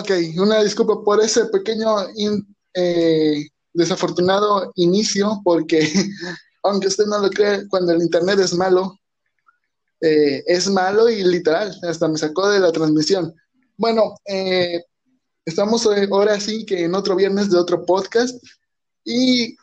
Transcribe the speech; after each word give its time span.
Ok, 0.00 0.12
una 0.38 0.62
disculpa 0.62 1.04
por 1.04 1.22
ese 1.22 1.44
pequeño 1.46 1.94
eh, 2.72 3.46
desafortunado 3.74 4.72
inicio, 4.76 5.42
porque 5.44 5.80
aunque 6.62 6.86
usted 6.86 7.04
no 7.04 7.18
lo 7.18 7.28
cree, 7.28 7.68
cuando 7.68 7.92
el 7.92 8.00
internet 8.00 8.38
es 8.38 8.54
malo, 8.54 8.98
eh, 10.00 10.42
es 10.46 10.70
malo 10.70 11.10
y 11.10 11.22
literal, 11.22 11.78
hasta 11.82 12.08
me 12.08 12.16
sacó 12.16 12.48
de 12.48 12.60
la 12.60 12.72
transmisión. 12.72 13.34
Bueno, 13.76 14.14
eh, 14.24 14.82
estamos 15.44 15.84
ahora 15.84 16.40
sí 16.40 16.64
que 16.64 16.84
en 16.84 16.94
otro 16.94 17.14
viernes 17.14 17.50
de 17.50 17.58
otro 17.58 17.84
podcast 17.84 18.42
y 19.04 19.54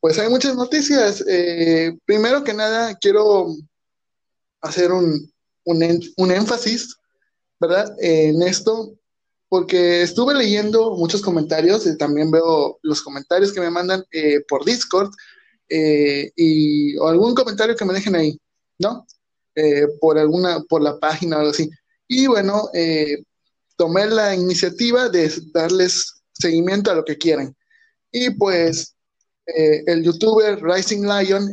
pues 0.00 0.18
hay 0.20 0.28
muchas 0.28 0.54
noticias. 0.54 1.24
primero 2.04 2.44
que 2.44 2.54
nada, 2.54 2.94
quiero 2.96 3.48
hacer 4.60 4.92
un, 4.92 5.32
un 5.64 6.30
énfasis 6.30 6.96
¿verdad? 7.60 7.92
en 8.00 8.42
esto, 8.42 8.96
porque 9.48 10.02
estuve 10.02 10.34
leyendo 10.34 10.96
muchos 10.96 11.22
comentarios 11.22 11.86
también 11.98 12.30
veo 12.30 12.78
los 12.82 13.02
comentarios 13.02 13.52
que 13.52 13.60
me 13.60 13.70
mandan 13.70 14.04
eh, 14.10 14.40
por 14.48 14.64
Discord 14.64 15.10
eh, 15.68 16.30
y 16.34 16.96
o 16.96 17.08
algún 17.08 17.34
comentario 17.34 17.76
que 17.76 17.84
me 17.84 17.94
dejen 17.94 18.16
ahí, 18.16 18.38
¿no? 18.78 19.06
Eh, 19.54 19.86
por 20.00 20.18
alguna, 20.18 20.60
por 20.68 20.82
la 20.82 20.98
página 20.98 21.36
o 21.36 21.40
algo 21.40 21.52
así. 21.52 21.70
Y 22.08 22.26
bueno, 22.26 22.68
tomé 23.76 24.06
la 24.06 24.34
iniciativa 24.34 25.08
de 25.08 25.32
darles 25.52 26.22
seguimiento 26.32 26.90
a 26.90 26.94
lo 26.94 27.04
que 27.04 27.18
quieran. 27.18 27.56
Y 28.12 28.30
pues 28.30 28.94
el 29.44 30.04
youtuber 30.04 30.62
Rising 30.62 31.02
Lion 31.02 31.50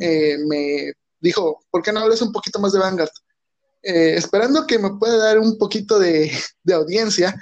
me 0.47 0.94
dijo, 1.22 1.59
¿por 1.72 1.81
qué 1.81 1.91
no 1.91 2.02
hablas 2.02 2.22
un 2.22 2.31
poquito 2.31 2.59
más 2.59 2.73
de 2.73 2.80
Vanguard? 2.80 3.09
Esperando 3.81 4.67
que 4.67 4.78
me 4.78 4.91
pueda 4.91 5.17
dar 5.17 5.39
un 5.39 5.57
poquito 5.57 5.97
de, 5.97 6.31
audiencia. 6.72 7.35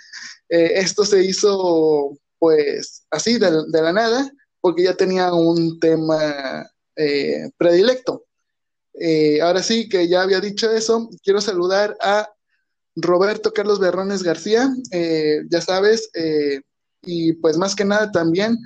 Eh, 0.52 0.74
esto 0.82 1.06
se 1.06 1.24
hizo 1.24 2.18
pues 2.38 3.06
así 3.10 3.40
de, 3.40 3.50
la 3.72 3.94
nada, 3.94 4.30
porque 4.60 4.84
ya 4.84 4.96
tenía 4.96 5.34
un 5.34 5.80
tema 5.80 6.70
eh, 6.98 7.50
predilecto. 7.58 8.26
ahora 9.42 9.64
sí 9.64 9.88
que 9.88 10.08
ya 10.08 10.24
había 10.24 10.42
dicho 10.42 10.70
eso, 10.70 11.10
quiero 11.24 11.40
saludar 11.40 11.96
a 12.02 12.30
Roberto 12.96 13.54
Carlos 13.54 13.80
Berrones 13.80 14.24
García, 14.24 14.70
ya 15.50 15.62
sabes, 15.62 16.10
y 17.04 17.34
pues 17.34 17.58
más 17.58 17.76
que 17.76 17.86
nada 17.86 18.12
también 18.12 18.58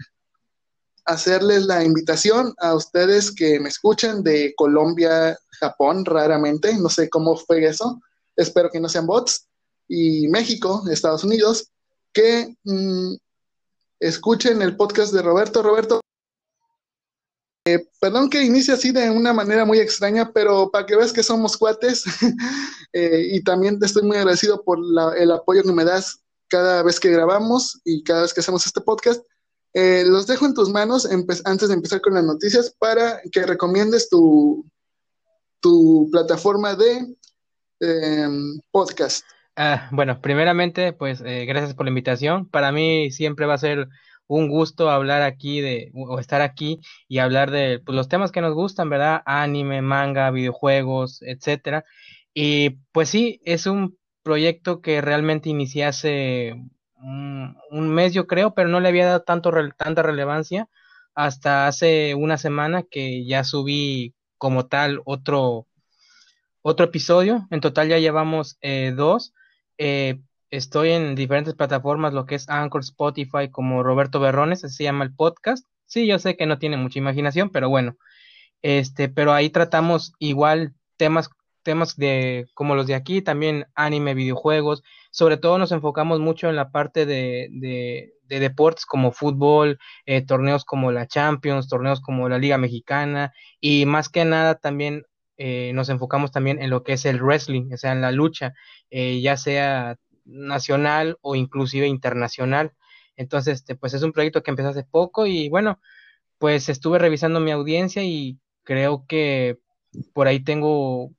hacerles 1.06 1.66
la 1.66 1.84
invitación 1.84 2.54
a 2.58 2.74
ustedes 2.74 3.32
que 3.32 3.60
me 3.60 3.70
escuchen 3.70 4.24
de 4.24 4.54
Colombia, 4.56 5.38
Japón, 5.60 6.04
raramente, 6.04 6.76
no 6.78 6.90
sé 6.90 7.10
cómo 7.10 7.38
fue 7.38 7.64
eso, 7.66 8.02
espero 8.36 8.70
que 8.72 8.80
no 8.80 8.90
sean 8.90 9.06
bots, 9.06 9.48
y 9.88 10.28
México, 10.30 10.84
Estados 10.90 11.24
Unidos, 11.24 11.72
que 12.16 12.56
mm, 12.64 13.16
escuchen 14.00 14.62
el 14.62 14.76
podcast 14.76 15.14
de 15.14 15.22
Roberto. 15.22 15.62
Roberto, 15.62 16.02
eh, 17.68 17.88
perdón 18.00 18.30
que 18.30 18.42
inicie 18.42 18.74
así 18.74 18.92
de 18.92 19.10
una 19.10 19.34
manera 19.34 19.66
muy 19.66 19.80
extraña, 19.80 20.32
pero 20.32 20.72
para 20.72 20.86
que 20.86 20.96
veas 20.96 21.12
que 21.12 21.24
somos 21.24 21.58
cuates, 21.58 22.06
eh, 22.94 23.28
y 23.34 23.44
también 23.44 23.80
te 23.80 23.86
estoy 23.86 24.04
muy 24.04 24.18
agradecido 24.18 24.64
por 24.64 24.80
el 25.18 25.32
apoyo 25.32 25.62
que 25.62 25.74
me 25.74 25.84
das 25.84 26.22
cada 26.48 26.84
vez 26.84 27.00
que 27.00 27.12
grabamos 27.12 27.82
y 27.84 28.02
cada 28.04 28.22
vez 28.22 28.34
que 28.34 28.40
hacemos 28.40 28.66
este 28.66 28.82
podcast. 28.82 29.24
Eh, 29.74 30.06
los 30.06 30.26
dejo 30.26 30.46
en 30.46 30.54
tus 30.54 30.70
manos 30.70 31.06
antes 31.44 31.68
de 31.68 31.74
empezar 31.74 32.00
con 32.00 32.14
las 32.14 32.24
noticias 32.24 32.74
para 32.80 33.22
que 33.30 33.46
recomiendes 33.46 34.08
tu, 34.08 34.66
tu 35.60 36.08
plataforma 36.14 36.76
de 36.76 37.14
em, 37.82 38.58
podcast. 38.72 39.26
Ah, 39.58 39.88
bueno, 39.92 40.20
primeramente, 40.22 40.92
pues 40.92 41.22
eh, 41.22 41.46
gracias 41.46 41.74
por 41.74 41.86
la 41.86 41.90
invitación. 41.90 42.50
Para 42.50 42.72
mí 42.72 43.12
siempre 43.12 43.46
va 43.46 43.54
a 43.54 43.58
ser 43.58 43.88
un 44.28 44.50
gusto 44.50 44.90
hablar 44.90 45.22
aquí 45.22 45.62
de, 45.62 45.92
o 45.94 46.20
estar 46.20 46.42
aquí 46.42 46.82
y 47.08 47.20
hablar 47.20 47.52
de 47.52 47.80
pues, 47.86 47.96
los 47.96 48.10
temas 48.10 48.32
que 48.32 48.42
nos 48.42 48.54
gustan, 48.54 48.90
¿verdad? 48.90 49.22
Anime, 49.26 49.82
manga, 49.82 50.32
videojuegos, 50.32 51.22
etcétera. 51.22 51.86
Y 52.34 52.72
pues 52.92 53.10
sí, 53.10 53.40
es 53.46 53.66
un 53.66 53.98
proyecto 54.24 54.82
que 54.82 55.02
realmente 55.02 55.50
inicié 55.50 55.86
hace 55.86 56.56
un, 57.02 57.90
mes, 57.94 58.14
yo 58.14 58.28
creo, 58.28 58.54
pero 58.56 58.70
no 58.70 58.80
le 58.80 58.90
había 58.90 59.06
dado 59.06 59.22
tanto, 59.24 59.52
tanta 59.78 60.02
relevancia 60.02 60.68
hasta 61.14 61.68
hace 61.68 62.16
una 62.16 62.38
semana 62.38 62.84
que 62.84 63.26
ya 63.26 63.44
subí 63.44 64.16
como 64.38 64.68
tal 64.68 65.02
otro, 65.06 65.68
otro 66.62 66.86
episodio. 66.88 67.48
En 67.52 67.62
total 67.62 67.88
ya 67.90 68.00
llevamos 68.00 68.58
eh, 68.62 68.94
dos. 68.96 69.34
Eh, 69.78 70.22
estoy 70.50 70.92
en 70.92 71.16
diferentes 71.16 71.54
plataformas, 71.54 72.14
lo 72.14 72.26
que 72.26 72.36
es 72.36 72.50
Anchor, 72.50 72.82
Spotify, 72.82 73.50
como 73.52 73.84
Roberto 73.84 74.20
Berrones, 74.20 74.64
así 74.64 74.78
se 74.78 74.84
llama 74.84 75.06
el 75.06 75.14
podcast. 75.14 75.66
Sí, 75.86 76.08
yo 76.08 76.20
sé 76.20 76.36
que 76.38 76.46
no 76.46 76.60
tiene 76.60 76.78
mucha 76.78 77.00
imaginación, 77.00 77.50
pero 77.50 77.70
bueno. 77.70 77.98
Este, 78.62 79.10
pero 79.10 79.34
ahí 79.34 79.50
tratamos 79.50 80.14
igual 80.20 80.74
temas 80.98 81.30
temas 81.66 81.98
de 81.98 82.48
como 82.54 82.76
los 82.76 82.88
de 82.88 82.96
aquí, 82.96 83.22
también 83.22 83.66
anime, 83.76 84.14
videojuegos, 84.14 84.84
sobre 85.12 85.36
todo 85.36 85.58
nos 85.58 85.74
enfocamos 85.74 86.20
mucho 86.22 86.48
en 86.48 86.56
la 86.56 86.72
parte 86.72 87.06
de, 87.06 87.50
de, 87.52 88.40
deportes 88.40 88.86
como 88.86 89.12
fútbol, 89.12 89.80
eh, 90.06 90.22
torneos 90.22 90.64
como 90.64 90.92
la 90.92 91.08
Champions, 91.08 91.68
torneos 91.68 92.02
como 92.02 92.30
la 92.30 92.38
Liga 92.38 92.58
Mexicana 92.58 93.34
y 93.60 93.86
más 93.86 94.10
que 94.10 94.26
nada 94.26 94.56
también 94.56 95.04
eh, 95.38 95.72
nos 95.74 95.90
enfocamos 95.90 96.32
también 96.32 96.62
en 96.62 96.70
lo 96.70 96.84
que 96.84 96.94
es 96.94 97.06
el 97.06 97.22
wrestling, 97.22 97.72
o 97.74 97.78
sea, 97.78 97.92
en 97.92 98.02
la 98.02 98.12
lucha, 98.12 98.54
eh, 98.90 99.22
ya 99.22 99.38
sea 99.38 99.98
nacional 100.26 101.18
o 101.22 101.36
inclusive 101.36 101.88
internacional. 101.88 102.74
Entonces, 103.16 103.60
este, 103.60 103.76
pues 103.76 103.94
es 103.94 104.04
un 104.04 104.14
proyecto 104.14 104.44
que 104.44 104.52
empezó 104.52 104.70
hace 104.70 104.84
poco 104.84 105.26
y 105.28 105.50
bueno, 105.50 105.80
pues 106.38 106.70
estuve 106.70 107.00
revisando 107.00 107.40
mi 107.40 107.52
audiencia 107.52 108.04
y 108.04 108.40
creo 108.64 109.06
que 109.08 109.60
por 110.14 110.28
ahí 110.28 110.42
tengo 110.42 111.12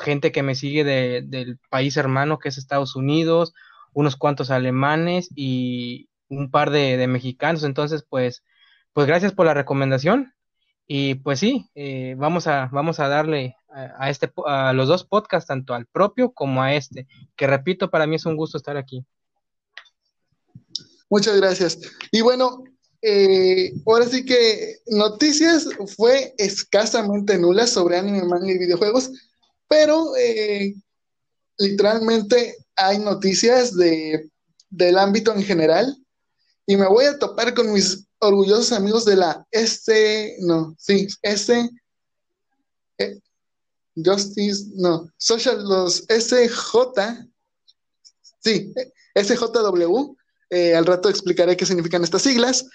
gente 0.00 0.32
que 0.32 0.42
me 0.42 0.54
sigue 0.54 0.84
del 0.84 1.58
país 1.70 1.96
hermano 1.96 2.38
que 2.38 2.48
es 2.48 2.58
Estados 2.58 2.96
Unidos, 2.96 3.54
unos 3.92 4.16
cuantos 4.16 4.50
alemanes 4.50 5.28
y 5.34 6.08
un 6.28 6.50
par 6.50 6.70
de, 6.70 7.04
mexicanos. 7.08 7.64
Entonces, 7.64 8.04
pues, 8.08 8.44
pues 8.92 9.06
gracias 9.06 9.32
por 9.32 9.46
la 9.46 9.54
recomendación. 9.54 10.34
Y 10.86 11.16
pues 11.16 11.40
sí, 11.40 11.68
eh, 11.74 12.14
vamos, 12.16 12.46
a, 12.46 12.68
vamos 12.72 13.00
a 13.00 13.08
darle 13.08 13.56
a, 13.68 14.08
este, 14.08 14.32
a 14.46 14.72
los 14.72 14.88
dos 14.88 15.04
podcasts, 15.04 15.48
tanto 15.48 15.74
al 15.74 15.86
propio 15.86 16.32
como 16.32 16.62
a 16.62 16.74
este, 16.74 17.06
que 17.36 17.46
repito, 17.46 17.90
para 17.90 18.06
mí 18.06 18.16
es 18.16 18.24
un 18.24 18.36
gusto 18.36 18.56
estar 18.56 18.76
aquí. 18.76 19.04
Muchas 21.10 21.36
gracias. 21.36 21.78
Y 22.10 22.20
bueno, 22.20 22.64
eh, 23.02 23.72
ahora 23.84 24.06
sí 24.06 24.24
que 24.24 24.76
noticias 24.86 25.68
fue 25.96 26.34
escasamente 26.38 27.38
nula 27.38 27.66
sobre 27.66 27.98
anime, 27.98 28.24
manga 28.24 28.50
y 28.50 28.58
videojuegos, 28.58 29.10
pero 29.68 30.16
eh, 30.16 30.74
literalmente 31.58 32.56
hay 32.76 32.98
noticias 32.98 33.76
de, 33.76 34.30
del 34.70 34.98
ámbito 34.98 35.34
en 35.34 35.42
general 35.42 35.96
y 36.66 36.76
me 36.76 36.88
voy 36.88 37.04
a 37.06 37.18
topar 37.18 37.54
con 37.54 37.72
mis 37.72 38.04
orgullosos 38.18 38.72
amigos 38.72 39.04
de 39.04 39.16
la 39.16 39.46
S, 39.50 40.36
no, 40.40 40.74
sí, 40.78 41.06
S, 41.22 41.70
eh, 42.98 43.20
Justice, 43.94 44.64
no, 44.74 45.10
Social, 45.16 45.62
los 45.64 46.04
SJ, 46.08 47.28
sí, 48.40 48.72
SJW, 49.14 50.16
eh, 50.50 50.74
al 50.74 50.86
rato 50.86 51.08
explicaré 51.08 51.56
qué 51.56 51.64
significan 51.64 52.02
estas 52.04 52.22
siglas, 52.22 52.66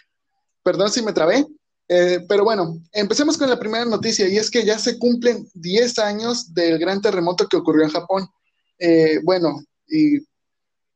perdón 0.63 0.91
si 0.91 1.01
me 1.01 1.13
trabé, 1.13 1.45
eh, 1.93 2.25
pero 2.29 2.45
bueno, 2.45 2.81
empecemos 2.93 3.38
con 3.38 3.49
la 3.49 3.59
primera 3.59 3.83
noticia 3.83 4.25
y 4.29 4.38
es 4.38 4.49
que 4.49 4.63
ya 4.63 4.79
se 4.79 4.97
cumplen 4.97 5.45
10 5.55 5.99
años 5.99 6.53
del 6.53 6.79
gran 6.79 7.01
terremoto 7.01 7.47
que 7.47 7.57
ocurrió 7.57 7.83
en 7.83 7.91
Japón. 7.91 8.29
Eh, 8.79 9.19
bueno, 9.25 9.59
y 9.89 10.19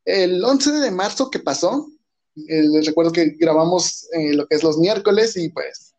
el 0.06 0.42
11 0.42 0.72
de 0.72 0.92
marzo 0.92 1.30
que 1.30 1.40
pasó, 1.40 1.90
eh, 2.36 2.64
les 2.64 2.86
recuerdo 2.86 3.12
que 3.12 3.36
grabamos 3.40 4.08
lo 4.34 4.48
que 4.48 4.56
es 4.56 4.64
los 4.64 4.78
miércoles 4.78 5.38
y 5.38 5.50
pues, 5.50 5.94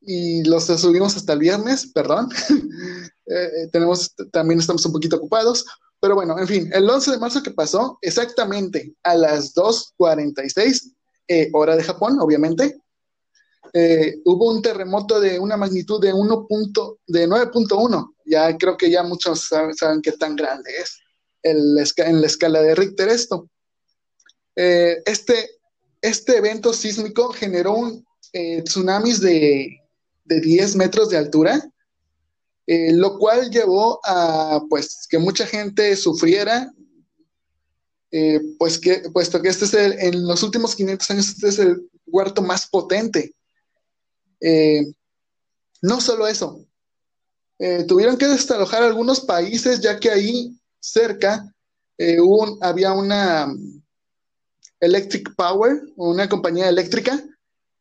y 0.00 0.42
los 0.44 0.64
subimos 0.64 1.16
hasta 1.16 1.32
el 1.32 1.38
viernes, 1.38 1.86
perdón. 1.92 2.28
tenemos, 3.72 4.14
también 4.32 4.60
estamos 4.60 4.84
un 4.84 4.92
poquito 4.92 5.16
ocupados, 5.16 5.64
pero 6.00 6.16
bueno, 6.16 6.38
en 6.38 6.48
fin, 6.48 6.70
el 6.72 6.90
11 6.90 7.12
de 7.12 7.18
marzo 7.18 7.42
que 7.42 7.52
pasó, 7.52 7.98
exactamente 8.02 8.94
a 9.04 9.14
las 9.14 9.54
2.46, 9.54 10.92
hora 11.52 11.76
de 11.76 11.84
Japón, 11.84 12.18
obviamente, 12.20 12.82
eh, 13.74 14.20
hubo 14.24 14.52
un 14.52 14.60
terremoto 14.60 15.18
de 15.20 15.38
una 15.38 15.56
magnitud 15.56 16.00
de 16.00 16.12
1. 16.12 16.46
de 17.06 17.28
9.1. 17.28 18.14
Ya 18.26 18.56
creo 18.58 18.76
que 18.76 18.90
ya 18.90 19.02
muchos 19.02 19.48
saben, 19.48 20.02
qué 20.02 20.12
tan 20.12 20.36
grande 20.36 20.70
es 20.78 20.98
en 21.42 22.20
la 22.20 22.26
escala 22.26 22.62
de 22.62 22.74
Richter 22.74 23.08
esto. 23.08 23.48
Eh, 24.56 25.02
este, 25.06 25.50
este 26.00 26.36
evento 26.36 26.72
sísmico 26.72 27.32
generó 27.32 27.74
un 27.74 28.06
eh, 28.32 28.62
tsunamis 28.62 29.20
de, 29.20 29.80
de 30.24 30.40
10 30.40 30.76
metros 30.76 31.10
de 31.10 31.18
altura, 31.18 31.68
lo 32.66 33.18
cual 33.18 33.50
llevó 33.50 34.00
a 34.04 34.62
pues 34.70 35.06
que 35.10 35.18
mucha 35.18 35.44
gente 35.46 35.94
sufriera 35.94 36.72
eh, 38.14 38.40
pues 38.58 38.78
que, 38.78 39.08
puesto 39.10 39.40
que 39.40 39.48
este 39.48 39.64
es 39.64 39.72
el, 39.72 39.98
en 39.98 40.26
los 40.26 40.42
últimos 40.42 40.76
500 40.76 41.10
años, 41.10 41.28
este 41.28 41.48
es 41.48 41.58
el 41.58 41.90
huerto 42.06 42.42
más 42.42 42.68
potente. 42.68 43.34
Eh, 44.38 44.84
no 45.80 45.98
solo 45.98 46.28
eso, 46.28 46.62
eh, 47.58 47.84
tuvieron 47.84 48.18
que 48.18 48.26
desalojar 48.26 48.82
algunos 48.82 49.20
países 49.20 49.80
ya 49.80 49.98
que 49.98 50.10
ahí 50.10 50.54
cerca 50.78 51.48
había 52.60 52.92
una 52.92 53.54
Electric 54.82 55.34
Power, 55.34 55.80
una 55.96 56.28
compañía 56.28 56.68
eléctrica, 56.68 57.22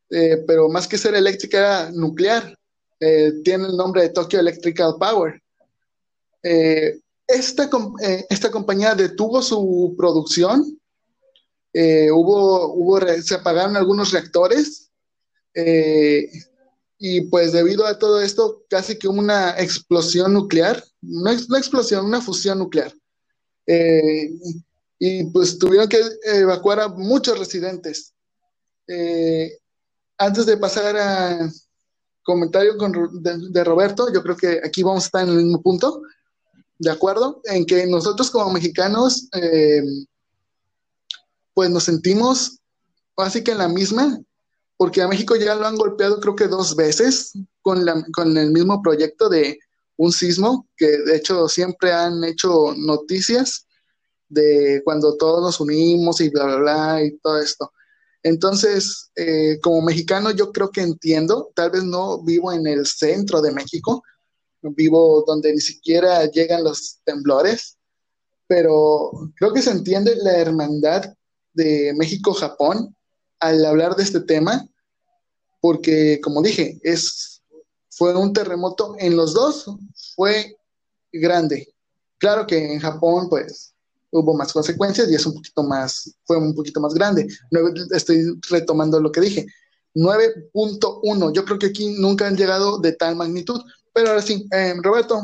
pero 0.09 0.69
más 0.69 0.87
que 0.87 0.97
ser 0.97 1.15
eléctrica 1.15 1.57
era 1.57 1.91
nuclear. 1.91 2.57
tiene 2.99 3.65
el 3.67 3.77
nombre 3.77 4.03
de 4.03 4.09
Tokyo 4.09 4.39
Electrical 4.39 4.95
Power. 4.99 5.41
Esta, 7.31 7.69
eh, 8.01 8.25
esta 8.29 8.51
compañía 8.51 8.93
detuvo 8.93 9.41
su 9.41 9.95
producción, 9.97 10.77
eh, 11.71 12.11
hubo, 12.11 12.73
hubo, 12.73 12.99
se 13.21 13.35
apagaron 13.35 13.77
algunos 13.77 14.11
reactores 14.11 14.91
eh, 15.53 16.29
y 16.97 17.21
pues 17.21 17.53
debido 17.53 17.85
a 17.85 17.97
todo 17.97 18.19
esto 18.21 18.63
casi 18.69 18.99
que 18.99 19.07
una 19.07 19.51
explosión 19.51 20.33
nuclear, 20.33 20.83
no 21.01 21.31
una 21.31 21.57
explosión, 21.57 22.05
una 22.05 22.19
fusión 22.19 22.59
nuclear. 22.59 22.93
Y 25.03 25.23
pues 25.31 25.57
tuvieron 25.57 25.89
que 25.89 25.99
evacuar 26.25 26.79
a 26.79 26.87
muchos 26.87 27.39
residentes. 27.39 28.13
antes 30.19 30.45
de 30.45 30.57
pasar 30.57 30.95
a 30.95 31.51
comentario 32.21 32.75
de, 33.13 33.63
Roberto, 33.63 34.13
yo 34.13 34.21
creo 34.21 34.37
que 34.37 34.61
aquí 34.63 34.83
vamos 34.83 35.03
a 35.03 35.05
estar 35.07 35.23
en 35.23 35.29
el 35.29 35.43
mismo 35.43 35.59
punto. 35.63 36.03
¿de 36.77 36.91
acuerdo? 36.91 37.41
En 37.45 37.65
que 37.65 37.87
nosotros 37.87 38.29
como 38.29 38.53
mexicanos, 38.53 39.27
eh, 39.33 39.81
pues 41.55 41.71
nos 41.71 41.83
sentimos 41.83 42.59
casi 43.17 43.43
que 43.43 43.51
en 43.51 43.57
la 43.57 43.67
misma, 43.67 44.19
porque 44.77 45.01
a 45.01 45.07
México 45.07 45.35
ya 45.35 45.55
lo 45.55 45.65
han 45.65 45.77
golpeado 45.77 46.19
creo 46.19 46.35
que 46.35 46.47
dos 46.47 46.75
veces 46.75 47.33
con, 47.63 47.83
con 48.13 48.37
el 48.37 48.51
mismo 48.51 48.83
proyecto 48.83 49.29
de 49.29 49.57
un 49.97 50.11
sismo, 50.11 50.67
que 50.77 50.87
de 50.87 51.17
hecho 51.17 51.47
siempre 51.47 51.91
han 51.91 52.23
hecho 52.23 52.75
noticias 52.77 53.65
de 54.31 54.81
cuando 54.83 55.17
todos 55.17 55.41
nos 55.41 55.59
unimos 55.59 56.21
y 56.21 56.29
bla, 56.29 56.45
bla, 56.45 56.55
bla, 56.57 57.03
y 57.03 57.17
todo 57.19 57.39
esto. 57.39 57.71
Entonces, 58.23 59.11
eh, 59.15 59.59
como 59.61 59.81
mexicano, 59.81 60.31
yo 60.31 60.51
creo 60.51 60.69
que 60.71 60.81
entiendo, 60.81 61.51
tal 61.55 61.71
vez 61.71 61.83
no 61.83 62.21
vivo 62.23 62.51
en 62.51 62.65
el 62.67 62.85
centro 62.85 63.41
de 63.41 63.51
México, 63.51 64.03
vivo 64.61 65.23
donde 65.25 65.53
ni 65.53 65.59
siquiera 65.59 66.25
llegan 66.25 66.63
los 66.63 66.99
temblores, 67.03 67.77
pero 68.47 69.11
creo 69.35 69.53
que 69.53 69.61
se 69.61 69.71
entiende 69.71 70.15
la 70.17 70.37
hermandad 70.37 71.13
de 71.53 71.93
México-Japón 71.97 72.95
al 73.39 73.65
hablar 73.65 73.95
de 73.95 74.03
este 74.03 74.21
tema, 74.21 74.67
porque 75.59 76.19
como 76.21 76.41
dije, 76.41 76.79
es, 76.83 77.41
fue 77.89 78.15
un 78.15 78.33
terremoto 78.33 78.95
en 78.99 79.15
los 79.15 79.33
dos, 79.33 79.65
fue 80.15 80.57
grande. 81.11 81.73
Claro 82.19 82.45
que 82.45 82.71
en 82.71 82.79
Japón, 82.79 83.27
pues, 83.29 83.70
hubo 84.11 84.35
más 84.35 84.53
consecuencias 84.53 85.09
y 85.09 85.15
es 85.15 85.25
un 85.25 85.35
poquito 85.35 85.63
más, 85.63 86.15
fue 86.25 86.37
un 86.37 86.53
poquito 86.53 86.79
más 86.79 86.93
grande. 86.93 87.27
Estoy 87.91 88.39
retomando 88.49 88.99
lo 88.99 89.11
que 89.11 89.21
dije. 89.21 89.47
9.1, 89.95 91.33
yo 91.33 91.45
creo 91.45 91.59
que 91.59 91.67
aquí 91.67 91.95
nunca 91.99 92.27
han 92.27 92.37
llegado 92.37 92.79
de 92.79 92.93
tal 92.93 93.15
magnitud, 93.15 93.61
pero 93.93 94.09
ahora 94.09 94.21
sí, 94.21 94.47
eh, 94.51 94.73
Roberto, 94.81 95.21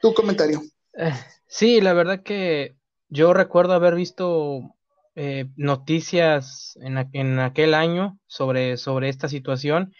tu 0.00 0.14
comentario. 0.14 0.62
Eh, 0.96 1.12
sí, 1.48 1.80
la 1.80 1.94
verdad 1.94 2.22
que 2.22 2.76
yo 3.08 3.32
recuerdo 3.34 3.72
haber 3.72 3.94
visto 3.94 4.74
eh, 5.16 5.46
noticias 5.56 6.78
en, 6.80 7.08
en, 7.12 7.38
aquel 7.40 7.74
año 7.74 8.18
sobre, 8.26 8.76
sobre 8.76 9.08
esta 9.08 9.28
situación 9.28 9.92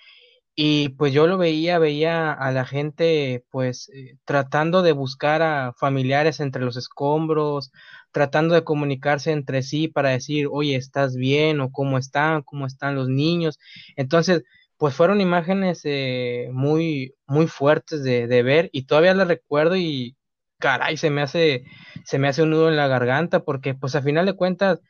y 0.54 0.90
pues 0.90 1.12
yo 1.12 1.26
lo 1.26 1.36
veía, 1.36 1.80
veía 1.80 2.32
a 2.32 2.52
la 2.52 2.64
gente 2.64 3.44
pues 3.50 3.90
tratando 4.24 4.82
de 4.82 4.92
buscar 4.92 5.42
a 5.42 5.72
familiares 5.72 6.38
entre 6.38 6.62
los 6.62 6.76
escombros, 6.76 7.72
tratando 8.14 8.54
de 8.54 8.62
comunicarse 8.62 9.32
entre 9.32 9.64
sí 9.64 9.88
para 9.88 10.10
decir, 10.10 10.46
oye, 10.50 10.76
¿estás 10.76 11.16
bien? 11.16 11.60
o 11.60 11.72
¿cómo 11.72 11.98
están? 11.98 12.42
¿Cómo 12.42 12.64
están 12.64 12.94
los 12.94 13.08
niños? 13.08 13.58
Entonces, 13.96 14.44
pues 14.76 14.94
fueron 14.94 15.20
imágenes 15.20 15.80
eh, 15.82 16.48
muy, 16.52 17.16
muy 17.26 17.48
fuertes 17.48 18.04
de, 18.04 18.28
de, 18.28 18.42
ver 18.44 18.70
y 18.72 18.84
todavía 18.86 19.14
las 19.14 19.26
recuerdo 19.26 19.74
y 19.74 20.16
caray, 20.60 20.96
se 20.96 21.10
me 21.10 21.22
hace, 21.22 21.64
se 22.04 22.20
me 22.20 22.28
hace 22.28 22.42
un 22.42 22.50
nudo 22.50 22.68
en 22.68 22.76
la 22.76 22.86
garganta 22.86 23.40
porque 23.42 23.74
pues 23.74 23.96
a 23.96 24.02
final 24.02 24.26
de 24.26 24.34
cuentas, 24.34 24.80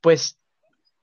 pues, 0.00 0.38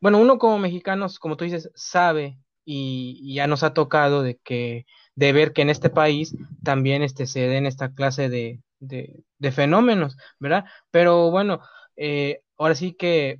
bueno, 0.02 0.18
uno 0.18 0.40
como 0.40 0.58
mexicanos, 0.58 1.20
como 1.20 1.38
tú 1.38 1.46
dices, 1.46 1.70
sabe 1.76 2.40
y, 2.66 3.36
ya 3.36 3.46
nos 3.46 3.62
ha 3.62 3.76
tocado 3.76 4.24
de 4.24 4.38
que, 4.44 4.88
de 5.14 5.34
ver 5.34 5.54
que 5.54 5.62
en 5.62 5.70
este 5.70 5.92
país 5.92 6.36
también 6.64 7.04
este, 7.04 7.28
se 7.28 7.42
den 7.42 7.68
esta 7.68 7.94
clase 7.94 8.28
de, 8.30 8.60
de, 8.84 9.24
de 9.38 9.52
fenómenos, 9.52 10.18
¿verdad? 10.40 10.66
Pero 10.92 11.32
bueno, 11.32 11.62
eh, 11.96 12.42
ahora 12.58 12.76
sí 12.76 12.94
que 12.94 13.40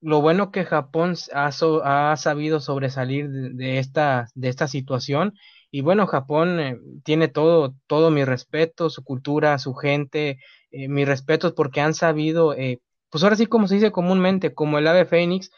lo 0.00 0.20
bueno 0.20 0.50
que 0.52 0.64
Japón 0.64 1.14
ha, 1.32 2.16
sabido 2.16 2.60
sobresalir 2.60 3.28
de, 3.30 3.78
esta, 3.78 4.28
de 4.34 4.48
esta 4.48 4.68
situación. 4.68 5.34
Y 5.70 5.80
bueno, 5.80 6.06
Japón 6.06 6.60
eh, 6.60 6.78
tiene 7.04 7.28
todo, 7.28 7.74
todo 7.86 8.10
mi 8.10 8.24
respeto, 8.24 8.90
su 8.90 9.02
cultura, 9.04 9.58
su 9.58 9.74
gente, 9.74 10.38
eh, 10.70 10.88
mis 10.88 11.08
respetos 11.08 11.52
porque 11.52 11.80
han 11.80 11.94
sabido, 11.94 12.54
eh, 12.54 12.80
pues 13.10 13.24
ahora 13.24 13.36
sí 13.36 13.46
como 13.46 13.68
se 13.68 13.76
dice 13.76 13.92
comúnmente, 13.92 14.54
como 14.54 14.78
el 14.78 14.86
ave 14.86 15.06
fénix, 15.06 15.50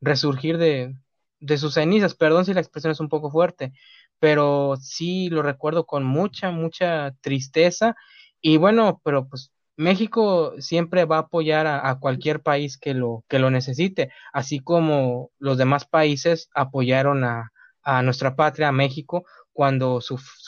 resurgir 0.00 0.58
de, 0.58 0.94
de 1.40 1.58
sus 1.58 1.74
cenizas. 1.74 2.14
Perdón 2.14 2.44
si 2.44 2.54
la 2.54 2.60
expresión 2.60 2.92
es 2.92 3.00
un 3.00 3.08
poco 3.08 3.30
fuerte, 3.30 3.72
pero 4.18 4.76
sí 4.80 5.28
lo 5.30 5.42
recuerdo 5.42 5.86
con 5.86 6.04
mucha, 6.04 6.50
mucha 6.50 7.12
tristeza. 7.20 7.96
Y 8.42 8.56
bueno, 8.56 9.00
pero 9.04 9.28
pues 9.28 9.52
México 9.76 10.54
siempre 10.58 11.04
va 11.04 11.16
a 11.16 11.20
apoyar 11.20 11.66
a, 11.66 11.98
cualquier 12.00 12.42
país 12.42 12.76
que 12.78 12.94
lo, 12.94 13.24
que 13.28 13.38
lo 13.38 13.50
necesite, 13.50 14.10
así 14.32 14.60
como 14.60 15.30
los 15.38 15.58
demás 15.58 15.86
países 15.86 16.48
apoyaron 16.54 17.24
a, 17.24 17.50
nuestra 18.04 18.36
patria, 18.36 18.68
a 18.68 18.72
México, 18.72 19.24
cuando, 19.52 20.00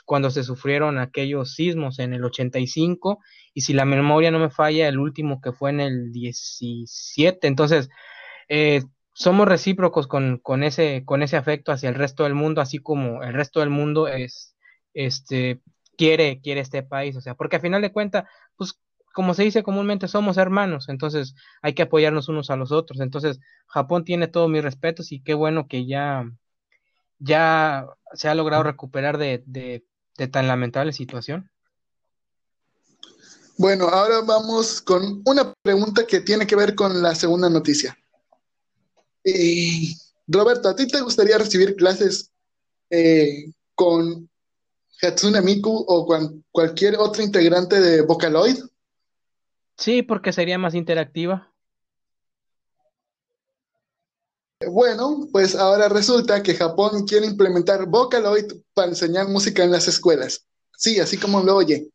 cuando 0.04 0.30
se 0.30 0.44
sufrieron 0.44 0.98
aquellos 0.98 1.54
sismos 1.54 1.98
en 1.98 2.14
el 2.14 2.24
85 2.24 3.18
y 3.54 3.62
si 3.62 3.72
la 3.72 3.84
memoria 3.84 4.30
no 4.30 4.38
me 4.38 4.50
falla, 4.50 4.88
el 4.88 4.98
último 5.00 5.40
que 5.40 5.52
fue 5.52 5.70
en 5.70 5.80
el 5.80 6.12
17. 6.12 7.46
Entonces, 7.48 7.88
eh, 8.48 8.82
somos 9.14 9.48
recíprocos 9.48 10.06
con, 10.06 10.38
con, 10.38 10.62
ese, 10.62 11.02
con 11.04 11.22
ese 11.22 11.36
afecto 11.36 11.72
hacia 11.72 11.88
el 11.88 11.96
resto 11.96 12.24
del 12.24 12.34
mundo, 12.34 12.60
así 12.60 12.78
como 12.78 13.22
el 13.24 13.34
resto 13.34 13.60
del 13.60 13.70
mundo 13.70 14.06
es, 14.08 14.56
este, 14.94 15.60
quiere, 15.96 16.40
quiere 16.40 16.60
este 16.60 16.82
país, 16.82 17.16
o 17.16 17.20
sea, 17.20 17.34
porque 17.34 17.56
a 17.56 17.60
final 17.60 17.82
de 17.82 17.92
cuentas, 17.92 18.24
pues 18.56 18.78
como 19.14 19.32
se 19.32 19.44
dice 19.44 19.62
comúnmente, 19.62 20.08
somos 20.08 20.36
hermanos, 20.38 20.88
entonces 20.88 21.36
hay 21.62 21.72
que 21.72 21.82
apoyarnos 21.82 22.28
unos 22.28 22.50
a 22.50 22.56
los 22.56 22.72
otros. 22.72 23.00
Entonces, 23.00 23.38
Japón 23.68 24.04
tiene 24.04 24.26
todos 24.26 24.50
mis 24.50 24.62
respetos 24.62 25.12
y 25.12 25.22
qué 25.22 25.34
bueno 25.34 25.68
que 25.68 25.86
ya, 25.86 26.28
ya 27.20 27.86
se 28.12 28.28
ha 28.28 28.34
logrado 28.34 28.64
recuperar 28.64 29.16
de, 29.16 29.44
de, 29.46 29.84
tan 30.28 30.48
lamentable 30.48 30.92
situación. 30.92 31.48
Bueno, 33.56 33.84
ahora 33.86 34.22
vamos 34.26 34.82
con 34.82 35.22
una 35.24 35.54
pregunta 35.62 36.04
que 36.08 36.20
tiene 36.20 36.44
que 36.44 36.56
ver 36.56 36.74
con 36.74 37.00
la 37.00 37.14
segunda 37.14 37.48
noticia. 37.48 37.96
Roberto, 40.26 40.68
¿a 40.68 40.74
ti 40.74 40.88
te 40.88 41.00
gustaría 41.00 41.38
recibir 41.38 41.76
clases 41.76 42.32
eh, 42.90 43.52
con 43.76 44.28
Hatsune 45.06 45.40
Miku 45.42 45.84
o 45.86 46.06
cualquier 46.50 46.96
otro 46.96 47.22
integrante 47.22 47.80
de 47.80 48.02
Vocaloid? 48.02 48.58
Sí, 49.76 50.02
porque 50.02 50.32
sería 50.32 50.58
más 50.58 50.74
interactiva. 50.74 51.52
Bueno, 54.66 55.28
pues 55.32 55.54
ahora 55.56 55.88
resulta 55.88 56.42
que 56.42 56.54
Japón 56.54 57.06
quiere 57.06 57.26
implementar 57.26 57.86
Vocaloid 57.86 58.52
para 58.72 58.88
enseñar 58.88 59.28
música 59.28 59.62
en 59.64 59.72
las 59.72 59.88
escuelas. 59.88 60.46
Sí, 60.76 61.00
así 61.00 61.18
como 61.18 61.42
lo 61.42 61.56
oye. 61.56 61.88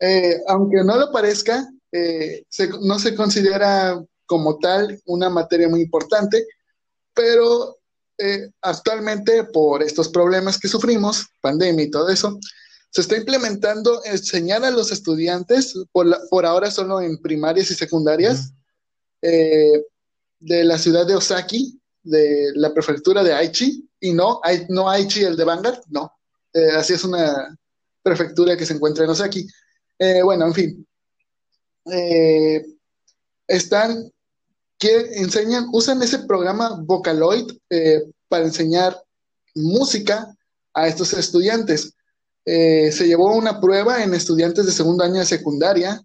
Eh, 0.00 0.36
aunque 0.46 0.84
no 0.84 0.96
lo 0.96 1.10
parezca, 1.10 1.68
eh, 1.92 2.44
no 2.82 2.98
se 2.98 3.14
considera 3.14 4.02
como 4.26 4.58
tal 4.58 5.00
una 5.06 5.28
materia 5.28 5.68
muy 5.68 5.80
importante, 5.80 6.46
pero 7.14 7.77
eh, 8.18 8.50
actualmente 8.62 9.44
por 9.44 9.82
estos 9.82 10.08
problemas 10.08 10.58
que 10.58 10.66
sufrimos, 10.68 11.26
pandemia 11.40 11.84
y 11.84 11.90
todo 11.90 12.08
eso, 12.08 12.38
se 12.90 13.02
está 13.02 13.16
implementando 13.16 14.02
enseñar 14.04 14.64
a 14.64 14.70
los 14.70 14.90
estudiantes, 14.90 15.74
por, 15.92 16.46
ahora 16.46 16.70
solo 16.70 17.00
en 17.00 17.18
primarias 17.18 17.70
y 17.70 17.74
secundarias, 17.74 18.52
eh, 19.22 19.84
de 20.40 20.64
la 20.64 20.78
ciudad 20.78 21.06
de 21.06 21.14
Osaki, 21.14 21.80
de 22.02 22.52
la 22.54 22.72
prefectura 22.72 23.22
de 23.22 23.34
Aichi, 23.34 23.88
y 24.00 24.12
no, 24.12 24.40
no 24.68 24.88
Aichi 24.88 25.22
el 25.24 25.36
de 25.36 25.44
Vanguard, 25.44 25.80
no, 25.88 26.12
eh, 26.52 26.70
así 26.76 26.94
es 26.94 27.04
una 27.04 27.56
prefectura 28.02 28.56
que 28.56 28.64
se 28.64 28.74
encuentra 28.74 29.04
en 29.04 29.10
Osaki. 29.10 29.46
Eh, 29.98 30.22
bueno, 30.22 30.46
en 30.46 30.54
fin, 30.54 30.86
están 33.46 34.10
que 34.78 34.96
enseñan, 35.14 35.68
usan 35.72 36.02
ese 36.02 36.20
programa 36.20 36.80
Vocaloid 36.82 37.50
eh, 37.70 38.02
para 38.28 38.44
enseñar 38.44 39.00
música 39.54 40.34
a 40.72 40.86
estos 40.86 41.12
estudiantes. 41.12 41.94
Eh, 42.44 42.92
se 42.92 43.06
llevó 43.06 43.34
una 43.36 43.60
prueba 43.60 44.02
en 44.02 44.14
estudiantes 44.14 44.66
de 44.66 44.72
segundo 44.72 45.04
año 45.04 45.20
de 45.20 45.26
secundaria 45.26 46.02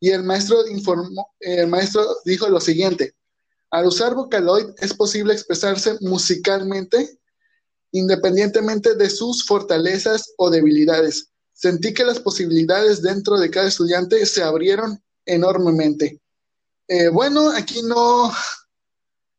y 0.00 0.10
el 0.10 0.22
maestro 0.22 0.66
informó, 0.66 1.28
el 1.38 1.68
maestro 1.68 2.04
dijo 2.24 2.48
lo 2.48 2.60
siguiente: 2.60 3.14
al 3.70 3.86
usar 3.86 4.14
Vocaloid 4.14 4.70
es 4.78 4.94
posible 4.94 5.34
expresarse 5.34 5.98
musicalmente 6.00 7.20
independientemente 7.92 8.94
de 8.94 9.10
sus 9.10 9.44
fortalezas 9.44 10.32
o 10.36 10.50
debilidades. 10.50 11.30
Sentí 11.52 11.92
que 11.92 12.04
las 12.04 12.20
posibilidades 12.20 13.02
dentro 13.02 13.38
de 13.38 13.50
cada 13.50 13.68
estudiante 13.68 14.24
se 14.26 14.42
abrieron 14.42 15.02
enormemente. 15.26 16.19
Eh, 16.92 17.08
bueno, 17.08 17.50
aquí 17.50 17.82
no, 17.82 18.32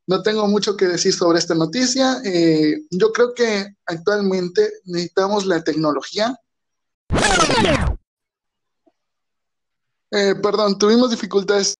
no 0.08 0.24
tengo 0.24 0.48
mucho 0.48 0.78
que 0.78 0.88
decir 0.88 1.12
sobre 1.14 1.38
esta 1.38 1.54
noticia. 1.54 2.22
Eh, 2.24 2.78
yo 2.90 3.12
creo 3.12 3.34
que 3.34 3.76
actualmente 3.86 4.72
necesitamos 4.86 5.46
la 5.46 5.62
tecnología. 5.62 6.34
Eh, 10.12 10.36
perdón, 10.42 10.80
tuvimos 10.80 11.10
dificultades. 11.10 11.76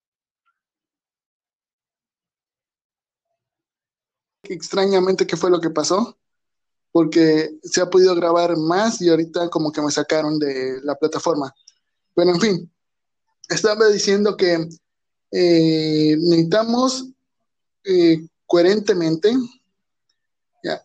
Extrañamente, 4.44 5.26
¿qué 5.26 5.38
fue 5.38 5.50
lo 5.50 5.62
que 5.62 5.70
pasó? 5.70 6.18
Porque 6.92 7.50
se 7.64 7.80
ha 7.80 7.90
podido 7.90 8.14
grabar 8.14 8.58
más 8.58 9.02
y 9.02 9.08
ahorita 9.08 9.50
como 9.50 9.72
que 9.72 9.82
me 9.82 9.90
sacaron 9.90 10.38
de 10.38 10.82
la 10.84 10.96
plataforma. 10.96 11.56
Pero 12.14 12.32
en 12.32 12.42
fin, 12.42 12.74
estaba 13.48 13.88
diciendo 13.88 14.36
que 14.36 14.68
eh, 15.32 16.18
necesitamos 16.20 17.08
eh, 17.86 18.28
coherentemente 18.46 19.34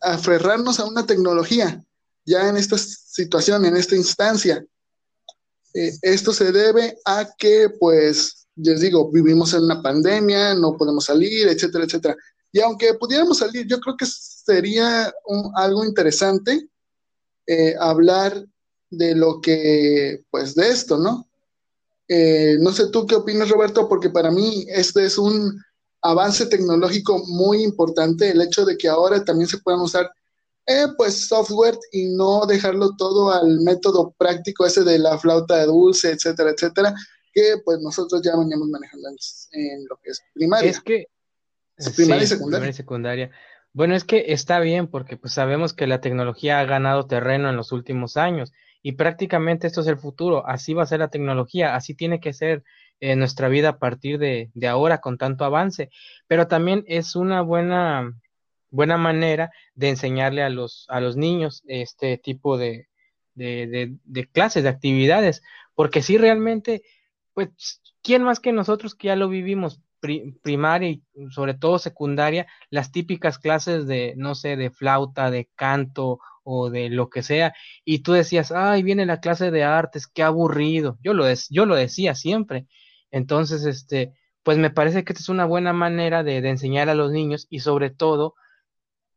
aferrarnos 0.01 0.79
a 0.81 0.87
una 0.87 1.05
tecnología 1.05 1.85
ya 2.25 2.49
en 2.49 2.57
esta 2.57 2.79
situación, 2.79 3.65
en 3.67 3.77
esta 3.77 3.97
instancia. 3.97 4.65
Eh, 5.75 5.93
esto 6.01 6.33
se 6.33 6.51
debe 6.53 6.97
a 7.05 7.29
que, 7.37 7.69
pues, 7.79 8.47
les 8.57 8.81
digo, 8.81 9.11
vivimos 9.11 9.53
en 9.53 9.65
una 9.65 9.83
pandemia, 9.83 10.55
no 10.55 10.77
podemos 10.77 11.05
salir, 11.05 11.49
etcétera, 11.49 11.85
etcétera. 11.85 12.17
Y 12.53 12.61
aunque 12.61 12.95
pudiéramos 12.95 13.39
salir, 13.39 13.67
yo 13.67 13.79
creo 13.81 13.97
que 13.97 14.07
sería 14.07 15.13
algo 15.57 15.85
interesante 15.85 16.69
hablar 17.79 18.45
de 18.91 19.15
lo 19.15 19.41
que, 19.41 20.25
pues, 20.31 20.55
de 20.55 20.71
esto, 20.71 20.97
¿no? 20.99 21.29
Eh, 22.09 22.57
no 22.61 22.73
sé 22.73 22.89
tú 22.91 23.07
qué 23.07 23.17
opinas, 23.17 23.49
Roberto, 23.49 23.89
porque 23.89 24.11
para 24.11 24.31
mí 24.31 24.67
este 24.69 25.05
es 25.05 25.19
un 25.19 25.61
avance 26.03 26.47
tecnológico 26.47 27.25
muy 27.27 27.63
importante, 27.63 28.31
el 28.31 28.41
hecho 28.41 28.65
de 28.65 28.77
que 28.77 28.89
ahora 28.89 29.25
también 29.25 29.49
se 29.49 29.59
puedan 29.59 29.81
usar 29.81 30.11
eh, 30.67 30.87
pues 30.97 31.29
software 31.29 31.79
y 31.93 32.07
no 32.07 32.45
dejarlo 32.47 32.97
todo 32.97 33.31
al 33.31 33.61
método 33.61 34.15
práctico 34.19 34.67
ese 34.67 34.83
de 34.83 34.99
la 34.99 35.19
flauta 35.19 35.59
de 35.59 35.67
dulce, 35.67 36.11
etcétera, 36.11 36.51
etcétera, 36.51 36.95
que 37.33 37.55
pues 37.65 37.81
nosotros 37.81 38.23
ya 38.23 38.37
veníamos 38.37 38.69
manejando 38.69 39.09
en, 39.53 39.87
lo 39.89 39.97
que 39.97 40.11
es 40.11 40.23
primaria. 40.35 40.71
Es 40.71 40.81
que 40.81 41.07
primaria 41.95 42.25
y 42.25 42.27
secundaria. 42.27 42.59
Primaria 42.59 42.71
y 42.71 42.73
secundaria. 42.73 43.31
Bueno, 43.73 43.95
es 43.95 44.05
que 44.05 44.33
está 44.33 44.59
bien 44.59 44.87
porque 44.89 45.17
pues 45.17 45.35
sabemos 45.35 45.75
que 45.75 45.87
la 45.87 46.01
tecnología 46.01 46.59
ha 46.59 46.65
ganado 46.65 47.07
terreno 47.07 47.51
en 47.51 47.57
los 47.57 47.73
últimos 47.73 48.17
años 48.17 48.53
y 48.87 48.93
prácticamente 48.93 49.67
esto 49.67 49.81
es 49.81 49.89
el 49.89 49.99
futuro, 49.99 50.47
así 50.47 50.73
va 50.73 50.85
a 50.85 50.87
ser 50.87 51.01
la 51.01 51.09
tecnología, 51.09 51.75
así 51.75 51.97
tiene 51.97 52.21
que 52.21 52.33
ser 52.33 52.63
eh, 53.01 53.17
nuestra 53.17 53.49
vida 53.49 53.71
a 53.71 53.79
partir 53.81 54.17
de, 54.17 54.49
ahora 54.69 55.01
con 55.01 55.19
tanto 55.19 55.45
avance, 55.45 55.91
pero 56.29 56.47
también 56.47 56.85
es 56.87 57.17
una 57.17 57.41
buena, 57.43 58.17
buena 58.71 58.97
manera 58.97 59.51
de 59.75 59.89
enseñarle 59.89 60.45
a 60.45 60.51
los, 60.51 60.87
a 60.89 61.01
los 61.01 61.17
niños 61.17 61.65
este 61.67 62.17
tipo 62.17 62.59
de, 62.59 62.87
de, 63.35 63.97
de, 64.05 64.27
clases, 64.29 64.63
de 64.63 64.69
actividades, 64.69 65.43
porque 65.75 66.01
si 66.01 66.17
realmente, 66.17 66.83
pues, 67.35 67.83
¿quién 68.05 68.23
más 68.23 68.39
que 68.39 68.53
nosotros 68.53 68.95
que 68.95 69.09
ya 69.09 69.17
lo 69.17 69.29
vivimos? 69.29 69.81
Primaria 70.01 70.91
y 70.91 71.03
sobre 71.31 71.55
todo 71.55 71.79
secundaria, 71.79 72.47
las 72.71 72.93
típicas 72.93 73.39
clases 73.39 73.87
de, 73.87 74.15
no 74.17 74.35
sé, 74.35 74.57
de 74.57 74.71
flauta, 74.71 75.31
de 75.31 75.49
canto 75.55 76.21
o 76.45 76.71
de 76.71 76.91
lo 76.91 77.11
que 77.11 77.23
sea, 77.23 77.55
y 77.85 78.01
tú 78.01 78.13
decías, 78.13 78.53
ay, 78.53 78.83
viene 78.83 79.05
la 79.07 79.21
clase 79.21 79.51
de 79.51 79.65
artes, 79.65 80.07
qué 80.07 80.23
aburrido. 80.23 80.99
Yo 81.03 81.13
lo, 81.13 81.25
yo 81.51 81.67
lo 81.67 81.75
decía 81.75 82.15
siempre. 82.15 82.67
Entonces, 83.11 83.65
este, 83.65 84.15
pues 84.43 84.59
me 84.59 84.71
parece 84.71 85.05
que 85.05 85.13
esta 85.13 85.23
es 85.23 85.29
una 85.29 85.45
buena 85.45 85.73
manera 85.73 86.23
de, 86.23 86.37
enseñar 86.39 86.89
a 86.89 86.95
los 86.95 87.11
niños 87.11 87.49
y 87.51 87.61
sobre 87.61 87.91
todo, 87.91 88.37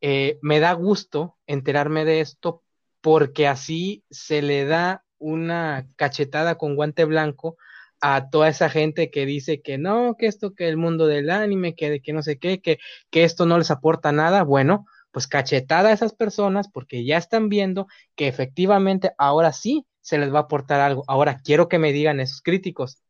eh, 0.01 0.39
me 0.41 0.59
da 0.59 0.73
gusto 0.73 1.37
enterarme 1.45 2.05
de 2.05 2.21
esto 2.21 2.63
porque 3.01 3.47
así 3.47 4.03
se 4.09 4.41
le 4.41 4.65
da 4.65 5.03
una 5.19 5.87
cachetada 5.97 6.57
con 6.57 6.75
guante 6.75 7.05
blanco 7.05 7.57
a 8.01 8.29
toda 8.29 8.49
esa 8.49 8.69
gente 8.69 9.11
que 9.11 9.25
dice 9.25 9.61
que 9.61 9.77
no, 9.77 10.15
que 10.17 10.27
esto, 10.27 10.53
que 10.53 10.67
el 10.67 10.77
mundo 10.77 11.07
del 11.07 11.29
anime, 11.29 11.75
que, 11.75 12.01
que 12.01 12.13
no 12.13 12.23
sé 12.23 12.39
qué, 12.39 12.61
que, 12.61 12.79
que 13.09 13.23
esto 13.23 13.45
no 13.45 13.57
les 13.57 13.71
aporta 13.71 14.11
nada. 14.11 14.43
Bueno, 14.43 14.85
pues 15.11 15.27
cachetada 15.27 15.89
a 15.89 15.93
esas 15.93 16.13
personas 16.13 16.69
porque 16.69 17.05
ya 17.05 17.17
están 17.17 17.49
viendo 17.49 17.87
que 18.15 18.27
efectivamente 18.27 19.11
ahora 19.17 19.51
sí 19.53 19.85
se 20.01 20.17
les 20.17 20.33
va 20.33 20.39
a 20.39 20.41
aportar 20.43 20.79
algo. 20.81 21.03
Ahora 21.07 21.39
quiero 21.43 21.67
que 21.67 21.79
me 21.79 21.91
digan 21.93 22.19
esos 22.19 22.41
críticos, 22.41 23.01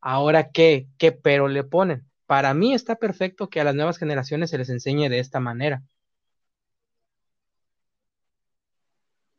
ahora 0.00 0.50
qué, 0.50 0.88
qué 0.98 1.12
pero 1.12 1.48
le 1.48 1.64
ponen. 1.64 2.06
Para 2.26 2.54
mí 2.54 2.74
está 2.74 2.96
perfecto 2.96 3.50
que 3.50 3.60
a 3.60 3.64
las 3.64 3.74
nuevas 3.74 3.98
generaciones 3.98 4.50
se 4.50 4.58
les 4.58 4.70
enseñe 4.70 5.08
de 5.08 5.18
esta 5.18 5.40
manera. 5.40 5.82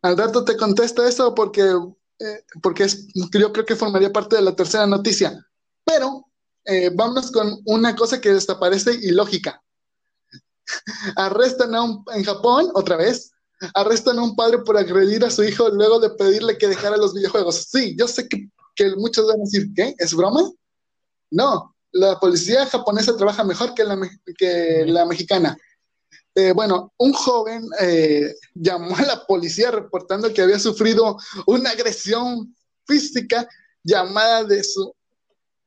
Alberto, 0.02 0.44
te 0.44 0.58
contesto 0.58 1.06
eso 1.06 1.36
porque, 1.36 1.62
porque 2.62 2.84
es, 2.84 3.08
yo 3.14 3.52
creo 3.52 3.66
que 3.66 3.76
formaría 3.76 4.12
parte 4.12 4.36
de 4.36 4.42
la 4.42 4.56
tercera 4.56 4.86
noticia. 4.88 5.46
Pero 5.84 6.28
eh, 6.66 6.92
vámonos 6.94 7.32
con 7.32 7.60
una 7.66 7.96
cosa 7.96 8.22
que 8.22 8.34
desaparece 8.34 8.94
ilógica. 8.94 9.62
Arrestan 11.16 11.76
a 11.76 11.84
un, 11.84 12.04
en 12.14 12.24
Japón, 12.24 12.70
otra 12.74 12.98
vez, 12.98 13.32
arrestan 13.74 14.20
a 14.20 14.24
un 14.24 14.36
padre 14.36 14.60
por 14.60 14.78
agredir 14.78 15.24
a 15.26 15.32
su 15.32 15.44
hijo 15.44 15.70
luego 15.70 16.00
de 16.00 16.12
pedirle 16.12 16.58
que 16.58 16.68
dejara 16.68 16.98
los 16.98 17.14
videojuegos. 17.14 17.68
Sí, 17.72 17.96
yo 17.98 18.08
sé 18.08 18.28
que, 18.28 18.50
muchos 18.98 19.28
van 19.28 19.40
a 19.40 19.44
decir, 19.44 19.68
¿qué? 19.76 19.94
¿Es 20.00 20.14
broma? 20.14 20.42
No, 21.30 21.76
la 21.92 22.20
policía 22.20 22.66
japonesa 22.66 23.16
trabaja 23.16 23.44
mejor 23.44 23.74
que 23.76 23.84
la 24.88 25.06
mexicana. 25.06 25.58
Eh, 26.36 26.54
bueno, 26.54 26.94
un 26.98 27.14
joven 27.14 27.68
eh, 27.80 28.34
llamó 28.54 28.96
a 28.96 29.02
la 29.04 29.26
policía 29.26 29.72
reportando 29.72 30.34
que 30.34 30.42
había 30.42 30.60
sufrido 30.60 31.18
una 31.46 31.72
agresión 31.72 32.56
física 32.86 33.48
llamada 33.84 34.44
de 34.44 34.64
su 34.64 34.94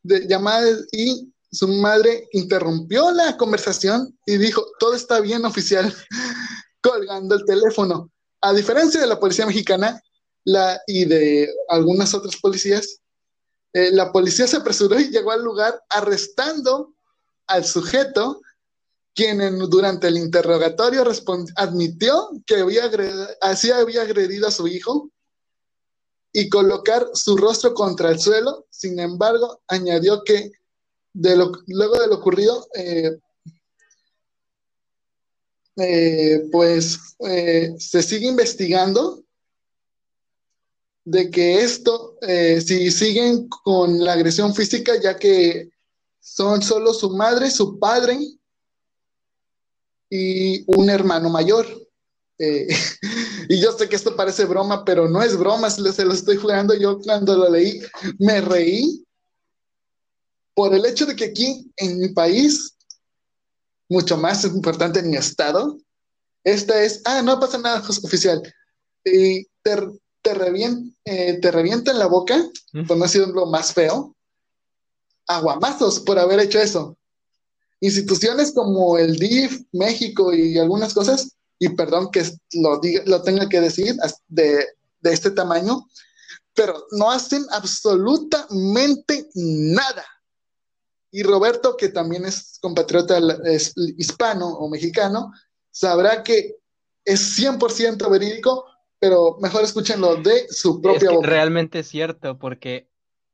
llamada 0.03 0.69
y 0.93 1.33
su 1.51 1.69
madre 1.69 2.29
interrumpió 2.33 3.11
la 3.13 3.37
conversación 3.37 4.19
y 4.27 4.37
dijo, 4.37 4.67
todo 4.79 4.95
está 4.95 5.21
bien 5.21 5.45
oficial, 5.45 5.95
colgando 6.83 7.37
el 7.37 7.45
teléfono. 7.45 8.11
A 8.41 8.53
diferencia 8.53 9.01
de 9.01 9.07
la 9.07 9.19
policía 9.19 9.47
mexicana 9.47 10.03
la, 10.45 10.81
y 10.87 11.07
de 11.07 11.49
algunas 11.69 12.13
otras 12.13 12.37
policías, 12.37 13.01
eh, 13.73 13.91
la 13.93 14.13
policía 14.13 14.47
se 14.47 14.57
apresuró 14.57 14.99
y 15.01 15.11
llegó 15.11 15.31
al 15.33 15.43
lugar 15.43 15.81
arrestando 15.89 16.95
al 17.47 17.65
sujeto, 17.65 18.41
quien 19.15 19.59
durante 19.71 20.09
el 20.09 20.19
interrogatorio 20.19 21.05
admitió 21.57 22.31
que 22.45 22.57
había 22.57 22.91
así 23.41 23.71
había 23.71 24.03
agredido 24.03 24.49
a 24.49 24.51
su 24.51 24.67
hijo 24.67 25.11
y 26.33 26.49
colocar 26.49 27.07
su 27.15 27.37
rostro 27.37 27.75
contra 27.75 28.11
el 28.11 28.19
suelo. 28.19 28.67
Sin 28.71 28.99
embargo, 28.99 29.63
añadió 29.69 30.25
que 30.25 30.51
luego 31.15 31.99
de 32.01 32.09
lo 32.09 32.17
ocurrido, 32.17 32.67
eh, 32.75 33.17
eh, 35.77 36.43
pues 36.51 36.99
eh, 37.21 37.73
se 37.79 38.03
sigue 38.03 38.27
investigando 38.27 39.23
de 41.05 41.31
que 41.31 41.63
esto, 41.63 42.17
si 42.67 42.91
siguen 42.91 43.47
con 43.49 44.03
la 44.03 44.15
agresión 44.15 44.55
física, 44.55 44.99
ya 45.01 45.19
que 45.19 45.69
son 46.19 46.63
solo 46.63 46.95
su 46.95 47.11
madre, 47.11 47.51
su 47.51 47.79
padre 47.79 48.19
y 50.15 50.65
un 50.69 50.89
hermano 50.91 51.29
mayor. 51.29 51.67
y 53.49 53.61
yo 53.61 53.73
sé 53.73 53.89
que 53.89 53.97
esto 53.97 54.15
parece 54.15 54.45
broma, 54.45 54.85
pero 54.85 55.09
no 55.09 55.23
es 55.23 55.37
broma, 55.37 55.71
se 55.71 56.05
lo 56.05 56.13
estoy 56.13 56.37
jugando. 56.37 56.75
Yo 56.75 57.01
cuando 57.01 57.37
lo 57.37 57.51
leí 57.51 57.81
me 58.19 58.41
reí 58.41 59.05
por 60.55 60.73
el 60.73 60.87
hecho 60.87 61.05
de 61.07 61.17
que 61.17 61.25
aquí 61.25 61.69
en 61.77 61.99
mi 61.99 62.11
país, 62.11 62.77
mucho 63.89 64.17
más 64.17 64.45
importante 64.45 65.01
en 65.01 65.11
mi 65.11 65.17
estado, 65.17 65.79
esta 66.45 66.81
es, 66.81 67.03
ah, 67.07 67.23
no 67.23 67.41
pasa 67.41 67.59
nada, 67.59 67.83
oficial, 68.05 68.41
y 69.05 69.45
te, 69.63 69.77
te, 70.23 70.31
eh, 71.07 71.39
te 71.41 71.51
revienta 71.51 71.91
en 71.91 71.99
la 71.99 72.07
boca, 72.07 72.41
por 72.87 72.97
no 72.97 73.07
lo 73.33 73.47
más 73.47 73.73
feo, 73.73 74.15
aguamazos 75.27 76.01
por 76.01 76.19
haber 76.19 76.39
hecho 76.39 76.61
eso. 76.61 76.97
Instituciones 77.81 78.53
como 78.53 78.99
el 78.99 79.17
DIF, 79.17 79.63
México 79.73 80.33
y 80.33 80.59
algunas 80.59 80.95
cosas, 80.95 81.37
y 81.59 81.69
perdón 81.71 82.11
que 82.11 82.23
lo, 82.53 82.79
diga, 82.81 83.03
lo 83.07 83.23
tenga 83.23 83.49
que 83.49 83.61
decir 83.61 83.95
de, 84.29 84.65
de 85.01 85.13
este 85.13 85.31
tamaño, 85.31 85.87
pero 86.55 86.87
no 86.93 87.11
hacen 87.11 87.45
absolutamente 87.51 89.29
nada. 89.35 90.05
Y 91.11 91.23
Roberto, 91.23 91.77
que 91.77 91.91
también 91.91 92.25
es 92.25 92.59
compatriota 92.61 93.21
es 93.45 93.73
hispano 93.99 94.49
o 94.49 94.69
mexicano, 94.69 95.33
sabrá 95.71 96.23
que 96.23 96.57
es 97.05 97.39
100% 97.39 98.11
verídico, 98.11 98.65
pero 98.99 99.37
mejor 99.41 99.63
escúchenlo 99.63 100.17
de 100.17 100.49
su 100.49 100.81
propia 100.81 101.11
es 101.13 101.17
Realmente 101.23 101.81
es 101.81 101.89
cierto, 101.89 102.39
porque 102.39 102.89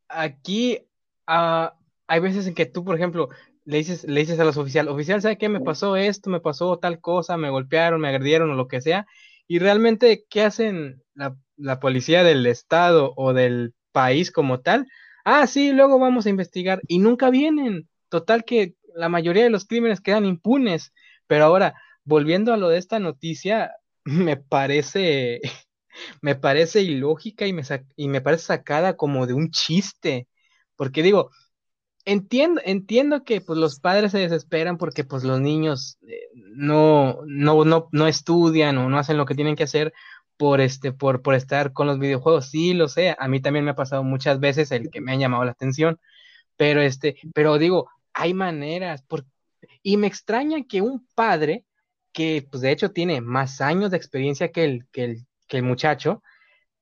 aquí 0.08 0.86
uh, 1.28 1.68
hay 2.06 2.20
veces 2.20 2.46
en 2.46 2.54
que 2.54 2.66
tú, 2.66 2.84
por 2.84 2.96
ejemplo, 2.96 3.28
le 3.70 3.78
dices, 3.78 4.04
le 4.04 4.20
dices 4.20 4.38
a 4.40 4.44
los 4.44 4.56
oficiales, 4.56 4.92
oficial, 4.92 5.22
¿sabe 5.22 5.38
qué? 5.38 5.48
Me 5.48 5.60
pasó 5.60 5.96
esto, 5.96 6.30
me 6.30 6.40
pasó 6.40 6.78
tal 6.78 7.00
cosa, 7.00 7.36
me 7.36 7.50
golpearon, 7.50 8.00
me 8.00 8.08
agredieron 8.08 8.50
o 8.50 8.54
lo 8.54 8.68
que 8.68 8.80
sea. 8.80 9.06
Y 9.46 9.58
realmente, 9.58 10.24
¿qué 10.28 10.42
hacen 10.42 11.02
la, 11.14 11.36
la 11.56 11.80
policía 11.80 12.24
del 12.24 12.46
estado 12.46 13.12
o 13.16 13.32
del 13.32 13.74
país 13.92 14.30
como 14.32 14.60
tal? 14.60 14.86
Ah, 15.24 15.46
sí, 15.46 15.72
luego 15.72 15.98
vamos 15.98 16.26
a 16.26 16.30
investigar. 16.30 16.80
Y 16.88 16.98
nunca 16.98 17.30
vienen. 17.30 17.88
Total 18.08 18.44
que 18.44 18.74
la 18.94 19.08
mayoría 19.08 19.44
de 19.44 19.50
los 19.50 19.66
crímenes 19.66 20.00
quedan 20.00 20.24
impunes. 20.26 20.92
Pero 21.26 21.44
ahora, 21.44 21.74
volviendo 22.04 22.52
a 22.52 22.56
lo 22.56 22.68
de 22.68 22.78
esta 22.78 22.98
noticia, 22.98 23.72
me 24.04 24.36
parece, 24.36 25.40
me 26.22 26.34
parece 26.36 26.82
ilógica 26.82 27.46
y 27.46 27.52
me, 27.52 27.62
y 27.96 28.08
me 28.08 28.20
parece 28.20 28.44
sacada 28.46 28.96
como 28.96 29.26
de 29.26 29.34
un 29.34 29.50
chiste. 29.50 30.28
Porque 30.76 31.02
digo, 31.02 31.30
entiendo, 32.04 32.60
entiendo 32.64 33.24
que 33.24 33.40
pues 33.40 33.58
los 33.58 33.80
padres 33.80 34.12
se 34.12 34.18
desesperan 34.18 34.78
porque 34.78 35.04
pues 35.04 35.24
los 35.24 35.40
niños 35.40 35.98
eh, 36.06 36.28
no, 36.34 37.20
no, 37.26 37.64
no, 37.64 37.88
no 37.92 38.06
estudian 38.06 38.78
o 38.78 38.88
no 38.88 38.98
hacen 38.98 39.16
lo 39.16 39.26
que 39.26 39.34
tienen 39.34 39.56
que 39.56 39.64
hacer 39.64 39.92
por 40.36 40.60
este, 40.60 40.92
por, 40.92 41.22
por 41.22 41.34
estar 41.34 41.72
con 41.72 41.86
los 41.86 41.98
videojuegos. 41.98 42.50
Sí, 42.50 42.74
lo 42.74 42.88
sé, 42.88 43.14
a 43.18 43.28
mí 43.28 43.40
también 43.40 43.64
me 43.64 43.72
ha 43.72 43.76
pasado 43.76 44.02
muchas 44.02 44.40
veces 44.40 44.70
el 44.72 44.90
que 44.90 45.00
me 45.00 45.12
han 45.12 45.20
llamado 45.20 45.44
la 45.44 45.52
atención, 45.52 46.00
pero 46.56 46.80
este, 46.80 47.16
pero 47.34 47.58
digo, 47.58 47.90
hay 48.14 48.34
maneras, 48.34 49.02
por, 49.02 49.26
y 49.82 49.96
me 49.96 50.06
extraña 50.06 50.64
que 50.68 50.82
un 50.82 51.06
padre 51.14 51.64
que 52.12 52.46
pues 52.50 52.62
de 52.62 52.72
hecho 52.72 52.90
tiene 52.90 53.20
más 53.20 53.60
años 53.60 53.90
de 53.90 53.96
experiencia 53.96 54.50
que 54.50 54.64
el, 54.64 54.86
que 54.92 55.04
el, 55.04 55.26
que 55.46 55.58
el 55.58 55.62
muchacho, 55.64 56.22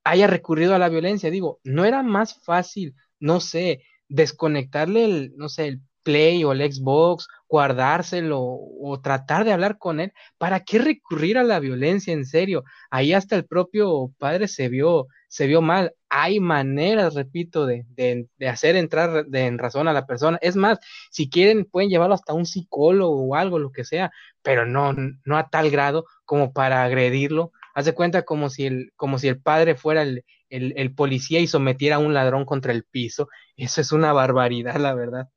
haya 0.05 0.27
recurrido 0.27 0.75
a 0.75 0.79
la 0.79 0.89
violencia. 0.89 1.31
Digo, 1.31 1.61
¿no 1.65 1.85
era 1.85 2.03
más 2.03 2.35
fácil, 2.45 2.95
no 3.19 3.41
sé, 3.41 3.83
desconectarle 4.09 5.05
el, 5.05 5.33
no 5.37 5.49
sé, 5.49 5.69
el 5.69 5.81
Play 6.09 6.43
o 6.43 6.53
el 6.53 6.73
Xbox, 6.73 7.29
guardárselo 7.49 8.41
o 8.41 8.99
tratar 9.03 9.45
de 9.45 9.53
hablar 9.53 9.77
con 9.77 10.01
él. 10.01 10.15
¿Para 10.39 10.61
qué 10.61 10.79
recurrir 10.79 11.37
a 11.37 11.43
la 11.43 11.61
violencia 11.61 12.15
en 12.15 12.25
serio? 12.25 12.65
Ahí 12.91 13.13
hasta 13.13 13.37
el 13.37 13.45
propio 13.45 14.11
padre 14.19 14.49
se 14.49 14.71
vio, 14.71 15.07
se 15.29 15.47
vio 15.47 15.61
mal. 15.61 15.93
Hay 16.09 16.41
maneras, 16.41 17.15
repito, 17.15 17.67
de, 17.67 17.85
de, 17.95 18.49
hacer 18.49 18.77
entrar 18.77 19.27
de, 19.27 19.47
en 19.47 19.59
razón 19.59 19.87
a 19.87 19.93
la 19.93 20.07
persona. 20.07 20.39
Es 20.41 20.57
más, 20.57 20.79
si 21.11 21.29
quieren, 21.29 21.67
pueden 21.67 21.91
llevarlo 21.91 22.15
hasta 22.15 22.33
un 22.33 22.47
psicólogo 22.47 23.29
o 23.29 23.35
algo, 23.35 23.59
lo 23.59 23.71
que 23.71 23.85
sea, 23.85 24.11
pero 24.41 24.65
no, 24.65 24.95
no 25.27 25.37
a 25.37 25.51
tal 25.51 25.71
grado 25.71 26.07
como 26.25 26.55
para 26.55 26.85
agredirlo. 26.85 27.53
Hace 27.79 27.95
cuenta 27.95 28.25
como 28.25 28.51
si 28.51 28.67
el, 28.67 28.93
como 28.97 29.21
si 29.21 29.29
el 29.29 29.41
padre 29.41 29.77
fuera 29.77 30.03
el, 30.03 30.25
el, 30.51 30.95
policía 30.97 31.39
y 31.39 31.47
sometiera 31.47 31.95
a 31.95 32.01
un 32.01 32.13
ladrón 32.13 32.45
contra 32.45 32.73
el 32.73 32.83
piso. 32.83 33.29
Eso 33.57 33.81
es 33.81 33.93
una 33.93 34.13
barbaridad, 34.13 34.75
la 34.79 34.95
verdad. 34.95 35.29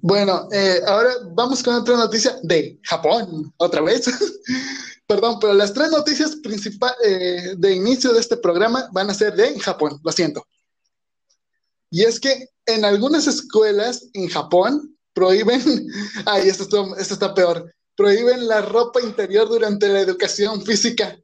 Bueno, 0.00 0.48
eh, 0.50 0.80
ahora 0.84 1.12
vamos 1.30 1.62
con 1.62 1.76
otra 1.76 1.96
noticia 1.96 2.34
de 2.42 2.80
Japón, 2.82 3.54
otra 3.56 3.82
vez. 3.82 4.04
Perdón, 5.06 5.38
pero 5.40 5.52
las 5.52 5.72
tres 5.72 5.92
noticias 5.92 6.34
principales 6.42 6.98
eh, 7.04 7.54
de 7.56 7.74
inicio 7.76 8.12
de 8.12 8.18
este 8.18 8.36
programa 8.36 8.88
van 8.90 9.08
a 9.10 9.14
ser 9.14 9.36
de 9.36 9.60
Japón, 9.60 10.00
lo 10.02 10.10
siento. 10.10 10.44
Y 11.88 12.02
es 12.02 12.18
que 12.18 12.48
en 12.66 12.84
algunas 12.84 13.28
escuelas 13.28 14.08
en 14.12 14.26
Japón 14.26 14.98
prohíben, 15.12 15.62
ay, 16.26 16.48
esto, 16.48 16.96
esto 16.96 17.14
está 17.14 17.32
peor, 17.32 17.72
prohíben 17.96 18.46
la 18.48 18.62
ropa 18.62 19.00
interior 19.00 19.48
durante 19.48 19.88
la 19.88 20.00
educación 20.00 20.62
física. 20.64 21.18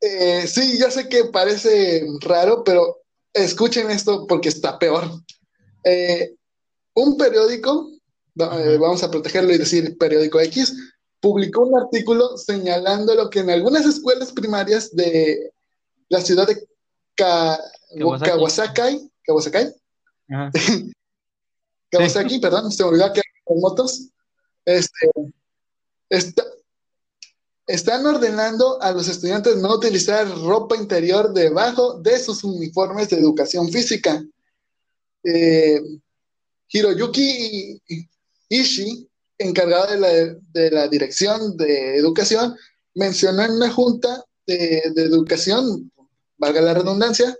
Eh, 0.00 0.46
sí, 0.46 0.78
ya 0.78 0.90
sé 0.90 1.08
que 1.08 1.24
parece 1.24 2.06
raro, 2.20 2.62
pero 2.64 2.98
escuchen 3.32 3.90
esto 3.90 4.26
porque 4.26 4.48
está 4.48 4.78
peor. 4.78 5.10
Eh, 5.84 6.34
un 6.94 7.16
periódico, 7.16 7.90
eh, 8.36 8.78
vamos 8.78 9.02
a 9.02 9.10
protegerlo 9.10 9.52
y 9.52 9.58
decir 9.58 9.96
periódico 9.98 10.40
X, 10.40 10.74
publicó 11.20 11.62
un 11.62 11.80
artículo 11.80 12.36
señalando 12.36 13.14
lo 13.14 13.28
que 13.30 13.40
en 13.40 13.50
algunas 13.50 13.86
escuelas 13.86 14.32
primarias 14.32 14.94
de 14.94 15.52
la 16.08 16.20
ciudad 16.20 16.46
de 16.46 16.66
Kawasaki, 17.16 19.10
Kawasaki, 19.24 19.74
Kawasaki, 21.90 22.38
perdón, 22.40 22.70
se 22.70 22.82
me 22.82 22.90
olvidó 22.90 23.12
que 23.12 23.20
hay 23.20 23.60
motos, 23.60 24.10
este, 24.68 25.10
están 27.66 28.04
ordenando 28.06 28.80
a 28.82 28.92
los 28.92 29.08
estudiantes 29.08 29.56
no 29.56 29.74
utilizar 29.74 30.26
ropa 30.40 30.76
interior 30.76 31.32
debajo 31.32 32.00
de 32.00 32.18
sus 32.18 32.44
uniformes 32.44 33.10
de 33.10 33.16
educación 33.16 33.70
física. 33.70 34.24
Eh, 35.22 35.80
Hiroyuki 36.70 37.80
Ishii, 38.48 39.08
encargado 39.38 39.86
de 40.52 40.70
la, 40.70 40.88
dirección 40.88 41.56
de 41.56 41.96
educación, 41.96 42.56
mencionó 42.94 43.44
en 43.44 43.52
una 43.52 43.70
junta 43.70 44.24
de, 44.46 44.78
educación, 44.96 45.90
valga 46.36 46.60
la 46.60 46.74
redundancia, 46.74 47.36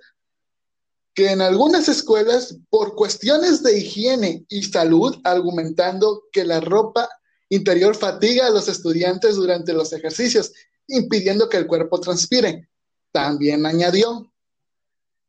que 1.14 1.30
en 1.32 1.40
algunas 1.40 1.88
escuelas, 1.88 2.56
por 2.70 2.94
cuestiones 2.94 3.62
de 3.62 3.78
higiene 3.78 4.44
y 4.48 4.62
salud, 4.62 5.16
argumentando 5.24 6.22
que 6.30 6.44
la 6.44 6.60
ropa 6.60 7.08
interior 7.48 7.96
fatiga 7.96 8.46
a 8.46 8.50
los 8.50 8.68
estudiantes 8.68 9.36
durante 9.36 9.72
los 9.72 9.92
ejercicios, 9.92 10.52
impidiendo 10.86 11.48
que 11.48 11.56
el 11.56 11.66
cuerpo 11.66 12.00
transpire. 12.00 12.68
También 13.12 13.64
añadió, 13.66 14.30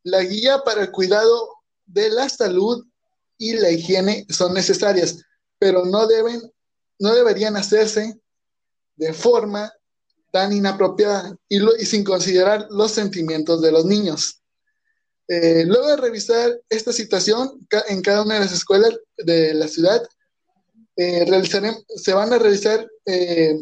la 0.03 0.21
guía 0.23 0.63
para 0.63 0.82
el 0.82 0.91
cuidado 0.91 1.49
de 1.86 2.10
la 2.10 2.29
salud 2.29 2.86
y 3.38 3.53
la 3.53 3.69
higiene 3.71 4.25
son 4.29 4.53
necesarias, 4.53 5.23
pero 5.58 5.86
no 5.86 6.08
deben, 6.08 6.41
no 6.99 7.13
deberían 7.13 7.55
hacerse 7.58 8.19
de 8.95 9.13
forma 9.13 9.71
tan 10.32 10.53
inapropiada 10.53 11.36
y, 11.47 11.60
sin 11.86 12.03
considerar 12.03 12.67
los 12.69 12.91
sentimientos 12.91 13.62
de 13.62 13.71
los 13.71 13.86
niños. 13.86 14.41
Eh, 15.27 15.63
luego 15.65 15.88
de 15.88 15.97
revisar 15.97 16.60
esta 16.69 16.91
situación 16.91 17.67
en 17.88 18.01
cada 18.01 18.23
una 18.23 18.36
de 18.36 18.39
las 18.41 18.51
escuelas 18.51 18.97
de 19.17 19.53
la 19.53 19.67
ciudad, 19.67 20.01
eh, 21.02 21.80
se 21.96 22.14
van 22.14 22.34
a 22.34 22.38
realizar 22.38 22.86
eh, 23.06 23.58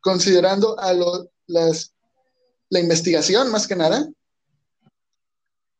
considerando 0.00 0.78
a 0.80 0.94
las, 1.46 1.92
la 2.70 2.80
investigación 2.80 3.50
más 3.50 3.66
que 3.66 3.76
nada, 3.76 4.08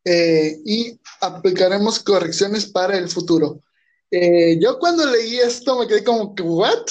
eh, 0.04 0.60
y 0.64 1.00
aplicaremos 1.20 1.98
correcciones 2.00 2.66
para 2.66 2.96
el 2.98 3.08
futuro. 3.08 3.62
Eh, 4.10 4.58
yo 4.60 4.78
cuando 4.78 5.06
leí 5.06 5.38
esto 5.38 5.78
me 5.78 5.86
quedé 5.86 6.04
como 6.04 6.34
que, 6.34 6.42
¿what? 6.42 6.86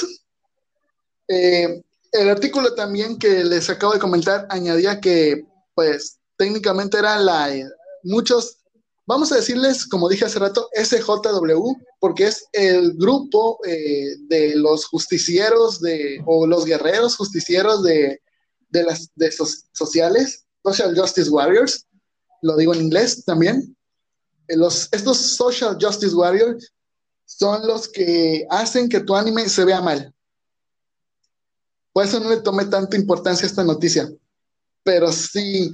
Eh, 1.27 1.83
el 2.11 2.29
artículo 2.29 2.73
también 2.73 3.17
que 3.19 3.43
les 3.43 3.69
acabo 3.69 3.93
de 3.93 3.99
comentar 3.99 4.47
añadía 4.49 4.99
que, 4.99 5.45
pues, 5.75 6.17
técnicamente 6.37 6.97
era 6.97 7.19
la, 7.19 7.49
muchos, 8.03 8.56
vamos 9.07 9.31
a 9.31 9.37
decirles, 9.37 9.87
como 9.87 10.09
dije 10.09 10.25
hace 10.25 10.37
rato, 10.37 10.69
SJW, 10.73 11.73
porque 11.99 12.27
es 12.27 12.45
el 12.53 12.93
grupo 12.93 13.59
de 13.63 14.53
los 14.55 14.85
justicieros 14.85 15.81
de, 15.81 16.21
o 16.25 16.45
los 16.45 16.65
guerreros 16.65 17.15
justicieros 17.15 17.81
de, 17.83 18.21
de 18.69 18.83
las 18.83 19.09
de 19.15 19.31
sociales, 19.71 20.45
Social 20.63 20.93
Justice 20.95 21.29
Warriors, 21.29 21.87
lo 22.41 22.55
digo 22.55 22.73
en 22.73 22.81
inglés 22.81 23.23
también. 23.25 23.75
Eh, 24.47 24.57
los, 24.57 24.89
estos 24.91 25.17
social 25.17 25.77
justice 25.79 26.15
warriors 26.15 26.73
son 27.25 27.67
los 27.67 27.87
que 27.87 28.45
hacen 28.49 28.89
que 28.89 29.01
tu 29.01 29.15
anime 29.15 29.49
se 29.49 29.65
vea 29.65 29.81
mal. 29.81 30.13
Por 31.91 32.05
eso 32.05 32.19
no 32.19 32.29
le 32.29 32.41
tomé 32.41 32.65
tanta 32.65 32.95
importancia 32.95 33.45
a 33.45 33.49
esta 33.49 33.63
noticia, 33.63 34.09
pero 34.83 35.11
sí, 35.11 35.71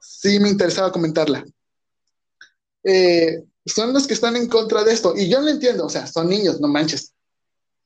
sí 0.00 0.38
me 0.38 0.50
interesaba 0.50 0.92
comentarla. 0.92 1.44
Eh, 2.84 3.42
son 3.66 3.92
los 3.94 4.06
que 4.06 4.14
están 4.14 4.36
en 4.36 4.48
contra 4.48 4.84
de 4.84 4.92
esto, 4.92 5.14
y 5.16 5.28
yo 5.28 5.40
lo 5.40 5.48
entiendo, 5.48 5.86
o 5.86 5.88
sea, 5.88 6.06
son 6.06 6.28
niños, 6.28 6.60
no 6.60 6.68
manches. 6.68 7.14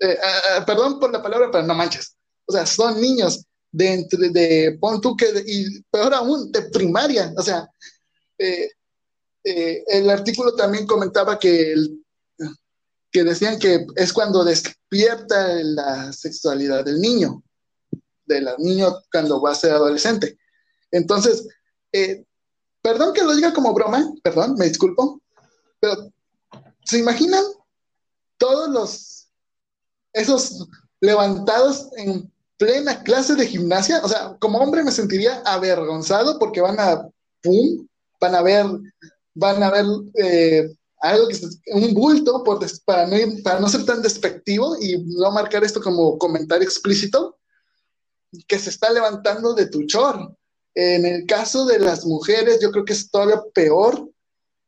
Eh, 0.01 0.19
ah, 0.23 0.41
ah, 0.57 0.67
perdón 0.67 0.99
por 0.99 1.13
la 1.13 1.23
palabra, 1.23 1.51
pero 1.51 1.65
no 1.65 1.75
manches. 1.75 2.17
O 2.47 2.53
sea, 2.53 2.67
son 2.67 3.01
niños 3.01 3.45
de 3.71 3.93
entre, 3.93 4.31
de, 4.31 4.79
pon 4.81 5.01
tú 5.01 5.17
que, 5.17 5.27
y 5.47 5.81
peor 5.83 6.15
aún, 6.15 6.51
de 6.51 6.63
primaria, 6.63 7.33
o 7.37 7.43
sea, 7.43 7.69
eh, 8.39 8.71
el 9.45 10.11
artículo 10.11 10.55
también 10.55 10.87
comentaba 10.87 11.39
que, 11.39 11.75
que 13.11 13.25
decían 13.25 13.59
que 13.59 13.87
es 13.97 14.13
cuando 14.13 14.45
despierta 14.45 15.55
la 15.63 16.13
sexualidad 16.13 16.85
del 16.85 17.01
niño, 17.01 17.43
del 18.27 18.49
niño 18.59 19.03
cuando 19.11 19.41
va 19.41 19.53
a 19.53 19.55
ser 19.55 19.73
adolescente. 19.73 20.39
Entonces, 20.91 21.47
perdón 22.83 23.13
que 23.13 23.23
lo 23.23 23.35
diga 23.35 23.53
como 23.53 23.75
broma, 23.75 24.13
perdón, 24.23 24.55
me 24.59 24.69
disculpo, 24.69 25.21
pero 25.81 26.11
¿se 26.85 26.99
imaginan 26.99 27.45
todos 28.37 28.71
los, 28.71 29.29
esos 30.13 30.67
levantados 31.01 31.89
en 31.97 32.31
plena 32.57 33.03
clase 33.03 33.35
de 33.35 33.47
gimnasia? 33.47 34.01
O 34.03 34.09
sea, 34.09 34.37
como 34.41 34.59
hombre 34.59 34.83
me 34.83 34.93
sentiría 34.93 35.43
avergonzado 35.45 36.39
porque 36.39 36.61
van 36.61 36.79
a, 36.79 37.09
pum, 37.43 37.87
van 38.21 38.35
a 38.35 38.43
ver, 38.43 38.67
van 39.35 39.63
a 39.63 39.71
ver 39.71 39.85
eh, 40.15 40.75
algo 41.01 41.29
que 41.29 41.35
es 41.35 41.61
un 41.73 41.95
bulto 41.95 42.43
para, 42.85 43.07
no, 43.07 43.17
para 43.43 43.61
no 43.61 43.69
ser 43.69 43.85
tan 43.85 44.03
despectivo 44.03 44.77
y 44.81 44.99
no 44.99 45.31
marcar 45.31 45.63
esto 45.65 45.81
como 45.81 46.19
comentario 46.19 46.65
explícito, 46.65 47.39
que 48.47 48.59
se 48.59 48.71
está 48.71 48.91
levantando 48.91 49.55
de 49.55 49.67
tu 49.67 49.87
chor. 49.87 50.37
En 50.81 51.05
el 51.05 51.27
caso 51.27 51.67
de 51.67 51.81
las 51.81 52.05
mujeres, 52.07 52.61
yo 52.61 52.71
creo 52.71 52.85
que 52.85 52.93
es 52.93 53.11
todavía 53.11 53.43
peor, 53.53 54.09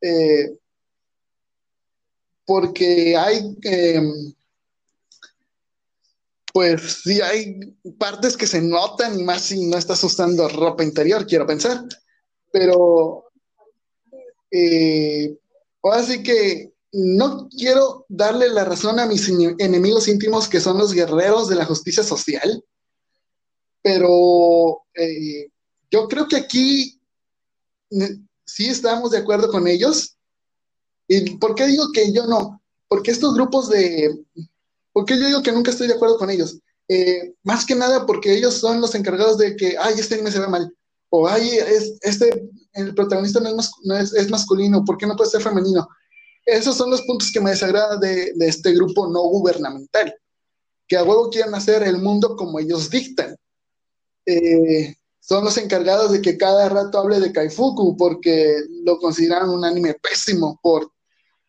eh, 0.01 0.57
porque 2.45 3.15
hay, 3.15 3.55
em, 3.61 4.33
pues 6.51 6.81
sí, 7.05 7.21
hay 7.21 7.61
partes 7.97 8.35
que 8.35 8.45
se 8.45 8.61
notan 8.61 9.17
y 9.17 9.23
más 9.23 9.43
si 9.43 9.65
no 9.67 9.77
estás 9.77 10.03
usando 10.03 10.49
ropa 10.49 10.83
interior, 10.83 11.25
quiero 11.25 11.47
pensar. 11.47 11.81
Pero 12.51 13.31
eh, 14.51 15.37
así 15.83 16.23
que 16.23 16.73
no 16.91 17.47
quiero 17.47 18.05
darle 18.09 18.49
la 18.49 18.65
razón 18.65 18.99
a 18.99 19.05
mis 19.05 19.29
enemigos 19.29 20.09
íntimos 20.09 20.49
que 20.49 20.59
son 20.59 20.77
los 20.77 20.91
guerreros 20.91 21.47
de 21.47 21.55
la 21.55 21.63
justicia 21.63 22.03
social, 22.03 22.65
pero 23.81 24.83
eh, 24.93 25.47
yo 25.91 26.07
creo 26.07 26.27
que 26.27 26.37
aquí 26.37 26.99
sí 28.45 28.67
estamos 28.67 29.11
de 29.11 29.19
acuerdo 29.19 29.51
con 29.51 29.67
ellos. 29.67 30.17
¿Y 31.07 31.37
por 31.37 31.53
qué 31.55 31.67
digo 31.67 31.91
que 31.93 32.11
yo 32.13 32.25
no? 32.25 32.61
Porque 32.87 33.11
estos 33.11 33.35
grupos 33.35 33.69
de... 33.69 34.25
¿Por 34.93 35.05
qué 35.05 35.19
yo 35.19 35.27
digo 35.27 35.43
que 35.43 35.51
nunca 35.51 35.71
estoy 35.71 35.87
de 35.87 35.93
acuerdo 35.93 36.17
con 36.17 36.29
ellos? 36.29 36.57
Eh, 36.87 37.33
más 37.43 37.65
que 37.65 37.75
nada 37.75 38.05
porque 38.05 38.33
ellos 38.33 38.55
son 38.55 38.81
los 38.81 38.95
encargados 38.95 39.37
de 39.37 39.55
que, 39.55 39.77
ay, 39.79 39.95
este 39.97 40.15
anime 40.15 40.31
se 40.31 40.39
ve 40.39 40.47
mal. 40.47 40.73
O, 41.09 41.27
ay, 41.27 41.49
es, 41.49 41.97
este, 42.01 42.49
el 42.73 42.95
protagonista 42.95 43.39
no, 43.39 43.97
es, 43.97 44.13
es, 44.13 44.29
masculino, 44.29 44.83
¿por 44.83 44.97
qué 44.97 45.05
no 45.05 45.15
puede 45.15 45.29
ser 45.29 45.41
femenino? 45.41 45.87
Esos 46.45 46.75
son 46.75 46.89
los 46.89 47.01
puntos 47.03 47.31
que 47.31 47.39
me 47.39 47.51
desagradan 47.51 47.99
de, 47.99 48.33
de 48.35 48.47
este 48.47 48.73
grupo 48.73 49.07
no 49.07 49.21
gubernamental, 49.21 50.13
que 50.87 50.97
a 50.97 51.03
huevo 51.03 51.29
quieren 51.29 51.53
hacer 51.53 51.83
el 51.83 51.97
mundo 51.97 52.35
como 52.35 52.59
ellos 52.59 52.89
dictan. 52.89 53.35
Eh, 54.25 54.95
son 55.21 55.45
los 55.45 55.55
encargados 55.57 56.11
de 56.11 56.21
que 56.21 56.35
cada 56.35 56.67
rato 56.67 56.97
hable 56.97 57.19
de 57.19 57.31
Kaifuku 57.31 57.95
porque 57.95 58.57
lo 58.83 58.97
consideran 58.97 59.49
un 59.49 59.63
anime 59.63 59.93
pésimo 59.93 60.59
por 60.61 60.91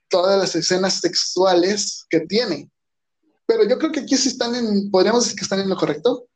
todas 0.08 0.38
las 0.38 0.54
escenas 0.54 1.00
sexuales 1.00 2.04
que 2.10 2.20
tiene. 2.20 2.70
Pero 3.46 3.64
yo 3.64 3.78
creo 3.78 3.90
que 3.90 4.00
aquí 4.00 4.16
sí 4.16 4.28
están 4.28 4.54
en, 4.54 4.90
podríamos 4.90 5.24
decir 5.24 5.38
que 5.38 5.44
están 5.44 5.60
en 5.60 5.70
lo 5.70 5.76
correcto. 5.76 6.28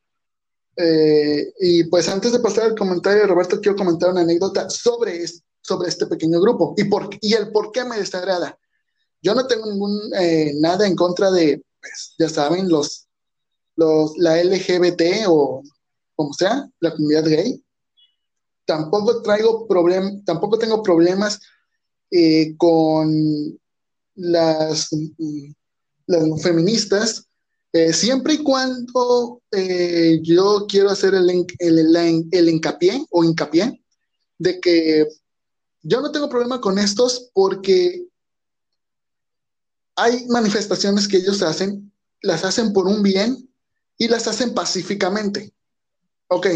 Eh, 0.78 1.52
y 1.60 1.84
pues 1.84 2.08
antes 2.08 2.32
de 2.32 2.40
pasar 2.40 2.64
al 2.64 2.74
comentario 2.74 3.26
Roberto, 3.26 3.60
quiero 3.60 3.76
comentar 3.76 4.10
una 4.10 4.22
anécdota 4.22 4.68
sobre, 4.70 5.22
sobre 5.60 5.90
este 5.90 6.06
pequeño 6.06 6.40
grupo 6.40 6.74
y, 6.76 6.84
por, 6.84 7.10
y 7.20 7.34
el 7.34 7.52
por 7.52 7.70
qué 7.70 7.84
me 7.84 7.98
desagrada. 7.98 8.58
Yo 9.20 9.34
no 9.34 9.46
tengo 9.46 9.70
ningún, 9.70 10.00
eh, 10.18 10.54
nada 10.56 10.86
en 10.86 10.96
contra 10.96 11.30
de, 11.30 11.62
pues, 11.80 12.14
ya 12.18 12.30
saben, 12.30 12.68
los, 12.70 13.06
los, 13.76 14.16
la 14.16 14.42
LGBT 14.42 15.26
o 15.28 15.62
como 16.16 16.32
sea, 16.32 16.68
la 16.80 16.92
comunidad 16.92 17.26
gay. 17.26 17.62
Tampoco 18.64 19.22
traigo 19.22 19.68
problem, 19.68 20.24
tampoco 20.24 20.58
tengo 20.58 20.82
problemas 20.82 21.38
eh, 22.10 22.56
con 22.56 23.60
las, 24.16 24.88
las 26.06 26.42
feministas, 26.42 27.28
eh, 27.72 27.92
siempre 27.92 28.34
y 28.34 28.38
cuando 28.38 29.42
eh, 29.52 30.20
yo 30.22 30.66
quiero 30.68 30.90
hacer 30.90 31.14
el, 31.14 31.46
el, 31.58 32.26
el, 32.30 32.48
hincapié 32.48 33.04
o 33.10 33.22
hincapié 33.22 33.84
de 34.38 34.60
que 34.60 35.06
yo 35.82 36.00
no 36.00 36.10
tengo 36.10 36.28
problema 36.28 36.60
con 36.60 36.78
estos 36.78 37.30
porque 37.34 38.06
hay 39.94 40.26
manifestaciones 40.26 41.06
que 41.06 41.18
ellos 41.18 41.42
hacen, 41.42 41.92
las 42.22 42.44
hacen 42.44 42.72
por 42.72 42.86
un 42.86 43.02
bien 43.02 43.48
y 43.98 44.08
las 44.08 44.26
hacen 44.26 44.54
pacíficamente 44.54 45.52
ok, 46.28 46.46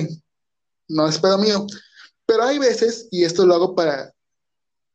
no 0.89 1.09
es 1.09 1.19
pedo 1.19 1.39
mío, 1.39 1.67
pero 2.27 2.45
hay 2.45 2.59
veces, 2.59 3.09
y 3.11 3.25
esto 3.25 3.47
lo 3.47 3.55
hago 3.55 3.75
para 3.75 4.15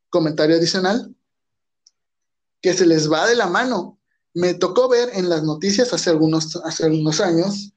comentario 0.10 0.56
adicional, 0.56 1.14
que 2.62 2.74
se 2.74 2.86
les 2.86 3.12
va 3.12 3.28
de 3.28 3.36
la 3.36 3.48
mano. 3.48 4.00
Me 4.34 4.54
tocó 4.54 4.88
ver 4.88 5.10
en 5.14 5.28
las 5.28 5.44
noticias 5.44 5.92
hace 5.92 6.10
algunos, 6.10 6.56
hace 6.58 6.86
algunos 6.86 7.20
años, 7.20 7.74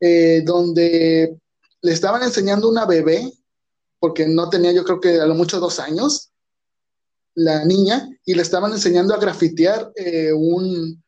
eh, 0.00 0.42
donde 0.44 1.38
le 1.80 1.92
estaban 1.92 2.22
enseñando 2.22 2.68
una 2.68 2.86
bebé, 2.86 3.32
porque 4.00 4.26
no 4.26 4.48
tenía 4.50 4.72
yo 4.72 4.84
creo 4.84 5.00
que 5.00 5.20
a 5.20 5.26
lo 5.26 5.36
mucho 5.36 5.60
dos 5.60 5.78
años, 5.78 6.30
la 7.34 7.64
niña, 7.64 8.08
y 8.24 8.34
le 8.34 8.42
estaban 8.42 8.72
enseñando 8.72 9.14
a 9.14 9.18
grafitear 9.18 9.92
eh, 9.94 10.32
un, 10.32 11.03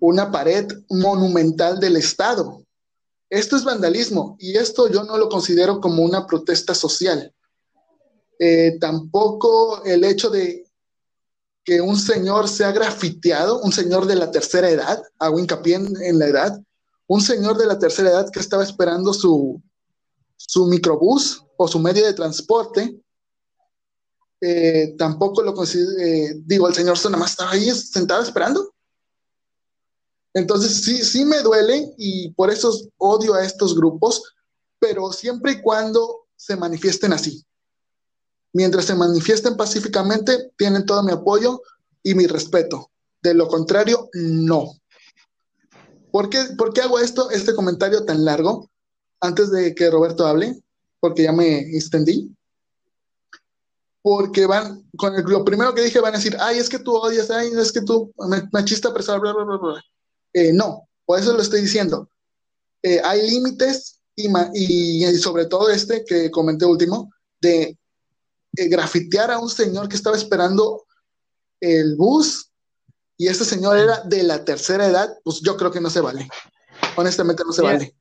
una 0.00 0.30
pared 0.30 0.66
monumental 0.88 1.80
del 1.80 1.96
Estado. 1.96 2.62
Esto 3.28 3.56
es 3.56 3.64
vandalismo 3.64 4.36
y 4.38 4.56
esto 4.56 4.88
yo 4.88 5.04
no 5.04 5.18
lo 5.18 5.28
considero 5.28 5.80
como 5.80 6.02
una 6.02 6.26
protesta 6.26 6.74
social. 6.74 7.32
Eh, 8.38 8.78
tampoco 8.80 9.82
el 9.84 10.04
hecho 10.04 10.30
de 10.30 10.64
que 11.64 11.80
un 11.80 11.96
señor 11.96 12.48
sea 12.48 12.70
grafiteado, 12.70 13.60
un 13.60 13.72
señor 13.72 14.06
de 14.06 14.14
la 14.14 14.30
tercera 14.30 14.70
edad, 14.70 15.02
hago 15.18 15.40
hincapié 15.40 15.74
en, 15.74 16.18
la 16.18 16.26
edad, 16.26 16.62
un 17.08 17.20
señor 17.20 17.56
de 17.56 17.66
la 17.66 17.78
tercera 17.78 18.10
edad 18.10 18.30
que 18.30 18.38
estaba 18.38 18.62
esperando 18.62 19.12
su, 19.12 19.60
su 20.36 20.66
microbús 20.66 21.42
o 21.56 21.66
su 21.66 21.80
medio 21.80 22.06
de 22.06 22.12
transporte, 22.12 23.00
eh, 24.40 24.94
tampoco 24.96 25.42
lo 25.42 25.54
considero, 25.54 25.98
eh, 25.98 26.34
digo, 26.44 26.68
el 26.68 26.74
señor 26.74 26.98
nada 27.10 27.26
estaba 27.26 27.50
ahí 27.50 27.68
sentado 27.70 28.22
esperando. 28.22 28.75
Entonces, 30.36 30.84
sí, 30.84 31.02
sí 31.02 31.24
me 31.24 31.40
duele 31.40 31.94
y 31.96 32.30
por 32.32 32.50
eso 32.50 32.70
odio 32.98 33.32
a 33.32 33.42
estos 33.42 33.74
grupos, 33.74 34.34
pero 34.78 35.10
siempre 35.10 35.52
y 35.52 35.62
cuando 35.62 36.26
se 36.36 36.56
manifiesten 36.56 37.14
así. 37.14 37.42
Mientras 38.52 38.84
se 38.84 38.94
manifiesten 38.94 39.56
pacíficamente, 39.56 40.52
tienen 40.58 40.84
todo 40.84 41.02
mi 41.02 41.10
apoyo 41.10 41.62
y 42.02 42.14
mi 42.14 42.26
respeto. 42.26 42.90
De 43.22 43.32
lo 43.32 43.48
contrario, 43.48 44.10
no. 44.12 44.74
¿Por 46.12 46.28
qué, 46.28 46.44
¿Por 46.58 46.74
qué 46.74 46.82
hago 46.82 46.98
esto, 46.98 47.30
este 47.30 47.54
comentario 47.54 48.04
tan 48.04 48.22
largo 48.22 48.70
antes 49.22 49.50
de 49.50 49.74
que 49.74 49.90
Roberto 49.90 50.26
hable? 50.26 50.62
Porque 51.00 51.22
ya 51.22 51.32
me 51.32 51.60
extendí. 51.60 52.30
Porque 54.02 54.44
van, 54.44 54.86
con 54.98 55.14
lo 55.30 55.46
primero 55.46 55.74
que 55.74 55.80
dije 55.80 55.98
van 55.98 56.12
a 56.12 56.18
decir, 56.18 56.36
ay, 56.38 56.58
es 56.58 56.68
que 56.68 56.78
tú 56.78 56.94
odias, 56.94 57.30
ay, 57.30 57.52
es 57.56 57.72
que 57.72 57.80
tú 57.80 58.12
machista, 58.52 58.90
bla, 58.90 59.18
bla, 59.18 59.32
bla, 59.32 59.56
bla. 59.56 59.82
Eh, 60.36 60.52
no, 60.52 60.86
por 61.06 61.18
eso 61.18 61.32
lo 61.32 61.40
estoy 61.40 61.62
diciendo. 61.62 62.10
Eh, 62.82 63.00
hay 63.02 63.26
límites 63.30 64.02
y, 64.14 64.28
y, 64.52 65.16
sobre 65.16 65.46
todo 65.46 65.70
este 65.70 66.04
que 66.04 66.30
comenté 66.30 66.66
último, 66.66 67.10
de 67.40 67.78
eh, 68.54 68.68
grafitear 68.68 69.30
a 69.30 69.38
un 69.38 69.48
señor 69.48 69.88
que 69.88 69.96
estaba 69.96 70.14
esperando 70.14 70.84
el 71.58 71.96
bus 71.96 72.50
y 73.16 73.28
este 73.28 73.46
señor 73.46 73.78
era 73.78 74.02
de 74.02 74.24
la 74.24 74.44
tercera 74.44 74.86
edad, 74.86 75.08
pues 75.24 75.40
yo 75.40 75.56
creo 75.56 75.70
que 75.70 75.80
no 75.80 75.88
se 75.88 76.02
vale. 76.02 76.28
Honestamente 76.96 77.42
no 77.42 77.52
se 77.52 77.62
vale. 77.62 77.96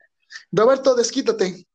Roberto, 0.51 0.93
desquítate. 0.93 1.65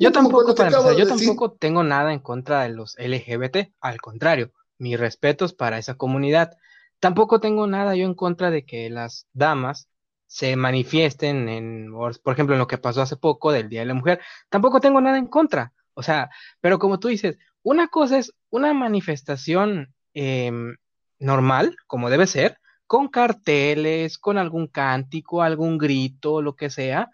yo 0.00 0.10
tampoco, 0.10 0.52
yo 0.98 1.06
tampoco 1.06 1.52
tengo 1.52 1.84
nada 1.84 2.12
en 2.12 2.18
contra 2.18 2.64
de 2.64 2.70
los 2.70 2.96
LGBT, 2.98 3.72
al 3.80 4.00
contrario, 4.00 4.50
mis 4.78 4.98
respetos 4.98 5.54
para 5.54 5.78
esa 5.78 5.94
comunidad. 5.94 6.56
Tampoco 7.00 7.40
tengo 7.40 7.66
nada 7.66 7.96
yo 7.96 8.04
en 8.06 8.14
contra 8.14 8.50
de 8.50 8.64
que 8.64 8.90
las 8.90 9.26
damas 9.32 9.88
se 10.26 10.54
manifiesten 10.56 11.48
en, 11.48 11.92
por 11.92 12.32
ejemplo, 12.32 12.54
en 12.54 12.60
lo 12.60 12.66
que 12.68 12.78
pasó 12.78 13.02
hace 13.02 13.16
poco 13.16 13.52
del 13.52 13.68
Día 13.68 13.80
de 13.80 13.86
la 13.86 13.94
Mujer. 13.94 14.20
Tampoco 14.48 14.80
tengo 14.80 15.00
nada 15.00 15.18
en 15.18 15.26
contra. 15.26 15.72
O 15.94 16.02
sea, 16.02 16.30
pero 16.60 16.78
como 16.78 17.00
tú 17.00 17.08
dices, 17.08 17.38
una 17.62 17.88
cosa 17.88 18.18
es 18.18 18.32
una 18.50 18.72
manifestación 18.74 19.94
em, 20.14 20.76
normal, 21.18 21.76
como 21.86 22.10
debe 22.10 22.26
ser, 22.26 22.58
con 22.86 23.08
carteles, 23.08 24.18
con 24.18 24.38
algún 24.38 24.66
cántico, 24.66 25.42
algún 25.42 25.78
grito, 25.78 26.42
lo 26.42 26.56
que 26.56 26.70
sea, 26.70 27.10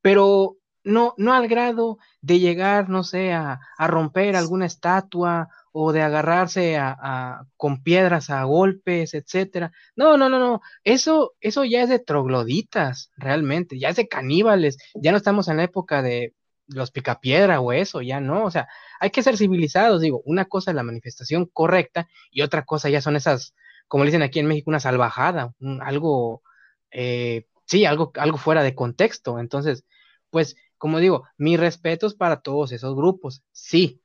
pero 0.00 0.56
no, 0.84 1.14
no 1.16 1.32
al 1.34 1.48
grado 1.48 1.98
de 2.20 2.38
llegar, 2.38 2.88
no 2.88 3.04
sé, 3.04 3.32
a, 3.32 3.60
romper 3.78 4.36
alguna 4.36 4.66
estatua 4.66 5.48
o 5.72 5.92
de 5.92 6.02
agarrarse 6.02 6.76
a, 6.76 7.44
con 7.56 7.82
piedras 7.82 8.30
a 8.30 8.44
golpes, 8.44 9.14
etcétera. 9.14 9.72
No, 9.96 10.16
no, 10.16 10.28
no, 10.28 10.38
no. 10.38 10.60
Eso, 10.84 11.34
eso 11.40 11.64
ya 11.64 11.82
es 11.82 11.88
de 11.88 11.98
trogloditas, 11.98 13.10
realmente, 13.16 13.78
ya 13.78 13.88
es 13.88 13.96
de 13.96 14.08
caníbales. 14.08 14.76
Ya 14.94 15.10
no 15.10 15.16
estamos 15.16 15.48
en 15.48 15.56
la 15.56 15.64
época 15.64 16.02
de 16.02 16.34
los 16.66 16.90
picapiedra 16.90 17.60
o 17.60 17.72
eso, 17.72 18.02
ya 18.02 18.20
no. 18.20 18.44
O 18.44 18.50
sea, 18.50 18.68
hay 19.00 19.10
que 19.10 19.22
ser 19.22 19.36
civilizados. 19.38 20.02
Digo, 20.02 20.22
una 20.26 20.44
cosa 20.44 20.70
es 20.70 20.74
la 20.74 20.82
manifestación 20.82 21.46
correcta 21.46 22.08
y 22.30 22.42
otra 22.42 22.64
cosa 22.64 22.90
ya 22.90 23.00
son 23.00 23.16
esas, 23.16 23.54
como 23.88 24.04
dicen 24.04 24.22
aquí 24.22 24.38
en 24.40 24.46
México, 24.46 24.70
una 24.70 24.80
salvajada, 24.80 25.54
algo, 25.80 26.42
eh, 26.90 27.46
sí, 27.66 27.86
algo, 27.86 28.12
algo 28.16 28.36
fuera 28.36 28.62
de 28.62 28.74
contexto. 28.74 29.38
Entonces, 29.38 29.84
pues 30.30 30.56
como 30.82 30.98
digo, 30.98 31.28
mis 31.38 31.60
respetos 31.60 32.14
para 32.14 32.40
todos 32.40 32.72
esos 32.72 32.96
grupos, 32.96 33.44
sí, 33.52 34.01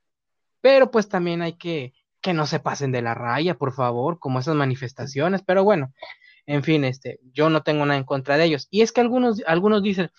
pero 0.60 0.90
pues 0.90 1.08
también 1.08 1.42
hay 1.42 1.54
que 1.54 1.92
que 2.20 2.32
no 2.34 2.46
se 2.46 2.60
pasen 2.60 2.92
de 2.92 3.02
la 3.02 3.14
raya, 3.14 3.54
por 3.54 3.72
favor, 3.72 4.18
como 4.18 4.40
esas 4.40 4.56
manifestaciones, 4.56 5.42
pero 5.42 5.64
bueno, 5.64 5.92
en 6.46 6.62
fin, 6.62 6.84
este, 6.84 7.20
yo 7.32 7.50
no 7.50 7.62
tengo 7.62 7.86
nada 7.86 7.98
en 7.98 8.04
contra 8.04 8.36
de 8.36 8.44
ellos. 8.44 8.68
Y 8.70 8.82
es 8.82 8.92
que 8.92 9.00
algunos, 9.00 9.42
algunos 9.46 9.82
dicen, 9.82 10.10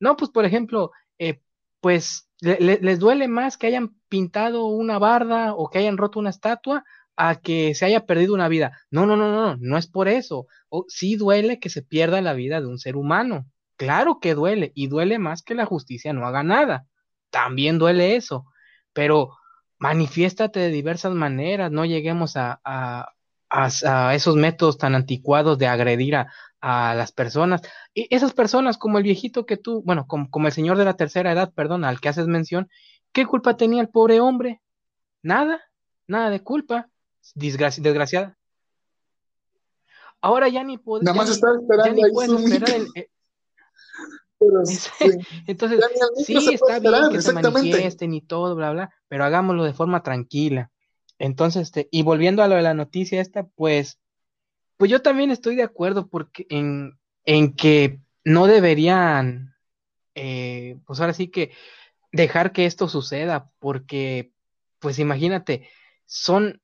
no, 0.00 0.16
pues 0.16 0.30
por 0.30 0.44
ejemplo, 0.44 0.92
eh, 1.18 1.40
pues 1.80 2.28
les 2.40 2.98
duele 2.98 3.28
más 3.28 3.56
que 3.56 3.68
hayan 3.68 3.96
pintado 4.08 4.66
una 4.66 4.98
barda 4.98 5.54
o 5.54 5.70
que 5.70 5.78
hayan 5.78 5.96
roto 5.96 6.18
una 6.18 6.30
estatua 6.30 6.84
a 7.16 7.36
que 7.36 7.74
se 7.74 7.86
haya 7.86 8.04
perdido 8.04 8.34
una 8.34 8.48
vida. 8.48 8.78
No, 8.90 9.06
no, 9.06 9.16
no, 9.16 9.32
no, 9.32 9.56
no 9.58 9.78
es 9.78 9.86
por 9.86 10.08
eso. 10.08 10.46
O, 10.68 10.84
sí 10.88 11.16
duele 11.16 11.58
que 11.60 11.70
se 11.70 11.82
pierda 11.82 12.20
la 12.20 12.34
vida 12.34 12.60
de 12.60 12.66
un 12.66 12.78
ser 12.78 12.96
humano. 12.96 13.46
Claro 13.76 14.20
que 14.20 14.34
duele 14.34 14.72
y 14.74 14.88
duele 14.88 15.18
más 15.18 15.42
que 15.42 15.54
la 15.54 15.64
justicia 15.64 16.12
no 16.12 16.26
haga 16.26 16.42
nada. 16.42 16.86
También 17.30 17.78
duele 17.78 18.16
eso, 18.16 18.46
pero 18.92 19.30
manifiéstate 19.78 20.60
de 20.60 20.70
diversas 20.70 21.12
maneras, 21.12 21.70
no 21.70 21.84
lleguemos 21.84 22.36
a, 22.36 22.60
a, 22.64 24.14
esos 24.14 24.36
métodos 24.36 24.78
tan 24.78 24.94
anticuados 24.94 25.58
de 25.58 25.66
agredir 25.66 26.16
a, 26.16 26.26
las 26.60 27.12
personas. 27.12 27.62
Y 27.94 28.12
esas 28.12 28.32
personas, 28.32 28.76
como 28.76 28.98
el 28.98 29.04
viejito 29.04 29.46
que 29.46 29.56
tú, 29.56 29.82
bueno, 29.84 30.08
como, 30.08 30.28
como 30.30 30.48
el 30.48 30.52
señor 30.52 30.76
de 30.78 30.84
la 30.84 30.96
tercera 30.96 31.30
edad, 31.30 31.52
perdón, 31.54 31.84
al 31.84 32.00
que 32.00 32.08
haces 32.08 32.26
mención, 32.26 32.68
¿qué 33.12 33.24
culpa 33.24 33.56
tenía 33.56 33.80
el 33.80 33.88
pobre 33.88 34.18
hombre? 34.18 34.60
Nada, 35.22 35.60
nada 36.08 36.28
de 36.28 36.42
culpa, 36.42 36.88
desgraciada. 37.34 38.36
Ahora 40.20 40.48
ya 40.48 40.64
ni 40.64 40.76
puedo. 40.76 41.04
Nada 41.04 41.16
más 41.16 41.30
esperando 41.30 41.60
esperar 41.62 41.94
Entonces, 45.46 45.84
sí, 46.24 46.54
está 46.54 46.78
bien 46.78 47.10
que 47.10 47.22
se 47.22 47.32
manifiesten 47.32 48.14
y 48.14 48.20
todo, 48.20 48.54
bla, 48.54 48.72
bla, 48.72 48.90
pero 49.08 49.24
hagámoslo 49.24 49.64
de 49.64 49.72
forma 49.72 50.02
tranquila. 50.02 50.70
Entonces, 51.18 51.62
este, 51.62 51.88
y 51.90 52.02
volviendo 52.02 52.42
a 52.42 52.48
lo 52.48 52.56
de 52.56 52.62
la 52.62 52.74
noticia 52.74 53.20
esta, 53.20 53.44
pues, 53.44 53.98
pues 54.76 54.90
yo 54.90 55.02
también 55.02 55.30
estoy 55.30 55.56
de 55.56 55.62
acuerdo 55.62 56.08
porque 56.08 56.46
en, 56.50 56.98
en 57.24 57.54
que 57.54 58.00
no 58.24 58.46
deberían, 58.46 59.54
eh, 60.14 60.76
pues 60.86 61.00
ahora 61.00 61.14
sí 61.14 61.28
que 61.28 61.52
dejar 62.12 62.52
que 62.52 62.66
esto 62.66 62.88
suceda, 62.88 63.50
porque, 63.58 64.32
pues 64.78 64.98
imagínate, 64.98 65.68
son, 66.04 66.60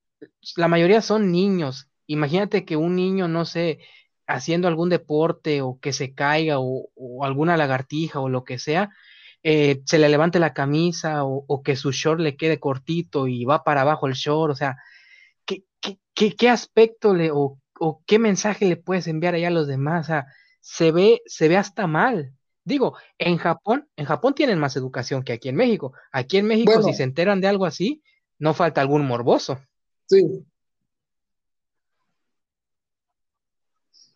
la 0.57 0.69
mayoría 0.69 1.03
son 1.03 1.33
niños. 1.33 1.89
Imagínate 2.07 2.65
que 2.65 2.77
un 2.77 2.97
niño, 2.97 3.29
no 3.29 3.45
sé, 3.45 3.81
haciendo 4.27 4.69
algún 4.69 4.89
deporte 4.89 5.63
o 5.63 5.79
que 5.81 5.93
se 5.93 6.15
caiga 6.15 6.57
o, 6.59 6.89
alguna 7.25 7.57
lagartija 7.57 8.21
o 8.21 8.29
lo 8.29 8.45
que 8.45 8.59
sea, 8.59 8.91
eh, 9.43 9.83
se 9.87 9.99
le 9.99 10.09
levante 10.09 10.39
la 10.39 10.55
camisa 10.55 11.25
o, 11.25 11.63
que 11.63 11.77
su 11.77 11.93
short 11.93 12.21
le 12.21 12.37
quede 12.37 12.61
cortito 12.61 13.27
y 13.27 13.45
va 13.45 13.65
para 13.65 13.83
abajo 13.83 14.07
el 14.07 14.15
short, 14.15 14.53
o 14.53 14.57
sea, 14.57 14.77
¿qué, 15.45 15.65
qué, 16.15 16.35
qué, 16.35 16.49
aspecto 16.49 17.15
le 17.15 17.31
o, 17.33 17.59
qué 18.07 18.19
mensaje 18.19 18.67
le 18.67 18.77
puedes 18.77 19.07
enviar 19.09 19.35
allá 19.35 19.49
a 19.49 19.53
los 19.53 19.67
demás? 19.67 20.07
O 20.07 20.09
sea, 20.09 20.27
se 20.61 20.93
ve, 20.93 21.23
se 21.27 21.49
ve 21.49 21.57
hasta 21.57 21.87
mal. 21.87 22.33
Digo, 22.65 22.97
en 23.19 23.39
Japón, 23.39 23.89
en 23.97 24.05
Japón 24.05 24.35
tienen 24.35 24.61
más 24.61 24.77
educación 24.77 25.25
que 25.25 25.33
aquí 25.33 25.49
en 25.49 25.57
México. 25.57 25.93
Aquí 26.13 26.39
en 26.39 26.47
México, 26.47 26.81
si 26.83 26.95
se 26.95 27.03
enteran 27.03 27.41
de 27.41 27.49
algo 27.49 27.67
así, 27.67 28.05
no 28.39 28.55
falta 28.55 28.81
algún 28.81 29.05
morboso. 29.05 29.59
Sí, 30.07 30.45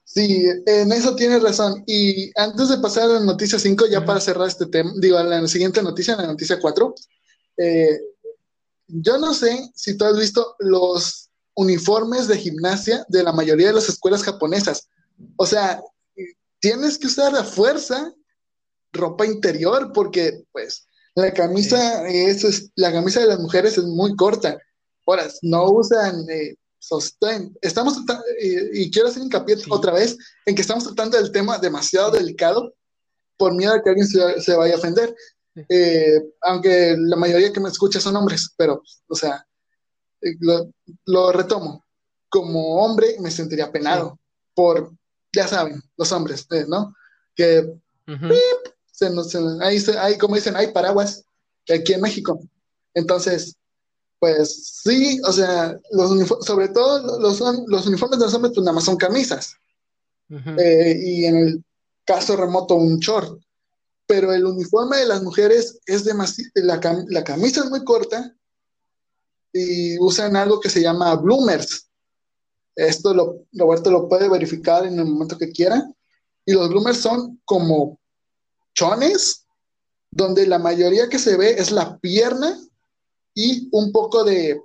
Sí, 0.07 0.47
en 0.67 0.93
eso 0.93 1.17
tienes 1.17 1.43
razón. 1.43 1.83
Y 1.85 2.31
antes 2.41 2.69
de 2.69 2.79
pasar 2.79 3.05
a 3.05 3.15
la 3.15 3.21
noticia 3.21 3.59
5, 3.59 3.87
ya 3.87 4.05
para 4.05 4.21
cerrar 4.21 4.47
este 4.47 4.67
tema, 4.67 4.93
digo, 4.97 5.19
a 5.19 5.25
la 5.25 5.47
siguiente 5.49 5.83
noticia, 5.83 6.17
la 6.17 6.29
noticia 6.29 6.61
4, 6.61 6.95
eh, 7.59 8.01
yo 8.87 9.19
no 9.19 9.35
sé 9.35 9.69
si 9.75 9.97
tú 9.97 10.05
has 10.05 10.17
visto 10.17 10.55
los 10.61 11.31
uniformes 11.55 12.29
de 12.29 12.39
gimnasia 12.39 13.05
de 13.09 13.25
la 13.25 13.33
mayoría 13.33 13.67
de 13.67 13.73
las 13.73 13.89
escuelas 13.89 14.23
japonesas. 14.23 14.89
O 15.37 15.45
sea, 15.45 15.83
tienes 16.61 16.99
que 16.99 17.09
usar 17.09 17.35
a 17.35 17.43
fuerza 17.43 18.15
ropa 18.93 19.27
interior 19.27 19.91
porque, 19.93 20.45
pues, 20.53 20.87
la 21.17 21.33
camisa, 21.33 22.07
es, 22.09 22.71
la 22.77 22.93
camisa 22.93 23.21
de 23.21 23.27
las 23.27 23.41
mujeres 23.41 23.77
es 23.77 23.85
muy 23.85 24.15
corta. 24.15 24.57
Ahora, 25.05 25.27
no 25.43 25.69
usan 25.73 26.31
eh, 26.31 26.55
sostén. 26.87 27.57
Estamos 27.61 27.99
y, 28.41 28.91
quiero 28.91 29.09
hacer 29.09 29.23
hincapié 29.23 29.57
otra 29.69 29.93
vez 29.93 30.17
en 30.45 30.55
que 30.55 30.63
estamos 30.63 30.85
tratando 30.85 31.17
del 31.17 31.33
tema 31.33 31.59
demasiado 31.59 32.11
delicado 32.13 32.75
por 33.37 33.55
miedo 33.55 33.75
a 33.75 33.83
que 33.83 33.91
alguien 33.91 34.07
se, 34.07 34.57
vaya 34.57 34.75
a 34.75 34.79
ofender. 34.79 35.15
Eh, 35.69 36.23
aunque 36.43 36.97
la 36.99 37.17
mayoría 37.17 37.53
que 37.53 37.61
me 37.61 37.69
escucha 37.69 38.01
son 38.01 38.17
hombres, 38.17 38.51
pero, 38.57 38.83
o 39.09 39.15
sea, 39.17 39.45
eh, 40.21 40.37
lo, 41.07 41.33
retomo. 41.33 41.85
Como 42.29 42.85
hombre 42.85 43.17
me 43.21 43.31
sentiría 43.31 43.73
penado 43.73 44.19
por, 44.55 44.93
ya 45.33 45.49
saben, 45.49 45.83
los 45.97 46.13
hombres, 46.13 46.47
eh, 46.51 46.67
¿no? 46.69 46.95
Que 47.35 47.73
ahí, 50.01 50.19
como 50.19 50.37
dicen, 50.37 50.57
hay 50.57 50.69
paraguas 50.69 51.25
aquí 51.69 51.95
en 51.95 52.01
México. 52.01 52.41
Entonces, 52.95 53.57
pues 54.19 54.81
sí, 54.83 55.21
o 55.25 55.33
sea, 55.33 55.79
los 55.93 56.29
sobre 56.45 56.69
todo 56.69 57.19
los, 57.21 57.41
los 57.41 57.87
uniformes 57.87 58.19
de 58.19 58.25
los 58.25 58.35
hombres, 58.35 58.53
pues 58.55 58.65
nada 58.65 58.75
más 58.75 58.85
son 58.85 58.97
camisas. 58.97 59.55
Eh, 60.29 61.01
y 61.05 61.25
en 61.27 61.37
el 61.37 61.65
caso 62.05 62.37
remoto, 62.37 62.75
un 62.75 62.99
short. 62.99 63.41
Pero 64.07 64.33
el 64.33 64.45
uniforme 64.45 64.99
de 64.99 65.07
las 65.07 65.23
mujeres 65.23 65.81
es 65.87 66.05
demasiado, 66.05 66.51
la, 66.55 66.81
la 67.09 67.25
camisa 67.25 67.65
es 67.65 67.71
muy 67.71 67.85
corta 67.85 68.35
y 69.53 69.99
usan 69.99 70.37
algo 70.37 70.61
que 70.61 70.71
se 70.71 70.81
llama 70.81 71.15
bloomers. 71.17 71.89
Esto 72.75 73.15
lo, 73.15 73.45
Roberto 73.53 73.91
lo 73.91 74.09
puede 74.09 74.29
verificar 74.29 74.87
en 74.87 74.99
el 74.99 75.07
momento 75.07 75.39
que 75.39 75.51
quiera. 75.51 75.83
Y 76.45 76.53
los 76.53 76.69
bloomers 76.69 76.99
son 76.99 77.41
como 77.45 77.99
chones, 78.75 79.47
donde 80.11 80.47
la 80.47 80.59
mayoría 80.59 81.09
que 81.09 81.19
se 81.19 81.37
ve 81.37 81.57
es 81.59 81.73
la 81.73 81.99
pierna 81.99 82.59
y 83.37 83.69
un 83.71 83.93
poco 83.93 84.25
de... 84.25 84.61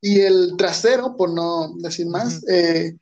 Y 0.00 0.20
el 0.20 0.54
trasero, 0.56 1.16
por 1.16 1.30
no 1.30 1.74
decir 1.76 2.06
más, 2.06 2.42
eh, 2.48 2.96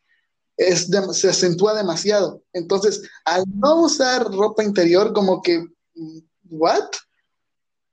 es 0.57 0.89
se 1.12 1.29
acentúa 1.29 1.75
demasiado. 1.75 2.43
Entonces, 2.53 3.03
al 3.25 3.45
no 3.55 3.83
usar 3.83 4.25
ropa 4.25 4.65
interior, 4.65 5.12
como 5.12 5.43
que, 5.43 5.65
¿what? 6.49 6.89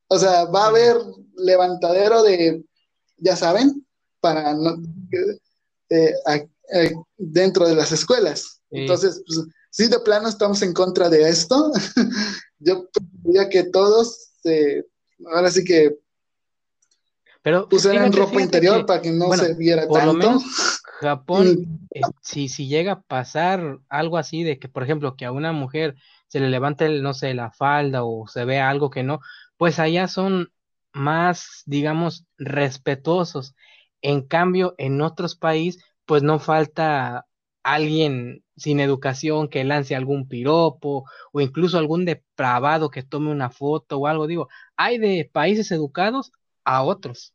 O 0.08 0.18
sea, 0.18 0.46
va 0.46 0.66
a 0.66 0.70
haber 0.70 0.98
levantadero 1.36 2.24
de, 2.24 2.66
ya 3.18 3.36
saben, 3.36 3.86
para 4.22 4.54
no, 4.54 4.82
eh, 5.90 6.14
eh, 6.74 6.94
dentro 7.18 7.68
de 7.68 7.76
las 7.76 7.92
escuelas. 7.92 8.62
Entonces, 8.72 9.22
pues, 9.28 9.46
sí, 9.70 9.88
de 9.88 10.00
plano 10.00 10.30
estamos 10.30 10.62
en 10.62 10.74
contra 10.74 11.10
de 11.10 11.28
esto. 11.30 11.72
Yo 12.60 12.88
diría 13.24 13.50
que 13.50 13.66
todos, 13.66 14.32
ahora 15.26 15.52
sí 15.52 15.66
que 15.66 16.03
pero 17.44 17.70
pusieran 17.70 18.12
ropa 18.12 18.42
interior 18.42 18.86
para 18.86 19.02
que 19.02 19.12
no 19.12 19.32
se 19.34 19.54
viera 19.54 19.88
por 19.88 20.04
Lo 20.04 20.14
menos 20.14 20.82
Japón, 21.04 21.88
eh, 21.92 22.02
si, 22.22 22.48
si 22.48 22.68
llega 22.68 22.94
a 22.94 23.02
pasar 23.02 23.80
algo 23.90 24.18
así 24.18 24.44
de 24.44 24.58
que, 24.58 24.70
por 24.70 24.84
ejemplo, 24.84 25.16
que 25.16 25.26
a 25.26 25.32
una 25.32 25.52
mujer 25.52 25.96
se 26.28 26.40
le 26.40 26.50
levante, 26.50 26.90
no 27.02 27.14
sé, 27.14 27.34
la 27.34 27.52
falda 27.52 28.04
o 28.04 28.28
se 28.28 28.46
vea 28.46 28.70
algo 28.70 28.90
que 28.90 29.04
no, 29.04 29.20
pues 29.58 29.80
allá 29.80 30.08
son 30.08 30.52
más, 30.94 31.64
digamos, 31.66 32.26
respetuosos. 32.38 33.54
En 34.02 34.22
cambio, 34.22 34.76
en 34.78 35.02
otros 35.02 35.36
países, 35.36 35.84
pues 36.06 36.24
no 36.24 36.40
falta 36.40 37.26
alguien 37.64 38.44
sin 38.56 38.80
educación 38.80 39.48
que 39.48 39.64
lance 39.64 39.96
algún 39.96 40.28
piropo 40.28 41.06
o 41.32 41.42
incluso 41.42 41.78
algún 41.78 42.06
depravado 42.06 42.90
que 42.90 43.04
tome 43.04 43.32
una 43.32 43.50
foto 43.50 43.98
o 43.98 44.08
algo. 44.08 44.28
Digo, 44.28 44.50
hay 44.76 44.98
de 44.98 45.30
países 45.32 45.72
educados 45.72 46.32
a 46.64 46.84
otros. 46.84 47.33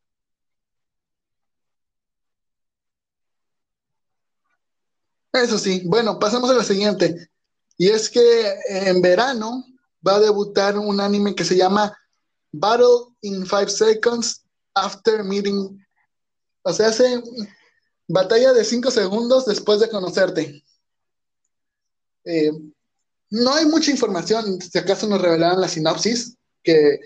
Eso 5.32 5.58
sí, 5.58 5.82
bueno, 5.86 6.18
pasamos 6.18 6.50
a 6.50 6.54
la 6.54 6.64
siguiente. 6.64 7.28
Y 7.76 7.88
es 7.88 8.08
que 8.08 8.54
en 8.68 9.00
verano 9.02 9.64
va 10.06 10.16
a 10.16 10.20
debutar 10.20 10.78
un 10.78 11.00
anime 11.00 11.34
que 11.34 11.44
se 11.44 11.56
llama 11.56 11.96
Battle 12.52 13.14
in 13.22 13.46
Five 13.46 13.68
Seconds 13.68 14.44
After 14.74 15.22
Meeting. 15.22 15.84
O 16.62 16.72
sea, 16.72 16.88
hace 16.88 17.22
batalla 18.08 18.52
de 18.52 18.64
cinco 18.64 18.90
segundos 18.90 19.46
después 19.46 19.80
de 19.80 19.88
conocerte. 19.88 20.64
Eh, 22.24 22.50
no 23.30 23.54
hay 23.54 23.66
mucha 23.66 23.90
información, 23.90 24.60
si 24.60 24.78
acaso 24.78 25.06
nos 25.06 25.20
revelaron 25.20 25.60
la 25.60 25.68
sinopsis, 25.68 26.36
que 26.62 27.00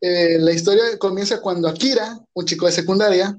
eh, 0.00 0.38
la 0.38 0.52
historia 0.52 0.98
comienza 0.98 1.40
cuando 1.40 1.68
Akira, 1.68 2.18
un 2.32 2.44
chico 2.44 2.66
de 2.66 2.72
secundaria, 2.72 3.38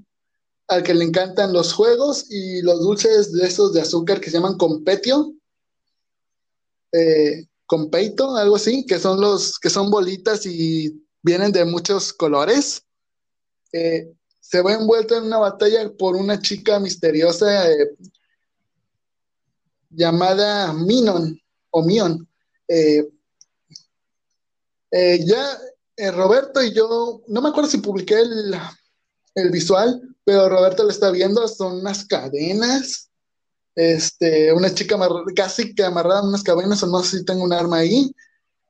al 0.71 0.83
que 0.83 0.93
le 0.93 1.03
encantan 1.03 1.51
los 1.51 1.73
juegos 1.73 2.31
y 2.31 2.61
los 2.61 2.79
dulces 2.79 3.33
de 3.33 3.45
esos 3.45 3.73
de 3.73 3.81
azúcar 3.81 4.21
que 4.21 4.29
se 4.29 4.37
llaman 4.37 4.57
competio, 4.57 5.33
eh, 6.93 7.45
compeito, 7.65 8.37
algo 8.37 8.55
así, 8.55 8.85
que 8.85 8.97
son 8.97 9.19
los 9.19 9.59
que 9.59 9.69
son 9.69 9.91
bolitas 9.91 10.45
y 10.45 11.05
vienen 11.21 11.51
de 11.51 11.65
muchos 11.65 12.13
colores. 12.13 12.85
Eh, 13.73 14.13
se 14.39 14.61
va 14.61 14.71
envuelto 14.73 15.17
en 15.17 15.25
una 15.25 15.39
batalla 15.39 15.91
por 15.91 16.15
una 16.15 16.41
chica 16.41 16.79
misteriosa 16.79 17.69
eh, 17.69 17.89
llamada 19.89 20.71
Minon 20.71 21.37
o 21.71 21.83
Mion. 21.83 22.25
ya 24.97 25.59
Roberto 26.13 26.63
y 26.63 26.73
yo, 26.73 27.23
no 27.27 27.41
me 27.41 27.49
acuerdo 27.49 27.69
si 27.69 27.79
publiqué 27.79 28.21
el, 28.21 28.55
el 29.35 29.51
visual, 29.51 30.10
pero 30.23 30.49
Roberto 30.49 30.83
lo 30.83 30.89
está 30.89 31.11
viendo, 31.11 31.47
son 31.47 31.79
unas 31.79 32.05
cadenas, 32.05 33.09
este, 33.75 34.53
una 34.53 34.73
chica 34.73 34.97
casi 35.35 35.73
que 35.73 35.83
amarrada 35.83 36.21
en 36.21 36.27
unas 36.27 36.43
cadenas, 36.43 36.83
o 36.83 36.87
no 36.87 37.03
sé 37.03 37.19
si 37.19 37.25
tengo 37.25 37.43
un 37.43 37.53
arma 37.53 37.77
ahí, 37.77 38.11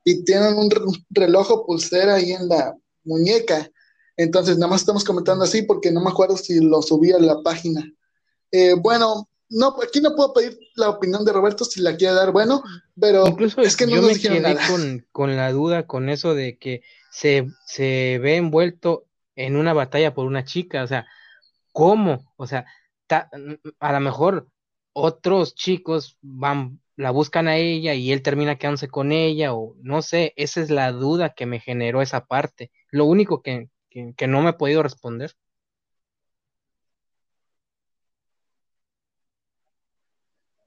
y 0.03 0.23
tienen 0.23 0.55
un 0.57 0.69
reloj 1.09 1.51
o 1.51 1.65
pulsera 1.65 2.15
ahí 2.15 2.31
en 2.31 2.47
la 2.47 2.75
muñeca. 3.03 3.69
Entonces, 4.17 4.57
nada 4.57 4.71
más 4.71 4.81
estamos 4.81 5.03
comentando 5.03 5.43
así 5.43 5.63
porque 5.63 5.91
no 5.91 6.01
me 6.01 6.09
acuerdo 6.09 6.37
si 6.37 6.59
lo 6.59 6.81
subí 6.81 7.11
a 7.11 7.19
la 7.19 7.41
página. 7.43 7.83
Eh, 8.51 8.73
bueno, 8.73 9.27
no, 9.49 9.75
aquí 9.83 10.01
no 10.01 10.15
puedo 10.15 10.33
pedir 10.33 10.57
la 10.75 10.89
opinión 10.89 11.25
de 11.25 11.33
Roberto 11.33 11.65
si 11.65 11.81
la 11.81 11.95
quiere 11.95 12.15
dar, 12.15 12.31
bueno, 12.31 12.63
pero 12.99 13.27
Incluso 13.27 13.61
es 13.61 13.75
que 13.75 13.85
no 13.85 13.95
yo 13.97 14.01
me 14.01 14.17
quedé 14.17 14.41
Con, 14.69 15.05
con, 15.11 15.35
la 15.35 15.51
duda 15.51 15.87
con 15.87 16.09
eso 16.09 16.33
de 16.33 16.57
que 16.57 16.83
se, 17.11 17.47
se 17.65 18.19
ve 18.19 18.37
envuelto 18.37 19.05
en 19.35 19.57
una 19.57 19.73
batalla 19.73 20.13
por 20.13 20.25
una 20.25 20.45
chica, 20.45 20.83
o 20.83 20.87
sea, 20.87 21.05
¿cómo? 21.71 22.33
O 22.37 22.47
sea, 22.47 22.65
a 23.79 23.91
lo 23.93 23.99
mejor 23.99 24.47
otros 24.93 25.55
chicos 25.55 26.17
van, 26.21 26.81
la 26.95 27.11
buscan 27.11 27.47
a 27.47 27.57
ella 27.57 27.93
y 27.93 28.11
él 28.11 28.21
termina 28.21 28.57
quedándose 28.57 28.89
con 28.89 29.11
ella, 29.11 29.53
o 29.53 29.75
no 29.81 30.01
sé, 30.01 30.33
esa 30.37 30.61
es 30.61 30.69
la 30.69 30.91
duda 30.91 31.33
que 31.35 31.45
me 31.45 31.59
generó 31.59 32.01
esa 32.01 32.25
parte. 32.25 32.71
Lo 32.91 33.05
único 33.05 33.41
que, 33.41 33.69
que, 33.89 34.27
no 34.27 34.41
me 34.41 34.51
he 34.51 34.53
podido 34.53 34.83
responder. 34.83 35.35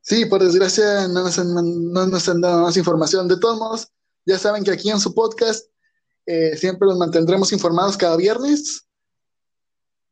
Sí, 0.02 0.26
por 0.26 0.42
desgracia 0.42 1.08
no 1.08 1.24
nos, 1.24 1.38
han, 1.38 1.54
no 1.54 2.06
nos 2.06 2.28
han 2.28 2.40
dado 2.40 2.62
más 2.62 2.76
información. 2.76 3.26
De 3.26 3.38
todos 3.38 3.58
modos, 3.58 3.88
ya 4.26 4.38
saben 4.38 4.62
que 4.62 4.70
aquí 4.70 4.90
en 4.90 5.00
su 5.00 5.14
podcast 5.14 5.66
eh, 6.26 6.56
siempre 6.56 6.86
los 6.86 6.98
mantendremos 6.98 7.52
informados 7.52 7.96
cada 7.96 8.16
viernes. 8.16 8.83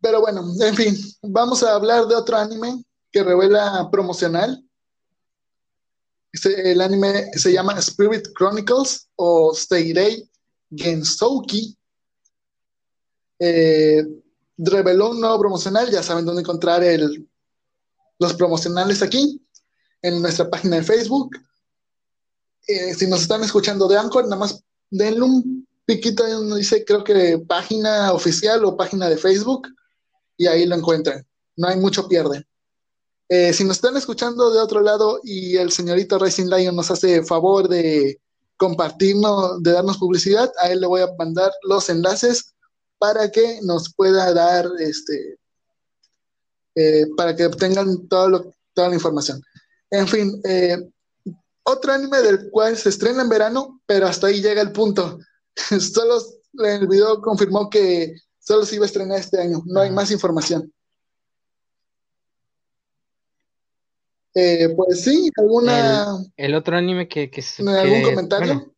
Pero 0.02 0.20
bueno, 0.20 0.44
en 0.60 0.74
fin, 0.74 0.96
vamos 1.22 1.62
a 1.62 1.74
hablar 1.74 2.06
de 2.06 2.16
otro 2.16 2.36
anime 2.36 2.84
que 3.12 3.22
revela 3.22 3.88
promocional. 3.90 4.60
Este, 6.32 6.72
el 6.72 6.80
anime 6.80 7.30
se 7.34 7.52
llama 7.52 7.78
Spirit 7.78 8.26
Chronicles 8.36 9.08
o 9.14 9.54
Seirei 9.54 10.28
Gensouki. 10.74 11.78
Eh, 13.38 14.04
reveló 14.56 15.10
un 15.10 15.20
nuevo 15.20 15.38
promocional, 15.38 15.88
ya 15.88 16.02
saben 16.02 16.24
dónde 16.24 16.42
encontrar 16.42 16.82
el, 16.82 17.28
los 18.18 18.34
promocionales 18.34 19.02
aquí, 19.02 19.40
en 20.02 20.20
nuestra 20.20 20.50
página 20.50 20.76
de 20.76 20.82
Facebook. 20.82 21.30
Eh, 22.66 22.94
si 22.94 23.06
nos 23.06 23.22
están 23.22 23.44
escuchando 23.44 23.86
de 23.86 23.98
Anchor, 23.98 24.24
nada 24.24 24.36
más 24.36 24.64
denle 24.90 25.22
un 25.22 25.68
piquito 25.84 26.26
donde 26.26 26.56
dice, 26.56 26.84
creo 26.84 27.04
que 27.04 27.38
página 27.46 28.12
oficial 28.12 28.64
o 28.64 28.76
página 28.76 29.08
de 29.08 29.16
Facebook, 29.16 29.68
y 30.42 30.46
ahí 30.48 30.66
lo 30.66 30.74
encuentran. 30.74 31.24
No 31.56 31.68
hay 31.68 31.76
mucho 31.76 32.08
pierde. 32.08 32.44
Eh, 33.28 33.52
si 33.52 33.64
nos 33.64 33.76
están 33.76 33.96
escuchando 33.96 34.52
de 34.52 34.60
otro 34.60 34.80
lado 34.80 35.20
y 35.22 35.56
el 35.56 35.70
señorito 35.70 36.18
Racing 36.18 36.48
Lion 36.48 36.74
nos 36.74 36.90
hace 36.90 37.24
favor 37.24 37.68
de 37.68 38.20
compartirnos, 38.56 39.62
de 39.62 39.72
darnos 39.72 39.98
publicidad, 39.98 40.52
a 40.60 40.68
él 40.68 40.80
le 40.80 40.86
voy 40.86 41.00
a 41.00 41.14
mandar 41.16 41.52
los 41.62 41.88
enlaces 41.88 42.54
para 42.98 43.30
que 43.30 43.60
nos 43.62 43.94
pueda 43.94 44.34
dar, 44.34 44.66
este, 44.80 45.38
eh, 46.74 47.06
para 47.16 47.34
que 47.36 47.46
obtengan 47.46 48.08
todo 48.08 48.52
toda 48.74 48.88
la 48.88 48.94
información. 48.94 49.40
En 49.90 50.08
fin, 50.08 50.40
eh, 50.44 50.76
otro 51.62 51.92
anime 51.92 52.18
del 52.22 52.50
cual 52.50 52.76
se 52.76 52.88
estrena 52.88 53.22
en 53.22 53.28
verano, 53.28 53.80
pero 53.86 54.06
hasta 54.08 54.26
ahí 54.26 54.42
llega 54.42 54.62
el 54.62 54.72
punto. 54.72 55.18
solo 55.80 56.20
el 56.64 56.86
video 56.88 57.20
confirmó 57.20 57.70
que 57.70 58.14
solo 58.42 58.66
se 58.66 58.76
iba 58.76 58.84
a 58.84 58.86
estrenar 58.86 59.18
este 59.18 59.40
año, 59.40 59.62
no 59.64 59.80
hay 59.80 59.90
más 59.90 60.10
información. 60.10 60.72
Eh, 64.34 64.70
pues 64.74 65.04
sí, 65.04 65.30
alguna. 65.36 66.18
El, 66.36 66.54
otro 66.54 66.76
anime 66.76 67.06
que, 67.06 67.30
que, 67.30 67.44
¿Algún 67.58 68.02
comentario? 68.02 68.74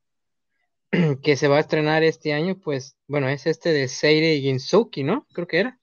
que 1.22 1.36
se 1.36 1.48
va 1.48 1.58
a 1.58 1.60
estrenar 1.60 2.02
este 2.02 2.32
año, 2.32 2.58
pues, 2.58 2.96
bueno, 3.06 3.28
es 3.28 3.46
este 3.46 3.72
de 3.72 3.88
Seire 3.88 4.40
Ginsuki, 4.40 5.04
¿no? 5.04 5.26
Creo 5.32 5.46
que 5.46 5.60
era. 5.60 5.78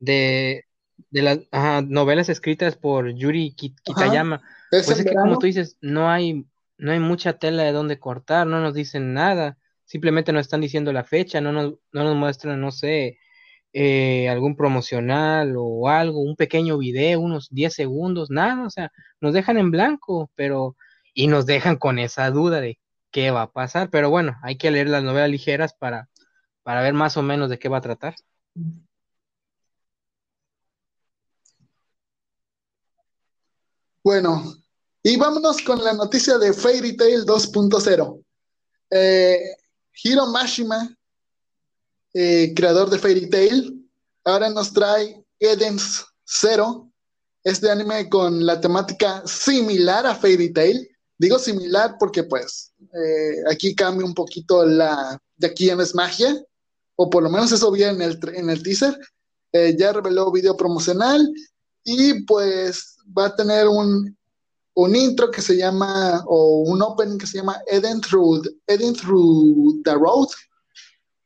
De, 0.00 0.64
de 1.10 1.22
las 1.22 1.38
novelas 1.86 2.28
escritas 2.28 2.76
por 2.76 3.14
Yuri 3.14 3.54
Kitayama. 3.54 4.42
pues 4.70 4.90
es 4.90 5.04
que, 5.04 5.14
como 5.14 5.38
tú 5.38 5.46
dices, 5.46 5.78
no 5.80 6.10
hay, 6.10 6.44
no 6.76 6.92
hay 6.92 6.98
mucha 6.98 7.38
tela 7.38 7.62
de 7.62 7.72
dónde 7.72 8.00
cortar, 8.00 8.46
no 8.46 8.60
nos 8.60 8.74
dicen 8.74 9.14
nada 9.14 9.56
simplemente 9.84 10.32
nos 10.32 10.42
están 10.42 10.60
diciendo 10.60 10.92
la 10.92 11.04
fecha, 11.04 11.40
no 11.40 11.52
nos, 11.52 11.74
no 11.92 12.04
nos 12.04 12.16
muestran, 12.16 12.60
no 12.60 12.70
sé, 12.70 13.18
eh, 13.72 14.28
algún 14.28 14.56
promocional 14.56 15.54
o 15.58 15.88
algo, 15.88 16.20
un 16.20 16.36
pequeño 16.36 16.78
video, 16.78 17.20
unos 17.20 17.48
10 17.50 17.74
segundos, 17.74 18.30
nada, 18.30 18.66
o 18.66 18.70
sea, 18.70 18.92
nos 19.20 19.34
dejan 19.34 19.58
en 19.58 19.70
blanco, 19.70 20.30
pero, 20.36 20.76
y 21.14 21.26
nos 21.26 21.46
dejan 21.46 21.76
con 21.76 21.98
esa 21.98 22.30
duda 22.30 22.60
de 22.60 22.78
qué 23.10 23.30
va 23.30 23.42
a 23.42 23.52
pasar, 23.52 23.90
pero 23.90 24.10
bueno, 24.10 24.36
hay 24.42 24.56
que 24.56 24.70
leer 24.70 24.88
las 24.88 25.02
novelas 25.04 25.30
ligeras 25.30 25.74
para, 25.74 26.08
para 26.62 26.82
ver 26.82 26.94
más 26.94 27.16
o 27.16 27.22
menos 27.22 27.50
de 27.50 27.58
qué 27.58 27.68
va 27.68 27.78
a 27.78 27.80
tratar. 27.80 28.14
Bueno, 34.04 34.42
y 35.02 35.16
vámonos 35.16 35.62
con 35.62 35.82
la 35.82 35.94
noticia 35.94 36.38
de 36.38 36.52
Fairy 36.52 36.96
Tail 36.96 37.24
2.0. 37.24 38.22
Eh, 38.90 39.38
Hiro 40.02 40.26
Mashima, 40.26 40.96
eh, 42.12 42.52
creador 42.54 42.90
de 42.90 42.98
Fairy 42.98 43.28
Tail, 43.28 43.88
ahora 44.24 44.50
nos 44.50 44.72
trae 44.72 45.24
Eden's 45.38 46.04
Zero, 46.26 46.90
este 47.42 47.70
anime 47.70 48.08
con 48.08 48.44
la 48.44 48.60
temática 48.60 49.22
similar 49.26 50.06
a 50.06 50.14
Fairy 50.14 50.52
Tail. 50.52 50.88
Digo 51.18 51.38
similar 51.38 51.96
porque 51.98 52.24
pues 52.24 52.72
eh, 52.80 53.36
aquí 53.50 53.74
cambia 53.74 54.06
un 54.06 54.14
poquito 54.14 54.64
la 54.64 55.20
de 55.36 55.46
aquí 55.46 55.70
en 55.70 55.80
es 55.80 55.94
magia, 55.94 56.42
o 56.96 57.10
por 57.10 57.22
lo 57.22 57.30
menos 57.30 57.52
eso 57.52 57.70
vi 57.70 57.84
en 57.84 58.00
el, 58.00 58.18
en 58.34 58.50
el 58.50 58.62
teaser. 58.62 58.98
Eh, 59.52 59.76
ya 59.78 59.92
reveló 59.92 60.32
video 60.32 60.56
promocional 60.56 61.30
y 61.84 62.22
pues 62.24 62.96
va 63.16 63.26
a 63.26 63.36
tener 63.36 63.68
un 63.68 64.16
un 64.74 64.96
intro 64.96 65.30
que 65.30 65.40
se 65.40 65.56
llama, 65.56 66.24
o 66.26 66.64
un 66.66 66.82
opening 66.82 67.18
que 67.18 67.26
se 67.26 67.38
llama 67.38 67.60
Eden 67.66 68.00
Through, 68.00 68.42
Eden 68.66 68.94
Through 68.94 69.82
the 69.84 69.94
Road. 69.94 70.28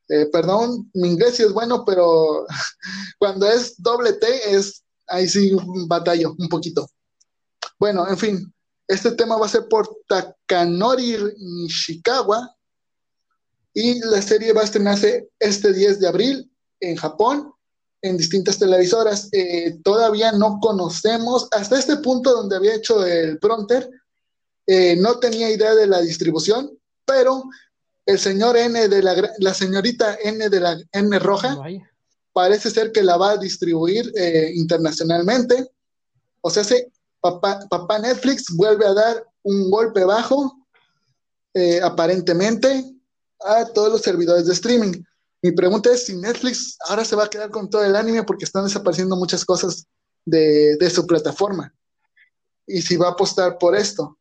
Eh, 0.09 0.27
perdón, 0.33 0.91
mi 0.95 1.09
inglés 1.09 1.39
es 1.41 1.53
bueno, 1.53 1.85
pero 1.85 2.47
cuando 3.19 3.47
es 3.47 3.81
doble 3.83 4.15
T, 4.15 4.55
es 4.55 4.85
ahí 5.09 5.29
sí 5.29 5.53
batallo 5.87 6.35
un 6.39 6.49
poquito. 6.49 6.89
Bueno, 7.79 8.07
en 8.09 8.19
fin, 8.19 8.55
este 8.87 9.13
tema 9.13 9.37
va 9.37 9.47
a 9.47 9.51
ser 9.51 9.69
por 9.69 9.89
Takanori 10.09 11.17
Nishikawa 11.39 12.55
y 13.75 14.01
la 14.01 14.21
serie 14.23 14.53
va 14.53 14.63
a 14.63 14.65
estrenarse 14.65 15.29
este 15.39 15.73
10 15.73 16.01
de 16.01 16.09
abril 16.09 16.53
en 16.81 16.97
Japón 16.97 17.53
en 18.03 18.17
distintas 18.17 18.59
televisoras. 18.59 19.29
Eh, 19.33 19.79
todavía 19.83 20.33
no 20.33 20.59
conocemos, 20.61 21.49
hasta 21.51 21.79
este 21.79 21.97
punto 21.97 22.33
donde 22.33 22.57
había 22.57 22.75
hecho 22.75 23.05
el 23.05 23.39
pronter, 23.39 23.91
eh, 24.67 24.97
no 24.97 25.19
tenía 25.19 25.51
idea 25.51 25.75
de 25.75 25.87
la 25.87 26.01
distribución, 26.01 26.79
pero 27.05 27.45
el 28.07 28.19
señor 28.19 28.57
N 28.57 28.89
de 28.89 29.03
la, 29.03 29.33
la 29.39 29.55
señorita 29.55 30.17
N 30.23 30.49
de 30.49 30.61
la 30.61 30.79
N 30.93 31.19
roja 31.19 31.57
parece 32.33 32.71
ser 32.71 32.93
que 32.93 33.03
la 33.03 33.17
va 33.17 33.33
a 33.33 33.37
distribuir 33.39 34.13
eh, 34.15 34.53
internacionalmente. 34.55 35.71
O 36.41 36.51
sea, 36.51 36.65
papá, 37.21 37.61
papá 37.69 37.99
Netflix 37.99 38.55
vuelve 38.55 38.87
a 38.87 38.95
dar 38.95 39.27
un 39.43 39.71
golpe 39.71 40.05
bajo 40.05 40.55
aparentemente 41.83 42.85
a 43.41 43.65
todos 43.65 43.91
los 43.91 44.03
servidores 44.03 44.47
de 44.47 44.53
streaming. 44.53 45.03
Mi 45.41 45.53
pregunta 45.53 45.93
es 45.93 46.07
si 46.07 46.17
Netflix 46.17 46.77
ahora 46.89 47.05
se 47.05 47.15
va 47.15 47.25
a 47.25 47.31
quedar 47.31 47.51
con 47.51 47.71
todo 47.71 47.85
el 47.85 47.95
anime 47.95 48.25
porque 48.25 48.45
están 48.45 48.65
desapareciendo 48.65 49.17
muchas 49.17 49.45
cosas 49.45 49.87
de, 50.25 50.91
su 50.91 51.07
plataforma. 51.07 51.73
Y 52.67 52.83
si 52.83 52.97
va 52.97 53.09
a 53.09 53.13
apostar 53.13 53.57
por 53.59 53.77
esto. 53.77 54.19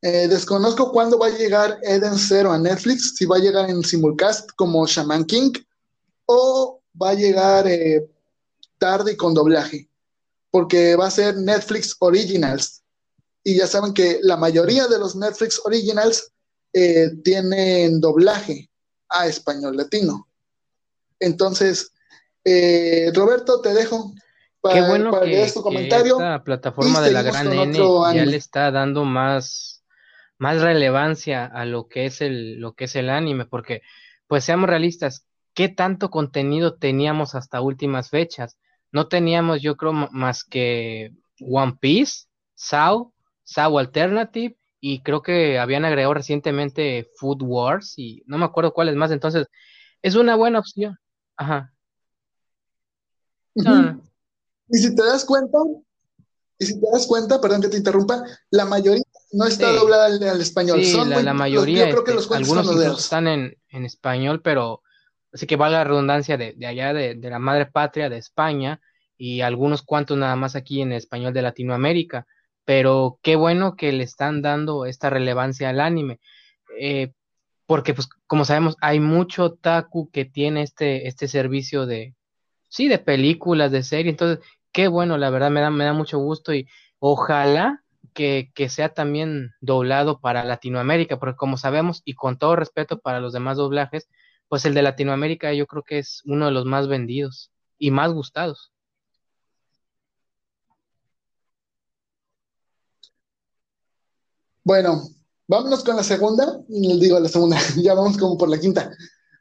Eh, 0.00 0.26
desconozco 0.26 0.90
cuándo 0.90 1.18
va 1.18 1.26
a 1.26 1.38
llegar 1.38 1.78
Eden 1.82 2.18
Zero 2.18 2.50
a 2.50 2.58
Netflix, 2.58 3.14
si 3.16 3.24
va 3.24 3.36
a 3.36 3.40
llegar 3.40 3.70
en 3.70 3.84
simulcast 3.84 4.50
como 4.56 4.84
Shaman 4.84 5.24
King 5.24 5.52
o 6.26 6.80
va 7.00 7.10
a 7.10 7.14
llegar 7.14 7.68
eh, 7.68 8.10
tarde 8.78 9.12
y 9.12 9.16
con 9.16 9.32
doblaje, 9.32 9.88
porque 10.50 10.96
va 10.96 11.06
a 11.06 11.10
ser 11.10 11.36
Netflix 11.36 11.94
Originals. 12.00 12.82
Y 13.44 13.58
ya 13.58 13.68
saben 13.68 13.94
que 13.94 14.18
la 14.22 14.36
mayoría 14.36 14.88
de 14.88 14.98
los 14.98 15.14
Netflix 15.14 15.60
Originals 15.64 16.32
eh, 16.72 17.10
tienen 17.22 18.00
doblaje 18.00 18.71
a 19.12 19.26
español 19.26 19.76
latino. 19.76 20.28
Entonces, 21.20 21.92
eh, 22.44 23.10
Roberto, 23.14 23.60
te 23.60 23.72
dejo 23.74 24.12
para, 24.60 24.74
Qué 24.74 24.88
bueno 24.88 25.20
que, 25.20 25.26
leer 25.26 25.52
tu 25.52 25.62
comentario. 25.62 26.14
esta 26.14 26.42
plataforma 26.42 27.00
de 27.00 27.12
la 27.12 27.22
gran 27.22 27.52
N 27.52 27.78
ya 28.14 28.24
le 28.24 28.36
está 28.36 28.70
dando 28.70 29.04
más, 29.04 29.84
más 30.38 30.60
relevancia 30.60 31.44
a 31.44 31.64
lo 31.64 31.88
que 31.88 32.06
es 32.06 32.20
el, 32.20 32.60
lo 32.60 32.74
que 32.74 32.84
es 32.84 32.96
el 32.96 33.10
anime, 33.10 33.46
porque, 33.46 33.82
pues 34.26 34.44
seamos 34.44 34.68
realistas, 34.68 35.26
¿qué 35.54 35.68
tanto 35.68 36.10
contenido 36.10 36.74
teníamos 36.74 37.34
hasta 37.34 37.60
últimas 37.60 38.10
fechas? 38.10 38.58
No 38.90 39.08
teníamos, 39.08 39.62
yo 39.62 39.76
creo, 39.76 39.92
más 39.92 40.44
que 40.44 41.12
One 41.40 41.76
Piece, 41.80 42.26
Sao, 42.54 43.12
Sao 43.42 43.78
Alternative 43.78 44.56
y 44.84 45.00
creo 45.00 45.22
que 45.22 45.60
habían 45.60 45.84
agregado 45.84 46.12
recientemente 46.12 47.08
Food 47.14 47.42
Wars 47.42 47.94
y 47.96 48.24
no 48.26 48.36
me 48.36 48.44
acuerdo 48.44 48.74
cuáles 48.74 48.96
más, 48.96 49.12
entonces 49.12 49.46
es 50.02 50.16
una 50.16 50.34
buena 50.34 50.58
opción. 50.58 50.98
Ajá. 51.36 51.72
Y 53.54 54.78
si 54.78 54.92
te 54.96 55.04
das 55.04 55.24
cuenta, 55.24 55.56
y 56.58 56.66
si 56.66 56.80
te 56.80 56.86
das 56.92 57.06
cuenta, 57.06 57.40
perdón 57.40 57.62
que 57.62 57.68
te 57.68 57.76
interrumpa, 57.76 58.24
la 58.50 58.64
mayoría 58.64 59.04
no 59.30 59.46
está 59.46 59.70
doblada 59.70 60.06
al, 60.06 60.40
español. 60.40 60.82
Sí, 60.84 60.98
la, 61.04 61.32
mayoría, 61.32 61.86
yo 61.86 61.92
creo 61.92 62.04
que 62.04 62.14
los 62.14 62.24
este, 62.24 62.34
algunos 62.34 62.98
están 62.98 63.28
en, 63.28 63.56
español, 63.70 64.42
pero 64.42 64.82
así 65.32 65.46
que 65.46 65.54
va 65.54 65.70
la 65.70 65.84
redundancia 65.84 66.36
de, 66.36 66.56
allá 66.66 66.92
de, 66.92 67.14
de, 67.14 67.30
la 67.30 67.38
madre 67.38 67.66
patria 67.66 68.10
de 68.10 68.18
España 68.18 68.80
y 69.16 69.42
algunos 69.42 69.82
cuantos 69.82 70.18
nada 70.18 70.34
más 70.34 70.56
aquí 70.56 70.82
en 70.82 70.90
español 70.90 71.32
de 71.32 71.42
Latinoamérica 71.42 72.26
pero 72.64 73.18
qué 73.22 73.36
bueno 73.36 73.76
que 73.76 73.92
le 73.92 74.04
están 74.04 74.42
dando 74.42 74.86
esta 74.86 75.10
relevancia 75.10 75.70
al 75.70 75.80
anime, 75.80 76.20
eh, 76.78 77.12
porque 77.66 77.94
pues 77.94 78.08
como 78.26 78.44
sabemos 78.44 78.76
hay 78.80 79.00
mucho 79.00 79.54
taku 79.54 80.10
que 80.10 80.24
tiene 80.24 80.62
este, 80.62 81.08
este 81.08 81.28
servicio 81.28 81.86
de, 81.86 82.14
sí, 82.68 82.88
de 82.88 82.98
películas, 82.98 83.72
de 83.72 83.82
series, 83.82 84.12
entonces 84.12 84.44
qué 84.72 84.88
bueno, 84.88 85.18
la 85.18 85.30
verdad 85.30 85.50
me 85.50 85.60
da, 85.60 85.70
me 85.70 85.84
da 85.84 85.92
mucho 85.92 86.18
gusto 86.18 86.54
y 86.54 86.68
ojalá 86.98 87.82
que, 88.14 88.50
que 88.54 88.68
sea 88.68 88.90
también 88.90 89.52
doblado 89.60 90.20
para 90.20 90.44
Latinoamérica, 90.44 91.18
porque 91.18 91.36
como 91.36 91.56
sabemos 91.56 92.02
y 92.04 92.14
con 92.14 92.38
todo 92.38 92.56
respeto 92.56 92.98
para 93.00 93.20
los 93.20 93.32
demás 93.32 93.56
doblajes, 93.56 94.08
pues 94.48 94.64
el 94.66 94.74
de 94.74 94.82
Latinoamérica 94.82 95.52
yo 95.54 95.66
creo 95.66 95.82
que 95.82 95.98
es 95.98 96.22
uno 96.26 96.46
de 96.46 96.52
los 96.52 96.66
más 96.66 96.88
vendidos 96.88 97.50
y 97.78 97.90
más 97.90 98.12
gustados. 98.12 98.72
Bueno, 104.64 105.08
vámonos 105.48 105.82
con 105.82 105.96
la 105.96 106.04
segunda, 106.04 106.60
digo 106.68 107.18
la 107.18 107.28
segunda, 107.28 107.58
ya 107.82 107.94
vamos 107.94 108.16
como 108.16 108.36
por 108.38 108.48
la 108.48 108.58
quinta. 108.58 108.90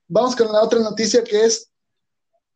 Vamos 0.08 0.36
con 0.36 0.52
la 0.52 0.62
otra 0.62 0.80
noticia 0.80 1.24
que 1.24 1.46
es 1.46 1.70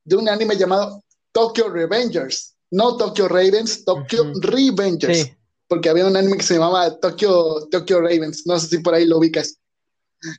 de 0.03 0.16
un 0.16 0.28
anime 0.28 0.57
llamado 0.57 1.03
Tokyo 1.32 1.70
Revengers. 1.70 2.55
No 2.72 2.97
Tokyo 2.97 3.28
Ravens, 3.28 3.86
Tokyo 3.86 4.32
Revengers. 4.41 5.32
Porque 5.68 5.89
había 5.89 6.05
un 6.05 6.18
anime 6.18 6.38
que 6.38 6.43
se 6.43 6.55
llamaba 6.55 6.99
Tokyo, 6.99 7.68
Tokyo 7.72 8.01
Ravens. 8.01 8.45
No 8.45 8.59
sé 8.59 8.68
si 8.68 8.78
por 8.80 8.93
ahí 8.93 9.05
lo 9.05 9.18
ubicas. 9.18 9.57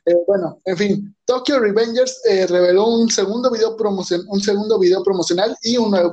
Eh, 0.05 0.15
bueno, 0.27 0.61
en 0.65 0.77
fin, 0.77 1.15
Tokyo 1.25 1.59
Revengers 1.59 2.21
eh, 2.25 2.45
reveló 2.47 2.87
un 2.87 3.09
segundo, 3.09 3.49
video 3.49 3.75
promocion 3.77 4.25
un 4.27 4.41
segundo 4.41 4.77
video 4.79 5.03
promocional 5.03 5.55
y 5.61 5.77
un 5.77 5.91
nuevo 5.91 6.11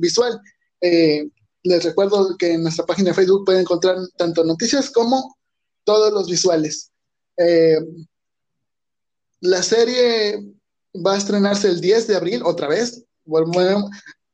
visual. 0.00 0.40
Eh, 0.80 1.28
les 1.64 1.84
recuerdo 1.84 2.36
que 2.38 2.52
en 2.52 2.62
nuestra 2.62 2.86
página 2.86 3.10
de 3.10 3.14
Facebook 3.14 3.44
pueden 3.44 3.62
encontrar 3.62 3.96
tanto 4.16 4.44
noticias 4.44 4.90
como 4.90 5.35
todos 5.86 6.12
los 6.12 6.26
visuales. 6.26 6.90
Eh, 7.38 7.78
la 9.40 9.62
serie 9.62 10.44
va 10.94 11.14
a 11.14 11.18
estrenarse 11.18 11.68
el 11.68 11.80
10 11.80 12.08
de 12.08 12.16
abril, 12.16 12.42
otra 12.44 12.68
vez. 12.68 13.04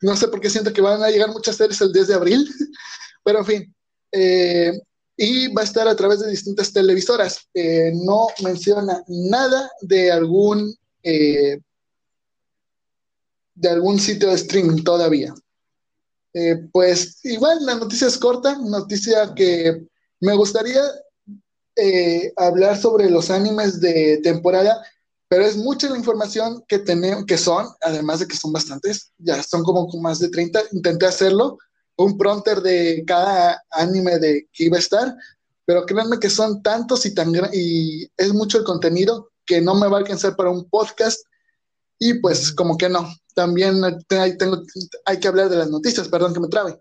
No 0.00 0.16
sé 0.16 0.28
por 0.28 0.40
qué 0.40 0.50
siento 0.50 0.72
que 0.72 0.80
van 0.80 1.02
a 1.02 1.10
llegar 1.10 1.30
muchas 1.30 1.56
series 1.56 1.80
el 1.80 1.92
10 1.92 2.08
de 2.08 2.14
abril, 2.14 2.48
pero 3.24 3.40
en 3.40 3.46
fin. 3.46 3.74
Eh, 4.10 4.72
y 5.16 5.48
va 5.52 5.60
a 5.62 5.64
estar 5.64 5.86
a 5.86 5.94
través 5.94 6.20
de 6.20 6.30
distintas 6.30 6.72
televisoras. 6.72 7.46
Eh, 7.54 7.92
no 7.94 8.28
menciona 8.42 9.02
nada 9.06 9.70
de 9.82 10.10
algún 10.10 10.74
de 11.04 11.60
algún 13.68 13.98
sitio 13.98 14.28
de 14.28 14.36
streaming 14.36 14.84
todavía. 14.84 15.34
pues 16.72 17.18
igual 17.24 17.58
la 17.66 17.74
noticia 17.74 18.06
es 18.06 18.16
corta, 18.16 18.56
noticia 18.56 19.34
que 19.34 19.84
me 20.20 20.34
gustaría 20.36 20.80
eh, 21.76 22.32
hablar 22.36 22.76
sobre 22.76 23.10
los 23.10 23.30
animes 23.30 23.80
de 23.80 24.20
temporada, 24.22 24.82
pero 25.28 25.44
es 25.44 25.56
mucha 25.56 25.88
la 25.88 25.96
información 25.96 26.62
que 26.68 26.78
tenemos, 26.78 27.24
que 27.24 27.38
son, 27.38 27.66
además 27.80 28.20
de 28.20 28.26
que 28.26 28.36
son 28.36 28.52
bastantes, 28.52 29.12
ya 29.18 29.42
son 29.42 29.62
como 29.62 29.88
más 30.00 30.18
de 30.18 30.28
30, 30.28 30.60
intenté 30.72 31.06
hacerlo, 31.06 31.58
un 31.96 32.18
pronter 32.18 32.60
de 32.60 33.04
cada 33.06 33.62
anime 33.70 34.18
de 34.18 34.48
que 34.52 34.64
iba 34.64 34.76
a 34.76 34.80
estar, 34.80 35.16
pero 35.64 35.86
créanme 35.86 36.18
que 36.18 36.28
son 36.28 36.62
tantos 36.62 37.06
y 37.06 37.14
tan 37.14 37.32
y 37.52 38.04
es 38.16 38.32
mucho 38.32 38.58
el 38.58 38.64
contenido 38.64 39.30
que 39.46 39.60
no 39.60 39.74
me 39.74 39.88
va 39.88 39.96
a 39.96 40.00
alcanzar 40.00 40.36
para 40.36 40.50
un 40.50 40.68
podcast 40.68 41.20
y 41.98 42.14
pues 42.14 42.52
como 42.52 42.76
que 42.76 42.88
no, 42.88 43.08
también 43.34 43.80
tengo, 44.08 44.62
hay 45.04 45.20
que 45.20 45.28
hablar 45.28 45.48
de 45.48 45.56
las 45.56 45.70
noticias, 45.70 46.08
perdón 46.08 46.34
que 46.34 46.40
me 46.40 46.48
trabe. 46.48 46.80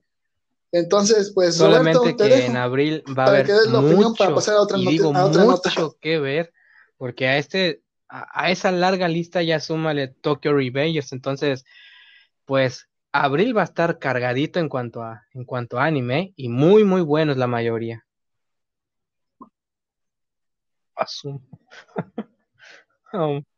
Entonces, 0.71 1.31
pues 1.33 1.55
solamente 1.55 2.15
que 2.15 2.45
en 2.45 2.55
abril 2.55 3.03
va 3.17 3.25
a 3.25 3.27
haber 3.27 3.47
mucho, 3.69 4.13
para 4.17 4.33
pasar 4.33 4.55
a 4.55 4.61
otra, 4.61 4.77
y 4.77 4.87
digo, 4.87 5.11
mucho 5.11 5.97
que 5.99 6.17
ver, 6.17 6.53
porque 6.97 7.27
a 7.27 7.37
este 7.37 7.83
a, 8.07 8.51
esa 8.51 8.71
larga 8.71 9.07
lista 9.07 9.41
ya 9.41 9.59
súmale 9.59 10.07
Tokyo 10.09 10.53
Revengers, 10.53 11.11
entonces 11.11 11.65
pues 12.45 12.87
abril 13.11 13.55
va 13.55 13.61
a 13.61 13.65
estar 13.65 13.99
cargadito 13.99 14.59
en 14.59 14.69
cuanto 14.69 15.01
a 15.01 15.23
en 15.33 15.45
cuanto 15.45 15.77
a 15.79 15.85
anime 15.85 16.33
y 16.35 16.49
muy 16.49 16.83
muy 16.83 17.01
buenos 17.01 17.37
la 17.37 17.47
mayoría. 17.47 18.05
Oh. 23.13 23.39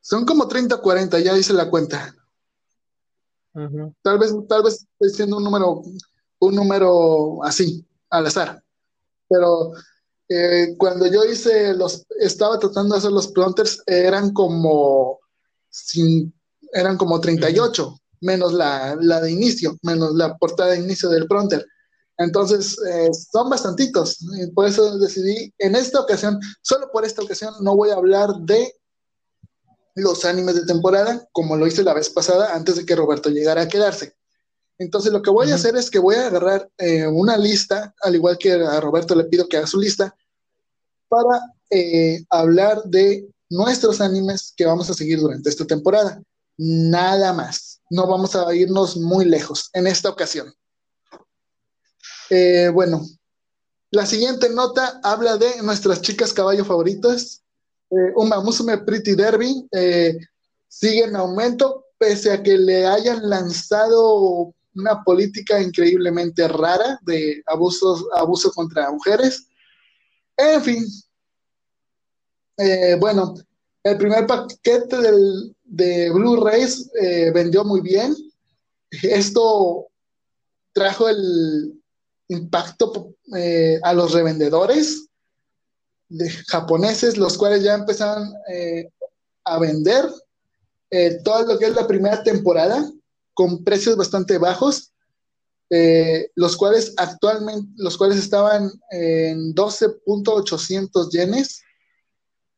Son 0.00 0.26
como 0.26 0.46
30 0.46 0.80
40, 0.80 1.18
ya 1.20 1.36
hice 1.36 1.54
la 1.54 1.68
cuenta. 1.70 2.14
Tal 4.02 4.18
vez 4.18 4.34
tal 4.48 4.62
vez 4.62 4.86
estoy 4.98 5.10
siendo 5.10 5.38
un 5.38 5.44
número 5.44 5.82
un 6.40 6.54
número 6.54 7.42
así, 7.44 7.86
al 8.10 8.26
azar. 8.26 8.62
Pero 9.28 9.72
eh, 10.28 10.74
cuando 10.78 11.06
yo 11.06 11.24
hice 11.24 11.74
los, 11.74 12.06
estaba 12.20 12.58
tratando 12.58 12.94
de 12.94 12.98
hacer 12.98 13.12
los 13.12 13.28
plonters, 13.28 13.82
eran 13.86 14.32
como, 14.32 15.20
eran 16.72 16.96
como 16.96 17.20
38, 17.20 18.00
menos 18.20 18.52
la, 18.52 18.96
la, 19.00 19.20
de 19.20 19.30
inicio, 19.30 19.78
menos 19.82 20.14
la 20.14 20.36
portada 20.36 20.70
de 20.70 20.78
inicio 20.80 21.08
del 21.08 21.26
pronter. 21.26 21.66
Entonces, 22.16 22.78
eh, 22.88 23.10
son 23.12 23.50
bastantitos. 23.50 24.18
por 24.54 24.66
eso 24.66 24.98
decidí, 24.98 25.52
en 25.58 25.74
esta 25.74 26.00
ocasión, 26.00 26.40
solo 26.62 26.90
por 26.92 27.04
esta 27.04 27.22
ocasión, 27.22 27.54
no 27.60 27.76
voy 27.76 27.90
a 27.90 27.94
hablar 27.94 28.30
de 28.40 28.72
los 29.96 30.24
animes 30.24 30.54
de 30.54 30.66
temporada, 30.66 31.28
como 31.32 31.56
lo 31.56 31.66
hice 31.66 31.82
la 31.82 31.94
vez 31.94 32.10
pasada, 32.10 32.54
antes 32.54 32.76
de 32.76 32.86
que 32.86 32.96
Roberto 32.96 33.30
llegara 33.30 33.62
a 33.62 33.68
quedarse. 33.68 34.16
Entonces 34.78 35.12
lo 35.12 35.22
que 35.22 35.30
voy 35.30 35.50
a 35.50 35.54
hacer 35.54 35.76
es 35.76 35.90
que 35.90 35.98
voy 35.98 36.16
a 36.16 36.26
agarrar 36.26 36.68
eh, 36.78 37.06
una 37.06 37.36
lista, 37.36 37.94
al 38.02 38.14
igual 38.16 38.38
que 38.38 38.52
a 38.52 38.80
Roberto 38.80 39.14
le 39.14 39.24
pido 39.24 39.48
que 39.48 39.56
haga 39.56 39.66
su 39.66 39.78
lista, 39.78 40.14
para 41.08 41.40
eh, 41.70 42.24
hablar 42.30 42.82
de 42.84 43.28
nuestros 43.50 44.00
animes 44.00 44.52
que 44.56 44.66
vamos 44.66 44.90
a 44.90 44.94
seguir 44.94 45.20
durante 45.20 45.48
esta 45.48 45.64
temporada. 45.64 46.20
Nada 46.56 47.32
más. 47.32 47.80
No 47.90 48.06
vamos 48.06 48.34
a 48.34 48.52
irnos 48.54 48.96
muy 48.96 49.24
lejos 49.24 49.70
en 49.72 49.86
esta 49.86 50.08
ocasión. 50.08 50.52
Eh, 52.30 52.70
bueno, 52.72 53.06
la 53.90 54.06
siguiente 54.06 54.48
nota 54.48 54.98
habla 55.04 55.36
de 55.36 55.62
nuestras 55.62 56.00
chicas 56.00 56.32
caballo 56.32 56.64
favoritas. 56.64 57.42
Uma 58.16 58.40
Musume 58.40 58.78
Pretty 58.78 59.14
Derby 59.14 59.68
sigue 60.66 61.04
en 61.04 61.14
aumento, 61.14 61.86
pese 61.98 62.32
a 62.32 62.42
que 62.42 62.58
le 62.58 62.86
hayan 62.86 63.28
lanzado 63.28 64.52
una 64.74 65.02
política 65.02 65.60
increíblemente 65.60 66.46
rara 66.48 66.98
de 67.02 67.42
abusos, 67.46 68.04
abuso 68.14 68.50
contra 68.52 68.90
mujeres. 68.90 69.46
En 70.36 70.62
fin, 70.62 70.84
Eh, 72.56 72.96
bueno, 73.00 73.34
el 73.82 73.96
primer 73.98 74.26
paquete 74.26 74.96
de 75.64 76.10
Blu-rays 76.10 76.88
eh, 77.00 77.32
vendió 77.34 77.64
muy 77.64 77.80
bien. 77.80 78.14
Esto 79.02 79.88
trajo 80.72 81.08
el 81.08 81.82
impacto 82.28 83.14
eh, 83.36 83.80
a 83.82 83.92
los 83.92 84.12
revendedores 84.12 85.08
de 86.08 86.30
japoneses, 86.30 87.16
los 87.16 87.36
cuales 87.36 87.62
ya 87.64 87.74
empezaron 87.74 88.32
a 89.44 89.58
vender 89.58 90.04
todo 91.24 91.42
lo 91.44 91.58
que 91.58 91.66
es 91.66 91.74
la 91.74 91.88
primera 91.88 92.22
temporada 92.22 92.88
con 93.34 93.64
precios 93.64 93.96
bastante 93.96 94.38
bajos, 94.38 94.92
los 96.36 96.56
cuales 96.56 96.94
actualmente, 96.96 97.68
los 97.76 97.98
cuales 97.98 98.18
estaban 98.18 98.70
en 98.90 99.54
12.800 99.54 101.10
yenes 101.10 101.64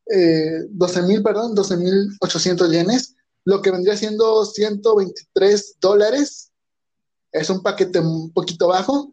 12 0.06 1.00
eh, 1.00 1.02
mil, 1.02 1.22
perdón, 1.22 1.54
12 1.54 1.76
mil 1.76 2.08
800 2.20 2.70
yenes, 2.70 3.16
lo 3.44 3.60
que 3.60 3.70
vendría 3.70 3.96
siendo 3.96 4.44
123 4.44 5.76
dólares. 5.80 6.52
Es 7.32 7.50
un 7.50 7.62
paquete 7.62 7.98
un 7.98 8.32
poquito 8.32 8.68
bajo. 8.68 9.12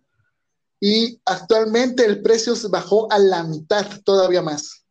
Y 0.80 1.20
actualmente 1.26 2.06
el 2.06 2.22
precio 2.22 2.56
se 2.56 2.68
bajó 2.68 3.12
a 3.12 3.18
la 3.18 3.44
mitad, 3.44 3.86
todavía 4.04 4.42
más. 4.42 4.84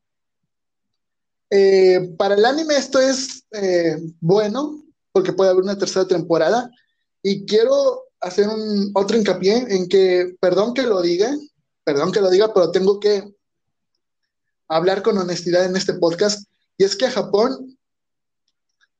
Eh, 1.50 2.14
para 2.16 2.34
el 2.34 2.44
anime 2.46 2.76
esto 2.76 2.98
es 2.98 3.44
eh, 3.52 3.98
bueno, 4.20 4.81
porque 5.12 5.32
puede 5.32 5.50
haber 5.50 5.62
una 5.62 5.78
tercera 5.78 6.06
temporada. 6.06 6.70
Y 7.22 7.44
quiero 7.46 8.04
hacer 8.20 8.48
un 8.48 8.90
otro 8.94 9.16
hincapié 9.16 9.66
en 9.68 9.88
que, 9.88 10.34
perdón 10.40 10.74
que 10.74 10.82
lo 10.82 11.00
diga, 11.02 11.30
perdón 11.84 12.12
que 12.12 12.20
lo 12.20 12.30
diga, 12.30 12.52
pero 12.52 12.70
tengo 12.70 13.00
que 13.00 13.34
hablar 14.68 15.02
con 15.02 15.18
honestidad 15.18 15.64
en 15.66 15.76
este 15.76 15.94
podcast, 15.94 16.48
y 16.78 16.84
es 16.84 16.96
que 16.96 17.06
a 17.06 17.10
Japón 17.10 17.78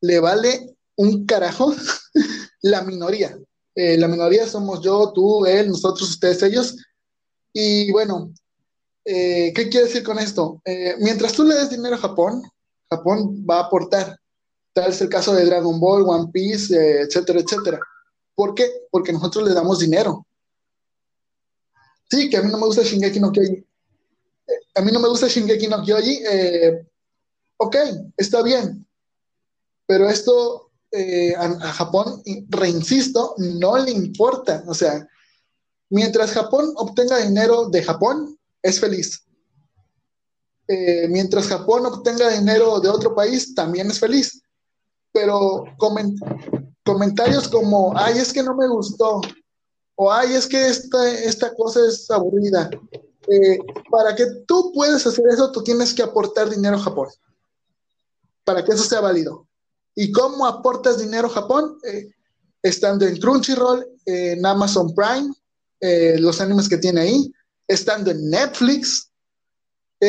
le 0.01 0.21
vale 0.21 0.77
un 0.97 1.25
carajo 1.25 1.75
la 2.63 2.83
minoría. 2.83 3.39
Eh, 3.75 3.97
la 3.97 4.09
minoría 4.09 4.47
somos 4.47 4.83
yo, 4.83 5.13
tú, 5.15 5.47
él, 5.47 5.69
nosotros, 5.69 6.11
ustedes, 6.11 6.43
ellos. 6.43 6.77
Y 7.53 7.91
bueno, 7.91 8.33
eh, 9.05 9.53
¿qué 9.55 9.69
quiere 9.69 9.87
decir 9.87 10.03
con 10.03 10.19
esto? 10.19 10.61
Eh, 10.65 10.97
mientras 10.99 11.33
tú 11.33 11.45
le 11.45 11.55
des 11.55 11.71
dinero 11.71 11.95
a 11.95 11.99
Japón, 11.99 12.43
Japón 12.91 13.45
va 13.49 13.59
a 13.59 13.65
aportar. 13.65 14.19
Tal 14.73 14.91
es 14.91 15.01
el 15.01 15.09
caso 15.09 15.35
de 15.35 15.45
Dragon 15.45 15.79
Ball, 15.79 16.05
One 16.07 16.31
Piece, 16.33 16.75
etcétera, 17.03 17.41
etcétera. 17.41 17.81
¿Por 18.35 18.55
qué? 18.55 18.71
Porque 18.91 19.13
nosotros 19.13 19.47
le 19.47 19.55
damos 19.55 19.79
dinero. 19.81 20.27
Sí, 22.11 22.29
que 22.31 22.37
a 22.37 22.43
mí 22.43 22.51
no 22.51 22.59
me 22.59 22.67
gusta 22.67 22.83
Shingeki 22.83 23.21
no 23.21 23.33
Kyojin 23.33 23.67
a 24.75 24.81
mí 24.81 24.91
no 24.93 25.01
me 25.01 25.09
gusta 25.09 25.29
Shingeki 25.29 25.69
no 25.69 25.83
Kyoji, 25.83 26.23
eh, 26.29 26.87
ok, 27.59 27.77
está 28.17 28.43
bien, 28.43 28.87
pero 29.87 30.09
esto 30.09 30.71
eh, 30.91 31.35
a, 31.37 31.73
Japón, 31.73 32.23
reinsisto, 32.49 33.35
no 33.39 33.77
le 33.79 33.91
importa, 33.91 34.65
o 34.67 34.75
sea, 34.75 35.07
mientras 35.91 36.33
Japón 36.33 36.73
obtenga 36.77 37.19
dinero 37.19 37.69
de 37.69 37.83
Japón, 37.83 38.39
es 38.63 38.81
feliz. 38.81 39.25
Eh, 40.69 41.09
mientras 41.09 41.49
Japón 41.49 41.85
obtenga 41.87 42.31
dinero 42.31 42.79
de 42.81 42.89
otro 42.89 43.15
país, 43.15 43.55
también 43.55 43.91
es 43.91 43.99
feliz. 43.99 44.42
Pero 45.13 45.65
comentarios 46.85 47.49
como, 47.49 47.93
ay, 47.97 48.19
es 48.19 48.33
que 48.33 48.43
no 48.43 48.57
me 48.57 48.69
gustó, 48.69 49.21
o 49.95 50.13
ay, 50.13 50.35
es 50.35 50.47
que 50.47 50.69
esta, 50.69 51.11
esta 51.11 51.55
cosa 51.55 51.81
es 51.87 52.11
aburrida, 52.11 52.71
eh, 53.29 53.59
para 53.91 54.15
que 54.15 54.27
tú 54.47 54.73
puedas 54.75 55.07
hacer 55.07 55.25
eso, 55.31 55.53
tú 55.53 55.63
tienes 55.63 55.95
que 55.95 56.03
aportar 56.03 56.51
dinero 56.51 56.77
a 56.77 56.81
Japón, 56.81 57.09
para 58.45 58.65
que 58.65 58.73
eso 58.73 58.85
sea 58.85 59.01
válido. 59.01 59.47
¿Y 59.95 60.11
cómo 60.11 60.47
aportas 60.47 60.99
dinero 60.99 61.29
a 61.29 61.31
Japón? 61.31 61.79
Eh, 61.85 62.11
estando 62.63 63.07
en 63.07 63.19
Crunchyroll, 63.19 63.87
en 64.07 64.45
Amazon 64.45 64.95
Prime, 64.95 65.33
eh, 65.81 66.17
los 66.19 66.41
animes 66.41 66.69
que 66.69 66.79
tiene 66.79 67.03
ahí, 67.03 67.33
estando 67.69 68.11
en 68.11 68.31
Netflix. 68.31 69.09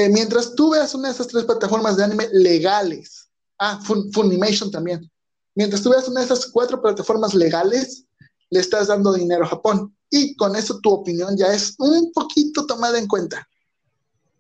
mientras 0.10 0.56
tú 0.56 0.72
veas 0.72 0.96
una 0.96 1.10
de 1.10 1.14
esas 1.14 1.28
tres 1.28 1.44
plataformas 1.44 1.98
de 1.98 2.04
anime 2.04 2.28
legales, 2.32 3.23
ah, 3.64 3.80
Funimation 4.14 4.72
también, 4.72 5.10
mientras 5.56 5.82
tú 5.82 5.90
veas 5.90 6.08
una 6.08 6.20
de 6.22 6.26
esas 6.26 6.48
cuatro 6.48 6.82
plataformas 6.82 7.34
legales, 7.34 8.06
le 8.50 8.60
estás 8.60 8.88
dando 8.88 9.14
dinero 9.14 9.46
a 9.46 9.50
Japón 9.50 9.96
y 10.10 10.36
con 10.36 10.56
eso 10.56 10.80
tu 10.80 10.92
opinión 10.92 11.36
ya 11.38 11.52
es 11.54 11.76
un 11.80 12.12
poquito 12.12 12.66
tomada 12.66 13.00
en 13.00 13.08
cuenta. 13.08 13.48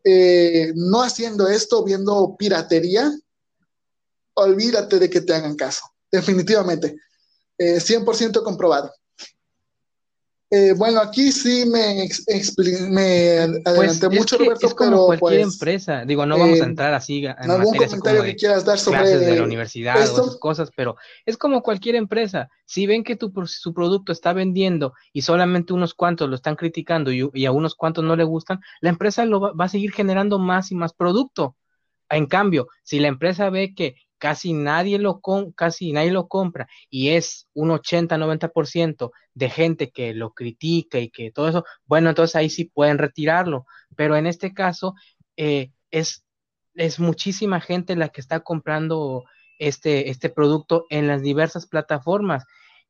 Eh, 0.03 0.71
no 0.75 1.01
haciendo 1.01 1.47
esto, 1.47 1.83
viendo 1.83 2.35
piratería, 2.37 3.11
olvídate 4.35 4.99
de 4.99 5.09
que 5.09 5.21
te 5.21 5.33
hagan 5.33 5.55
caso, 5.55 5.85
definitivamente. 6.11 6.97
100% 7.57 8.39
eh, 8.39 8.43
comprobado. 8.43 8.91
Eh, 10.55 10.75
bueno, 10.77 10.99
aquí 10.99 11.31
sí 11.31 11.65
me, 11.65 12.07
me 12.91 13.39
adelanté 13.65 14.05
pues 14.05 14.19
mucho, 14.19 14.37
Roberto, 14.37 14.67
es 14.67 14.75
como 14.75 15.07
cualquier 15.07 15.41
pues, 15.41 15.53
empresa. 15.53 16.05
Digo, 16.05 16.27
no 16.27 16.37
vamos 16.37 16.61
a 16.61 16.65
eh, 16.65 16.67
entrar 16.67 16.93
así 16.93 17.25
en 17.25 17.49
algún 17.49 17.75
comentario 17.75 18.21
que 18.21 18.35
quieras 18.35 18.63
dar 18.63 18.77
sobre 18.77 18.99
clases 18.99 19.21
de 19.21 19.35
la 19.35 19.45
universidad 19.45 19.97
o 19.97 20.03
esas 20.03 20.37
cosas, 20.37 20.69
pero 20.75 20.95
es 21.25 21.37
como 21.37 21.63
cualquier 21.63 21.95
empresa. 21.95 22.49
Si 22.67 22.85
ven 22.85 23.03
que 23.03 23.15
tu, 23.15 23.33
su 23.47 23.73
producto 23.73 24.11
está 24.11 24.31
vendiendo 24.31 24.93
y 25.11 25.23
solamente 25.23 25.73
unos 25.73 25.95
cuantos 25.95 26.29
lo 26.29 26.35
están 26.35 26.55
criticando 26.55 27.11
y, 27.11 27.45
a 27.47 27.51
unos 27.51 27.73
cuantos 27.73 28.03
no 28.03 28.15
le 28.15 28.23
gustan, 28.23 28.59
la 28.79 28.91
empresa 28.91 29.25
lo 29.25 29.39
va, 29.39 29.53
va 29.53 29.65
a 29.65 29.69
seguir 29.69 29.91
generando 29.91 30.37
más 30.37 30.71
y 30.71 30.75
más 30.75 30.93
producto. 30.93 31.55
En 32.11 32.27
cambio, 32.27 32.67
si 32.83 32.99
la 32.99 33.07
empresa 33.07 33.49
ve 33.49 33.73
que 33.73 33.95
casi 34.23 34.53
nadie 34.53 34.99
lo, 34.99 35.19
casi 35.53 35.91
nadie 35.91 36.11
lo 36.11 36.29
compra 36.29 36.69
y 36.89 37.09
es 37.09 37.49
un 37.53 37.71
80-90% 37.71 39.11
de 39.33 39.49
gente 39.49 39.91
que 39.91 40.13
lo 40.13 40.31
critica 40.31 40.97
y 40.99 41.09
que 41.09 41.29
todo 41.29 41.49
eso, 41.49 41.65
bueno, 41.85 42.07
entonces 42.07 42.37
ahí 42.37 42.49
sí 42.49 42.63
pueden 42.63 42.99
retirarlo, 42.99 43.65
pero 43.97 44.15
en 44.15 44.25
este 44.25 44.53
caso 44.53 44.95
eh, 45.35 45.71
es, 45.91 46.23
es 46.73 47.01
muchísima 47.01 47.59
gente 47.59 47.97
la 47.97 48.07
que 48.07 48.21
está 48.21 48.39
comprando 48.39 49.25
este, 49.59 50.09
este 50.09 50.29
producto 50.29 50.85
en 50.89 51.07
las 51.07 51.21
diversas 51.21 51.67
plataformas. 51.67 52.45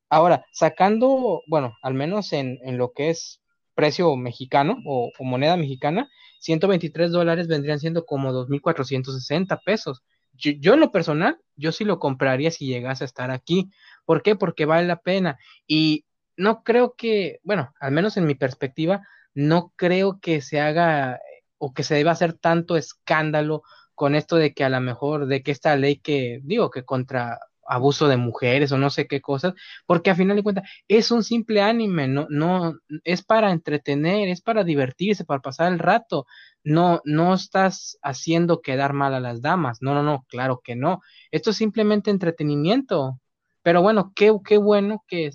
Ahora, 0.10 0.46
sacando, 0.52 1.42
bueno, 1.48 1.76
al 1.82 1.96
menos 1.96 2.32
en, 2.32 2.60
lo 2.78 2.92
que 2.92 3.10
es 3.10 3.42
precio 3.74 4.16
mexicano 4.18 4.78
o, 4.86 5.12
o 5.18 5.24
moneda 5.24 5.58
mexicana, 5.58 6.12
123 6.42 7.12
dólares 7.12 7.48
vendrían 7.48 7.80
siendo 7.80 8.06
como 8.06 8.32
2.460 8.32 9.60
pesos 9.66 10.04
yo, 10.34 10.74
en 10.74 10.80
lo 10.80 10.92
personal, 10.92 11.40
yo 11.56 11.72
sí 11.72 11.86
lo 11.86 12.00
compraría 12.00 12.52
si 12.52 12.68
llegase 12.68 13.04
a 13.04 13.06
estar 13.06 13.32
aquí. 13.32 13.72
¿Por 14.06 14.22
qué? 14.24 14.36
Porque 14.36 14.66
vale 14.66 14.88
la 14.88 15.02
pena. 15.02 15.38
Y 15.68 16.06
no 16.36 16.64
creo 16.64 16.96
que, 16.96 17.40
bueno, 17.44 17.74
al 17.80 17.92
menos 17.92 18.18
en 18.18 18.26
mi 18.26 18.36
perspectiva, 18.36 19.08
no 19.34 19.74
creo 19.76 20.20
que 20.20 20.42
se 20.42 20.60
haga 20.60 21.20
o 21.58 21.74
que 21.74 21.84
se 21.84 21.96
deba 21.96 22.12
hacer 22.12 22.34
tanto 22.34 22.76
escándalo 22.76 23.64
con 23.96 24.16
esto 24.16 24.36
de 24.36 24.54
que 24.54 24.64
a 24.64 24.70
lo 24.70 24.82
mejor, 24.82 25.28
de 25.28 25.44
que 25.44 25.52
esta 25.52 25.76
ley 25.76 25.98
que, 25.98 26.40
digo, 26.44 26.72
que 26.72 26.84
contra 26.84 27.40
abuso 27.68 28.08
de 28.08 28.18
mujeres 28.18 28.72
o 28.72 28.78
no 28.78 28.90
sé 28.90 29.08
qué 29.08 29.22
cosas, 29.22 29.54
porque 29.86 30.10
a 30.10 30.16
final 30.16 30.36
de 30.36 30.44
cuentas 30.44 30.70
es 30.88 31.12
un 31.12 31.24
simple 31.24 31.62
anime, 31.62 32.08
no, 32.08 32.28
no, 32.30 32.76
es 33.04 33.24
para 33.24 33.52
entretener, 33.52 34.28
es 34.30 34.42
para 34.42 34.64
divertirse, 34.64 35.26
para 35.26 35.42
pasar 35.42 35.72
el 35.72 35.80
rato, 35.80 36.26
no, 36.64 37.02
no 37.06 37.34
estás 37.34 37.98
haciendo 38.02 38.62
quedar 38.62 38.94
mal 38.94 39.14
a 39.14 39.20
las 39.20 39.42
damas, 39.42 39.80
no, 39.82 39.94
no, 39.94 40.04
no, 40.04 40.26
claro 40.28 40.62
que 40.64 40.76
no, 40.76 41.02
esto 41.32 41.52
es 41.52 41.58
simplemente 41.58 42.12
entretenimiento, 42.12 43.20
pero 43.62 43.82
bueno, 43.82 44.12
qué, 44.16 44.34
qué 44.46 44.58
bueno 44.58 45.04
que 45.08 45.32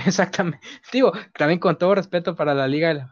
Exactamente. 0.06 0.60
Digo, 0.92 1.12
también 1.36 1.58
con 1.58 1.76
todo 1.78 1.94
respeto 1.94 2.34
para 2.34 2.54
la 2.54 2.66
Liga 2.66 2.88
de 2.88 2.94
la, 2.94 3.10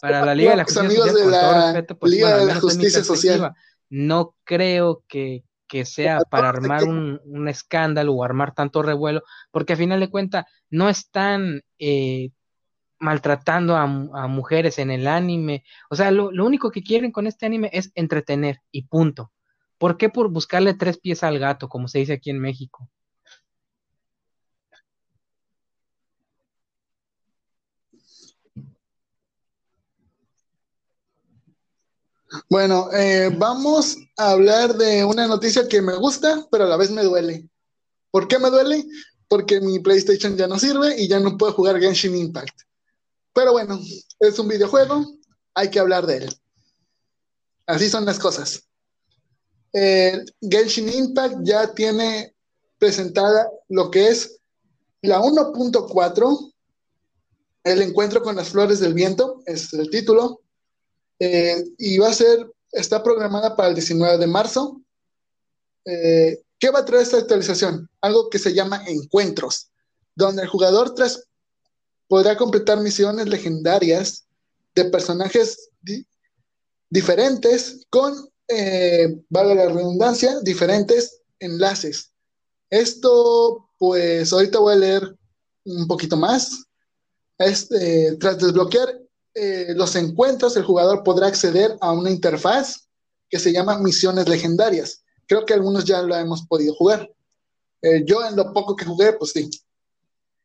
para 0.00 0.24
la 0.24 0.34
Liga 0.34 0.50
de 0.50 0.56
la 0.56 0.64
Justicia 0.64 1.04
Social, 1.04 1.86
pues, 1.98 2.12
Liga 2.12 2.36
de 2.36 2.46
la 2.46 2.54
Justicia 2.56 3.04
Social 3.04 3.54
no 3.94 4.34
creo 4.42 5.04
que, 5.06 5.44
sea 5.84 6.20
para 6.30 6.50
armar 6.50 6.84
un, 6.84 7.48
escándalo 7.48 8.12
o 8.12 8.22
armar 8.22 8.54
tanto 8.54 8.82
revuelo, 8.82 9.22
porque 9.50 9.72
a 9.72 9.76
final 9.76 9.98
de 9.98 10.10
cuentas 10.10 10.44
no 10.70 10.88
están 10.88 11.62
eh, 11.80 12.30
maltratando 13.00 13.76
a, 13.76 13.86
mujeres 14.28 14.78
en 14.78 14.92
el 14.92 15.08
anime. 15.08 15.64
O 15.90 15.96
sea, 15.96 16.12
lo, 16.12 16.30
lo, 16.30 16.44
único 16.44 16.70
que 16.70 16.82
quieren 16.82 17.10
con 17.10 17.26
este 17.26 17.46
anime 17.46 17.70
es 17.72 17.90
entretener 17.94 18.60
y 18.70 18.86
punto. 18.86 19.32
¿Por 19.78 19.96
qué 19.96 20.08
por 20.08 20.30
buscarle 20.30 20.74
tres 20.74 20.98
pies 20.98 21.24
al 21.24 21.40
gato, 21.40 21.68
como 21.68 21.88
se 21.88 21.98
dice 22.00 22.14
aquí 22.14 22.30
en 22.30 22.40
México? 22.40 22.88
Bueno, 32.48 32.90
eh, 32.92 33.30
vamos 33.36 33.96
a 34.16 34.30
hablar 34.30 34.74
de 34.74 35.04
una 35.04 35.26
noticia 35.26 35.68
que 35.68 35.80
me 35.82 35.94
gusta, 35.96 36.46
pero 36.50 36.64
a 36.64 36.68
la 36.68 36.76
vez 36.76 36.90
me 36.90 37.02
duele. 37.02 37.48
¿Por 38.10 38.28
qué 38.28 38.38
me 38.38 38.50
duele? 38.50 38.84
Porque 39.28 39.60
mi 39.60 39.78
PlayStation 39.78 40.36
ya 40.36 40.46
no 40.46 40.58
sirve 40.58 41.00
y 41.00 41.08
ya 41.08 41.20
no 41.20 41.36
puedo 41.36 41.52
jugar 41.52 41.80
Genshin 41.80 42.16
Impact. 42.16 42.62
Pero 43.32 43.52
bueno, 43.52 43.80
es 44.20 44.38
un 44.38 44.48
videojuego. 44.48 45.04
hay 45.54 45.70
que 45.70 45.78
hablar 45.78 46.06
de 46.06 46.18
él. 46.18 46.34
Así 47.66 47.88
son 47.88 48.04
las 48.04 48.18
cosas. 48.18 48.64
Eh, 49.72 50.24
Genshin 50.40 50.88
Impact 50.88 51.38
ya 51.42 51.72
tiene 51.74 52.34
presentada 52.78 53.48
lo 53.68 53.90
que 53.90 54.08
es 54.08 54.40
la 55.02 55.20
1.4, 55.20 56.52
el 57.64 57.82
encuentro 57.82 58.22
con 58.22 58.36
las 58.36 58.50
flores 58.50 58.80
del 58.80 58.94
viento, 58.94 59.42
es 59.46 59.72
el 59.72 59.90
título, 59.90 60.43
eh, 61.18 61.64
y 61.78 61.98
va 61.98 62.08
a 62.08 62.14
ser, 62.14 62.50
está 62.72 63.02
programada 63.02 63.56
para 63.56 63.68
el 63.68 63.74
19 63.74 64.18
de 64.18 64.26
marzo. 64.26 64.80
Eh, 65.84 66.42
¿Qué 66.58 66.70
va 66.70 66.80
a 66.80 66.84
traer 66.84 67.02
esta 67.02 67.18
actualización? 67.18 67.88
Algo 68.00 68.30
que 68.30 68.38
se 68.38 68.54
llama 68.54 68.82
encuentros, 68.86 69.68
donde 70.14 70.42
el 70.42 70.48
jugador 70.48 70.94
podrá 72.08 72.36
completar 72.36 72.80
misiones 72.80 73.28
legendarias 73.28 74.24
de 74.74 74.84
personajes 74.86 75.70
diferentes 76.90 77.84
con, 77.90 78.14
eh, 78.48 79.16
vale 79.28 79.54
la 79.54 79.66
redundancia, 79.66 80.40
diferentes 80.40 81.20
enlaces. 81.38 82.10
Esto, 82.70 83.68
pues 83.78 84.32
ahorita 84.32 84.58
voy 84.58 84.74
a 84.74 84.78
leer 84.78 85.16
un 85.64 85.86
poquito 85.86 86.16
más. 86.16 86.64
Este, 87.38 88.16
tras 88.16 88.38
desbloquear 88.38 89.03
eh, 89.34 89.74
los 89.74 89.96
encuentros, 89.96 90.56
el 90.56 90.64
jugador 90.64 91.02
podrá 91.02 91.26
acceder 91.26 91.76
a 91.80 91.90
una 91.90 92.10
interfaz 92.10 92.86
que 93.28 93.40
se 93.40 93.52
llama 93.52 93.78
misiones 93.78 94.28
legendarias. 94.28 95.02
Creo 95.26 95.44
que 95.44 95.54
algunos 95.54 95.84
ya 95.84 96.02
lo 96.02 96.14
hemos 96.14 96.46
podido 96.46 96.72
jugar. 96.74 97.10
Eh, 97.82 98.04
yo 98.06 98.24
en 98.24 98.36
lo 98.36 98.52
poco 98.52 98.76
que 98.76 98.84
jugué, 98.84 99.12
pues 99.14 99.32
sí. 99.32 99.50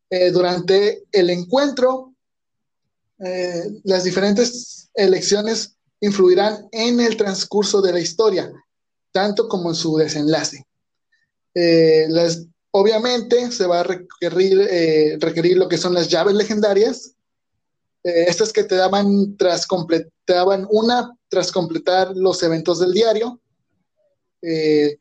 Eh, 0.09 0.31
durante 0.31 1.03
el 1.11 1.29
encuentro, 1.29 2.13
las 3.83 4.05
diferentes 4.05 4.89
elecciones 4.93 5.75
influirán 5.99 6.69
en 6.71 7.01
el 7.01 7.17
transcurso 7.17 7.81
de 7.81 7.91
la 7.91 7.99
historia, 7.99 8.49
tanto 9.11 9.49
como 9.49 9.69
en 9.69 9.75
su 9.75 9.97
desenlace. 9.97 10.65
las, 11.53 12.45
obviamente 12.71 13.51
se 13.51 13.67
va 13.67 13.81
a 13.81 13.83
requerir, 13.83 15.19
requerir 15.19 15.57
lo 15.57 15.67
que 15.67 15.77
son 15.77 15.93
las 15.93 16.07
llaves 16.07 16.33
legendarias, 16.33 17.13
eh, 18.03 18.25
estas 18.27 18.53
que 18.53 18.63
te 18.63 18.75
daban 18.75 19.35
tras 19.37 19.67
completaban 19.67 20.67
una 20.71 21.15
tras 21.27 21.51
completar 21.51 22.15
los 22.15 22.41
eventos 22.43 22.79
del 22.79 22.93
diario. 22.93 23.39
Eh, 24.41 24.97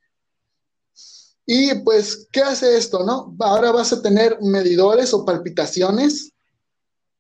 y 1.47 1.75
pues, 1.77 2.27
¿qué 2.31 2.43
hace 2.43 2.77
esto, 2.77 3.05
no? 3.05 3.35
Ahora 3.41 3.73
vas 3.73 3.93
a 3.93 4.03
tener 4.03 4.39
medidores 4.43 5.15
o 5.15 5.25
palpitaciones 5.25 6.33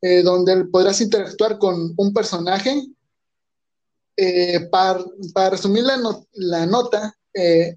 eh, 0.03 0.23
donde 0.23 0.67
podrás 0.67 1.01
interactuar 1.01 1.59
con 1.59 1.95
un 1.97 2.13
personaje. 2.13 2.83
para, 4.71 5.51
resumir 5.51 5.85
la 6.33 6.67
nota, 6.67 7.15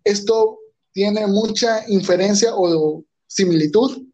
esto 0.03 0.57
tiene 0.91 1.27
mucha 1.27 1.87
inferencia 1.87 2.55
o 2.55 3.03
similitud 3.27 4.10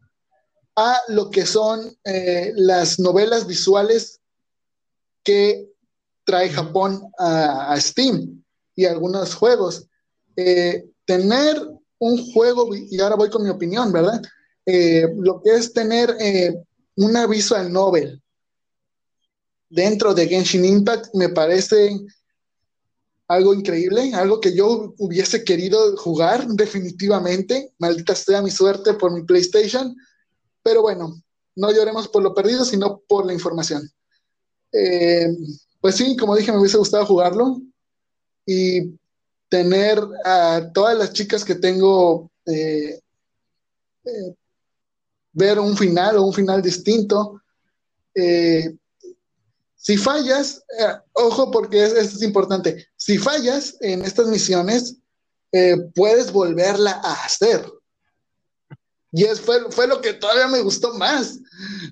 a 0.78 1.02
lo 1.08 1.28
que 1.28 1.44
son 1.44 1.92
eh, 2.04 2.52
las 2.54 3.00
novelas 3.00 3.48
visuales 3.48 4.20
que 5.24 5.72
trae 6.24 6.48
Japón 6.50 7.02
a, 7.18 7.76
Steam 7.80 8.44
y 8.76 8.84
algunos 8.84 9.34
juegos. 9.34 9.88
Eh, 10.36 10.88
tener 11.04 11.60
un 11.98 12.32
juego, 12.32 12.72
y 12.72 13.00
ahora 13.00 13.16
voy 13.16 13.28
con 13.28 13.42
mi 13.42 13.50
opinión, 13.50 13.90
¿verdad? 13.90 14.22
Eh, 14.64 15.08
lo 15.16 15.42
que 15.42 15.50
es 15.50 15.72
tener 15.72 16.16
una 16.94 17.26
visual 17.26 17.72
novel 17.72 18.22
dentro 19.68 20.14
de 20.14 20.28
Genshin 20.28 20.64
Impact 20.64 21.12
me 21.14 21.28
parece 21.30 21.98
algo 23.26 23.52
increíble, 23.52 24.12
algo 24.14 24.40
que 24.40 24.54
yo 24.54 24.94
hubiese 24.98 25.42
querido 25.42 25.96
jugar 25.96 26.46
definitivamente. 26.46 27.72
Maldita 27.78 28.14
sea 28.14 28.42
mi 28.42 28.52
suerte 28.52 28.94
por 28.94 29.12
mi 29.12 29.24
PlayStation 29.24 29.96
pero 30.68 30.82
bueno, 30.82 31.18
no 31.56 31.72
lloremos 31.72 32.08
por 32.08 32.22
lo 32.22 32.34
perdido, 32.34 32.62
sino 32.62 32.98
por 33.08 33.24
la 33.24 33.32
información. 33.32 33.90
Eh, 34.70 35.34
pues 35.80 35.94
sí, 35.94 36.14
como 36.14 36.36
dije, 36.36 36.52
me 36.52 36.58
hubiese 36.58 36.76
gustado 36.76 37.06
jugarlo 37.06 37.62
y 38.44 38.94
tener 39.48 39.98
a 40.26 40.70
todas 40.74 40.98
las 40.98 41.14
chicas 41.14 41.42
que 41.42 41.54
tengo 41.54 42.30
eh, 42.44 43.00
eh, 44.04 44.34
ver 45.32 45.58
un 45.58 45.74
final 45.74 46.18
o 46.18 46.24
un 46.24 46.34
final 46.34 46.60
distinto. 46.60 47.40
si 49.74 49.96
fallas, 49.96 50.62
ojo 51.14 51.50
porque 51.50 51.82
esto 51.82 51.98
es 52.16 52.22
importante, 52.22 52.88
si 52.94 53.16
fallas 53.16 53.74
en 53.80 54.04
estas 54.04 54.26
misiones, 54.26 54.98
puedes 55.94 56.30
volverla 56.30 57.00
a 57.02 57.24
hacer. 57.24 57.64
Y 59.10 59.24
es, 59.24 59.40
fue, 59.40 59.70
fue, 59.70 59.86
lo 59.86 60.00
que 60.00 60.12
todavía 60.12 60.48
me 60.48 60.60
gustó 60.60 60.92
más. 60.94 61.40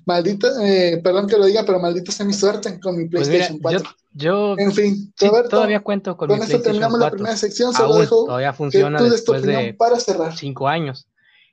Maldita, 0.05 0.49
eh, 0.63 1.01
perdón 1.03 1.27
que 1.27 1.37
lo 1.37 1.45
diga, 1.45 1.63
pero 1.65 1.79
maldita 1.79 2.11
sea 2.11 2.25
mi 2.25 2.33
suerte 2.33 2.79
con 2.79 2.95
mi 2.95 3.07
pues 3.07 3.27
PlayStation 3.27 3.59
4. 3.59 3.89
Yo, 4.13 4.55
en 4.57 4.71
fin, 4.71 5.13
todavía 5.49 5.81
cuento 5.81 6.17
con, 6.17 6.29
con 6.29 6.41
esto 6.41 6.61
terminamos 6.61 6.99
la 6.99 7.11
primera 7.11 7.35
sección. 7.35 7.73
Solo 7.73 7.93
Aún, 7.93 8.01
dejo 8.01 8.25
todavía 8.25 8.53
funciona 8.53 9.01
después 9.01 9.43
de 9.43 9.73
para 9.73 9.99
cerrar. 9.99 10.35
cinco 10.35 10.67
años. 10.67 11.07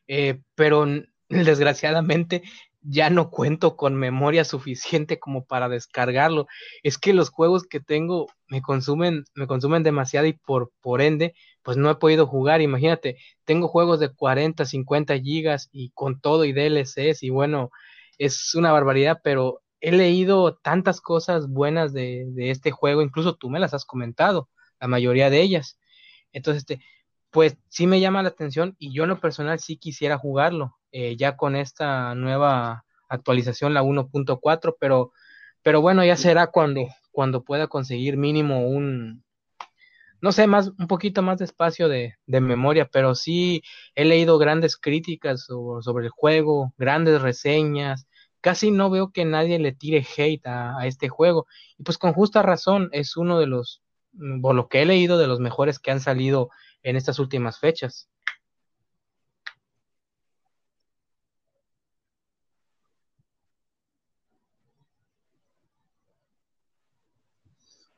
Eh, 0.06 0.40
pero 0.54 0.86
desgraciadamente 1.28 2.42
ya 2.82 3.08
no 3.08 3.30
cuento 3.30 3.76
con 3.76 3.94
memoria 3.94 4.44
suficiente 4.44 5.18
como 5.18 5.44
para 5.44 5.68
descargarlo. 5.68 6.46
Es 6.82 6.98
que 6.98 7.14
los 7.14 7.30
juegos 7.30 7.64
que 7.64 7.80
tengo 7.80 8.26
me 8.48 8.60
consumen, 8.60 9.24
me 9.34 9.46
consumen 9.46 9.82
demasiado 9.82 10.26
y 10.26 10.34
por, 10.34 10.70
por 10.80 11.00
ende, 11.00 11.34
pues 11.64 11.76
no 11.76 11.90
he 11.90 11.96
podido 11.96 12.26
jugar. 12.28 12.60
Imagínate, 12.62 13.18
tengo 13.44 13.68
juegos 13.68 14.00
de 14.00 14.10
40, 14.10 14.64
50 14.64 15.18
gigas 15.18 15.68
y 15.72 15.90
con 15.90 16.20
todo 16.20 16.44
y 16.44 16.52
DLCs 16.52 17.22
y 17.24 17.30
bueno, 17.30 17.70
es 18.18 18.54
una 18.54 18.72
barbaridad, 18.72 19.20
pero 19.24 19.62
he 19.80 19.92
leído 19.92 20.56
tantas 20.56 21.00
cosas 21.00 21.48
buenas 21.48 21.92
de, 21.92 22.26
de 22.28 22.50
este 22.50 22.70
juego, 22.70 23.02
incluso 23.02 23.34
tú 23.36 23.50
me 23.50 23.60
las 23.60 23.74
has 23.74 23.84
comentado, 23.84 24.48
la 24.80 24.88
mayoría 24.88 25.30
de 25.30 25.40
ellas. 25.42 25.78
Entonces, 26.32 26.62
este, 26.62 26.84
pues 27.30 27.56
sí 27.68 27.86
me 27.86 28.00
llama 28.00 28.22
la 28.22 28.28
atención 28.28 28.76
y 28.78 28.94
yo 28.94 29.04
en 29.04 29.08
lo 29.10 29.20
personal 29.20 29.58
sí 29.58 29.76
quisiera 29.76 30.18
jugarlo 30.18 30.76
eh, 30.92 31.16
ya 31.16 31.36
con 31.36 31.56
esta 31.56 32.14
nueva 32.14 32.84
actualización, 33.08 33.74
la 33.74 33.82
1.4, 33.82 34.76
pero, 34.78 35.12
pero 35.62 35.80
bueno, 35.80 36.04
ya 36.04 36.16
será 36.16 36.48
cuando, 36.48 36.82
cuando 37.10 37.42
pueda 37.42 37.66
conseguir 37.66 38.16
mínimo 38.16 38.68
un, 38.68 39.23
no 40.24 40.32
sé, 40.32 40.46
más, 40.46 40.72
un 40.78 40.86
poquito 40.86 41.20
más 41.20 41.36
de 41.38 41.44
espacio 41.44 41.86
de, 41.86 42.14
memoria, 42.26 42.88
pero 42.90 43.14
sí 43.14 43.62
he 43.94 44.06
leído 44.06 44.38
grandes 44.38 44.78
críticas 44.78 45.44
sobre, 45.44 46.06
el 46.06 46.10
juego, 46.10 46.72
grandes 46.78 47.20
reseñas, 47.20 48.06
casi 48.40 48.70
no 48.70 48.88
veo 48.88 49.12
que 49.12 49.26
nadie 49.26 49.58
le 49.58 49.72
tire 49.72 50.02
hate 50.16 50.46
a, 50.46 50.78
a, 50.78 50.86
este 50.86 51.10
juego. 51.10 51.44
Y 51.76 51.82
pues 51.82 51.98
con 51.98 52.14
justa 52.14 52.40
razón, 52.40 52.88
es 52.92 53.18
uno 53.18 53.38
de 53.38 53.48
los, 53.48 53.82
por 54.40 54.54
lo 54.54 54.68
que 54.68 54.80
he 54.80 54.86
leído, 54.86 55.18
de 55.18 55.26
los 55.26 55.40
mejores 55.40 55.78
que 55.78 55.90
han 55.90 56.00
salido 56.00 56.48
en 56.82 56.96
estas 56.96 57.18
últimas 57.18 57.58
fechas. 57.58 58.08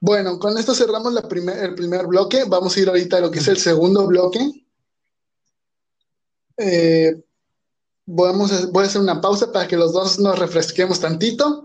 Bueno, 0.06 0.38
con 0.38 0.56
esto 0.56 0.72
cerramos 0.72 1.16
el 1.16 1.74
primer 1.74 2.06
bloque. 2.06 2.44
Vamos 2.46 2.76
a 2.76 2.80
ir 2.80 2.88
ahorita 2.88 3.16
a 3.16 3.20
lo 3.22 3.28
que 3.28 3.40
es 3.40 3.48
el 3.48 3.56
segundo 3.56 4.06
bloque. 4.06 4.38
Eh, 6.56 7.24
voy 8.04 8.30
a 8.30 8.86
hacer 8.86 9.00
una 9.00 9.20
pausa 9.20 9.50
para 9.50 9.66
que 9.66 9.76
los 9.76 9.92
dos 9.92 10.20
nos 10.20 10.38
refresquemos 10.38 11.00
tantito. 11.00 11.64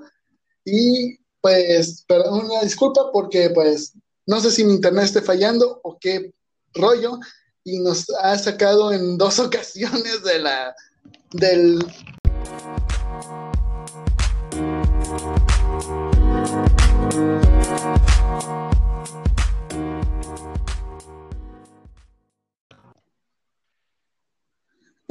Y 0.66 1.20
pues, 1.40 2.04
perdón, 2.08 2.46
una 2.46 2.62
disculpa 2.62 3.12
porque 3.14 3.52
pues 3.52 3.94
no 4.26 4.42
sé 4.42 4.50
si 4.50 4.64
mi 4.64 4.74
internet 4.74 5.06
esté 5.06 5.22
fallando 5.22 5.80
o 5.84 6.00
qué 6.00 6.34
rollo. 6.74 7.20
Y 7.64 7.78
nos 7.78 8.10
ha 8.24 8.36
sacado 8.40 8.92
en 8.92 9.20
dos 9.20 9.38
ocasiones 9.40 10.24
de 10.24 10.40
la 10.40 10.76
del 11.34 11.86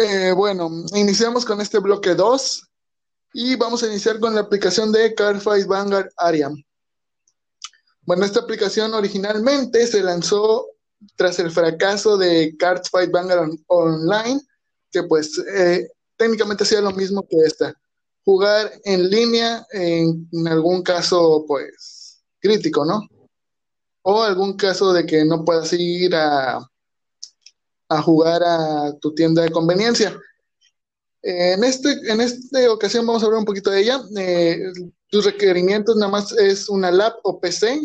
Eh, 0.02 0.32
bueno, 0.32 0.70
iniciamos 0.94 1.44
con 1.44 1.60
este 1.60 1.78
bloque 1.78 2.14
2 2.14 2.70
y 3.34 3.54
vamos 3.56 3.82
a 3.82 3.86
iniciar 3.86 4.18
con 4.18 4.34
la 4.34 4.40
aplicación 4.40 4.90
de 4.92 5.14
Cardfight 5.14 5.66
Vanguard 5.66 6.08
Aria. 6.16 6.50
Bueno, 8.06 8.24
esta 8.24 8.40
aplicación 8.40 8.94
originalmente 8.94 9.86
se 9.86 10.02
lanzó 10.02 10.68
tras 11.16 11.38
el 11.38 11.50
fracaso 11.50 12.16
de 12.16 12.56
Cardfight 12.58 13.10
Vanguard 13.10 13.50
Online, 13.66 14.40
que 14.90 15.02
pues 15.02 15.38
eh, 15.54 15.86
técnicamente 16.16 16.64
hacía 16.64 16.80
lo 16.80 16.92
mismo 16.92 17.28
que 17.28 17.36
esta. 17.44 17.74
Jugar 18.24 18.72
en 18.84 19.10
línea, 19.10 19.66
en, 19.70 20.30
algún 20.48 20.82
caso 20.82 21.44
pues 21.46 22.22
crítico, 22.40 22.86
¿no? 22.86 23.02
O 24.00 24.22
algún 24.22 24.56
caso 24.56 24.94
de 24.94 25.04
que 25.04 25.26
no 25.26 25.44
puedas 25.44 25.70
ir 25.74 26.14
a, 26.16 26.58
a 27.90 28.00
jugar 28.00 28.42
a 28.44 28.96
tu 29.00 29.12
tienda 29.12 29.42
de 29.42 29.50
conveniencia. 29.50 30.16
En, 31.22 31.64
este, 31.64 31.90
en 32.10 32.20
esta 32.20 32.72
ocasión 32.72 33.04
vamos 33.04 33.22
a 33.22 33.26
hablar 33.26 33.40
un 33.40 33.44
poquito 33.44 33.70
de 33.70 33.80
ella. 33.80 34.00
Eh, 34.16 34.72
tus 35.10 35.24
requerimientos 35.24 35.96
nada 35.96 36.10
más 36.10 36.32
es 36.32 36.68
una 36.68 36.90
lap 36.92 37.18
o 37.24 37.40
PC 37.40 37.80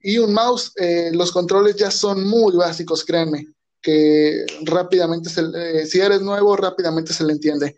y 0.00 0.18
un 0.18 0.34
mouse. 0.34 0.72
Eh, 0.76 1.10
los 1.14 1.32
controles 1.32 1.76
ya 1.76 1.90
son 1.90 2.28
muy 2.28 2.54
básicos, 2.54 3.02
créanme, 3.02 3.48
que 3.80 4.44
rápidamente, 4.64 5.30
eh, 5.56 5.86
si 5.86 5.98
eres 5.98 6.20
nuevo, 6.20 6.54
rápidamente 6.54 7.14
se 7.14 7.24
le 7.24 7.32
entiende. 7.32 7.76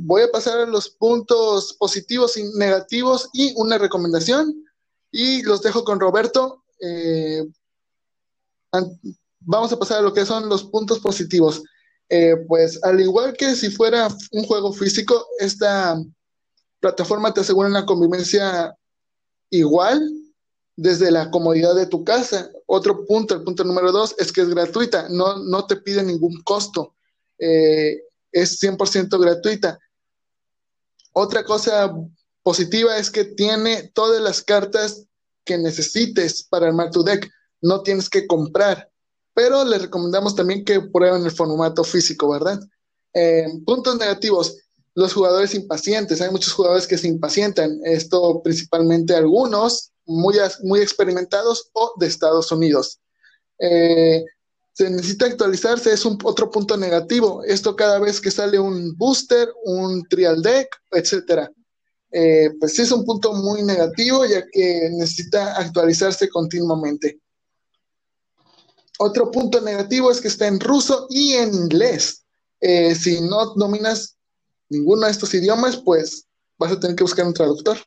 voy 0.00 0.22
a 0.22 0.30
pasar 0.30 0.58
a 0.58 0.66
los 0.66 0.90
puntos 0.90 1.74
positivos 1.74 2.36
y 2.36 2.44
negativos 2.58 3.30
y 3.32 3.54
una 3.56 3.78
recomendación. 3.78 4.64
Y 5.10 5.42
los 5.42 5.62
dejo 5.62 5.82
con 5.82 5.98
Roberto 5.98 6.64
vamos 9.44 9.72
a 9.72 9.78
pasar 9.78 9.98
a 9.98 10.02
lo 10.02 10.12
que 10.12 10.26
son 10.26 10.48
los 10.48 10.64
puntos 10.64 11.00
positivos. 11.00 11.62
Eh, 12.08 12.36
pues 12.48 12.82
al 12.84 13.00
igual 13.00 13.34
que 13.34 13.54
si 13.54 13.70
fuera 13.70 14.08
un 14.32 14.44
juego 14.44 14.72
físico, 14.72 15.26
esta 15.38 16.00
plataforma 16.80 17.32
te 17.32 17.40
asegura 17.40 17.68
una 17.68 17.86
convivencia 17.86 18.76
igual 19.50 20.06
desde 20.76 21.10
la 21.10 21.30
comodidad 21.30 21.74
de 21.74 21.86
tu 21.86 22.04
casa. 22.04 22.50
Otro 22.66 23.06
punto, 23.06 23.34
el 23.34 23.42
punto 23.42 23.64
número 23.64 23.92
dos, 23.92 24.14
es 24.18 24.32
que 24.32 24.42
es 24.42 24.48
gratuita, 24.48 25.08
no, 25.08 25.38
no 25.38 25.66
te 25.66 25.76
pide 25.76 26.02
ningún 26.02 26.42
costo, 26.42 26.94
eh, 27.38 28.02
es 28.32 28.60
100% 28.60 29.18
gratuita. 29.18 29.78
Otra 31.12 31.44
cosa 31.44 31.94
positiva 32.42 32.98
es 32.98 33.10
que 33.10 33.24
tiene 33.24 33.90
todas 33.94 34.20
las 34.20 34.42
cartas 34.42 35.06
que 35.44 35.56
necesites 35.56 36.42
para 36.42 36.66
armar 36.66 36.90
tu 36.90 37.04
deck, 37.04 37.30
no 37.60 37.82
tienes 37.82 38.10
que 38.10 38.26
comprar 38.26 38.90
pero 39.34 39.64
les 39.64 39.82
recomendamos 39.82 40.34
también 40.34 40.64
que 40.64 40.80
prueben 40.80 41.24
el 41.24 41.32
formato 41.32 41.84
físico, 41.84 42.30
¿verdad? 42.30 42.60
Eh, 43.12 43.46
puntos 43.66 43.98
negativos, 43.98 44.56
los 44.94 45.12
jugadores 45.12 45.54
impacientes. 45.54 46.20
Hay 46.20 46.30
muchos 46.30 46.52
jugadores 46.52 46.86
que 46.86 46.98
se 46.98 47.08
impacientan, 47.08 47.80
esto 47.84 48.40
principalmente 48.42 49.14
algunos 49.14 49.90
muy, 50.06 50.38
experimentados 50.78 51.70
o 51.72 51.94
de 51.98 52.06
Estados 52.06 52.52
Unidos. 52.52 53.00
Eh, 53.58 54.24
se 54.72 54.90
necesita 54.90 55.26
actualizarse, 55.26 55.92
es 55.92 56.04
un 56.04 56.18
otro 56.24 56.50
punto 56.50 56.76
negativo. 56.76 57.42
Esto 57.44 57.76
cada 57.76 57.98
vez 58.00 58.20
que 58.20 58.30
sale 58.30 58.58
un 58.58 58.96
booster, 58.96 59.48
un 59.64 60.04
trial 60.08 60.42
deck, 60.42 60.68
etcétera. 60.90 61.50
Eh, 62.10 62.50
pues 62.60 62.78
es 62.78 62.92
un 62.92 63.04
punto 63.04 63.32
muy 63.32 63.62
negativo 63.62 64.24
ya 64.24 64.44
que 64.52 64.88
necesita 64.92 65.56
actualizarse 65.56 66.28
continuamente. 66.28 67.20
Otro 68.98 69.30
punto 69.30 69.60
negativo 69.60 70.10
es 70.10 70.20
que 70.20 70.28
está 70.28 70.46
en 70.46 70.60
ruso 70.60 71.06
y 71.10 71.32
en 71.34 71.52
inglés. 71.54 72.24
Eh, 72.60 72.94
si 72.94 73.20
no 73.20 73.54
dominas 73.54 74.16
ninguno 74.68 75.06
de 75.06 75.12
estos 75.12 75.34
idiomas, 75.34 75.76
pues 75.76 76.26
vas 76.58 76.72
a 76.72 76.80
tener 76.80 76.96
que 76.96 77.04
buscar 77.04 77.26
un 77.26 77.34
traductor. 77.34 77.78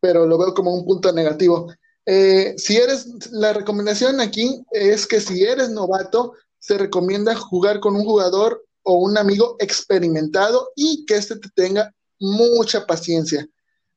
Pero 0.00 0.26
lo 0.26 0.38
veo 0.38 0.52
como 0.52 0.74
un 0.74 0.84
punto 0.84 1.12
negativo. 1.12 1.72
Eh, 2.06 2.54
si 2.58 2.76
eres, 2.76 3.06
la 3.32 3.54
recomendación 3.54 4.20
aquí 4.20 4.62
es 4.70 5.06
que 5.06 5.20
si 5.20 5.42
eres 5.42 5.70
novato, 5.70 6.34
se 6.58 6.76
recomienda 6.76 7.34
jugar 7.34 7.80
con 7.80 7.96
un 7.96 8.04
jugador 8.04 8.64
o 8.82 8.98
un 8.98 9.16
amigo 9.16 9.56
experimentado 9.58 10.70
y 10.76 11.06
que 11.06 11.16
éste 11.16 11.36
te 11.36 11.48
tenga 11.54 11.94
mucha 12.20 12.86
paciencia, 12.86 13.46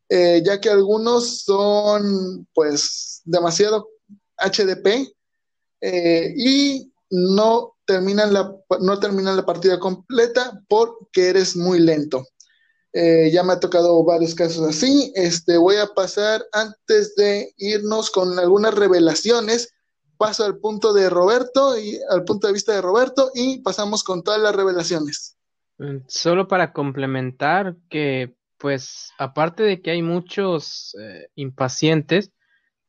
eh, 0.09 0.41
ya 0.45 0.59
que 0.59 0.69
algunos 0.69 1.43
son 1.43 2.47
pues 2.53 3.21
demasiado 3.25 3.89
HDP 4.38 5.13
eh, 5.82 6.34
y 6.36 6.91
no 7.09 7.75
terminan, 7.86 8.34
la, 8.34 8.53
no 8.82 8.99
terminan 8.99 9.38
la 9.38 9.45
partida 9.45 9.80
completa 9.80 10.61
porque 10.67 11.30
eres 11.30 11.55
muy 11.55 11.80
lento. 11.80 12.25
Eh, 12.93 13.30
ya 13.32 13.43
me 13.43 13.53
ha 13.53 13.59
tocado 13.59 14.03
varios 14.03 14.34
casos 14.34 14.67
así. 14.67 15.11
Este, 15.15 15.57
voy 15.57 15.75
a 15.75 15.88
pasar 15.88 16.43
antes 16.51 17.15
de 17.15 17.53
irnos 17.57 18.09
con 18.09 18.38
algunas 18.39 18.73
revelaciones. 18.73 19.73
Paso 20.17 20.45
al 20.45 20.57
punto 20.57 20.93
de 20.93 21.09
Roberto 21.09 21.78
y 21.78 21.99
al 22.09 22.23
punto 22.23 22.47
de 22.47 22.53
vista 22.53 22.73
de 22.73 22.82
Roberto 22.82 23.30
y 23.36 23.61
pasamos 23.61 24.03
con 24.03 24.23
todas 24.23 24.41
las 24.41 24.55
revelaciones. 24.55 25.38
Mm, 25.78 25.97
solo 26.07 26.47
para 26.47 26.73
complementar 26.73 27.75
que, 27.88 28.36
pues, 28.57 29.11
aparte 29.19 29.61
de 29.61 29.82
que 29.82 29.91
hay 29.91 30.01
muchos 30.01 30.95
eh, 30.99 31.28
impacientes, 31.36 32.32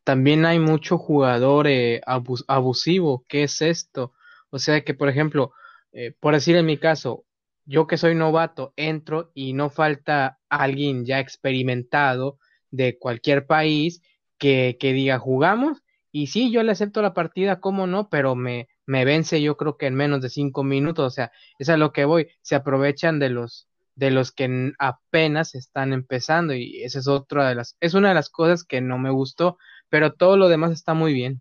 también 0.08 0.46
hay 0.46 0.58
mucho 0.58 0.96
jugador 0.96 1.66
eh, 1.66 2.00
abusivo. 2.46 3.26
¿Qué 3.28 3.42
es 3.42 3.60
esto? 3.60 4.14
O 4.48 4.58
sea 4.58 4.82
que, 4.82 4.94
por 4.94 5.10
ejemplo, 5.10 5.52
eh, 5.92 6.14
por 6.18 6.32
decir 6.32 6.56
en 6.56 6.64
mi 6.64 6.78
caso, 6.78 7.26
yo 7.66 7.86
que 7.86 7.98
soy 7.98 8.14
novato, 8.14 8.72
entro 8.76 9.30
y 9.34 9.52
no 9.52 9.68
falta 9.68 10.38
alguien 10.48 11.04
ya 11.04 11.20
experimentado 11.20 12.38
de 12.70 12.98
cualquier 12.98 13.46
país 13.46 14.00
que, 14.38 14.78
que 14.80 14.94
diga 14.94 15.18
jugamos 15.18 15.82
y 16.10 16.28
sí, 16.28 16.50
yo 16.50 16.62
le 16.62 16.72
acepto 16.72 17.02
la 17.02 17.12
partida, 17.12 17.60
cómo 17.60 17.86
no, 17.86 18.08
pero 18.08 18.34
me, 18.34 18.66
me 18.86 19.04
vence 19.04 19.42
yo 19.42 19.58
creo 19.58 19.76
que 19.76 19.88
en 19.88 19.94
menos 19.94 20.22
de 20.22 20.30
cinco 20.30 20.64
minutos, 20.64 21.04
o 21.06 21.10
sea, 21.10 21.32
es 21.58 21.68
a 21.68 21.76
lo 21.76 21.92
que 21.92 22.06
voy, 22.06 22.28
se 22.40 22.54
aprovechan 22.54 23.18
de 23.18 23.28
los 23.28 23.68
de 23.98 24.12
los 24.12 24.30
que 24.30 24.72
apenas 24.78 25.56
están 25.56 25.92
empezando 25.92 26.54
y 26.54 26.84
esa 26.84 27.00
es 27.00 27.08
otra 27.08 27.48
de 27.48 27.56
las, 27.56 27.76
es 27.80 27.94
una 27.94 28.10
de 28.10 28.14
las 28.14 28.30
cosas 28.30 28.62
que 28.62 28.80
no 28.80 28.96
me 28.96 29.10
gustó, 29.10 29.58
pero 29.90 30.12
todo 30.12 30.36
lo 30.36 30.48
demás 30.48 30.72
está 30.72 30.94
muy 30.94 31.12
bien. 31.12 31.40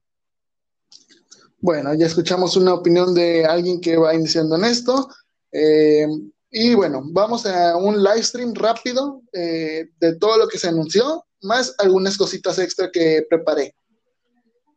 Bueno, 1.59 1.93
ya 1.95 2.05
escuchamos 2.05 2.55
una 2.55 2.73
opinión 2.73 3.15
de 3.15 3.45
alguien 3.45 3.81
que 3.81 3.97
va 3.97 4.13
iniciando 4.13 4.55
en 4.55 4.65
esto. 4.65 5.09
Eh, 5.51 6.07
y 6.51 6.75
bueno, 6.75 7.01
vamos 7.05 7.45
a 7.45 7.75
un 7.77 8.03
live 8.03 8.23
stream 8.23 8.53
rápido 8.53 9.21
eh, 9.33 9.89
de 9.99 10.15
todo 10.17 10.37
lo 10.37 10.47
que 10.47 10.59
se 10.59 10.67
anunció, 10.67 11.25
más 11.41 11.73
algunas 11.79 12.17
cositas 12.17 12.59
extra 12.59 12.91
que 12.91 13.25
preparé. 13.27 13.73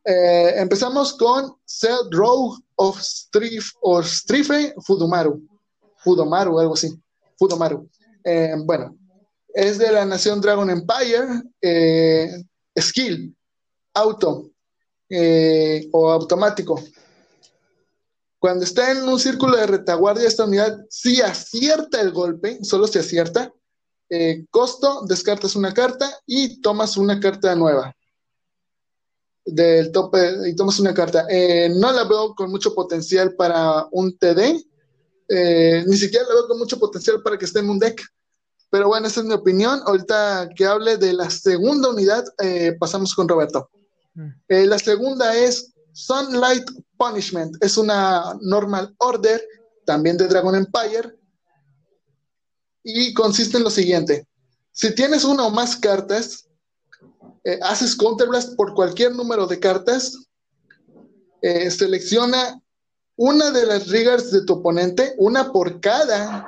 Eh, 0.03 0.53
empezamos 0.57 1.13
con 1.13 1.55
Cell 1.65 2.09
Rogue 2.09 2.59
of 2.75 2.99
Strif, 2.99 3.71
o 3.81 4.01
Strife 4.01 4.73
Fudomaru. 4.83 5.39
Fudomaru, 5.97 6.59
algo 6.59 6.73
así. 6.73 6.89
Fudomaru. 7.37 7.87
bueno, 8.65 8.97
es 9.53 9.77
de 9.77 9.91
la 9.91 10.05
nación 10.05 10.41
Dragon 10.41 10.69
Empire. 10.69 11.43
skill 12.79 13.35
auto 13.93 14.51
eh, 15.13 15.89
o 15.91 16.09
automático. 16.09 16.81
Cuando 18.39 18.63
está 18.63 18.91
en 18.91 19.03
un 19.03 19.19
círculo 19.19 19.57
de 19.57 19.67
retaguardia, 19.67 20.27
esta 20.27 20.45
unidad 20.45 20.85
si 20.89 21.21
acierta 21.21 21.99
el 21.99 22.11
golpe, 22.11 22.59
solo 22.63 22.87
si 22.87 22.99
acierta. 22.99 23.53
Eh, 24.09 24.45
costo, 24.49 25.01
descartas 25.07 25.55
una 25.55 25.73
carta 25.73 26.09
y 26.25 26.61
tomas 26.61 26.97
una 26.97 27.19
carta 27.19 27.55
nueva 27.55 27.95
del 29.45 29.91
tope 29.91 30.49
y 30.49 30.55
tomas 30.55 30.79
una 30.79 30.93
carta. 30.93 31.25
Eh, 31.29 31.69
no 31.75 31.91
la 31.91 32.05
veo 32.05 32.33
con 32.33 32.49
mucho 32.49 32.73
potencial 32.73 33.35
para 33.35 33.87
un 33.91 34.17
TD, 34.17 34.63
ni 35.87 35.97
siquiera 35.97 36.25
la 36.27 36.35
veo 36.35 36.47
con 36.47 36.57
mucho 36.57 36.79
potencial 36.79 37.21
para 37.21 37.37
que 37.37 37.45
esté 37.45 37.59
en 37.59 37.69
un 37.69 37.79
deck. 37.79 38.01
Pero 38.69 38.87
bueno, 38.87 39.07
esa 39.07 39.19
es 39.19 39.25
mi 39.25 39.33
opinión. 39.33 39.81
Ahorita 39.85 40.49
que 40.55 40.65
hable 40.65 40.97
de 40.97 41.13
la 41.13 41.29
segunda 41.29 41.89
unidad, 41.89 42.23
pasamos 42.79 43.13
con 43.13 43.27
Roberto. 43.27 43.69
Eh, 44.47 44.65
la 44.65 44.77
segunda 44.77 45.35
es 45.35 45.73
Sunlight 45.93 46.69
Punishment. 46.97 47.55
Es 47.63 47.77
una 47.77 48.37
normal 48.41 48.93
order, 48.97 49.41
también 49.85 50.17
de 50.17 50.27
Dragon 50.27 50.55
Empire. 50.55 51.17
Y 52.83 53.13
consiste 53.13 53.57
en 53.57 53.63
lo 53.63 53.69
siguiente. 53.69 54.27
Si 54.71 54.93
tienes 54.95 55.23
una 55.23 55.45
o 55.45 55.51
más 55.51 55.75
cartas, 55.75 56.47
eh, 57.43 57.59
haces 57.61 57.95
Counterblast 57.95 58.55
por 58.55 58.73
cualquier 58.73 59.15
número 59.15 59.47
de 59.47 59.59
cartas. 59.59 60.17
Eh, 61.41 61.69
selecciona 61.71 62.61
una 63.15 63.51
de 63.51 63.65
las 63.65 63.87
riggers 63.87 64.31
de 64.31 64.45
tu 64.45 64.53
oponente, 64.53 65.15
una 65.17 65.51
por 65.51 65.79
cada 65.79 66.47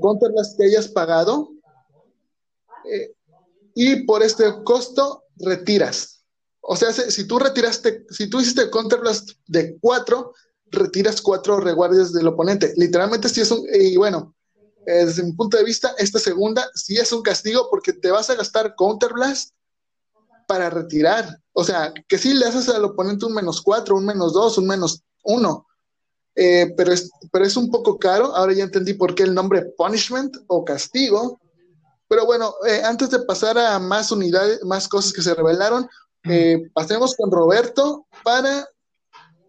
Counterblast 0.00 0.58
que 0.58 0.66
hayas 0.66 0.88
pagado. 0.88 1.48
y 3.74 4.04
por 4.04 4.22
este 4.22 4.44
costo 4.64 5.24
retiras. 5.36 6.21
O 6.62 6.76
sea, 6.76 6.92
si 6.92 7.26
tú 7.26 7.38
retiraste, 7.38 8.06
si 8.10 8.30
tú 8.30 8.40
hiciste 8.40 8.70
Counterblast 8.70 9.32
de 9.46 9.76
cuatro, 9.80 10.32
retiras 10.70 11.20
cuatro 11.20 11.58
reguardias 11.60 12.12
del 12.12 12.28
oponente. 12.28 12.72
Literalmente, 12.76 13.28
si 13.28 13.40
es 13.40 13.50
un. 13.50 13.66
Y 13.74 13.96
bueno, 13.96 14.34
desde 14.86 15.22
mi 15.22 15.32
punto 15.32 15.56
de 15.56 15.64
vista, 15.64 15.94
esta 15.98 16.18
segunda 16.18 16.68
sí 16.74 16.96
es 16.96 17.12
un 17.12 17.22
castigo 17.22 17.68
porque 17.70 17.92
te 17.92 18.10
vas 18.10 18.30
a 18.30 18.36
gastar 18.36 18.74
Counterblast 18.76 19.54
para 20.46 20.70
retirar. 20.70 21.38
O 21.52 21.64
sea, 21.64 21.92
que 22.08 22.18
sí 22.18 22.34
le 22.34 22.46
haces 22.46 22.68
al 22.68 22.84
oponente 22.84 23.26
un 23.26 23.34
menos 23.34 23.60
cuatro, 23.60 23.96
un 23.96 24.06
menos 24.06 24.32
dos, 24.32 24.58
un 24.58 24.66
menos 24.66 25.02
uno. 25.24 25.66
Eh, 26.34 26.72
pero, 26.76 26.92
es, 26.92 27.10
pero 27.30 27.44
es 27.44 27.56
un 27.56 27.70
poco 27.70 27.98
caro. 27.98 28.34
Ahora 28.34 28.52
ya 28.52 28.64
entendí 28.64 28.94
por 28.94 29.14
qué 29.14 29.24
el 29.24 29.34
nombre 29.34 29.66
punishment 29.76 30.34
o 30.46 30.64
castigo 30.64 31.40
Pero 32.08 32.24
bueno, 32.24 32.54
eh, 32.66 32.82
antes 32.84 33.10
de 33.10 33.20
pasar 33.20 33.58
a 33.58 33.78
más 33.78 34.10
unidades, 34.10 34.62
más 34.64 34.88
cosas 34.88 35.12
que 35.12 35.22
se 35.22 35.34
revelaron, 35.34 35.88
eh, 36.24 36.70
pasemos 36.72 37.16
con 37.16 37.30
Roberto 37.30 38.06
para 38.22 38.66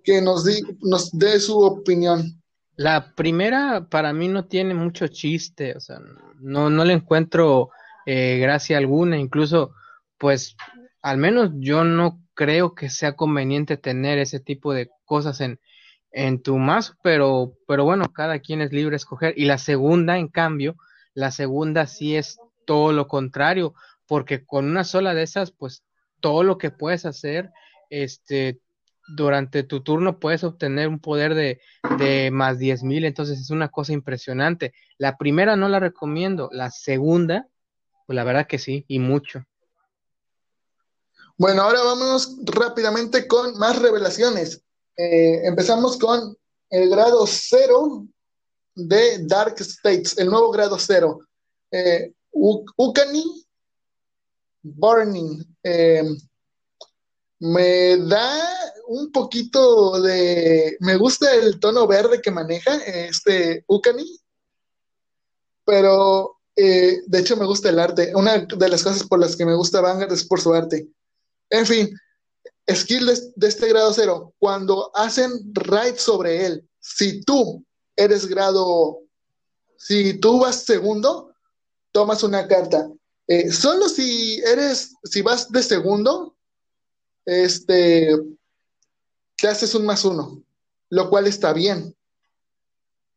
que 0.03 0.21
nos, 0.21 0.45
nos 0.81 1.11
dé 1.17 1.39
su 1.39 1.59
opinión. 1.59 2.41
La 2.75 3.13
primera 3.15 3.87
para 3.89 4.13
mí 4.13 4.27
no 4.27 4.45
tiene 4.45 4.73
mucho 4.73 5.07
chiste, 5.07 5.75
o 5.75 5.79
sea, 5.79 5.99
no, 6.39 6.69
no 6.69 6.83
le 6.83 6.93
encuentro 6.93 7.69
eh, 8.05 8.39
gracia 8.39 8.77
alguna, 8.77 9.17
incluso, 9.17 9.73
pues, 10.17 10.55
al 11.01 11.17
menos 11.17 11.51
yo 11.55 11.83
no 11.83 12.19
creo 12.33 12.73
que 12.73 12.89
sea 12.89 13.15
conveniente 13.15 13.77
tener 13.77 14.17
ese 14.17 14.39
tipo 14.39 14.73
de 14.73 14.89
cosas 15.05 15.39
en, 15.41 15.59
en 16.11 16.41
tu 16.41 16.57
mazo, 16.57 16.95
pero, 17.03 17.53
pero 17.67 17.85
bueno, 17.85 18.11
cada 18.11 18.39
quien 18.39 18.61
es 18.61 18.71
libre 18.71 18.91
de 18.91 18.97
escoger. 18.97 19.33
Y 19.37 19.45
la 19.45 19.59
segunda, 19.59 20.17
en 20.17 20.27
cambio, 20.27 20.75
la 21.13 21.29
segunda 21.29 21.85
sí 21.85 22.15
es 22.15 22.39
todo 22.65 22.91
lo 22.91 23.07
contrario, 23.07 23.75
porque 24.07 24.45
con 24.45 24.65
una 24.65 24.83
sola 24.83 25.13
de 25.13 25.23
esas, 25.23 25.51
pues 25.51 25.83
todo 26.23 26.43
lo 26.43 26.57
que 26.57 26.71
puedes 26.71 27.05
hacer, 27.05 27.51
este, 27.89 28.61
durante 29.09 29.63
tu 29.63 29.83
turno 29.83 30.21
puedes 30.21 30.45
obtener 30.45 30.87
un 30.87 30.99
poder 30.99 31.35
de, 31.35 31.59
de 31.99 32.31
más 32.31 32.57
diez 32.57 32.81
mil, 32.81 33.03
entonces 33.03 33.41
es 33.41 33.49
una 33.49 33.67
cosa 33.67 33.91
impresionante. 33.91 34.73
La 34.97 35.17
primera 35.17 35.57
no 35.57 35.67
la 35.67 35.81
recomiendo, 35.81 36.47
la 36.53 36.71
segunda, 36.71 37.49
pues 38.07 38.15
la 38.15 38.23
verdad 38.23 38.47
que 38.47 38.57
sí, 38.57 38.85
y 38.87 38.99
mucho. 38.99 39.43
Bueno, 41.37 41.63
ahora 41.63 41.83
vámonos 41.83 42.37
rápidamente 42.45 43.27
con 43.27 43.57
más 43.57 43.81
revelaciones. 43.81 44.63
Eh, 44.95 45.45
empezamos 45.45 45.97
con 45.97 46.37
el 46.69 46.89
grado 46.89 47.25
cero 47.27 48.05
de 48.75 49.25
Dark 49.27 49.55
States, 49.59 50.17
el 50.17 50.29
nuevo 50.29 50.51
grado 50.51 50.77
cero. 50.79 51.19
Eh, 51.69 52.13
Ukani 52.31 53.42
Burning. 54.63 55.43
Eh, 55.63 56.03
me 57.39 57.97
da 57.97 58.39
un 58.87 59.11
poquito 59.11 60.01
de. 60.01 60.77
Me 60.79 60.95
gusta 60.97 61.33
el 61.35 61.59
tono 61.59 61.85
verde 61.87 62.21
que 62.21 62.31
maneja 62.31 62.75
este 62.85 63.63
Ukani, 63.67 64.19
pero 65.65 66.37
eh, 66.55 66.99
de 67.05 67.19
hecho 67.19 67.35
me 67.37 67.45
gusta 67.45 67.69
el 67.69 67.79
arte. 67.79 68.13
Una 68.15 68.39
de 68.39 68.69
las 68.69 68.83
cosas 68.83 69.03
por 69.07 69.19
las 69.19 69.35
que 69.35 69.45
me 69.45 69.55
gusta 69.55 69.81
Vanguard 69.81 70.11
es 70.13 70.25
por 70.25 70.39
su 70.39 70.53
arte. 70.53 70.87
En 71.49 71.65
fin, 71.65 71.95
skill 72.69 73.05
de, 73.35 73.47
este 73.47 73.67
grado 73.67 73.93
cero. 73.93 74.33
Cuando 74.39 74.91
hacen 74.95 75.31
raid 75.53 75.95
sobre 75.97 76.45
él, 76.45 76.67
si 76.79 77.21
tú 77.23 77.63
eres 77.95 78.25
grado. 78.25 78.99
Si 79.77 80.13
tú 80.13 80.39
vas 80.39 80.63
segundo, 80.63 81.33
tomas 81.91 82.23
una 82.23 82.47
carta. 82.47 82.89
Eh, 83.27 83.51
solo 83.51 83.87
si 83.87 84.39
eres, 84.39 84.95
si 85.03 85.21
vas 85.21 85.51
de 85.51 85.63
segundo, 85.63 86.35
este, 87.25 88.15
te 89.37 89.47
haces 89.47 89.73
un 89.75 89.85
más 89.85 90.03
uno, 90.03 90.43
lo 90.89 91.09
cual 91.09 91.27
está 91.27 91.53
bien. 91.53 91.95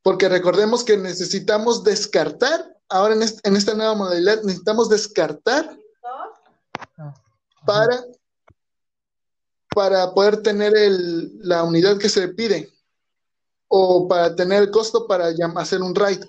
Porque 0.03 0.29
recordemos 0.29 0.85
que 0.85 0.97
necesitamos 0.97 1.83
descartar, 1.83 2.77
ahora 2.89 3.15
en, 3.15 3.57
esta 3.57 3.75
nueva 3.75 3.95
modalidad, 3.95 4.43
necesitamos 4.43 4.89
descartar 4.89 5.77
para, 7.65 8.05
para 9.75 10.15
poder 10.15 10.41
tener 10.43 10.73
la 11.41 11.65
unidad 11.65 11.99
que 11.99 12.09
se 12.09 12.29
pide 12.29 12.73
o 13.67 14.07
para 14.07 14.37
tener 14.37 14.63
el 14.63 14.71
costo 14.71 15.09
para 15.09 15.33
hacer 15.57 15.83
un 15.83 15.97
raid. 15.97 16.23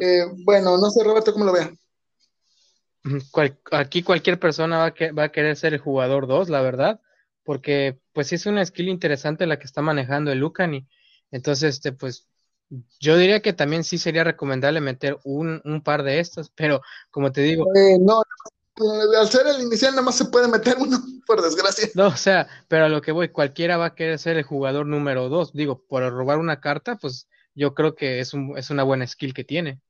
Eh, 0.00 0.26
bueno, 0.44 0.76
no 0.76 0.90
sé, 0.90 1.02
Roberto, 1.02 1.32
cómo 1.32 1.46
lo 1.46 1.52
vea 1.52 1.74
aquí 3.72 4.02
cualquier 4.02 4.38
persona 4.38 4.78
va 4.78 4.84
a, 4.86 4.94
que, 4.94 5.12
va 5.12 5.24
a 5.24 5.32
querer 5.32 5.56
ser 5.56 5.74
el 5.74 5.80
jugador 5.80 6.26
2, 6.26 6.48
la 6.48 6.62
verdad, 6.62 7.00
porque 7.42 7.98
pues 8.12 8.32
es 8.32 8.46
una 8.46 8.64
skill 8.64 8.88
interesante 8.88 9.46
la 9.46 9.58
que 9.58 9.66
está 9.66 9.82
manejando 9.82 10.32
el 10.32 10.38
Lucani. 10.38 10.86
Entonces, 11.30 11.76
este, 11.76 11.92
pues 11.92 12.26
yo 13.00 13.16
diría 13.16 13.40
que 13.40 13.52
también 13.52 13.84
sí 13.84 13.98
sería 13.98 14.24
recomendable 14.24 14.80
meter 14.80 15.18
un, 15.24 15.60
un 15.64 15.82
par 15.82 16.02
de 16.02 16.20
estos, 16.20 16.50
pero 16.50 16.80
como 17.10 17.32
te 17.32 17.42
digo... 17.42 17.66
Eh, 17.74 17.98
no, 18.00 18.22
al 19.18 19.28
ser 19.28 19.46
el 19.46 19.62
inicial 19.62 19.92
nada 19.92 20.02
más 20.02 20.16
se 20.16 20.24
puede 20.26 20.48
meter 20.48 20.76
uno, 20.78 20.98
por 21.26 21.42
desgracia. 21.42 21.88
No, 21.94 22.08
o 22.08 22.16
sea, 22.16 22.48
pero 22.68 22.86
a 22.86 22.88
lo 22.88 23.02
que 23.02 23.12
voy, 23.12 23.28
cualquiera 23.28 23.76
va 23.76 23.86
a 23.86 23.94
querer 23.94 24.18
ser 24.18 24.36
el 24.36 24.44
jugador 24.44 24.86
número 24.86 25.28
2. 25.28 25.52
Digo, 25.52 25.84
por 25.86 26.02
robar 26.12 26.38
una 26.38 26.60
carta, 26.60 26.96
pues 26.96 27.28
yo 27.54 27.74
creo 27.74 27.94
que 27.94 28.20
es, 28.20 28.34
un, 28.34 28.56
es 28.56 28.70
una 28.70 28.82
buena 28.82 29.06
skill 29.06 29.34
que 29.34 29.44
tiene. 29.44 29.80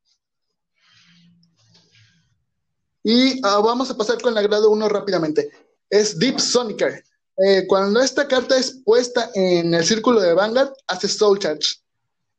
Y 3.05 3.39
ah, 3.45 3.61
vamos 3.63 3.91
a 3.91 3.97
pasar 3.97 4.21
con 4.21 4.35
la 4.35 4.43
grado 4.43 4.71
1 4.71 4.89
rápidamente. 4.89 5.51
Es 5.91 6.19
Deep 6.19 6.41
Sonicer. 6.41 7.05
Eh, 7.37 7.67
cuando 7.67 8.01
esta 8.01 8.27
carta 8.27 8.57
es 8.57 8.81
puesta 8.85 9.31
en 9.35 9.75
el 9.75 9.85
círculo 9.85 10.21
de 10.21 10.35
Vanguard, 10.35 10.73
hace 10.87 11.07
Soul 11.07 11.39
Charge. 11.39 11.77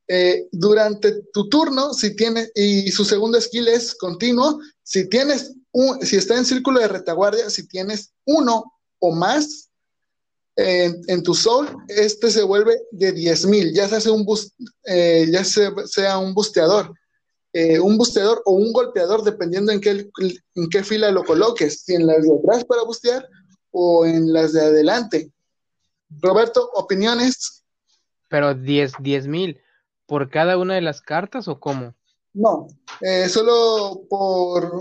Eh, 0.07 0.47
durante 0.51 1.22
tu 1.34 1.49
turno, 1.49 1.93
si 1.93 2.16
tienes, 2.16 2.51
y 2.55 2.91
su 2.91 3.05
segundo 3.05 3.39
skill 3.39 3.68
es 3.68 3.95
continuo, 3.95 4.59
si 4.84 5.07
tienes 5.07 5.53
un, 5.72 6.03
si 6.05 6.18
está 6.18 6.38
en 6.38 6.45
círculo 6.45 6.80
de 6.80 6.88
retaguardia, 6.88 7.49
si 7.49 7.68
tienes 7.68 8.11
uno 8.26 8.74
o 8.99 9.11
más 9.13 9.70
en, 10.55 11.22
tu 11.24 11.34
soul, 11.34 11.68
este 11.89 12.32
se 12.32 12.43
vuelve 12.43 12.80
de 12.91 13.13
10.000, 13.13 13.74
ya 13.74 13.88
se 13.99 14.09
un 14.09 14.26
eh, 14.86 15.28
ya 15.30 15.43
sea 15.43 16.18
un 16.18 16.34
busteador. 16.34 16.93
Eh, 17.58 17.80
un 17.80 17.97
busteador 17.97 18.41
o 18.43 18.51
un 18.51 18.74
golpeador, 18.74 19.24
dependiendo 19.24 19.72
en 19.72 19.80
qué, 19.80 20.10
en 20.56 20.70
qué 20.70 20.84
fila 20.84 21.10
lo 21.10 21.24
coloques, 21.24 21.84
si 21.84 21.95
en 21.95 22.06
las 22.06 22.22
de 22.22 22.36
atrás 22.38 22.66
para 22.66 22.84
bustear 22.84 23.30
o 23.72 24.06
en 24.06 24.34
las 24.34 24.51
de 24.51 24.60
adelante. 24.60 25.32
Roberto, 26.20 26.70
opiniones. 26.74 27.64
Pero 28.28 28.56
10 28.56 28.99
mil 29.28 29.62
por 30.06 30.30
cada 30.30 30.58
una 30.58 30.76
de 30.76 30.82
las 30.82 30.99
cartas 30.99 31.47
o 31.47 31.58
cómo? 31.58 31.95
No, 32.34 32.68
eh, 32.99 33.30
solo 33.30 34.01
por 34.10 34.78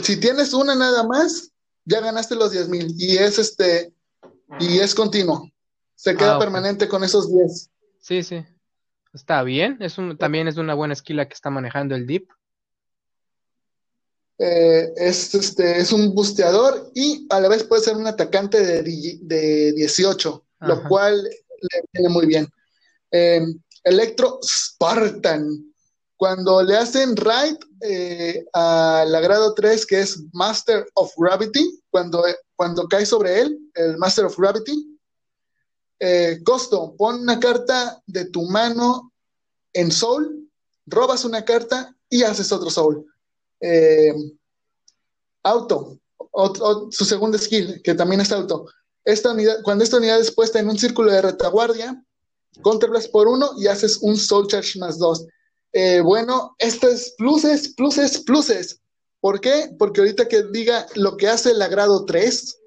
si 0.00 0.20
tienes 0.20 0.54
una 0.54 0.76
nada 0.76 1.02
más, 1.02 1.50
ya 1.84 1.98
ganaste 1.98 2.36
los 2.36 2.52
10 2.52 2.68
mil 2.68 2.94
y 2.96 3.16
es 3.16 3.40
este 3.40 3.92
y 4.60 4.78
es 4.78 4.94
continuo. 4.94 5.50
Se 5.96 6.16
queda 6.16 6.36
ah, 6.36 6.38
permanente 6.38 6.86
con 6.86 7.02
esos 7.02 7.34
10. 7.34 7.70
Sí, 7.98 8.22
sí. 8.22 8.44
Está 9.14 9.44
bien, 9.44 9.78
es 9.80 9.96
un, 9.96 10.18
también 10.18 10.48
es 10.48 10.56
una 10.56 10.74
buena 10.74 10.94
skill 10.94 11.26
que 11.28 11.34
está 11.34 11.48
manejando 11.48 11.94
el 11.94 12.06
Deep. 12.06 12.26
Eh, 14.38 14.92
es, 14.96 15.32
este, 15.36 15.78
es 15.78 15.92
un 15.92 16.12
busteador 16.12 16.90
y 16.94 17.24
a 17.30 17.38
la 17.38 17.48
vez 17.48 17.62
puede 17.62 17.82
ser 17.82 17.96
un 17.96 18.08
atacante 18.08 18.60
de, 18.60 18.82
de 19.22 19.72
18, 19.72 20.44
lo 20.60 20.82
cual 20.88 21.22
le 21.22 21.82
viene 21.92 22.08
muy 22.08 22.26
bien. 22.26 22.48
Eh, 23.12 23.46
Electro 23.84 24.40
Spartan. 24.42 25.72
Cuando 26.16 26.62
le 26.62 26.76
hacen 26.76 27.16
raid 27.16 27.56
eh, 27.82 28.44
a 28.52 29.04
la 29.06 29.20
grado 29.20 29.54
3, 29.54 29.86
que 29.86 30.00
es 30.00 30.22
Master 30.32 30.86
of 30.94 31.12
Gravity, 31.16 31.82
cuando, 31.90 32.24
cuando 32.56 32.88
cae 32.88 33.04
sobre 33.04 33.42
él, 33.42 33.58
el 33.74 33.98
Master 33.98 34.24
of 34.24 34.38
Gravity, 34.38 34.93
eh, 35.98 36.40
costo, 36.44 36.94
pon 36.96 37.20
una 37.20 37.38
carta 37.38 38.02
de 38.06 38.26
tu 38.26 38.42
mano 38.42 39.12
en 39.72 39.90
Soul, 39.90 40.50
robas 40.86 41.24
una 41.24 41.44
carta 41.44 41.94
y 42.08 42.22
haces 42.22 42.52
otro 42.52 42.70
Soul. 42.70 43.06
Eh, 43.60 44.14
auto, 45.42 45.98
su 46.90 47.04
segundo 47.04 47.38
skill, 47.38 47.80
que 47.82 47.94
también 47.94 48.20
es 48.20 48.32
auto. 48.32 48.66
Esta 49.04 49.32
unidad, 49.32 49.62
cuando 49.62 49.84
esta 49.84 49.98
unidad 49.98 50.20
es 50.20 50.30
puesta 50.30 50.58
en 50.58 50.68
un 50.68 50.78
círculo 50.78 51.12
de 51.12 51.22
retaguardia, 51.22 52.02
counterblast 52.62 53.10
por 53.10 53.28
uno 53.28 53.50
y 53.58 53.66
haces 53.66 53.98
un 54.00 54.16
Soul 54.16 54.48
Charge 54.48 54.78
más 54.78 54.98
dos. 54.98 55.26
Eh, 55.72 56.00
bueno, 56.00 56.54
esto 56.58 56.88
es 56.88 57.14
pluses, 57.18 57.74
pluses, 57.74 58.18
pluses. 58.20 58.80
¿Por 59.20 59.40
qué? 59.40 59.74
Porque 59.78 60.00
ahorita 60.00 60.28
que 60.28 60.44
diga 60.44 60.86
lo 60.94 61.16
que 61.16 61.28
hace 61.28 61.50
el 61.50 61.62
agrado 61.62 62.04
3, 62.04 62.58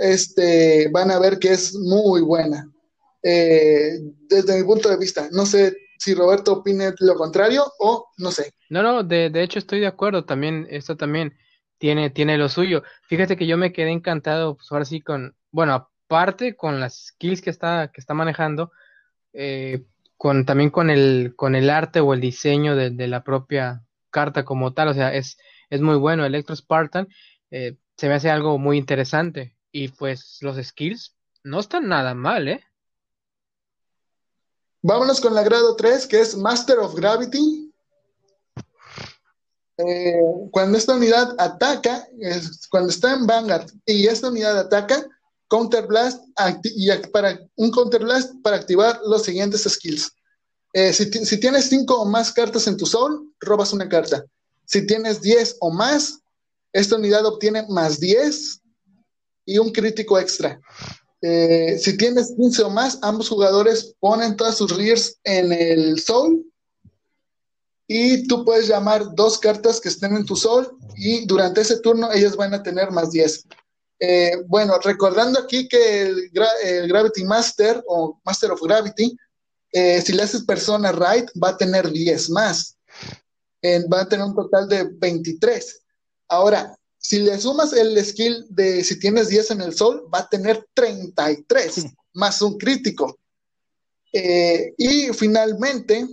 este, 0.00 0.88
van 0.92 1.10
a 1.10 1.18
ver 1.18 1.38
que 1.38 1.52
es 1.52 1.74
muy 1.74 2.20
buena. 2.20 2.70
Eh, 3.22 4.00
desde 4.28 4.58
mi 4.58 4.64
punto 4.64 4.88
de 4.88 4.98
vista, 4.98 5.28
no 5.32 5.46
sé 5.46 5.74
si 5.98 6.14
Roberto 6.14 6.52
opine 6.52 6.92
lo 6.98 7.14
contrario 7.14 7.64
o 7.78 8.08
no 8.18 8.30
sé. 8.30 8.52
No, 8.68 8.82
no, 8.82 9.02
de, 9.02 9.30
de 9.30 9.42
hecho 9.42 9.58
estoy 9.58 9.80
de 9.80 9.86
acuerdo, 9.86 10.24
también, 10.24 10.66
esto 10.68 10.96
también 10.96 11.34
tiene, 11.78 12.10
tiene 12.10 12.38
lo 12.38 12.48
suyo. 12.48 12.82
Fíjate 13.08 13.36
que 13.36 13.46
yo 13.46 13.56
me 13.56 13.72
quedé 13.72 13.90
encantado, 13.90 14.56
pues 14.56 14.70
ahora 14.70 14.84
sí 14.84 15.00
con, 15.00 15.34
bueno, 15.50 15.72
aparte 15.74 16.56
con 16.56 16.80
las 16.80 17.06
skills 17.06 17.42
que 17.42 17.50
está, 17.50 17.90
que 17.92 18.00
está 18.00 18.14
manejando, 18.14 18.70
eh, 19.32 19.84
con, 20.16 20.44
también 20.44 20.70
con 20.70 20.90
el, 20.90 21.34
con 21.36 21.54
el 21.54 21.70
arte 21.70 22.00
o 22.00 22.14
el 22.14 22.20
diseño 22.20 22.76
de, 22.76 23.08
la 23.08 23.24
propia 23.24 23.82
carta 24.10 24.44
como 24.44 24.72
tal, 24.72 24.88
o 24.88 24.94
sea, 24.94 25.14
es, 25.14 25.36
es 25.70 25.80
muy 25.80 25.96
bueno. 25.96 26.24
Electro 26.24 26.54
Spartan 26.54 27.08
eh, 27.50 27.76
se 27.96 28.08
me 28.08 28.14
hace 28.14 28.30
algo 28.30 28.58
muy 28.58 28.78
interesante. 28.78 29.56
Y 29.76 29.88
pues 29.88 30.38
los 30.40 30.56
skills 30.64 31.16
no 31.42 31.58
están 31.58 31.88
nada 31.88 32.14
mal, 32.14 32.46
¿eh? 32.46 32.64
Vámonos 34.82 35.20
con 35.20 35.34
la 35.34 35.42
grado 35.42 35.74
3, 35.74 36.06
que 36.06 36.20
es 36.20 36.36
Master 36.36 36.78
of 36.78 36.94
Gravity. 36.94 37.74
Eh, 39.78 40.20
cuando 40.52 40.78
esta 40.78 40.94
unidad 40.94 41.34
ataca, 41.40 42.06
cuando 42.70 42.90
está 42.90 43.14
en 43.14 43.26
Vanguard 43.26 43.68
y 43.84 44.06
esta 44.06 44.28
unidad 44.28 44.56
ataca, 44.60 45.04
Counter 45.48 45.88
Blast 45.88 46.22
y 46.62 46.88
para 47.08 47.40
un 47.56 47.72
Counter 47.72 48.04
Blast 48.04 48.32
para 48.44 48.58
activar 48.58 49.00
los 49.04 49.24
siguientes 49.24 49.64
skills. 49.64 50.12
Eh, 50.72 50.92
si, 50.92 51.10
si, 51.10 51.40
tienes 51.40 51.68
5 51.68 52.00
o 52.00 52.04
más 52.04 52.32
cartas 52.32 52.68
en 52.68 52.76
tu 52.76 52.86
soul, 52.86 53.34
robas 53.40 53.72
una 53.72 53.88
carta. 53.88 54.24
Si 54.66 54.86
tienes 54.86 55.20
10 55.20 55.56
o 55.58 55.72
más, 55.72 56.20
esta 56.72 56.94
unidad 56.94 57.26
obtiene 57.26 57.66
más 57.68 57.98
10 57.98 58.60
y 59.44 59.58
un 59.58 59.70
crítico 59.70 60.18
extra. 60.18 60.60
Eh, 61.26 61.78
si 61.78 61.96
tienes 61.96 62.34
15 62.36 62.64
o 62.64 62.70
más, 62.70 62.98
ambos 63.00 63.30
jugadores 63.30 63.94
ponen 63.98 64.36
todas 64.36 64.58
sus 64.58 64.76
rears 64.76 65.18
en 65.24 65.52
el 65.52 65.98
soul 65.98 66.44
y 67.86 68.26
tú 68.26 68.44
puedes 68.44 68.68
llamar 68.68 69.14
dos 69.14 69.38
cartas 69.38 69.80
que 69.80 69.88
estén 69.88 70.16
en 70.16 70.26
tu 70.26 70.36
soul 70.36 70.76
y 70.96 71.24
durante 71.26 71.62
ese 71.62 71.80
turno 71.80 72.12
ellas 72.12 72.36
van 72.36 72.52
a 72.52 72.62
tener 72.62 72.90
más 72.90 73.10
10. 73.10 73.46
Eh, 74.00 74.36
bueno, 74.48 74.78
recordando 74.80 75.40
aquí 75.40 75.66
que 75.66 76.02
el, 76.02 76.30
Gravity 76.88 77.24
Master 77.24 77.82
o 77.86 78.20
Master 78.22 78.50
of 78.50 78.60
Gravity, 78.60 79.16
eh, 79.72 80.02
si 80.02 80.12
le 80.12 80.24
haces 80.24 80.44
persona 80.44 80.92
right, 80.92 81.30
va 81.42 81.50
a 81.50 81.56
tener 81.56 81.90
10 81.90 82.30
más. 82.30 82.76
va 83.90 84.02
a 84.02 84.08
tener 84.08 84.26
un 84.26 84.34
total 84.34 84.68
de 84.68 84.90
23. 84.98 85.80
Ahora, 86.28 86.76
si 87.04 87.18
le 87.18 87.38
sumas 87.38 87.74
el 87.74 88.02
skill 88.02 88.46
de 88.48 88.82
si 88.82 88.98
tienes 88.98 89.28
10 89.28 89.50
en 89.50 89.60
el 89.60 89.74
sol, 89.74 90.08
va 90.12 90.20
a 90.20 90.28
tener 90.28 90.66
33 90.72 91.84
más 92.14 92.40
un 92.40 92.56
crítico. 92.56 93.18
Eh, 94.10 94.72
y 94.78 95.12
finalmente, 95.12 96.08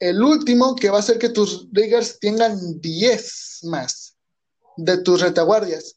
el 0.00 0.22
último 0.22 0.74
que 0.74 0.90
va 0.90 0.96
a 0.96 1.00
hacer 1.00 1.18
que 1.18 1.28
tus 1.28 1.68
riggers 1.70 2.18
tengan 2.18 2.80
10 2.80 3.60
más 3.64 4.16
de 4.76 4.98
tus 5.02 5.20
retaguardias. 5.20 5.94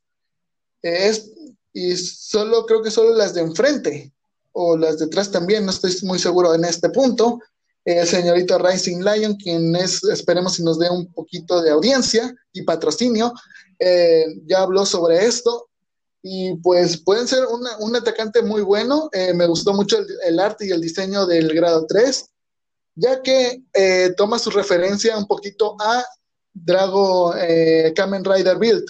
es, 0.83 1.31
y 1.73 1.95
solo 1.95 2.67
creo 2.67 2.83
que 2.83 2.91
solo 2.91 3.15
las 3.15 3.33
de 3.33 3.41
enfrente 3.41 4.13
o 4.51 4.77
las 4.77 4.99
de 4.99 5.05
atrás 5.05 5.31
también, 5.31 5.65
no 5.65 5.71
estoy 5.71 5.95
muy 6.03 6.19
seguro 6.19 6.53
en 6.53 6.63
este 6.63 6.89
punto. 6.89 7.39
El 7.85 8.07
señorito 8.07 8.57
Rising 8.57 9.03
Lion, 9.03 9.35
quien 9.35 9.75
es, 9.75 10.03
esperemos 10.05 10.55
si 10.55 10.63
nos 10.63 10.79
dé 10.79 10.89
un 10.89 11.11
poquito 11.11 11.61
de 11.61 11.71
audiencia 11.71 12.33
y 12.53 12.63
patrocinio, 12.63 13.33
eh, 13.79 14.25
ya 14.45 14.61
habló 14.61 14.85
sobre 14.85 15.25
esto. 15.25 15.69
Y 16.21 16.55
pues 16.57 16.97
pueden 17.03 17.27
ser 17.27 17.43
un 17.79 17.95
atacante 17.97 18.41
muy 18.41 18.61
bueno. 18.61 19.09
Eh, 19.11 19.33
me 19.33 19.45
gustó 19.45 19.73
mucho 19.73 19.97
el, 20.25 20.39
arte 20.39 20.65
y 20.65 20.71
el 20.71 20.79
diseño 20.79 21.25
del 21.25 21.53
grado 21.53 21.85
3 21.85 22.29
ya 22.95 23.21
que 23.21 23.63
eh, 23.73 24.13
toma 24.15 24.39
su 24.39 24.49
referencia 24.51 25.17
un 25.17 25.25
poquito 25.25 25.75
a 25.79 26.03
Drago 26.53 27.35
eh, 27.35 27.93
Kamen 27.95 28.23
Rider 28.23 28.57
Build. 28.57 28.85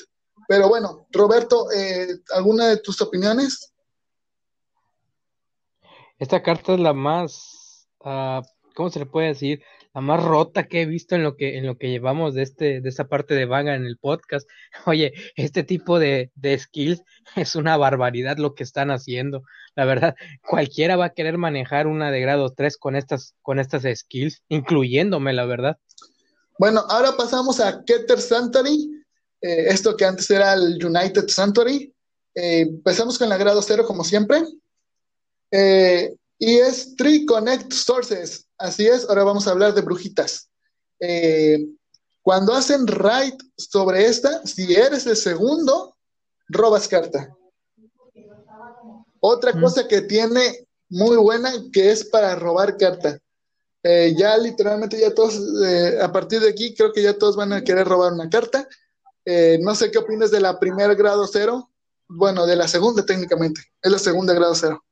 Pero 0.48 0.68
bueno, 0.68 1.08
Roberto, 1.12 1.72
eh, 1.72 2.20
¿alguna 2.36 2.68
de 2.68 2.78
tus 2.78 3.02
opiniones? 3.02 3.74
Esta 6.20 6.44
carta 6.44 6.74
es 6.74 6.80
la 6.80 6.94
más, 6.94 7.88
uh, 8.00 8.42
¿cómo 8.74 8.90
se 8.90 9.00
le 9.00 9.06
puede 9.06 9.28
decir? 9.28 9.64
la 9.94 10.02
más 10.02 10.24
rota 10.24 10.68
que 10.68 10.82
he 10.82 10.86
visto 10.86 11.16
en 11.16 11.24
lo 11.24 11.36
que, 11.36 11.58
en 11.58 11.68
lo 11.68 11.78
que 11.78 11.90
llevamos 11.90 12.34
de, 12.34 12.42
este, 12.42 12.82
de 12.82 12.90
esta 12.90 13.08
parte 13.08 13.36
de 13.36 13.46
Vaga 13.46 13.76
en 13.76 13.86
el 13.86 13.98
podcast. 13.98 14.50
Oye, 14.86 15.14
este 15.36 15.64
tipo 15.64 16.00
de, 16.00 16.32
de 16.36 16.58
skills 16.58 17.04
es 17.36 17.56
una 17.56 17.78
barbaridad 17.78 18.38
lo 18.38 18.56
que 18.56 18.64
están 18.64 18.92
haciendo. 18.92 19.44
La 19.76 19.86
verdad, 19.86 20.16
cualquiera 20.48 20.96
va 20.96 21.06
a 21.06 21.14
querer 21.14 21.38
manejar 21.38 21.88
una 21.88 22.12
de 22.12 22.22
grado 22.22 22.52
3 22.52 22.78
con 22.78 22.96
estas, 22.96 23.36
con 23.42 23.60
estas 23.60 23.84
skills, 24.00 24.44
incluyéndome, 24.50 25.34
la 25.34 25.46
verdad. 25.46 25.78
Bueno, 26.60 26.84
ahora 26.90 27.16
pasamos 27.18 27.60
a 27.60 27.84
Keter 27.84 28.20
Sanctuary, 28.20 29.04
eh, 29.42 29.66
esto 29.70 29.98
que 29.98 30.06
antes 30.06 30.30
era 30.30 30.54
el 30.54 30.84
United 30.84 31.28
Sanctuary. 31.28 31.94
Eh, 32.36 32.62
empezamos 32.62 33.18
con 33.18 33.30
la 33.30 33.38
grado 33.38 33.62
0 33.62 33.84
como 33.86 34.04
siempre. 34.04 34.44
Eh, 35.52 36.16
y 36.46 36.58
es 36.58 36.98
Tree 36.98 37.26
Connect 37.26 37.72
Sources. 37.72 38.50
Así 38.58 38.86
es, 38.86 39.08
ahora 39.08 39.24
vamos 39.24 39.48
a 39.48 39.52
hablar 39.52 39.74
de 39.74 39.80
brujitas. 39.80 40.50
Eh, 41.00 41.66
cuando 42.22 42.54
hacen 42.54 42.86
raid 42.86 43.36
sobre 43.56 44.06
esta, 44.08 44.46
si 44.46 44.74
eres 44.74 45.08
el 45.08 45.16
segundo, 45.16 45.96
robas 46.50 46.90
carta. 46.90 47.34
Otra 49.22 49.54
cosa 49.58 49.88
que 49.88 50.02
tiene 50.02 50.68
muy 50.90 51.16
buena 51.16 51.50
que 51.72 51.92
es 51.92 52.04
para 52.04 52.36
robar 52.36 52.76
carta. 52.76 53.18
Eh, 53.82 54.14
ya 54.18 54.38
literalmente 54.38 55.00
ya 55.00 55.14
todos, 55.14 55.40
eh, 55.66 55.98
a 56.02 56.12
partir 56.12 56.42
de 56.42 56.50
aquí, 56.50 56.76
creo 56.76 56.92
que 56.92 57.04
ya 57.04 57.18
todos 57.18 57.38
van 57.38 57.54
a 57.54 57.64
querer 57.64 57.88
robar 57.88 58.12
una 58.12 58.30
carta. 58.30 58.68
no 59.62 59.76
sé 59.76 59.92
qué 59.92 60.00
opinas 60.00 60.30
de 60.30 60.42
la 60.42 60.60
primera 60.60 60.94
grado 60.94 61.26
cero. 61.26 61.70
Bueno, 62.10 62.46
de 62.46 62.58
la 62.58 62.68
segunda 62.68 63.06
técnicamente. 63.06 63.62
Es 63.82 63.90
la 63.90 64.00
segunda 64.00 64.34
grado 64.34 64.56
cero 64.56 64.84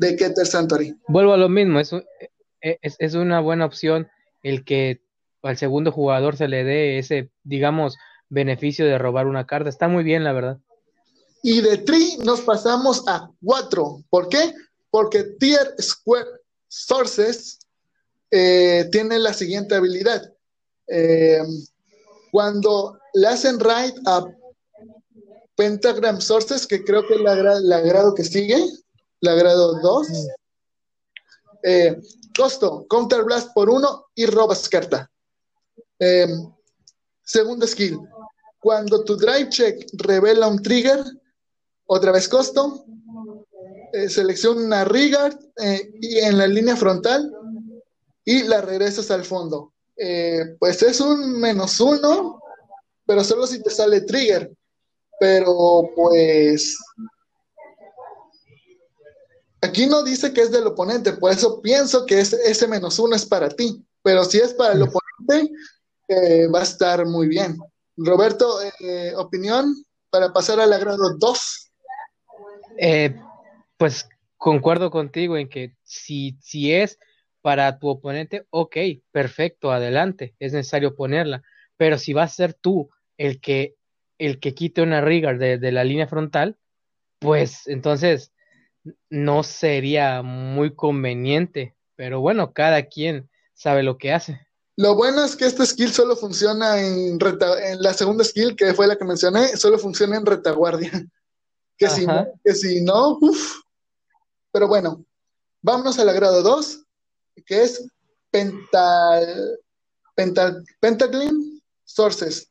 de 0.00 0.16
Keter 0.16 0.46
Santori. 0.46 0.96
Vuelvo 1.08 1.34
a 1.34 1.36
lo 1.36 1.50
mismo, 1.50 1.78
es, 1.78 1.92
es, 2.60 3.14
una 3.14 3.40
buena 3.40 3.66
opción 3.66 4.08
el 4.42 4.64
que 4.64 5.02
al 5.42 5.58
segundo 5.58 5.92
jugador 5.92 6.36
se 6.36 6.48
le 6.48 6.64
dé 6.64 6.98
ese, 6.98 7.30
digamos, 7.44 7.98
beneficio 8.30 8.86
de 8.86 8.96
robar 8.96 9.26
una 9.26 9.46
carta. 9.46 9.68
Está 9.68 9.88
muy 9.88 10.02
bien, 10.02 10.24
la 10.24 10.32
verdad. 10.32 10.58
Y 11.42 11.60
de 11.60 11.78
3 11.78 12.20
nos 12.20 12.40
pasamos 12.40 13.04
a 13.06 13.30
4. 13.44 14.04
¿Por 14.08 14.28
qué? 14.30 14.54
Porque 14.90 15.22
Tier 15.38 15.74
Square 15.78 16.28
Sources 16.68 17.58
eh, 18.30 18.88
tiene 18.90 19.18
la 19.18 19.34
siguiente 19.34 19.74
habilidad. 19.74 20.32
Eh, 20.86 21.42
cuando 22.32 22.98
le 23.12 23.26
hacen 23.26 23.60
raid 23.60 23.92
a 24.06 24.26
Pentagram 25.56 26.22
Sources, 26.22 26.66
que 26.66 26.82
creo 26.84 27.06
que 27.06 27.14
es 27.14 27.20
la, 27.20 27.34
la 27.60 27.80
grado 27.80 28.14
que 28.14 28.24
sigue, 28.24 28.56
la 29.20 29.34
grado 29.34 29.80
2. 29.80 30.08
Eh, 31.62 32.00
costo, 32.36 32.86
Counter 32.88 33.22
Blast 33.24 33.52
por 33.54 33.68
uno 33.68 34.06
y 34.14 34.26
robas 34.26 34.68
carta. 34.68 35.10
Eh, 35.98 36.26
segundo 37.22 37.66
skill, 37.66 38.00
cuando 38.58 39.04
tu 39.04 39.16
drive 39.16 39.50
check 39.50 39.86
revela 39.92 40.48
un 40.48 40.62
trigger, 40.62 41.04
otra 41.86 42.12
vez 42.12 42.28
costo, 42.28 42.84
eh, 43.92 44.08
selecciona 44.08 44.60
una 44.60 44.84
Rigard 44.84 45.36
y 46.00 46.18
en 46.18 46.38
la 46.38 46.46
línea 46.46 46.76
frontal 46.76 47.30
y 48.24 48.44
la 48.44 48.60
regresas 48.60 49.10
al 49.10 49.24
fondo. 49.24 49.72
pues 50.58 50.82
es 50.82 51.00
un 51.00 51.38
menos 51.38 51.78
uno, 51.78 52.40
pero 53.04 53.22
solo 53.22 53.46
si 53.46 53.62
te 53.62 53.70
sale 53.70 54.00
trigger. 54.02 54.50
Pero 55.18 55.90
pues 55.94 56.78
Aquí 59.62 59.86
no 59.86 60.02
dice 60.02 60.32
que 60.32 60.40
es 60.40 60.50
del 60.50 60.66
oponente, 60.66 61.12
por 61.12 61.32
eso 61.32 61.60
pienso 61.60 62.06
que 62.06 62.20
ese, 62.20 62.66
menos 62.66 62.98
uno 62.98 63.14
es 63.14 63.26
para 63.26 63.48
ti, 63.50 63.84
pero 64.02 64.24
si 64.24 64.38
es 64.38 64.54
para 64.54 64.72
el 64.72 64.82
oponente, 64.82 65.52
eh, 66.08 66.46
va 66.48 66.60
a 66.60 66.64
estar 66.64 67.04
muy 67.04 67.28
bien. 67.28 67.58
Roberto, 67.96 68.58
eh, 68.80 69.12
opinión 69.16 69.74
para 70.08 70.32
pasar 70.32 70.60
al 70.60 70.78
grado 70.78 71.16
2. 71.18 71.72
Eh, 72.78 73.14
pues 73.76 74.08
concuerdo 74.38 74.90
contigo 74.90 75.36
en 75.36 75.48
que 75.48 75.76
si, 75.84 76.38
si 76.40 76.72
es 76.72 76.98
para 77.42 77.78
tu 77.78 77.88
oponente, 77.88 78.46
ok, 78.48 78.76
perfecto, 79.12 79.72
adelante, 79.72 80.34
es 80.38 80.54
necesario 80.54 80.96
ponerla, 80.96 81.42
pero 81.76 81.98
si 81.98 82.14
va 82.14 82.22
a 82.22 82.28
ser 82.28 82.54
tú 82.54 82.90
el 83.18 83.40
que, 83.40 83.76
el 84.18 84.40
que 84.40 84.54
quite 84.54 84.80
una 84.80 85.02
rigor 85.02 85.38
de, 85.38 85.58
de 85.58 85.72
la 85.72 85.84
línea 85.84 86.06
frontal, 86.06 86.56
pues 87.18 87.66
entonces 87.66 88.32
no 89.08 89.42
sería 89.42 90.22
muy 90.22 90.74
conveniente, 90.74 91.76
pero 91.96 92.20
bueno, 92.20 92.52
cada 92.52 92.84
quien 92.84 93.28
sabe 93.54 93.82
lo 93.82 93.98
que 93.98 94.12
hace. 94.12 94.46
Lo 94.76 94.94
bueno 94.94 95.24
es 95.24 95.36
que 95.36 95.44
este 95.44 95.66
skill 95.66 95.92
solo 95.92 96.16
funciona 96.16 96.80
en, 96.80 97.18
en 97.20 97.82
la 97.82 97.92
segunda 97.92 98.24
skill, 98.24 98.56
que 98.56 98.72
fue 98.72 98.86
la 98.86 98.96
que 98.96 99.04
mencioné, 99.04 99.48
solo 99.56 99.78
funciona 99.78 100.16
en 100.16 100.26
retaguardia. 100.26 100.90
Que 101.76 101.88
si 101.88 102.06
no, 102.06 102.26
que 102.44 102.54
si 102.54 102.82
no 102.82 103.18
Pero 104.52 104.68
bueno, 104.68 105.02
vámonos 105.62 105.98
al 105.98 106.12
grado 106.12 106.42
2, 106.42 106.84
que 107.46 107.62
es 107.62 107.88
Pental, 108.30 109.58
Pental, 110.14 110.62
Pentaglim 110.78 111.58
Sources. 111.86 112.50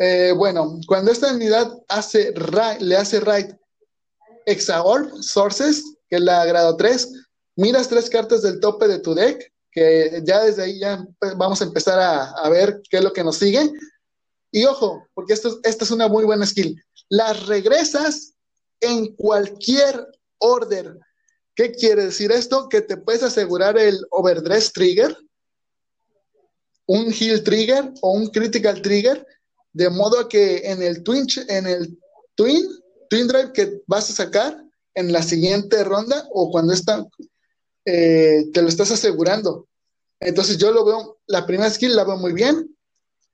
Eh, 0.00 0.32
bueno, 0.36 0.80
cuando 0.88 1.12
esta 1.12 1.32
unidad 1.32 1.72
hace 1.88 2.34
le 2.80 2.96
hace 2.96 3.20
raid 3.20 3.54
Exaor 4.46 5.22
Sources, 5.22 5.84
que 6.08 6.16
es 6.16 6.22
la 6.22 6.44
grado 6.46 6.76
3. 6.76 7.12
Miras 7.56 7.88
tres 7.88 8.08
cartas 8.08 8.42
del 8.42 8.60
tope 8.60 8.86
de 8.86 8.98
tu 8.98 9.14
deck, 9.14 9.52
que 9.70 10.22
ya 10.24 10.42
desde 10.44 10.62
ahí 10.62 10.78
ya 10.78 11.06
vamos 11.36 11.60
a 11.60 11.64
empezar 11.64 11.98
a, 11.98 12.48
ver 12.48 12.80
qué 12.88 12.98
es 12.98 13.04
lo 13.04 13.12
que 13.12 13.24
nos 13.24 13.36
sigue. 13.36 13.70
Y 14.50 14.64
ojo, 14.64 15.06
porque 15.14 15.34
esto, 15.34 15.58
esta 15.64 15.84
es 15.84 15.90
una 15.90 16.08
muy 16.08 16.24
buena 16.24 16.46
skill. 16.46 16.82
Las 17.08 17.46
regresas 17.46 18.34
en 18.80 19.14
cualquier 19.16 20.06
order. 20.38 20.98
¿Qué 21.54 21.72
quiere 21.72 22.06
decir 22.06 22.30
esto? 22.30 22.68
Que 22.68 22.82
te 22.82 22.96
puedes 22.96 23.22
asegurar 23.22 23.78
el 23.78 23.98
overdress 24.10 24.72
trigger. 24.72 25.16
un 26.88 27.12
heal 27.12 27.42
trigger 27.42 27.92
o 28.00 28.12
un 28.12 28.28
critical 28.28 28.80
trigger, 28.80 29.26
de 29.72 29.90
modo 29.90 30.28
que 30.28 30.58
en 30.58 30.82
el 30.82 31.02
twin, 31.02 31.26
en 31.48 31.66
el 31.66 31.98
twin, 32.36 32.64
twin 33.08 33.28
drive 33.28 33.52
que 33.52 33.82
vas 33.86 34.10
a 34.10 34.14
sacar 34.14 34.62
en 34.94 35.12
la 35.12 35.22
siguiente 35.22 35.84
ronda 35.84 36.26
o 36.32 36.50
cuando 36.50 36.72
está, 36.72 37.06
eh, 37.84 38.50
te 38.52 38.62
lo 38.62 38.68
estás 38.68 38.90
asegurando. 38.90 39.68
Entonces 40.20 40.56
yo 40.56 40.72
lo 40.72 40.84
veo, 40.84 41.18
la 41.26 41.46
primera 41.46 41.70
skill 41.70 41.94
la 41.94 42.04
veo 42.04 42.16
muy 42.16 42.32
bien. 42.32 42.74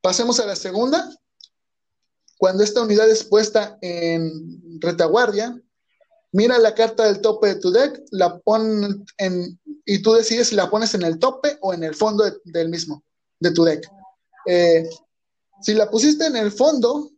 Pasemos 0.01 0.41
a 0.41 0.47
la 0.47 0.57
segunda. 0.57 1.09
Cuando 2.39 2.65
esta 2.65 2.83
unidad 2.83 3.09
es 3.09 3.23
puesta 3.23 3.79
en 3.81 4.81
retaguardia, 4.81 5.57
mira 6.33 6.59
la 6.59 6.75
carta 6.75 7.05
del 7.05 7.21
tope 7.21 7.49
de 7.49 7.55
tu 7.57 7.71
deck, 7.71 8.03
la 8.11 8.41
pon 8.41 9.05
en, 9.19 9.61
y 9.85 10.03
tú 10.03 10.15
decides 10.15 10.49
si 10.49 10.57
la 10.57 10.69
pones 10.69 10.95
en 10.95 11.03
el 11.03 11.21
tope 11.21 11.57
o 11.61 11.73
en 11.73 11.85
el 11.85 11.95
fondo 11.95 12.25
del 12.45 12.69
mismo, 12.69 13.05
de 13.39 13.53
tu 13.53 13.63
deck. 13.63 13.89
Eh, 14.47 14.89
si 15.61 15.75
la 15.75 15.89
pusiste 15.89 16.27
en 16.27 16.35
el 16.35 16.51
fondo, 16.51 17.12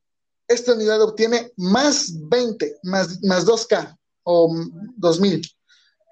esta 0.48 0.74
unidad 0.74 1.02
obtiene 1.02 1.52
más 1.56 2.12
20, 2.28 2.78
más, 2.82 3.22
más 3.22 3.46
2K 3.46 3.96
o 4.24 4.54
2000 4.96 5.42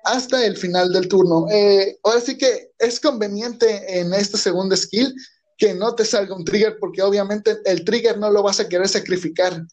hasta 0.04 0.44
el 0.44 0.56
final 0.56 0.92
del 0.92 1.08
turno. 1.08 1.46
Eh, 1.50 1.98
ahora 2.02 2.20
sí 2.20 2.36
que 2.36 2.72
es 2.78 3.00
conveniente 3.00 4.00
en 4.00 4.12
esta 4.12 4.36
segunda 4.36 4.76
skill 4.76 5.14
que 5.56 5.74
no 5.74 5.94
te 5.94 6.04
salga 6.04 6.34
un 6.34 6.44
trigger, 6.44 6.76
porque 6.80 7.02
obviamente 7.02 7.56
el 7.64 7.84
trigger 7.84 8.18
no 8.18 8.30
lo 8.30 8.42
vas 8.42 8.58
a 8.58 8.68
querer 8.68 8.88
sacrificar, 8.88 9.64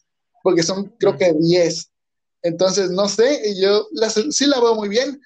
porque 0.42 0.62
son 0.62 0.94
creo 0.98 1.16
que 1.16 1.32
10. 1.32 1.90
Entonces, 2.42 2.90
no 2.90 3.08
sé, 3.08 3.56
yo 3.60 3.88
sí 4.30 4.46
la 4.46 4.60
veo 4.60 4.74
muy 4.74 4.88
bien 4.88 5.20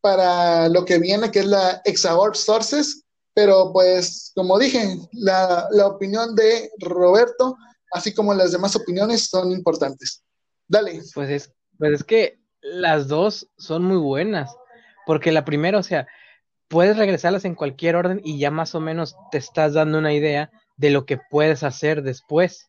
para 0.00 0.68
lo 0.68 0.84
que 0.84 0.98
viene, 0.98 1.30
que 1.30 1.40
es 1.40 1.46
la 1.46 1.80
Exaorb 1.84 2.34
Sources, 2.34 3.04
pero 3.34 3.72
pues, 3.72 4.32
como 4.34 4.58
dije, 4.58 4.98
la, 5.12 5.68
la 5.70 5.86
opinión 5.86 6.34
de 6.34 6.70
Roberto, 6.80 7.56
así 7.90 8.14
como 8.14 8.34
las 8.34 8.52
demás 8.52 8.76
opiniones, 8.76 9.26
son 9.26 9.52
importantes. 9.52 10.22
Dale. 10.68 11.00
Pues 11.14 11.30
es, 11.30 11.52
pues 11.78 11.92
es 11.92 12.04
que 12.04 12.38
las 12.62 13.08
dos 13.08 13.48
son 13.58 13.84
muy 13.84 13.96
buenas, 13.96 14.54
porque 15.06 15.32
la 15.32 15.44
primera, 15.44 15.78
o 15.78 15.82
sea, 15.82 16.06
puedes 16.68 16.96
regresarlas 16.96 17.44
en 17.44 17.54
cualquier 17.54 17.96
orden 17.96 18.20
y 18.24 18.38
ya 18.38 18.50
más 18.50 18.74
o 18.74 18.80
menos 18.80 19.16
te 19.32 19.38
estás 19.38 19.74
dando 19.74 19.98
una 19.98 20.12
idea 20.12 20.50
de 20.76 20.90
lo 20.90 21.04
que 21.04 21.18
puedes 21.30 21.62
hacer 21.62 22.02
después. 22.02 22.68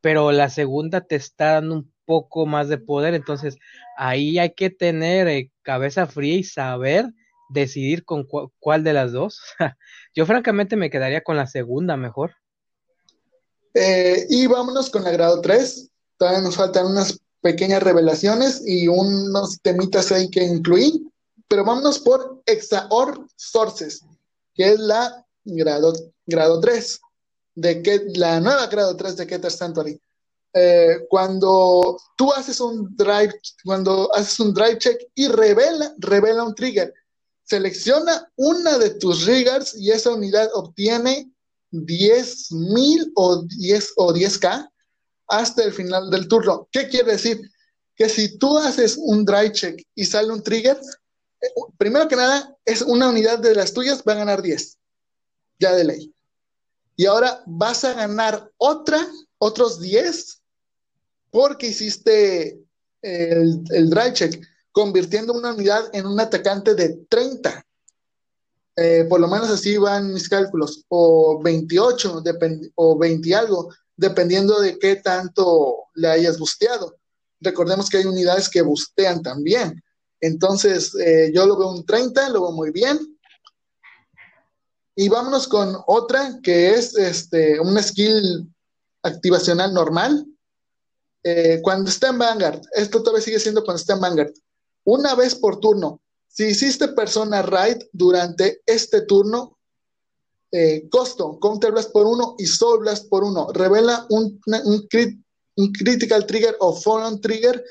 Pero 0.00 0.30
la 0.30 0.48
segunda 0.50 1.00
te 1.00 1.16
está 1.16 1.54
dando 1.54 1.74
un 1.74 1.92
poco 2.04 2.46
más 2.46 2.68
de 2.68 2.78
poder, 2.78 3.14
entonces 3.14 3.58
ahí 3.96 4.38
hay 4.38 4.54
que 4.54 4.70
tener 4.70 5.26
eh, 5.26 5.50
cabeza 5.62 6.06
fría 6.06 6.36
y 6.36 6.44
saber 6.44 7.06
decidir 7.48 8.04
con 8.04 8.26
cuál 8.58 8.84
de 8.84 8.92
las 8.92 9.12
dos. 9.12 9.40
Yo 10.14 10.24
francamente 10.26 10.76
me 10.76 10.90
quedaría 10.90 11.22
con 11.22 11.36
la 11.36 11.46
segunda 11.46 11.96
mejor. 11.96 12.36
Eh, 13.78 14.26
y 14.30 14.46
vámonos 14.46 14.88
con 14.88 15.04
la 15.04 15.10
grado 15.10 15.40
3. 15.40 15.88
Todavía 16.16 16.40
nos 16.40 16.56
faltan 16.56 16.86
unas 16.86 17.18
pequeñas 17.42 17.82
revelaciones 17.82 18.62
y 18.66 18.88
unos 18.88 19.60
temitas 19.60 20.10
ahí 20.12 20.30
que 20.30 20.42
incluir 20.42 20.94
pero 21.48 21.64
vámonos 21.64 21.98
por 21.98 22.42
Exaor 22.46 23.26
Sources, 23.36 24.04
que 24.54 24.72
es 24.72 24.78
la 24.78 25.24
grado, 25.44 25.92
grado 26.26 26.60
3, 26.60 27.00
de 27.54 27.82
que, 27.82 28.04
la 28.14 28.40
nueva 28.40 28.66
grado 28.66 28.96
3 28.96 29.16
de 29.16 29.26
Keter 29.26 29.52
Sanctuary. 29.52 30.00
Eh, 30.52 31.06
cuando 31.08 31.98
tú 32.16 32.32
haces 32.32 32.60
un 32.60 32.96
drive, 32.96 33.32
cuando 33.64 34.12
haces 34.14 34.40
un 34.40 34.54
drive 34.54 34.78
check 34.78 35.00
y 35.14 35.28
revela, 35.28 35.94
revela 35.98 36.44
un 36.44 36.54
trigger, 36.54 36.92
selecciona 37.44 38.30
una 38.36 38.78
de 38.78 38.90
tus 38.90 39.24
triggers 39.24 39.76
y 39.76 39.90
esa 39.90 40.14
unidad 40.14 40.50
obtiene 40.54 41.30
10.000 41.72 43.12
o 43.14 43.42
10 43.42 43.92
o 43.96 44.12
10k 44.12 44.70
hasta 45.28 45.64
el 45.64 45.72
final 45.72 46.10
del 46.10 46.28
turno. 46.28 46.68
¿Qué 46.70 46.88
quiere 46.88 47.12
decir? 47.12 47.40
Que 47.94 48.08
si 48.08 48.38
tú 48.38 48.58
haces 48.58 48.96
un 48.98 49.24
drive 49.24 49.52
check 49.52 49.82
y 49.94 50.04
sale 50.04 50.32
un 50.32 50.42
trigger, 50.42 50.78
primero 51.78 52.08
que 52.08 52.16
nada, 52.16 52.56
es 52.64 52.82
una 52.82 53.08
unidad 53.08 53.38
de 53.38 53.54
las 53.54 53.72
tuyas, 53.72 54.02
va 54.06 54.12
a 54.12 54.16
ganar 54.16 54.42
10, 54.42 54.78
ya 55.58 55.74
de 55.74 55.84
ley. 55.84 56.14
Y 56.96 57.06
ahora 57.06 57.42
vas 57.46 57.84
a 57.84 57.92
ganar 57.92 58.50
otra, 58.56 59.06
otros 59.38 59.80
10, 59.80 60.42
porque 61.30 61.68
hiciste 61.68 62.58
el, 63.02 63.90
drive 63.90 64.12
check, 64.14 64.46
convirtiendo 64.72 65.32
una 65.32 65.52
unidad 65.52 65.84
en 65.94 66.06
un 66.06 66.18
atacante 66.18 66.74
de 66.74 66.96
30. 67.08 67.65
Eh, 68.76 69.06
por 69.08 69.20
lo 69.20 69.28
menos 69.28 69.48
así 69.48 69.78
van 69.78 70.12
mis 70.12 70.28
cálculos, 70.28 70.84
o 70.88 71.40
28, 71.42 72.22
o 72.74 72.98
20 72.98 73.34
algo, 73.34 73.74
dependiendo 73.96 74.60
de 74.60 74.78
qué 74.78 74.96
tanto 74.96 75.86
le 75.94 76.08
hayas 76.08 76.38
busteado. 76.38 76.96
Recordemos 77.40 77.88
que 77.88 77.98
hay 77.98 78.04
unidades 78.04 78.48
que 78.50 78.62
bustean 78.62 79.22
también. 79.22 79.82
Entonces, 80.20 80.94
eh, 80.94 81.30
yo 81.34 81.46
lo 81.46 81.56
veo 81.58 81.70
un 81.70 81.86
30, 81.86 82.28
lo 82.30 82.42
veo 82.42 82.52
muy 82.52 82.70
bien. 82.70 82.98
Y 84.94 85.08
vámonos 85.08 85.46
con 85.46 85.76
otra 85.86 86.38
que 86.42 86.70
es 86.70 86.96
este, 86.96 87.60
una 87.60 87.82
skill 87.82 88.50
activacional 89.02 89.72
normal. 89.72 90.26
Eh, 91.22 91.60
cuando 91.62 91.90
está 91.90 92.08
en 92.08 92.18
Vanguard, 92.18 92.60
esto 92.72 93.02
todavía 93.02 93.24
sigue 93.24 93.40
siendo 93.40 93.64
cuando 93.64 93.80
está 93.80 93.94
en 93.94 94.00
Vanguard. 94.00 94.32
Una 94.84 95.14
vez 95.14 95.34
por 95.34 95.60
turno, 95.60 96.00
si 96.36 96.44
hiciste 96.48 96.88
persona 96.88 97.40
raid 97.40 97.78
durante 97.92 98.60
este 98.66 99.00
turno, 99.06 99.58
eh, 100.52 100.86
costo, 100.90 101.38
Counter 101.40 101.72
Blast 101.72 101.92
por 101.92 102.06
uno 102.06 102.34
y 102.36 102.44
Soul 102.44 102.80
Blast 102.80 103.08
por 103.08 103.24
uno, 103.24 103.50
revela 103.54 104.06
un, 104.10 104.38
un, 104.64 105.72
Critical 105.72 106.26
Trigger 106.26 106.54
o 106.60 106.74
Fallen 106.74 107.22
Trigger 107.22 107.64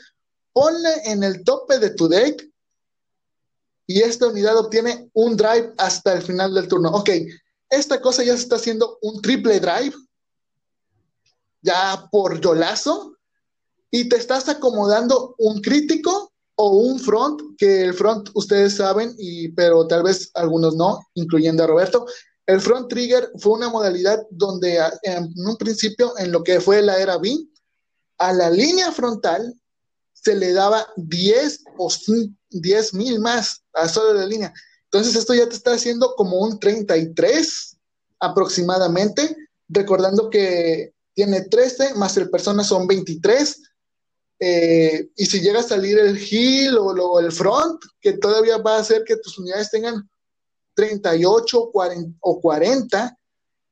ponle 0.51 0.89
en 1.05 1.23
el 1.23 1.43
tope 1.43 1.77
de 1.77 1.91
tu 1.91 2.07
deck 2.07 2.43
y 3.85 4.01
esta 4.01 4.29
unidad 4.29 4.57
obtiene 4.57 5.11
un 5.13 5.37
drive 5.37 5.71
hasta 5.77 6.13
el 6.13 6.23
final 6.23 6.55
del 6.55 6.67
turno. 6.67 6.89
Ok, 6.89 7.11
esta 7.69 8.01
cosa 8.01 8.23
ya 8.23 8.35
se 8.35 8.41
está 8.41 8.55
haciendo 8.55 8.97
un 9.03 9.21
triple 9.21 9.59
drive, 9.59 9.93
ya 11.61 12.07
por 12.11 12.41
yolazo, 12.41 13.15
y 13.91 14.09
te 14.09 14.15
estás 14.15 14.49
acomodando 14.49 15.35
un 15.37 15.61
crítico 15.61 16.31
o 16.55 16.69
un 16.69 16.99
front, 16.99 17.41
que 17.57 17.81
el 17.81 17.93
front 17.93 18.29
ustedes 18.33 18.75
saben, 18.75 19.13
y, 19.17 19.49
pero 19.49 19.87
tal 19.87 20.03
vez 20.03 20.31
algunos 20.33 20.75
no, 20.75 20.99
incluyendo 21.13 21.63
a 21.63 21.67
Roberto. 21.67 22.05
El 22.45 22.61
front 22.61 22.89
trigger 22.89 23.31
fue 23.37 23.53
una 23.53 23.69
modalidad 23.69 24.25
donde 24.29 24.79
en 25.03 25.33
un 25.35 25.57
principio, 25.57 26.17
en 26.17 26.31
lo 26.31 26.43
que 26.43 26.61
fue 26.61 26.81
la 26.81 26.99
era 26.99 27.17
B, 27.17 27.35
a 28.17 28.33
la 28.33 28.49
línea 28.49 28.91
frontal 28.91 29.53
se 30.13 30.35
le 30.35 30.53
daba 30.53 30.87
10 30.95 31.63
o 31.77 31.89
10 32.49 32.93
mil 32.93 33.19
más 33.19 33.63
a 33.73 33.87
solo 33.87 34.13
la 34.13 34.25
línea. 34.25 34.53
Entonces 34.85 35.15
esto 35.15 35.33
ya 35.33 35.49
te 35.49 35.55
está 35.55 35.73
haciendo 35.73 36.15
como 36.15 36.39
un 36.39 36.59
33 36.59 37.77
aproximadamente, 38.19 39.35
recordando 39.67 40.29
que 40.29 40.93
tiene 41.13 41.41
13 41.41 41.95
más 41.95 42.15
el 42.17 42.29
persona 42.29 42.63
son 42.63 42.87
23. 42.87 43.61
Eh, 44.39 45.09
y 45.15 45.25
si 45.25 45.39
llega 45.39 45.59
a 45.59 45.63
salir 45.63 45.97
el 45.97 46.17
heal 46.17 46.77
o, 46.77 47.19
el 47.19 47.31
front, 47.31 47.83
que 48.01 48.13
todavía 48.13 48.57
va 48.57 48.77
a 48.77 48.81
hacer 48.81 49.03
que 49.03 49.17
tus 49.17 49.37
unidades 49.37 49.71
tengan 49.71 50.09
38 50.73 51.69
40, 51.71 52.17
o 52.19 52.41
40, 52.41 53.17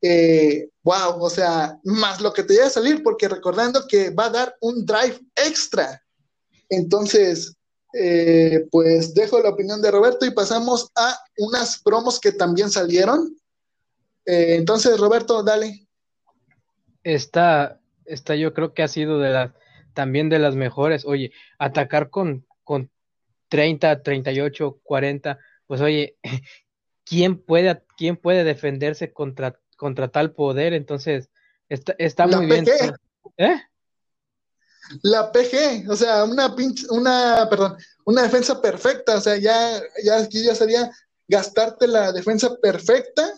eh, 0.00 0.68
wow, 0.82 1.22
o 1.22 1.30
sea, 1.30 1.78
más 1.84 2.20
lo 2.20 2.32
que 2.32 2.42
te 2.44 2.54
llega 2.54 2.66
a 2.66 2.70
salir, 2.70 3.02
porque 3.02 3.28
recordando 3.28 3.86
que 3.86 4.10
va 4.10 4.26
a 4.26 4.30
dar 4.30 4.56
un 4.60 4.84
drive 4.86 5.20
extra 5.34 6.00
entonces, 6.68 7.56
eh, 7.92 8.66
pues 8.70 9.14
dejo 9.14 9.40
la 9.40 9.50
opinión 9.50 9.80
de 9.82 9.90
Roberto 9.90 10.26
y 10.26 10.32
pasamos 10.32 10.90
a 10.96 11.18
unas 11.38 11.80
promos 11.82 12.18
que 12.20 12.32
también 12.32 12.70
salieron. 12.70 13.36
Eh, 14.26 14.56
entonces, 14.56 14.98
Roberto, 14.98 15.42
dale. 15.42 15.86
Esta, 17.02 17.80
esta 18.06 18.34
yo 18.34 18.54
creo 18.54 18.72
que 18.72 18.82
ha 18.82 18.88
sido 18.88 19.18
de 19.18 19.30
las 19.30 19.52
también 19.94 20.28
de 20.28 20.38
las 20.38 20.54
mejores. 20.56 21.04
Oye, 21.04 21.32
atacar 21.58 22.10
con, 22.10 22.46
con 22.64 22.90
30, 23.48 24.02
38, 24.02 24.80
40, 24.82 25.38
pues 25.66 25.80
oye, 25.80 26.16
¿quién 27.04 27.38
puede, 27.38 27.82
quién 27.96 28.16
puede 28.16 28.44
defenderse 28.44 29.12
contra, 29.12 29.58
contra 29.76 30.08
tal 30.08 30.32
poder? 30.32 30.74
Entonces, 30.74 31.30
está, 31.68 31.94
está 31.98 32.26
muy 32.26 32.46
bien. 32.46 32.64
¿Eh? 33.38 33.56
la 35.02 35.32
PG, 35.32 35.88
o 35.88 35.96
sea, 35.96 36.24
una 36.24 36.54
pinche, 36.54 36.86
una, 36.90 37.46
perdón, 37.48 37.76
una 38.04 38.22
defensa 38.22 38.60
perfecta, 38.60 39.16
o 39.16 39.20
sea, 39.20 39.36
ya, 39.36 39.82
ya 40.04 40.18
aquí 40.18 40.44
ya 40.44 40.54
sería 40.54 40.90
gastarte 41.26 41.86
la 41.86 42.12
defensa 42.12 42.54
perfecta 42.56 43.32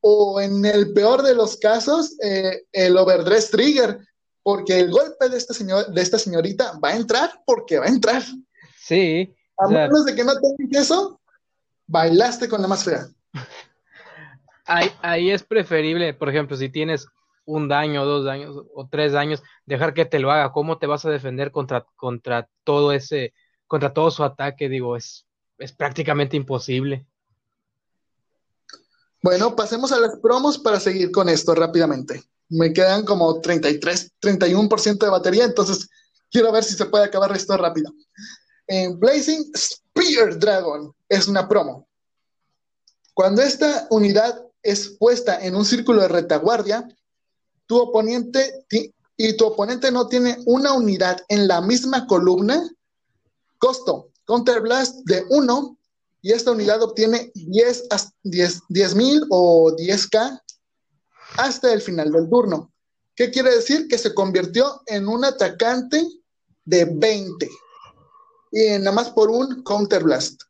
o 0.00 0.40
en 0.40 0.64
el 0.64 0.92
peor 0.92 1.22
de 1.22 1.34
los 1.34 1.56
casos, 1.56 2.16
eh, 2.22 2.62
el 2.72 2.96
overdress 2.96 3.50
trigger, 3.50 3.98
porque 4.42 4.80
el 4.80 4.90
golpe 4.90 5.28
de 5.28 5.36
esta, 5.36 5.54
señor, 5.54 5.86
de 5.86 6.00
esta 6.00 6.18
señorita 6.18 6.78
va 6.82 6.90
a 6.90 6.96
entrar 6.96 7.30
porque 7.44 7.78
va 7.78 7.86
a 7.86 7.88
entrar. 7.88 8.22
Sí. 8.78 9.34
A 9.58 9.68
menos 9.68 10.04
de 10.04 10.14
que 10.14 10.24
no 10.24 10.32
tengas 10.34 10.84
eso, 10.84 11.20
bailaste 11.86 12.48
con 12.48 12.62
la 12.62 12.68
más 12.68 12.84
fea. 12.84 13.06
ahí, 14.64 14.90
ahí 15.02 15.30
es 15.30 15.42
preferible, 15.42 16.14
por 16.14 16.28
ejemplo, 16.28 16.56
si 16.56 16.70
tienes 16.70 17.06
un 17.44 17.68
daño, 17.68 18.04
dos 18.04 18.24
daños 18.24 18.56
o 18.74 18.88
tres 18.88 19.12
daños, 19.12 19.42
dejar 19.66 19.92
que 19.92 20.04
te 20.04 20.18
lo 20.18 20.30
haga. 20.30 20.52
¿Cómo 20.52 20.78
te 20.78 20.86
vas 20.86 21.04
a 21.04 21.10
defender 21.10 21.50
contra, 21.50 21.86
contra 21.96 22.48
todo 22.64 22.92
ese, 22.92 23.34
contra 23.66 23.92
todo 23.92 24.10
su 24.10 24.22
ataque? 24.24 24.68
Digo, 24.68 24.96
es, 24.96 25.26
es 25.58 25.72
prácticamente 25.72 26.36
imposible. 26.36 27.06
Bueno, 29.22 29.54
pasemos 29.54 29.92
a 29.92 30.00
las 30.00 30.18
promos 30.18 30.58
para 30.58 30.80
seguir 30.80 31.10
con 31.10 31.28
esto 31.28 31.54
rápidamente. 31.54 32.22
Me 32.50 32.72
quedan 32.72 33.04
como 33.04 33.40
33, 33.40 34.12
31% 34.20 34.98
de 34.98 35.08
batería, 35.08 35.44
entonces 35.44 35.88
quiero 36.30 36.52
ver 36.52 36.64
si 36.64 36.74
se 36.74 36.86
puede 36.86 37.04
acabar 37.04 37.34
esto 37.34 37.56
rápido. 37.56 37.92
Blazing 38.98 39.50
Spear 39.56 40.38
Dragon 40.38 40.94
es 41.08 41.26
una 41.26 41.48
promo. 41.48 41.88
Cuando 43.14 43.42
esta 43.42 43.86
unidad 43.90 44.44
es 44.62 44.96
puesta 44.98 45.44
en 45.44 45.54
un 45.54 45.64
círculo 45.64 46.02
de 46.02 46.08
retaguardia, 46.08 46.86
tu 47.66 47.78
oponente 47.78 48.64
y 49.16 49.36
tu 49.36 49.46
oponente 49.46 49.90
no 49.90 50.08
tiene 50.08 50.38
una 50.46 50.72
unidad 50.72 51.20
en 51.28 51.48
la 51.48 51.60
misma 51.60 52.06
columna, 52.06 52.68
costo 53.58 54.10
Counter 54.30 54.60
Blast 54.60 55.00
de 55.06 55.24
1 55.28 55.76
y 56.22 56.32
esta 56.32 56.52
unidad 56.52 56.82
obtiene 56.82 57.32
10 57.34 58.94
mil 58.94 59.26
o 59.28 59.72
10k 59.76 60.40
hasta 61.36 61.72
el 61.72 61.80
final 61.80 62.12
del 62.12 62.28
turno. 62.28 62.72
¿Qué 63.14 63.30
quiere 63.30 63.54
decir? 63.54 63.86
Que 63.88 63.98
se 63.98 64.14
convirtió 64.14 64.82
en 64.86 65.08
un 65.08 65.24
atacante 65.24 66.06
de 66.64 66.84
20 66.84 67.48
y 68.52 68.78
nada 68.78 68.92
más 68.92 69.10
por 69.10 69.30
un 69.30 69.62
Counter 69.62 70.02
Blast. 70.02 70.42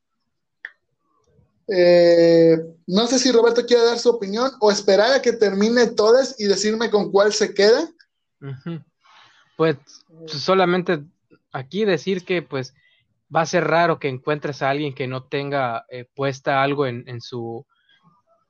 Eh, 1.69 2.59
no 2.87 3.07
sé 3.07 3.19
si 3.19 3.31
Roberto 3.31 3.65
quiere 3.65 3.85
dar 3.85 3.99
su 3.99 4.11
opinión 4.11 4.51
o 4.61 4.73
esperar 4.73 5.13
a 5.13 5.23
que 5.23 5.33
termine 5.33 5.87
todas 5.87 6.35
y 6.39 6.47
decirme 6.47 6.91
con 6.91 7.13
cuál 7.13 7.33
se 7.33 7.55
queda. 7.55 7.89
Pues 9.57 9.77
solamente 10.27 11.05
aquí 11.53 11.85
decir 11.85 12.25
que 12.25 12.43
pues 12.43 12.75
va 13.35 13.43
a 13.43 13.47
ser 13.47 13.69
raro 13.69 14.01
que 14.01 14.09
encuentres 14.09 14.63
a 14.63 14.71
alguien 14.71 14.95
que 14.95 15.07
no 15.07 15.25
tenga 15.25 15.85
eh, 15.91 16.07
puesta 16.15 16.63
algo 16.63 16.87
en, 16.87 17.21
su 17.21 17.65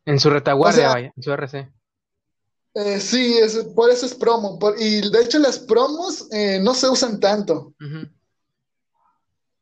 en 0.06 0.18
su 0.18 0.30
retaguardia, 0.30 1.12
en 1.14 1.22
su 1.22 1.32
RC. 1.32 1.70
Eh, 2.74 3.00
sí, 3.00 3.36
es, 3.38 3.56
por 3.74 3.90
eso 3.90 4.06
es 4.06 4.14
promo. 4.14 4.58
y 4.78 5.10
de 5.10 5.22
hecho 5.22 5.38
las 5.38 5.58
promos 5.58 6.28
no 6.60 6.74
se 6.74 6.88
usan 6.88 7.18
tanto. 7.18 7.74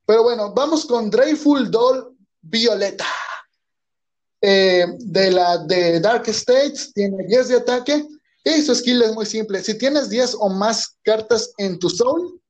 Pero 0.06 0.22
bueno, 0.22 0.52
vamos 0.54 0.86
con 0.86 1.10
Dreyful 1.10 1.70
Doll 1.70 2.16
Violeta. 2.40 3.06
Eh, 4.40 4.86
de 5.00 5.30
la 5.32 5.58
de 5.58 5.98
Dark 5.98 6.28
States, 6.28 6.92
tiene 6.92 7.26
10 7.26 7.48
de 7.48 7.56
ataque 7.56 8.06
y 8.44 8.62
su 8.62 8.74
skill 8.74 9.02
es 9.02 9.12
muy 9.12 9.26
simple. 9.26 9.62
Si 9.62 9.76
tienes 9.76 10.08
10 10.08 10.36
o 10.38 10.48
más 10.48 10.96
cartas 11.02 11.52
en 11.58 11.78
tu 11.78 11.90
soul, 11.90 12.40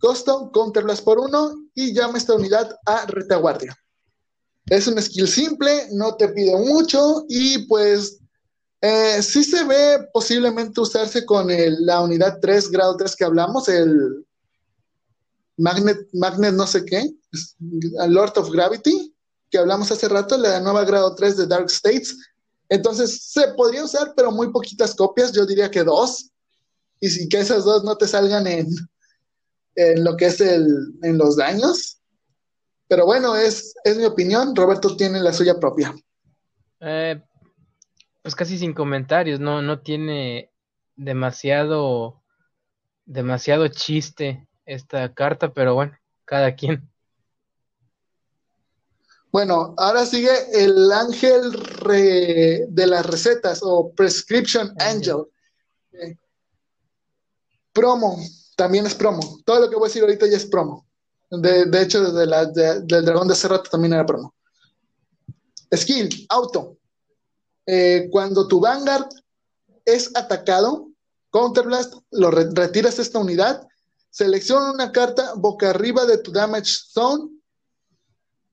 costo, 0.00 0.50
counterblast 0.52 1.04
por 1.04 1.18
uno 1.18 1.54
y 1.74 1.94
llama 1.94 2.18
esta 2.18 2.34
unidad 2.34 2.76
a 2.86 3.06
retaguardia. 3.06 3.76
Es 4.68 4.88
un 4.88 5.00
skill 5.00 5.28
simple, 5.28 5.86
no 5.92 6.16
te 6.16 6.28
pide 6.28 6.56
mucho 6.56 7.24
y 7.28 7.66
pues 7.66 8.18
eh, 8.86 9.22
sí 9.22 9.44
se 9.44 9.64
ve 9.64 10.08
posiblemente 10.12 10.80
usarse 10.80 11.24
con 11.24 11.48
la 11.80 12.00
unidad 12.02 12.38
3, 12.40 12.70
grado 12.70 12.96
3 12.96 13.16
que 13.16 13.24
hablamos, 13.24 13.68
el 13.68 14.24
Magnet, 15.56 16.08
Magnet 16.12 16.54
no 16.54 16.66
sé 16.66 16.84
qué, 16.84 17.10
Lord 18.08 18.36
of 18.36 18.50
Gravity 18.50 19.16
que 19.50 19.58
hablamos 19.58 19.90
hace 19.90 20.08
rato, 20.08 20.36
la 20.36 20.60
nueva 20.60 20.84
grado 20.84 21.14
3 21.14 21.36
de 21.36 21.46
Dark 21.46 21.66
States. 21.66 22.16
Entonces 22.68 23.30
se 23.30 23.48
podría 23.54 23.84
usar, 23.84 24.12
pero 24.16 24.32
muy 24.32 24.50
poquitas 24.50 24.94
copias, 24.94 25.32
yo 25.32 25.46
diría 25.46 25.70
que 25.70 25.84
dos. 25.84 26.30
Y 27.00 27.28
que 27.28 27.40
esas 27.40 27.64
dos 27.64 27.84
no 27.84 27.96
te 27.96 28.08
salgan 28.08 28.46
en, 28.46 28.68
en 29.76 30.04
lo 30.04 30.16
que 30.16 30.26
es 30.26 30.40
el, 30.40 30.94
en 31.02 31.18
los 31.18 31.36
daños. 31.36 31.98
Pero 32.88 33.04
bueno, 33.04 33.36
es, 33.36 33.74
es 33.84 33.96
mi 33.96 34.04
opinión. 34.04 34.56
Roberto 34.56 34.96
tiene 34.96 35.20
la 35.20 35.32
suya 35.32 35.60
propia. 35.60 35.94
Eh, 36.80 37.22
pues 38.26 38.34
casi 38.34 38.58
sin 38.58 38.74
comentarios, 38.74 39.38
no, 39.38 39.62
no 39.62 39.82
tiene 39.82 40.50
demasiado, 40.96 42.24
demasiado 43.04 43.68
chiste 43.68 44.48
esta 44.64 45.14
carta, 45.14 45.54
pero 45.54 45.74
bueno, 45.74 45.96
cada 46.24 46.56
quien. 46.56 46.90
Bueno, 49.30 49.76
ahora 49.78 50.04
sigue 50.04 50.32
el 50.52 50.90
ángel 50.90 51.52
de 52.68 52.86
las 52.88 53.06
recetas 53.06 53.60
o 53.62 53.92
Prescription 53.92 54.74
Angel. 54.80 55.26
Eh, 55.92 56.16
promo, 57.72 58.18
también 58.56 58.86
es 58.86 58.96
promo. 58.96 59.38
Todo 59.44 59.60
lo 59.60 59.70
que 59.70 59.76
voy 59.76 59.84
a 59.84 59.88
decir 59.88 60.02
ahorita 60.02 60.26
ya 60.26 60.36
es 60.36 60.46
promo. 60.46 60.84
De, 61.30 61.80
hecho, 61.80 62.02
desde 62.02 62.26
la, 62.26 62.46
del 62.46 63.04
dragón 63.04 63.28
de 63.28 63.34
hace 63.34 63.46
rato 63.46 63.70
también 63.70 63.92
era 63.92 64.04
promo. 64.04 64.34
Skill, 65.72 66.26
auto. 66.28 66.76
Eh, 67.66 68.08
cuando 68.10 68.46
tu 68.46 68.60
Vanguard 68.60 69.08
es 69.84 70.10
atacado, 70.14 70.88
Counterblast, 71.30 71.94
lo 72.12 72.30
retiras 72.30 72.98
esta 72.98 73.18
unidad, 73.18 73.66
selecciona 74.10 74.72
una 74.72 74.92
carta 74.92 75.34
boca 75.34 75.70
arriba 75.70 76.06
de 76.06 76.18
tu 76.18 76.32
Damage 76.32 76.72
Zone 76.88 77.28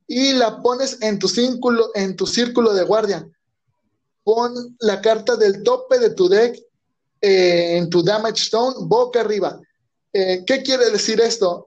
y 0.08 0.34
la 0.34 0.62
pones 0.62 0.98
en 1.02 1.20
tu 1.20 1.28
círculo, 1.28 1.92
en 1.94 2.16
tu 2.16 2.26
círculo 2.26 2.74
de 2.74 2.84
guardia. 2.84 3.28
Pon 4.24 4.76
la 4.80 5.00
carta 5.02 5.36
del 5.36 5.64
tope 5.64 6.00
de 6.00 6.10
tu 6.10 6.28
deck 6.28 6.60
eh, 7.22 7.78
en 7.78 7.90
tu 7.90 8.04
damage 8.04 8.42
stone 8.42 8.76
boca 8.82 9.22
arriba. 9.22 9.60
Eh, 10.12 10.44
¿Qué 10.46 10.62
quiere 10.62 10.90
decir 10.90 11.22
esto? 11.22 11.66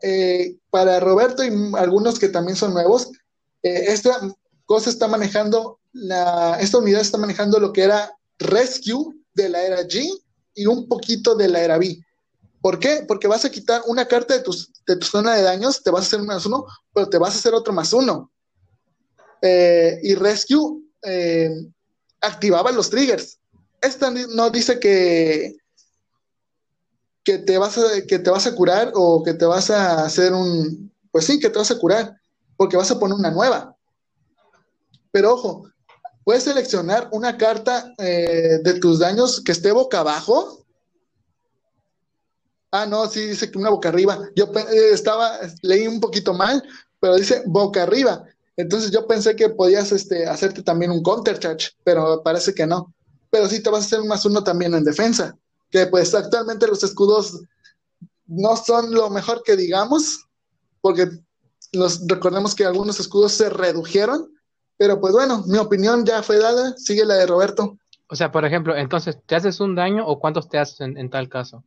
Para 0.71 1.01
Roberto 1.01 1.43
y 1.45 1.51
algunos 1.77 2.19
que 2.19 2.29
también 2.29 2.57
son 2.57 2.75
nuevos, 2.75 3.11
esta 3.63 4.21
cosa 4.67 4.91
está 4.91 5.09
manejando, 5.09 5.79
la, 5.93 6.59
esta 6.61 6.79
unidad 6.79 7.01
está 7.01 7.19
manejando 7.19 7.59
lo 7.59 7.73
que 7.73 7.83
era 7.83 8.13
Rescue 8.39 9.15
de 9.35 9.49
la 9.49 9.63
era 9.63 9.83
G 9.83 10.07
y 10.55 10.67
un 10.67 10.89
poquito 10.89 11.35
de 11.35 11.49
la 11.49 11.63
era 11.63 11.79
B. 11.79 11.99
¿Por 12.61 12.79
qué? 12.79 13.05
Porque 13.07 13.29
vas 13.29 13.45
a 13.45 13.51
quitar 13.51 13.83
una 13.87 14.07
carta 14.07 14.35
de, 14.35 14.41
tus, 14.41 14.73
de 14.87 14.97
tu 14.97 15.07
zona 15.07 15.35
de 15.35 15.43
daños, 15.43 15.83
te 15.83 15.91
vas 15.91 16.03
a 16.03 16.07
hacer 16.07 16.21
un 16.21 16.27
más 16.27 16.45
uno, 16.47 16.67
pero 16.93 17.09
te 17.09 17.19
vas 17.19 17.35
a 17.35 17.39
hacer 17.39 17.55
otro 17.55 17.73
más 17.73 17.93
uno. 17.93 18.31
Eh, 19.41 20.01
y 20.03 20.15
Rescue 20.15 20.83
eh, 21.03 21.51
activaba 22.21 22.73
los 22.73 22.91
triggers. 22.91 23.39
Esta 23.81 24.11
no 24.11 24.51
dice 24.51 24.81
que, 24.81 25.55
que, 27.23 27.39
te 27.39 27.57
vas 27.57 27.79
a, 27.79 28.03
que 28.07 28.19
te 28.19 28.31
vas 28.31 28.47
a 28.47 28.55
curar 28.55 28.91
o 28.95 29.23
que 29.23 29.35
te 29.35 29.45
vas 29.45 29.71
a 29.71 30.05
hacer 30.05 30.33
un... 30.33 30.93
Pues 31.13 31.27
sí, 31.27 31.39
que 31.39 31.51
te 31.51 31.59
vas 31.59 31.71
a 31.71 31.79
curar, 31.79 32.17
porque 32.57 32.77
vas 32.77 32.91
a 32.91 32.99
poner 32.99 33.17
una 33.17 33.31
nueva. 33.31 33.76
Pero 35.17 35.33
ojo, 35.33 35.71
puedes 36.25 36.43
seleccionar 36.43 37.09
una 37.11 37.39
carta 37.39 37.95
eh, 37.97 38.59
de 38.63 38.75
tus 38.81 38.99
daños 38.99 39.41
que 39.43 39.53
esté 39.53 39.73
boca 39.73 40.01
abajo 40.01 40.67
Ah, 42.71 42.85
no, 42.85 43.09
sí, 43.09 43.29
dice 43.29 43.51
que 43.51 43.57
una 43.57 43.71
boca 43.71 43.89
arriba. 43.89 44.29
Yo 44.37 44.53
eh, 44.55 44.91
estaba, 44.93 45.39
leí 45.63 45.87
un 45.87 45.99
poquito 45.99 46.35
mal, 46.35 46.63
pero 47.01 47.17
dice 47.17 47.43
boca 47.47 47.85
arriba. 47.85 48.27
Entonces 48.59 48.91
yo 48.91 49.07
pensé 49.07 49.35
que 49.35 49.49
podías 49.49 49.93
este, 49.93 50.27
hacerte 50.27 50.63
también 50.63 50.91
un 50.91 51.03
counter 51.03 51.39
charge, 51.39 51.71
pero 51.85 52.23
parece 52.23 52.55
que 52.55 52.67
no. 52.67 52.93
Pero 53.31 53.49
sí 53.49 53.63
te 53.63 53.71
vas 53.71 53.85
a 53.85 53.87
hacer 53.87 54.01
un 54.03 54.09
más 54.09 54.27
uno 54.27 54.45
también 54.45 54.75
en 54.75 54.85
defensa. 54.85 55.35
Que 55.71 55.87
pues 55.87 56.15
actualmente 56.15 56.67
los 56.67 56.85
escudos 56.85 57.41
no 58.27 58.55
son 58.59 58.93
lo 58.93 59.09
mejor 59.09 59.43
que 59.43 59.57
digamos, 59.57 60.27
porque 60.83 61.09
los, 61.73 62.07
recordemos 62.07 62.55
que 62.55 62.67
algunos 62.67 63.01
escudos 63.01 63.33
se 63.33 63.49
redujeron, 63.49 64.36
pero 64.77 65.01
pues 65.01 65.13
bueno, 65.13 65.45
mi 65.47 65.59
opinión 65.59 66.05
ya 66.05 66.23
fue 66.23 66.39
dada, 66.39 66.75
sigue 66.77 67.05
la 67.05 67.15
de 67.15 67.27
Roberto. 67.27 67.79
O 68.09 68.17
sea, 68.17 68.31
por 68.31 68.45
ejemplo, 68.45 68.77
entonces, 68.77 69.19
¿te 69.27 69.35
haces 69.35 69.61
un 69.61 69.75
daño 69.75 70.07
o 70.07 70.21
cuántos 70.21 70.49
te 70.49 70.59
haces 70.59 70.81
en 70.81 71.11
tal 71.11 71.29
caso? 71.29 71.65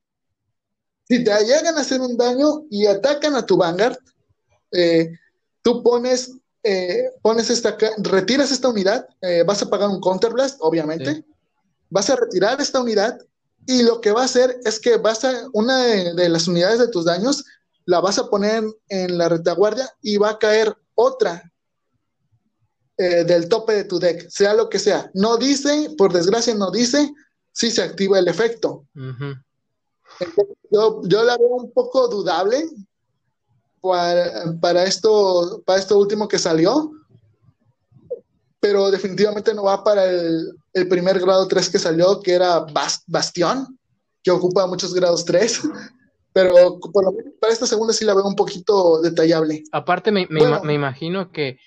Si 1.10 1.24
te 1.24 1.32
llegan 1.44 1.76
a 1.76 1.82
hacer 1.82 2.00
un 2.02 2.16
daño 2.16 2.66
y 2.70 2.86
atacan 2.86 3.34
a 3.36 3.44
tu 3.44 3.58
Vanguard, 3.58 3.98
eh, 4.72 5.12
tú 5.64 5.82
pones, 5.82 6.38
eh, 6.62 7.10
pones 7.24 7.50
esta, 7.50 7.76
retiras 7.98 8.52
esta 8.52 8.70
unidad, 8.70 9.08
eh, 9.22 9.42
vas 9.44 9.64
a 9.64 9.70
pagar 9.72 9.90
un 9.90 10.00
counterblast, 10.00 10.60
obviamente, 10.62 11.26
vas 11.90 12.12
a 12.12 12.16
retirar 12.16 12.62
esta 12.62 12.80
unidad 12.80 13.18
y 13.66 13.82
lo 13.82 14.02
que 14.02 14.12
va 14.12 14.22
a 14.22 14.26
hacer 14.26 14.60
es 14.66 14.80
que 14.80 14.98
vas 14.98 15.26
a, 15.26 15.48
una 15.54 15.84
de, 15.84 16.30
las 16.30 16.48
unidades 16.48 16.78
de 16.78 16.90
tus 16.90 17.06
daños, 17.06 17.44
la 17.86 18.02
vas 18.02 18.20
a 18.20 18.30
poner 18.30 18.64
en 18.90 19.18
la 19.18 19.30
retaguardia 19.30 19.92
y 20.04 20.18
va 20.18 20.30
a 20.30 20.38
caer 20.38 20.78
otra 20.94 21.49
del 23.04 23.48
tope 23.48 23.74
de 23.74 23.84
tu 23.86 24.00
deck, 24.00 24.30
sea 24.30 24.54
lo 24.54 24.70
que 24.70 24.80
sea. 24.80 25.10
No 25.14 25.38
dice, 25.38 25.92
por 25.98 26.12
desgracia 26.14 26.54
no 26.56 26.72
dice 26.72 27.12
si 27.52 27.72
se 27.72 27.82
activa 27.82 28.20
el 28.20 28.28
efecto 28.28 28.86
yo, 30.72 31.02
yo 31.04 31.24
la 31.24 31.38
veo 31.38 31.56
un 31.56 31.72
poco 31.72 32.08
dudable 32.08 32.66
para, 33.82 34.84
esto, 34.84 35.62
para 35.66 35.80
esto 35.80 35.98
último 35.98 36.28
que 36.28 36.38
salió, 36.38 36.92
pero 38.60 38.92
definitivamente 38.92 39.54
no 39.54 39.64
va 39.64 39.84
para 39.84 40.06
el, 40.06 40.54
el 40.74 40.88
primer 40.88 41.20
grado 41.20 41.48
3 41.48 41.70
que 41.70 41.80
salió, 41.80 42.20
que 42.20 42.34
era 42.34 42.66
Bastión, 43.08 43.80
que 44.22 44.32
ocupa 44.32 44.68
muchos 44.68 44.94
grados 44.94 45.26
3. 45.26 45.62
Pero 46.32 46.80
por 46.80 47.04
lo 47.04 47.12
menos 47.12 47.34
para 47.42 47.52
esta 47.52 47.66
segunda 47.66 47.92
sí 47.92 48.06
la 48.06 48.14
veo 48.14 48.24
un 48.24 48.36
poquito 48.36 49.02
detallable. 49.02 49.64
Aparte, 49.72 50.12
me, 50.12 50.28
me, 50.30 50.74
imagino 50.74 51.32
que 51.32 51.58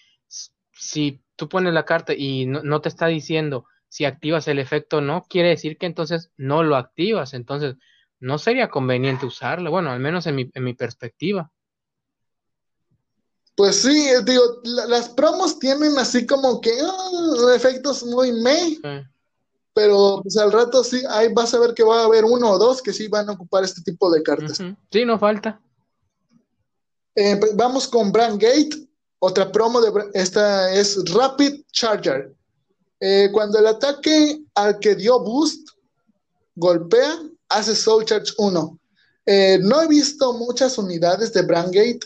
si 0.73 1.21
tú 1.43 1.49
pones 1.49 1.75
la 1.75 1.85
carta 1.85 2.15
y 2.17 2.47
no, 2.47 2.81
te 2.81 2.89
está 2.89 3.09
diciendo 3.09 3.65
si 3.89 4.05
activas 4.05 4.47
el 4.47 4.61
efecto 4.61 4.99
o 4.99 5.01
no, 5.01 5.27
quiere 5.29 5.49
decir 5.49 5.77
que 5.77 5.87
entonces 5.87 6.31
no 6.37 6.63
lo 6.63 6.77
activas. 6.77 7.35
Entonces, 7.35 7.75
no 8.21 8.39
sería 8.39 8.71
conveniente 8.71 9.27
usarlo. 9.27 9.73
Bueno, 9.73 9.91
al 9.91 9.99
menos 9.99 10.25
en 10.29 10.37
mi, 10.37 10.49
en 10.55 10.63
mi 10.63 10.75
perspectiva. 10.75 11.51
Pues 13.57 13.83
sí, 13.83 14.09
digo, 14.25 14.61
las 14.63 15.09
promos 15.09 15.59
tienen 15.59 15.99
así 15.99 16.27
como 16.27 16.61
que 16.61 16.71
ah, 16.81 17.55
efectos 17.57 18.05
muy 18.05 18.31
me. 18.31 18.79
Pero 19.75 20.21
pues 20.23 20.37
al 20.37 20.53
rato 20.53 20.85
sí, 20.85 21.03
ahí 21.11 21.33
vas 21.35 21.53
a 21.55 21.59
ver 21.59 21.75
que 21.75 21.83
va 21.83 22.03
a 22.03 22.05
haber 22.05 22.25
uno 22.25 22.53
o 22.53 22.59
dos 22.59 22.81
que 22.81 22.93
sí 22.93 23.09
van 23.09 23.29
a 23.29 23.33
ocupar 23.33 23.65
este 23.65 23.83
tipo 23.83 24.13
de 24.13 24.23
cartas. 24.23 24.63
Sí, 24.93 25.05
no 25.05 25.19
falta. 25.19 25.61
Eh, 27.17 27.37
pues, 27.37 27.57
vamos 27.57 27.89
con 27.89 28.13
Brand 28.13 28.41
Gate. 28.41 28.92
Otra 29.25 29.53
promo 29.53 29.81
de 29.81 29.93
esta 30.15 30.73
es 30.73 30.99
Rapid 31.13 31.63
Charger. 31.71 32.35
Eh, 32.99 33.29
cuando 33.33 33.59
el 33.59 33.67
ataque 33.67 34.43
al 34.55 34.79
que 34.79 34.95
dio 34.95 35.21
boost 35.21 35.69
golpea, 36.57 37.19
hace 37.49 37.75
Soul 37.75 38.05
Charge 38.05 38.33
1. 38.39 38.79
Eh, 39.27 39.59
no 39.63 39.83
he 39.83 39.89
visto 39.89 40.33
muchas 40.33 40.77
unidades 40.79 41.33
de 41.33 41.43
Brandgate. 41.43 42.01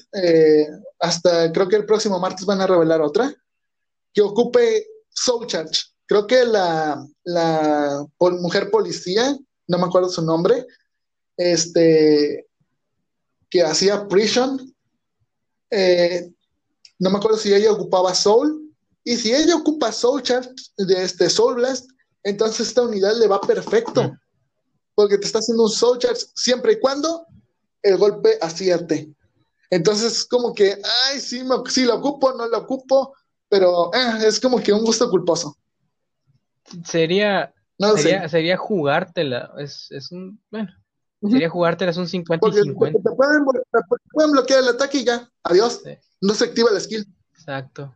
hasta 0.98 1.52
creo 1.52 1.68
que 1.68 1.76
el 1.76 1.86
próximo 1.86 2.18
martes 2.18 2.44
van 2.44 2.60
a 2.60 2.66
revelar 2.66 3.00
otra 3.00 3.34
que 4.12 4.22
ocupe 4.22 4.86
Soul 5.08 5.46
Charge 5.46 5.96
creo 6.06 6.26
que 6.26 6.44
la, 6.44 7.04
mujer 8.18 8.70
policía, 8.70 9.36
no 9.66 9.78
me 9.78 9.84
acuerdo 9.84 10.08
su 10.08 10.22
nombre, 10.22 10.66
este, 11.36 12.46
que 13.50 13.62
hacía 13.62 14.08
Prison, 14.08 14.74
eh, 15.70 16.30
no 16.98 17.10
me 17.10 17.18
acuerdo 17.18 17.38
si 17.38 17.52
ella 17.52 17.72
ocupaba 17.72 18.14
Soul, 18.14 18.62
y 19.04 19.16
si 19.16 19.32
ella 19.32 19.56
ocupa 19.56 19.92
Soul 19.92 20.22
Charge 20.22 20.50
de 20.78 21.02
este 21.02 21.30
Soul 21.30 21.56
Blast, 21.56 21.90
entonces 22.24 22.68
esta 22.68 22.82
unidad 22.82 23.16
le 23.16 23.28
va 23.28 23.40
perfecto, 23.40 24.12
porque 24.94 25.18
te 25.18 25.26
está 25.26 25.38
haciendo 25.38 25.64
un 25.64 25.70
Soul 25.70 25.98
Charge 25.98 26.26
siempre 26.34 26.72
y 26.72 26.80
cuando 26.80 27.26
el 27.82 27.96
golpe 27.98 28.38
acierte. 28.40 29.08
Entonces, 29.70 30.24
como 30.24 30.54
que, 30.54 30.76
ay, 31.04 31.20
sí, 31.20 31.44
me, 31.44 31.56
sí 31.68 31.84
lo 31.84 31.96
ocupo, 31.96 32.32
no 32.32 32.46
lo 32.48 32.58
ocupo, 32.58 33.14
pero 33.48 33.92
eh, 33.94 34.26
es 34.26 34.40
como 34.40 34.60
que 34.60 34.72
un 34.72 34.84
gusto 34.84 35.08
culposo 35.10 35.56
sería, 36.84 37.52
sería, 37.96 38.28
sería, 38.28 38.56
jugártela. 38.56 39.52
Es, 39.58 39.90
es 39.90 40.10
un, 40.12 40.40
bueno, 40.50 40.70
sería 41.30 41.48
jugártela, 41.48 41.90
es 41.90 41.96
un 41.96 42.08
50 42.08 42.48
y 42.48 42.52
50. 42.52 43.00
Te 43.00 43.16
pueden, 43.16 44.32
bloquear 44.32 44.60
el 44.60 44.68
ataque 44.68 44.98
y 44.98 45.04
ya, 45.04 45.30
adiós. 45.42 45.82
No 46.20 46.34
se 46.34 46.44
activa 46.44 46.70
la 46.70 46.80
skill. 46.80 47.06
Exacto. 47.34 47.94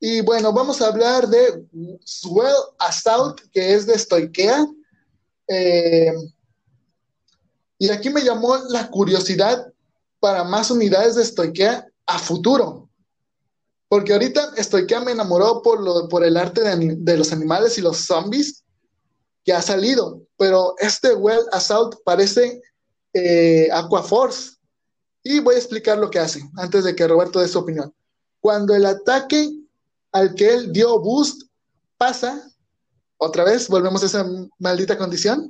Y 0.00 0.20
bueno, 0.20 0.52
vamos 0.52 0.80
a 0.82 0.88
hablar 0.88 1.28
de 1.28 1.66
Swell 2.04 2.54
Assault, 2.78 3.40
que 3.52 3.74
es 3.74 3.86
de 3.86 3.98
Stoikea. 3.98 4.66
Eh, 5.48 6.12
y 7.78 7.90
aquí 7.90 8.10
me 8.10 8.22
llamó 8.22 8.56
la 8.68 8.88
curiosidad 8.90 9.72
para 10.20 10.44
más 10.44 10.70
unidades 10.70 11.14
de 11.14 11.24
Stoikea 11.24 11.86
a 12.06 12.18
futuro. 12.18 12.88
Porque 13.88 14.12
ahorita 14.12 14.52
que 14.54 15.00
me 15.00 15.12
enamoró 15.12 15.62
por, 15.62 15.82
lo, 15.82 16.08
por 16.08 16.24
el 16.24 16.36
arte 16.36 16.62
de, 16.62 17.16
los 17.16 17.32
animales 17.32 17.78
y 17.78 17.82
los 17.82 17.98
zombies 17.98 18.64
que 19.46 19.52
ha 19.52 19.62
salido. 19.62 20.20
Pero 20.36 20.74
este 20.78 21.14
Well 21.14 21.46
Assault 21.52 21.96
parece 22.04 22.60
eh, 23.14 23.68
Aquaforce. 23.72 24.56
Y 25.22 25.40
voy 25.40 25.54
a 25.54 25.58
explicar 25.58 25.98
lo 25.98 26.10
que 26.10 26.18
hace 26.18 26.42
antes 26.58 26.84
de 26.84 26.94
que 26.94 27.08
Roberto 27.08 27.40
dé 27.40 27.48
su 27.48 27.60
opinión. 27.60 27.94
Cuando 28.40 28.74
el 28.74 28.84
ataque 28.84 29.50
al 30.12 30.34
que 30.34 30.52
él 30.52 30.72
dio 30.72 31.00
boost 31.00 31.42
pasa, 31.96 32.48
otra 33.16 33.44
vez 33.44 33.68
volvemos 33.68 34.02
a 34.02 34.06
esa 34.06 34.26
maldita 34.58 34.98
condición, 34.98 35.48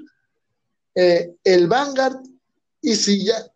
eh, 0.94 1.34
el 1.44 1.66
Vanguard, 1.66 2.20
y 2.80 2.94
si 2.94 3.24
ya, 3.24 3.50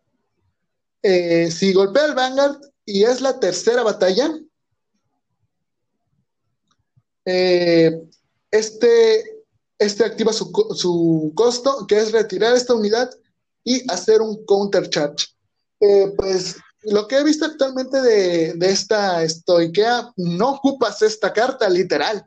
eh, 1.01 1.49
si 1.49 1.73
golpea 1.73 2.05
el 2.05 2.15
Vanguard 2.15 2.59
y 2.85 3.03
es 3.03 3.21
la 3.21 3.39
tercera 3.39 3.81
batalla, 3.83 4.31
eh, 7.25 7.99
este, 8.51 9.40
este 9.81 10.05
activa 10.05 10.31
su, 10.31 11.31
costo, 11.35 11.87
que 11.87 11.97
es 11.97 12.11
retirar 12.11 12.55
esta 12.55 12.75
unidad 12.75 13.09
y 13.63 13.91
hacer 13.91 14.21
un 14.21 14.45
counter 14.45 14.87
charge. 14.89 15.25
Eh, 15.79 16.13
pues 16.15 16.57
lo 16.83 17.07
que 17.07 17.17
he 17.17 17.23
visto 17.23 17.45
actualmente 17.45 17.99
de, 17.99 18.55
esta 18.61 19.23
estoiquea, 19.23 20.13
no 20.17 20.51
ocupas 20.51 21.01
esta 21.01 21.33
carta, 21.33 21.67
literal. 21.67 22.23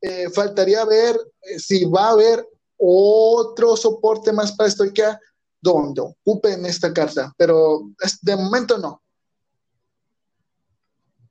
Eh, 0.00 0.30
faltaría 0.30 0.84
ver 0.84 1.18
si 1.58 1.84
va 1.84 2.08
a 2.08 2.12
haber 2.12 2.46
otro 2.76 3.76
soporte 3.76 4.32
más 4.32 4.52
para 4.52 4.68
estoiquea 4.68 5.18
donde 5.60 6.00
ocupen 6.00 6.64
esta 6.64 6.92
carta, 6.92 7.32
pero 7.36 7.90
de 8.22 8.36
momento 8.36 8.78
no. 8.78 9.02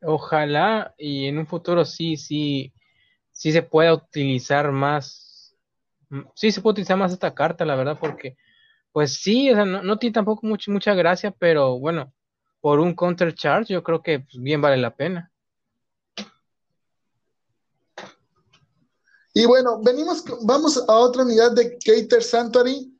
Ojalá 0.02 0.94
y 0.98 1.28
en 1.28 1.38
un 1.38 1.48
futuro 1.48 1.86
sí, 1.86 2.18
sí 2.18 2.74
sí 3.34 3.52
se 3.52 3.62
puede 3.62 3.92
utilizar 3.92 4.72
más, 4.72 5.23
sí 6.36 6.52
se 6.52 6.62
puede 6.62 6.74
utilizar 6.74 6.98
más 6.98 7.12
esta 7.12 7.34
carta, 7.34 7.66
la 7.66 7.76
verdad, 7.76 7.98
porque 8.00 8.38
pues 8.92 9.16
sí, 9.16 9.50
o 9.52 9.56
sea, 9.56 9.66
no, 9.66 9.98
tiene 9.98 10.14
tampoco 10.14 10.46
mucha 10.46 10.94
gracia, 10.94 11.32
pero 11.32 11.80
bueno, 11.80 12.14
por 12.62 12.80
un 12.80 12.96
counter 12.96 13.34
charge 13.34 13.74
yo 13.74 13.84
creo 13.84 14.02
que 14.02 14.20
pues, 14.20 14.42
bien 14.42 14.62
vale 14.62 14.78
la 14.78 14.96
pena. 14.96 15.32
Y 19.34 19.46
bueno, 19.46 19.82
venimos, 19.82 20.24
vamos 20.44 20.78
a 20.88 20.94
otra 20.94 21.24
unidad 21.24 21.54
de 21.54 21.78
Cater 21.80 22.22
Sanctuary, 22.22 22.96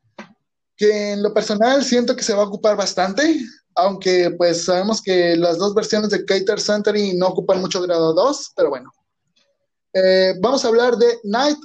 que 0.76 1.12
en 1.12 1.22
lo 1.22 1.32
personal 1.32 1.84
siento 1.84 2.16
que 2.16 2.24
se 2.24 2.34
va 2.34 2.42
a 2.42 2.46
ocupar 2.46 2.76
bastante, 2.76 3.38
aunque 3.76 4.32
pues 4.36 4.64
sabemos 4.64 5.00
que 5.00 5.36
las 5.36 5.58
dos 5.58 5.74
versiones 5.74 6.10
de 6.10 6.24
Cater 6.24 6.60
Sanctuary 6.60 7.16
no 7.16 7.28
ocupan 7.28 7.60
mucho 7.60 7.80
grado 7.80 8.12
2, 8.14 8.52
pero 8.56 8.70
bueno. 8.70 8.92
Eh, 9.92 10.34
vamos 10.40 10.64
a 10.64 10.68
hablar 10.68 10.96
de 10.96 11.20
Knight 11.22 11.58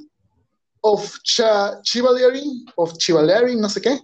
of 0.82 1.20
Chivalry, 1.24 2.66
of 2.76 2.98
Chivalry, 2.98 3.56
no 3.56 3.70
sé 3.70 3.82
qué, 3.82 4.00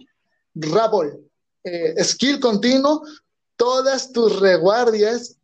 Rabble, 0.54 1.18
eh, 1.64 1.94
skill 2.04 2.40
continuo, 2.40 3.02
todas 3.56 4.12
tus 4.12 4.40
reguardias 4.40 5.36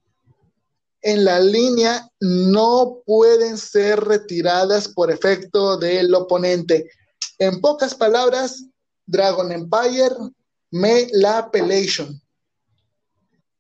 en 1.03 1.25
la 1.25 1.41
línea 1.41 2.09
no 2.21 3.03
pueden 3.05 3.59
ser 3.59 4.01
retiradas 4.01 4.89
por 4.89 5.11
efecto 5.11 5.77
del 5.77 6.15
oponente. 6.15 6.89
En 7.39 7.61
pocas 7.61 7.95
palabras, 7.95 8.65
Dragon 9.07 9.51
Empire 9.51 10.15
me 10.71 11.09
la 11.13 11.39
appellation. 11.39 12.21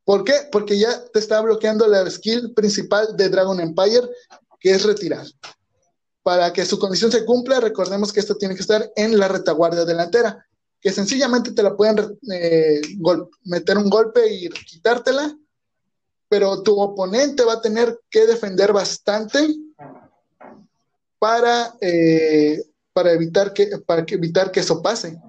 ¿Por 0.05 0.25
qué? 0.25 0.35
Porque 0.51 0.79
ya 0.79 1.05
te 1.13 1.19
está 1.19 1.41
bloqueando 1.41 1.87
la 1.87 2.09
skill 2.11 2.53
principal 2.55 3.17
de 3.17 3.29
Dragon 3.29 3.61
Empire 3.61 4.09
que 4.61 4.71
es 4.71 4.85
retirar. 4.85 5.27
Para 6.23 6.53
que 6.53 6.65
su 6.65 6.79
condición 6.79 7.11
se 7.11 7.25
cumpla, 7.25 7.61
recordemos 7.61 8.13
que 8.13 8.21
esto 8.21 8.37
tiene 8.37 8.55
que 8.55 8.61
estar 8.61 8.93
en 8.95 9.19
la 9.19 9.29
retaguardia 9.29 9.85
delantera, 9.85 10.47
que 10.81 10.93
sencillamente 10.93 11.53
te 11.53 11.63
la 11.63 11.77
pueden 11.77 12.19
eh, 12.31 12.81
meter 13.45 13.79
un 13.79 13.91
golpe 13.91 14.33
y 14.33 14.49
quitártela, 14.49 15.37
pero 16.29 16.63
tu 16.63 16.81
oponente 16.81 17.45
va 17.45 17.55
a 17.55 17.61
tener 17.61 18.01
que 18.09 18.27
defender 18.27 18.73
bastante 18.73 19.55
para, 21.19 21.75
eh, 21.81 22.63
para, 22.93 23.13
evitar, 23.13 23.53
que, 23.53 23.79
para 23.85 24.05
evitar 24.09 24.51
que 24.51 24.61
eso 24.61 24.81
pase. 24.81 25.21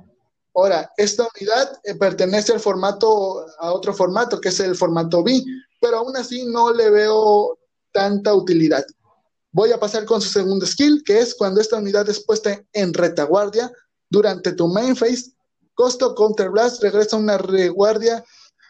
Ahora, 0.55 0.91
esta 0.97 1.27
unidad 1.35 1.79
eh, 1.83 1.95
pertenece 1.95 2.53
al 2.53 2.59
formato, 2.59 3.45
a 3.59 3.73
otro 3.73 3.93
formato, 3.93 4.39
que 4.39 4.49
es 4.49 4.59
el 4.59 4.75
formato 4.75 5.23
B, 5.23 5.43
pero 5.81 5.97
aún 5.97 6.15
así 6.15 6.45
no 6.45 6.71
le 6.71 6.89
veo 6.89 7.57
tanta 7.91 8.33
utilidad. 8.33 8.85
Voy 9.53 9.71
a 9.71 9.79
pasar 9.79 10.05
con 10.05 10.19
su 10.19 10.29
segundo 10.29 10.65
skill, 10.65 11.03
que 11.05 11.19
es 11.19 11.35
cuando 11.35 11.61
esta 11.61 11.77
unidad 11.77 12.09
es 12.09 12.25
puesta 12.25 12.59
en 12.73 12.93
retaguardia 12.93 13.71
durante 14.09 14.51
tu 14.53 14.67
main 14.67 14.95
phase. 14.95 15.31
Costo 15.75 16.15
Counter 16.15 16.49
Blast 16.49 16.81
regresa 16.81 17.17
una 17.17 17.37
reguardia 17.37 18.23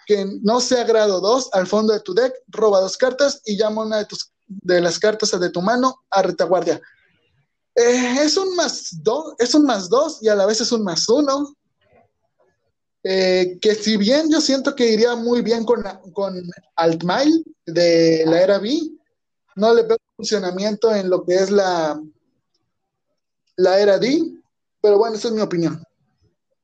que 0.05 0.26
no 0.41 0.60
sea 0.60 0.84
grado 0.84 1.22
2 1.22 1.49
al 1.53 1.68
fondo 1.68 1.93
de 1.93 2.01
tu 2.01 2.14
deck, 2.14 2.34
roba 2.49 2.81
dos 2.81 2.97
cartas 2.97 3.41
y 3.45 3.57
llama 3.57 3.84
una 3.84 3.99
de, 3.99 4.05
tus, 4.05 4.30
de 4.45 4.81
las 4.81 4.99
cartas 4.99 5.31
de 5.39 5.49
tu 5.49 5.61
mano 5.61 6.03
a 6.10 6.22
retaguardia. 6.22 6.81
Eh, 7.76 8.18
es 8.22 8.35
un 8.35 8.53
más 8.57 8.89
2, 9.01 9.35
es 9.39 9.55
un 9.55 9.65
más 9.65 9.88
2 9.88 10.19
y 10.22 10.27
a 10.27 10.35
la 10.35 10.45
vez 10.45 10.60
es 10.60 10.72
un 10.73 10.84
más 10.84 11.07
1. 11.07 11.55
Eh, 13.05 13.57
que 13.61 13.76
si 13.76 13.95
bien 13.95 14.30
yo 14.30 14.41
siento 14.41 14.76
que 14.76 14.91
iría 14.91 15.15
muy 15.15 15.41
bien 15.41 15.64
con, 15.64 15.81
con 16.14 16.41
Altmail 16.76 17.43
de 17.65 18.23
la 18.26 18.41
era 18.41 18.60
B, 18.60 18.80
no 19.55 19.73
le 19.73 19.84
veo 19.84 19.97
funcionamiento 20.15 20.94
en 20.94 21.10
lo 21.10 21.23
que 21.23 21.35
es 21.35 21.52
la, 21.52 22.02
la 23.56 23.80
era 23.80 23.98
D, 23.98 24.22
pero 24.81 24.98
bueno, 24.98 25.15
esa 25.15 25.30
es 25.30 25.34
mi 25.34 25.41
opinión. 25.41 25.84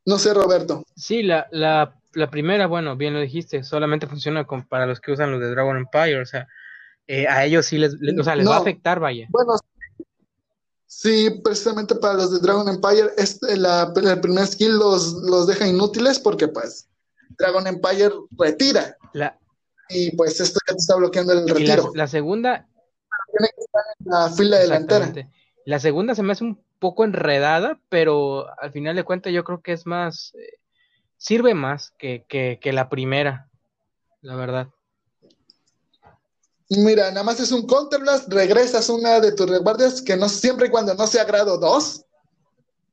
No 0.06 0.18
sé, 0.18 0.34
Roberto. 0.34 0.84
Sí, 0.96 1.24
la, 1.24 1.48
la, 1.52 1.96
la 2.14 2.30
primera, 2.30 2.68
bueno, 2.68 2.96
bien 2.96 3.14
lo 3.14 3.20
dijiste, 3.20 3.64
solamente 3.64 4.08
funciona 4.08 4.46
con, 4.46 4.68
para 4.68 4.86
los 4.86 5.00
que 5.00 5.12
usan 5.12 5.32
los 5.32 5.40
de 5.40 5.50
Dragon 5.50 5.78
Empire, 5.78 6.22
o 6.22 6.26
sea, 6.26 6.48
eh, 7.08 7.28
a 7.28 7.46
ellos 7.46 7.66
sí 7.66 7.78
les, 7.78 7.94
o 7.94 8.24
sea, 8.24 8.36
les 8.36 8.48
va 8.48 8.58
a 8.58 8.60
afectar, 8.60 9.00
vaya. 9.00 9.28
Bueno, 9.30 9.56
sí, 10.86 11.42
precisamente 11.44 11.96
para 11.96 12.16
los 12.16 12.32
de 12.32 12.40
Dragon 12.40 12.68
Empire, 12.68 13.12
este, 13.18 13.58
la, 13.58 13.92
el 13.96 14.22
primer 14.22 14.48
skill 14.48 14.78
los, 14.78 15.14
los 15.24 15.48
deja 15.48 15.68
inútiles 15.68 16.20
porque 16.20 16.48
pues 16.48 16.88
Dragon 17.38 17.68
Empire 17.68 18.14
retira. 18.38 18.96
La, 19.14 19.38
y 19.90 20.16
pues 20.16 20.40
esto 20.40 20.60
ya 20.68 20.74
te 20.74 20.80
está 20.80 20.96
bloqueando 20.96 21.34
el 21.34 21.48
retiro. 21.48 21.92
La, 21.96 22.08
segunda. 22.08 22.68
Tiene 23.32 23.50
que 23.56 23.62
estar 23.62 23.84
en 24.00 24.12
la 24.12 24.30
fila 24.30 24.60
delantera. 24.60 25.30
La 25.66 25.80
segunda 25.80 26.16
se 26.16 26.24
me 26.24 26.32
hace 26.32 26.44
un 26.44 26.64
poco 26.80 27.04
enredada, 27.04 27.80
pero 27.90 28.48
al 28.60 28.72
final 28.72 28.96
de 28.96 29.04
cuentas 29.04 29.34
yo 29.34 29.44
creo 29.44 29.62
que 29.62 29.74
es 29.74 29.86
más. 29.86 30.34
Eh, 30.36 30.60
sirve 31.18 31.54
más 31.54 31.92
que, 31.98 32.26
que, 32.28 32.60
que, 32.62 32.72
la 32.72 32.90
primera, 32.90 33.50
la 34.22 34.36
verdad. 34.36 34.70
Mira, 36.70 37.10
nada 37.10 37.24
más 37.24 37.40
es 37.40 37.52
un 37.52 37.68
counterblast, 37.68 38.32
regresas 38.32 38.90
una 38.90 39.20
de 39.20 39.34
tus 39.34 39.50
resguardias 39.50 40.02
que 40.02 40.16
no 40.16 40.30
siempre 40.30 40.68
y 40.68 40.70
cuando 40.70 40.94
no 40.94 41.08
sea 41.08 41.26
grado 41.26 41.58
2, 41.58 42.06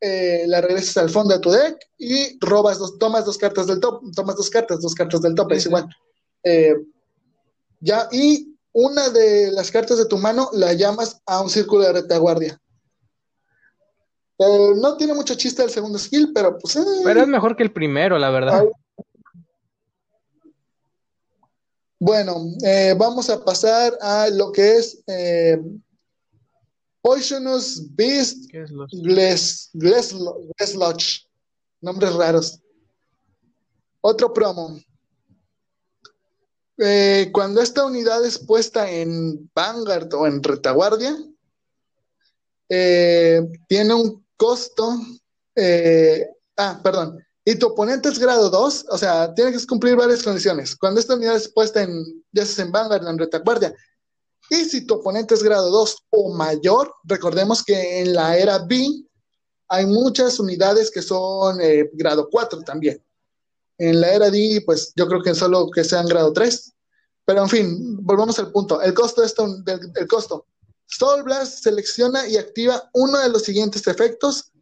eh, 0.01 0.45
la 0.47 0.61
regresas 0.61 0.97
al 0.97 1.11
fondo 1.11 1.35
de 1.35 1.41
tu 1.41 1.51
deck 1.51 1.79
y 1.99 2.39
robas 2.41 2.79
dos, 2.79 2.99
tomas 2.99 3.25
dos 3.25 3.39
cartas 3.39 3.67
del 3.67 3.81
top, 3.81 4.03
tomas 4.15 4.37
dos 4.37 4.51
cartas, 4.51 4.81
dos 4.81 4.95
cartas 4.95 5.23
del 5.23 5.35
top, 5.35 5.53
es 5.53 5.67
igual. 5.67 5.89
Eh, 6.43 6.75
ya, 7.81 8.09
y 8.11 8.56
una 8.79 9.09
de 9.09 9.51
las 9.53 9.71
cartas 9.71 9.97
de 9.97 10.05
tu 10.05 10.19
mano 10.19 10.51
la 10.53 10.75
llamas 10.75 11.23
a 11.25 11.41
un 11.41 11.49
círculo 11.49 11.83
de 11.83 11.95
retaguardia. 11.95 12.61
Eh, 14.39 14.73
no 14.77 14.99
tiene 14.99 15.15
mucho 15.15 15.35
chiste 15.35 15.63
el 15.63 15.71
segundo 15.71 15.99
skill, 15.99 16.31
pero 16.35 16.59
pues. 16.59 16.77
Eh, 16.77 16.85
pero 17.03 17.23
es 17.23 17.27
mejor 17.27 17.57
que 17.57 17.63
el 17.63 17.73
primero, 17.73 18.19
la 18.19 18.29
verdad. 18.29 18.65
Bueno, 21.99 22.35
vamos 22.99 23.31
a 23.31 23.43
pasar 23.43 23.97
a 24.03 24.29
lo 24.29 24.53
que 24.53 24.77
es 24.77 25.03
Poisonous 27.01 27.83
Beast 27.97 28.51
Glass, 28.93 29.71
Nombres 31.81 32.15
raros. 32.15 32.61
Otro 34.03 34.35
promo. 34.35 34.79
Eh, 36.79 37.31
cuando 37.33 37.63
esta 37.63 37.85
unidad 37.87 38.25
es 38.25 38.39
puesta 38.39 38.91
en 38.91 39.51
Vanguard 39.55 40.13
o 40.15 40.27
en 40.27 40.43
retaguardia, 40.43 41.17
eh, 42.69 43.43
tiene 43.69 43.95
un 43.95 44.25
costo. 44.37 44.99
Eh, 45.55 46.29
ah, 46.57 46.81
perdón. 46.83 47.19
Y 47.45 47.55
tu 47.55 47.69
oponente 47.69 48.09
es 48.09 48.19
grado 48.19 48.51
2, 48.51 48.87
o 48.91 48.99
sea, 48.99 49.33
tiene 49.33 49.53
que 49.53 49.67
cumplir 49.67 49.95
varias 49.95 50.23
condiciones. 50.23 50.75
Cuando 50.77 51.01
esta 51.01 51.15
unidad 51.15 51.37
es 51.37 51.49
puesta 51.49 51.83
en, 51.83 52.25
ya 52.33 52.45
sea 52.45 52.65
en 52.65 52.73
Vanguard 52.73 53.05
o 53.05 53.11
en 53.11 53.19
retaguardia, 53.19 53.75
y 54.51 54.65
si 54.65 54.85
tu 54.85 54.95
oponente 54.95 55.35
es 55.35 55.43
grado 55.43 55.71
2 55.71 55.97
o 56.11 56.35
mayor, 56.35 56.93
recordemos 57.05 57.63
que 57.65 58.01
en 58.01 58.15
la 58.15 58.37
era 58.37 58.59
B 58.59 58.85
hay 59.69 59.87
muchas 59.87 60.39
unidades 60.41 60.91
que 60.91 61.03
son 61.03 61.59
grado 61.93 62.29
4 62.31 62.63
también. 62.63 63.03
En 63.79 64.01
la 64.01 64.13
era 64.13 64.31
D, 64.31 64.63
pues 64.65 64.93
yo 64.97 65.07
creo 65.07 65.23
que 65.23 65.35
solo 65.35 65.71
que 65.71 65.85
sean 65.85 66.07
grado 66.07 66.33
3. 66.33 66.73
Pero 67.25 67.43
en 67.43 67.49
fin, 67.49 67.97
volvamos 68.05 68.39
al 68.39 68.53
punto. 68.53 68.81
El 68.81 68.95
costo 68.95 69.23
esto, 69.23 69.47
del, 69.65 69.81
el 69.95 70.07
costo. 70.07 70.47
Soul 70.87 71.25
Blast 71.25 71.65
selecciona 71.65 72.27
y 72.29 72.37
activa 72.37 72.89
uno 72.95 73.19
de 73.19 73.29
los 73.29 73.43
siguientes 73.43 73.87
efectos, 73.87 74.53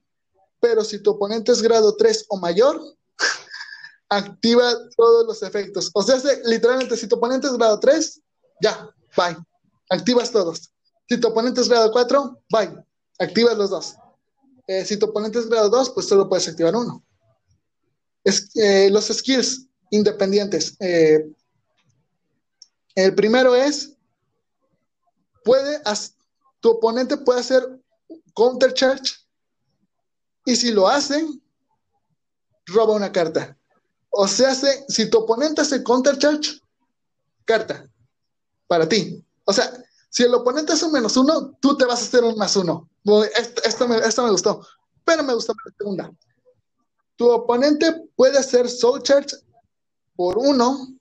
pero 0.60 0.82
si 0.82 0.98
tu 0.98 1.10
oponente 1.10 1.52
es 1.52 1.60
grado 1.60 1.94
3 1.96 2.26
o 2.28 2.38
mayor, 2.38 2.80
activa 4.08 4.72
todos 4.96 5.26
los 5.26 5.42
efectos. 5.42 5.90
O 5.92 6.02
sea, 6.02 6.18
literalmente, 6.46 6.96
si 6.96 7.06
tu 7.06 7.16
oponente 7.16 7.46
es 7.46 7.52
grado 7.52 7.78
3, 7.78 8.20
ya, 8.62 8.88
bye. 9.16 9.36
Activas 9.90 10.30
todos. 10.30 10.70
Si 11.08 11.18
tu 11.20 11.28
oponente 11.28 11.60
es 11.60 11.68
grado 11.68 11.92
4, 11.92 12.42
bye. 12.50 12.84
Activas 13.18 13.56
los 13.58 13.70
dos. 13.70 13.94
Eh, 14.66 14.84
si 14.84 14.96
tu 14.96 15.06
oponente 15.06 15.38
es 15.38 15.48
grado 15.48 15.68
2, 15.68 15.90
pues 15.90 16.08
solo 16.08 16.28
puedes 16.28 16.48
activar 16.48 16.74
uno. 16.74 17.04
Los 18.24 19.06
skills 19.06 19.66
independientes. 19.90 20.76
Eh, 20.80 21.30
el 22.94 23.14
primero 23.14 23.54
es, 23.54 23.96
puede, 25.44 25.80
tu 26.60 26.70
oponente 26.70 27.16
puede 27.16 27.40
hacer 27.40 27.80
counter 28.34 28.72
charge 28.72 29.14
y 30.44 30.56
si 30.56 30.72
lo 30.72 30.88
hace, 30.88 31.26
roba 32.66 32.94
una 32.94 33.12
carta. 33.12 33.56
O 34.10 34.28
sea, 34.28 34.54
si 34.88 35.10
tu 35.10 35.18
oponente 35.18 35.60
hace 35.60 35.82
counter 35.82 36.18
charge, 36.18 36.60
carta 37.44 37.88
para 38.66 38.88
ti. 38.88 39.24
O 39.44 39.52
sea, 39.52 39.72
si 40.08 40.22
el 40.22 40.34
oponente 40.34 40.72
hace 40.72 40.86
un 40.86 40.92
menos 40.92 41.16
uno, 41.16 41.56
tú 41.60 41.76
te 41.76 41.84
vas 41.84 42.00
a 42.00 42.04
hacer 42.04 42.22
un 42.24 42.36
más 42.36 42.54
uno. 42.56 42.88
Esto, 43.64 43.88
me, 43.88 43.96
me 43.98 44.30
gustó, 44.30 44.66
pero 45.04 45.22
me 45.22 45.34
gustó 45.34 45.52
la 45.52 45.72
segunda. 45.76 46.12
Tu 47.16 47.28
oponente 47.28 48.08
puede 48.16 48.38
hacer 48.38 48.68
soul 48.68 49.02
charge 49.02 49.36
por 50.16 50.38
uno, 50.38 50.94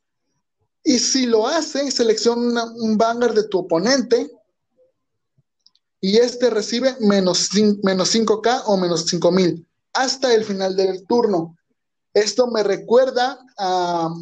y 0.83 0.99
si 0.99 1.25
lo 1.25 1.47
hace, 1.47 1.89
selecciona 1.91 2.65
un 2.65 2.97
Vanguard 2.97 3.35
de 3.35 3.47
tu 3.47 3.59
oponente 3.59 4.29
y 6.01 6.17
este 6.17 6.49
recibe 6.49 6.97
menos, 6.99 7.49
menos 7.83 8.13
5K 8.13 8.63
o 8.65 8.75
menos 8.75 9.05
5000 9.05 9.65
hasta 9.93 10.33
el 10.33 10.43
final 10.43 10.75
del 10.75 11.05
turno. 11.07 11.55
Esto 12.13 12.47
me 12.47 12.63
recuerda 12.63 13.39
a 13.57 14.13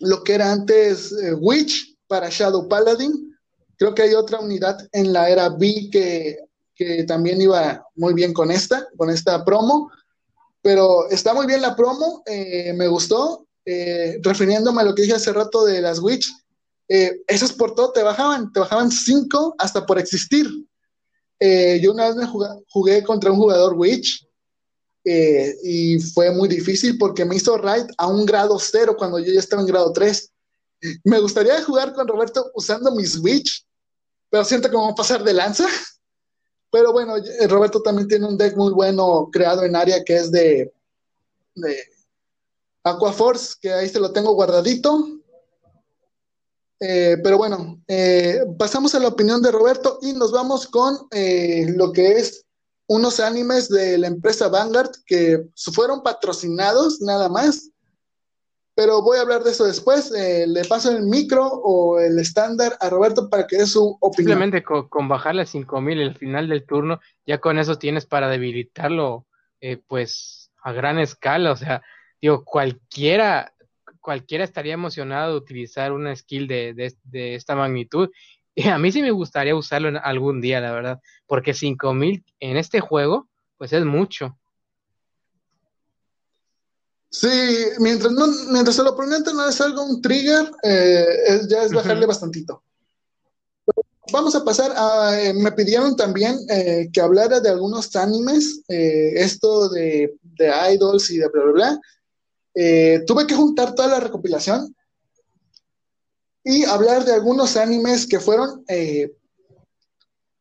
lo 0.00 0.24
que 0.24 0.34
era 0.34 0.50
antes 0.50 1.12
eh, 1.12 1.34
Witch 1.34 1.96
para 2.08 2.28
Shadow 2.28 2.68
Paladin. 2.68 3.36
Creo 3.76 3.94
que 3.94 4.02
hay 4.02 4.14
otra 4.14 4.40
unidad 4.40 4.76
en 4.90 5.12
la 5.12 5.30
era 5.30 5.48
B 5.50 5.88
que, 5.92 6.38
que 6.74 7.04
también 7.04 7.40
iba 7.40 7.86
muy 7.94 8.14
bien 8.14 8.32
con 8.32 8.50
esta, 8.50 8.88
con 8.96 9.10
esta 9.10 9.44
promo. 9.44 9.92
Pero 10.68 11.08
está 11.08 11.32
muy 11.32 11.46
bien 11.46 11.62
la 11.62 11.74
promo, 11.74 12.22
eh, 12.26 12.74
me 12.74 12.88
gustó. 12.88 13.46
Eh, 13.64 14.18
refiriéndome 14.22 14.82
a 14.82 14.84
lo 14.84 14.94
que 14.94 15.00
dije 15.00 15.14
hace 15.14 15.32
rato 15.32 15.64
de 15.64 15.80
las 15.80 15.98
Witch, 15.98 16.30
eh, 16.88 17.22
esas 17.26 17.54
por 17.54 17.74
todo 17.74 17.90
te 17.90 18.02
bajaban, 18.02 18.52
te 18.52 18.60
bajaban 18.60 18.90
cinco 18.90 19.54
hasta 19.56 19.86
por 19.86 19.98
existir. 19.98 20.46
Eh, 21.40 21.80
yo 21.82 21.92
una 21.92 22.08
vez 22.08 22.16
me 22.16 22.26
jugué, 22.68 23.02
contra 23.02 23.32
un 23.32 23.38
jugador 23.38 23.76
Witch 23.78 24.28
y 25.04 25.98
fue 26.00 26.32
muy 26.32 26.50
difícil 26.50 26.98
porque 26.98 27.24
me 27.24 27.36
hizo 27.36 27.56
raid 27.56 27.86
a 27.96 28.06
un 28.06 28.26
grado 28.26 28.58
cero 28.58 28.94
cuando 28.94 29.18
yo 29.18 29.32
ya 29.32 29.40
estaba 29.40 29.62
en 29.62 29.68
grado 29.68 29.90
3. 29.90 30.30
Me 31.04 31.18
gustaría 31.18 31.64
jugar 31.64 31.94
con 31.94 32.06
Roberto 32.06 32.50
usando 32.54 32.94
mis 32.94 33.16
Witch, 33.16 33.66
pero 34.28 34.44
siento 34.44 34.68
a 34.86 34.94
pasar 34.94 35.24
de 35.24 35.32
lanza. 35.32 35.66
Pero 36.70 36.92
bueno, 36.92 37.14
Roberto 37.48 37.80
también 37.80 38.08
tiene 38.08 38.26
un 38.26 38.36
deck 38.36 38.56
muy 38.56 38.72
bueno 38.72 39.28
creado 39.32 39.64
en 39.64 39.74
área 39.74 40.04
que 40.04 40.16
es 40.16 40.30
de, 40.30 40.72
de 41.54 41.76
Aquaforce, 42.84 43.54
que 43.60 43.72
ahí 43.72 43.88
se 43.88 44.00
lo 44.00 44.12
tengo 44.12 44.34
guardadito. 44.34 45.18
Eh, 46.80 47.16
pero 47.22 47.38
bueno, 47.38 47.82
eh, 47.88 48.40
pasamos 48.56 48.94
a 48.94 49.00
la 49.00 49.08
opinión 49.08 49.42
de 49.42 49.50
Roberto 49.50 49.98
y 50.00 50.12
nos 50.12 50.30
vamos 50.30 50.66
con 50.68 50.96
eh, 51.10 51.66
lo 51.74 51.92
que 51.92 52.18
es 52.18 52.44
unos 52.86 53.20
animes 53.20 53.68
de 53.68 53.98
la 53.98 54.06
empresa 54.06 54.48
Vanguard 54.48 54.92
que 55.04 55.48
fueron 55.72 56.02
patrocinados 56.02 57.00
nada 57.00 57.28
más. 57.28 57.70
Pero 58.78 59.02
voy 59.02 59.18
a 59.18 59.22
hablar 59.22 59.42
de 59.42 59.50
eso 59.50 59.64
después. 59.64 60.12
le 60.12 60.64
paso 60.66 60.96
el 60.96 61.02
micro 61.02 61.44
o 61.44 61.98
el 61.98 62.16
estándar 62.20 62.76
a 62.78 62.88
Roberto 62.88 63.28
para 63.28 63.44
que 63.44 63.56
dé 63.56 63.66
su 63.66 63.98
opinión. 63.98 64.38
Simplemente 64.38 64.62
con, 64.62 65.08
bajarle 65.08 65.42
a 65.42 65.46
5000 65.46 66.00
el 66.00 66.14
final 66.14 66.48
del 66.48 66.64
turno, 66.64 67.00
ya 67.26 67.38
con 67.38 67.58
eso 67.58 67.76
tienes 67.76 68.06
para 68.06 68.28
debilitarlo, 68.28 69.26
pues 69.88 70.52
a 70.62 70.70
gran 70.70 71.00
escala. 71.00 71.50
O 71.50 71.56
sea, 71.56 71.82
digo, 72.22 72.44
cualquiera, 72.44 73.52
cualquiera 74.00 74.44
estaría 74.44 74.74
emocionado 74.74 75.32
de 75.32 75.38
utilizar 75.38 75.90
una 75.90 76.14
skill 76.14 76.46
de, 76.46 76.94
de, 77.02 77.34
esta 77.34 77.56
magnitud. 77.56 78.10
Y 78.54 78.68
a 78.68 78.78
mí 78.78 78.92
sí 78.92 79.02
me 79.02 79.10
gustaría 79.10 79.56
usarlo 79.56 79.88
en 79.88 79.96
algún 79.96 80.40
día, 80.40 80.60
la 80.60 80.70
verdad, 80.70 81.00
porque 81.26 81.52
5000 81.52 82.24
en 82.38 82.56
este 82.56 82.78
juego, 82.78 83.28
pues 83.56 83.72
es 83.72 83.84
mucho. 83.84 84.38
Sí, 87.10 87.28
mientras, 87.78 88.12
no, 88.12 88.26
mientras 88.50 88.78
el 88.78 88.86
oponente 88.86 89.32
no 89.32 89.46
le 89.46 89.52
salga 89.52 89.82
un 89.82 90.02
trigger, 90.02 90.50
eh, 90.62 91.40
ya 91.48 91.62
es 91.62 91.72
bajarle 91.72 92.06
bastantito. 92.06 92.62
Vamos 94.12 94.34
a 94.34 94.44
pasar 94.44 94.72
a. 94.74 95.20
Eh, 95.20 95.32
me 95.32 95.52
pidieron 95.52 95.96
también 95.96 96.38
eh, 96.48 96.88
que 96.92 97.00
hablara 97.00 97.40
de 97.40 97.50
algunos 97.50 97.94
animes, 97.96 98.62
esto 98.68 99.68
de, 99.70 100.14
de, 100.22 100.52
idols 100.74 101.10
y 101.10 101.18
de 101.18 101.28
bla, 101.28 101.42
bla, 101.44 101.52
bla. 101.52 101.80
Tuve 103.06 103.26
que 103.26 103.34
juntar 103.34 103.74
toda 103.74 103.88
la 103.88 104.00
recopilación 104.00 104.74
y 106.44 106.64
hablar 106.64 107.04
de 107.04 107.12
algunos 107.12 107.56
animes 107.56 108.06
que 108.06 108.20
fueron 108.20 108.64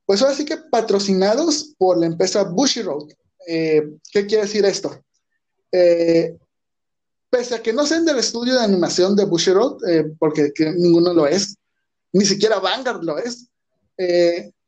pues 0.05 0.21
ahora 0.21 0.33
sí 0.33 0.45
que 0.45 0.57
patrocinados 0.57 1.75
por 1.77 1.97
la 1.97 2.05
empresa 2.05 2.43
Bushiroad. 2.43 3.09
¿Qué 3.45 4.25
quiere 4.25 4.43
decir 4.43 4.65
esto? 4.65 4.97
Eh, 5.71 6.37
pese 7.29 7.55
a 7.55 7.61
que 7.61 7.73
no 7.73 7.85
sean 7.85 8.05
del 8.05 8.17
estudio 8.17 8.55
de 8.55 8.63
animación 8.63 9.15
de 9.15 9.25
Bushiroad, 9.25 9.83
eh, 9.87 10.05
porque 10.19 10.51
ninguno 10.77 11.13
lo 11.13 11.27
es, 11.27 11.55
ni 12.13 12.25
siquiera 12.25 12.59
Vanguard 12.59 13.03
lo 13.03 13.17
es, 13.17 13.47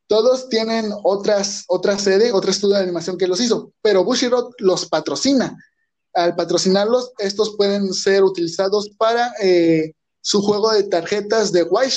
todos 0.08 0.50
tienen 0.50 0.92
otras, 1.04 1.64
otra 1.68 1.98
sede, 2.00 2.32
otro 2.32 2.50
estudio 2.50 2.76
de 2.76 2.84
animación 2.84 3.18
que 3.18 3.28
los 3.28 3.40
hizo, 3.40 3.72
pero 3.82 4.04
Bushiroad 4.04 4.50
los 4.58 4.88
patrocina. 4.88 5.56
Al 6.14 6.36
patrocinarlos, 6.36 7.12
estos 7.20 7.56
pueden 7.56 7.94
ser 7.94 8.24
utilizados 8.24 8.90
para 8.98 9.32
su 10.22 10.42
juego 10.42 10.72
de 10.72 10.84
tarjetas 10.84 11.52
de 11.52 11.64
White 11.64 11.96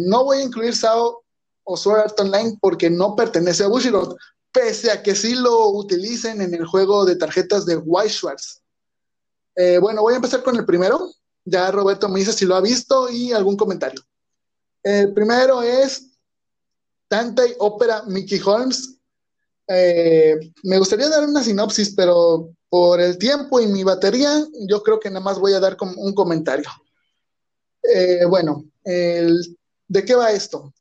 no 0.00 0.24
voy 0.24 0.38
a 0.38 0.42
incluir 0.42 0.74
Sao 0.74 1.22
o 1.64 1.76
Sword 1.76 2.00
Art 2.00 2.20
Online 2.20 2.58
porque 2.60 2.90
no 2.90 3.14
pertenece 3.14 3.64
a 3.64 3.68
Bushiroad, 3.68 4.16
pese 4.52 4.90
a 4.90 5.02
que 5.02 5.14
sí 5.14 5.34
lo 5.34 5.68
utilicen 5.70 6.40
en 6.40 6.54
el 6.54 6.66
juego 6.66 7.04
de 7.04 7.16
tarjetas 7.16 7.64
de 7.66 7.76
White. 7.76 8.16
Eh, 9.54 9.78
bueno, 9.78 10.02
voy 10.02 10.14
a 10.14 10.16
empezar 10.16 10.42
con 10.42 10.56
el 10.56 10.64
primero. 10.64 11.10
Ya 11.44 11.70
Roberto 11.70 12.08
me 12.08 12.20
dice 12.20 12.32
si 12.32 12.44
lo 12.44 12.54
ha 12.54 12.60
visto 12.60 13.10
y 13.10 13.32
algún 13.32 13.56
comentario. 13.56 14.00
El 14.82 15.12
primero 15.12 15.62
es 15.62 16.10
Dante 17.08 17.56
Opera 17.58 18.02
Mickey 18.04 18.40
Holmes. 18.44 18.96
Eh, 19.68 20.38
me 20.62 20.78
gustaría 20.78 21.08
dar 21.08 21.24
una 21.24 21.42
sinopsis, 21.42 21.94
pero 21.94 22.50
por 22.68 23.00
el 23.00 23.18
tiempo 23.18 23.60
y 23.60 23.66
mi 23.66 23.84
batería, 23.84 24.46
yo 24.66 24.82
creo 24.82 24.98
que 24.98 25.10
nada 25.10 25.20
más 25.20 25.38
voy 25.38 25.52
a 25.52 25.60
dar 25.60 25.76
un 25.80 26.14
comentario. 26.14 26.68
Eh, 27.82 28.24
bueno, 28.24 28.64
¿de 28.84 30.04
qué 30.04 30.14
va 30.14 30.32
esto? 30.32 30.72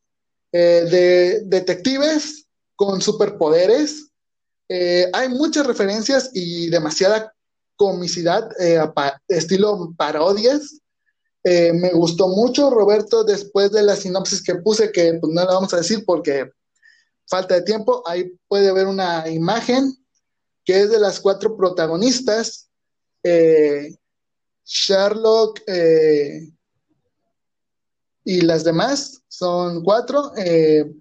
De 0.51 1.41
detectives 1.45 2.45
con 2.75 3.01
superpoderes. 3.01 4.07
Hay 4.69 5.29
muchas 5.29 5.65
referencias 5.67 6.29
y 6.33 6.69
demasiada 6.69 7.33
comicidad, 7.89 8.49
eh, 8.59 8.79
estilo 9.27 9.93
parodias. 9.97 10.79
me 11.43 11.91
gustó 11.93 12.27
mucho, 12.27 12.69
Roberto, 12.69 13.23
después 13.23 13.71
de 13.71 13.81
la 13.81 13.95
sinopsis 13.95 14.43
que 14.43 14.55
puse, 14.55 14.91
que 14.91 15.15
pues, 15.19 15.33
no 15.33 15.43
la 15.43 15.53
vamos 15.53 15.73
a 15.73 15.77
decir 15.77 16.03
porque 16.05 16.51
falta 17.27 17.55
de 17.55 17.61
tiempo, 17.63 18.03
ahí 18.05 18.31
puede 18.47 18.71
ver 18.71 18.87
una 18.87 19.27
imagen 19.29 19.93
que 20.63 20.81
es 20.81 20.91
de 20.91 20.99
las 20.99 21.19
cuatro 21.19 21.57
protagonistas. 21.57 22.69
Sherlock, 24.63 25.59
y 28.23 28.41
las 28.41 28.63
demás 28.63 29.21
son 29.27 29.83
cuatro. 29.83 30.31
Eh, 30.37 30.91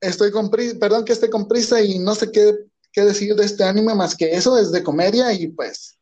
estoy 0.00 0.30
con 0.30 0.50
prisa, 0.50 0.76
perdón 0.78 1.04
que 1.04 1.12
esté 1.12 1.30
con 1.30 1.48
prisa 1.48 1.82
y 1.82 1.98
no 1.98 2.14
sé 2.14 2.30
qué, 2.30 2.54
qué 2.92 3.02
decir 3.02 3.34
de 3.34 3.44
este 3.44 3.64
anime 3.64 3.94
más 3.94 4.16
que 4.16 4.32
eso, 4.32 4.58
es 4.58 4.72
de 4.72 4.82
comedia 4.82 5.32
y 5.32 5.48
pues 5.48 5.98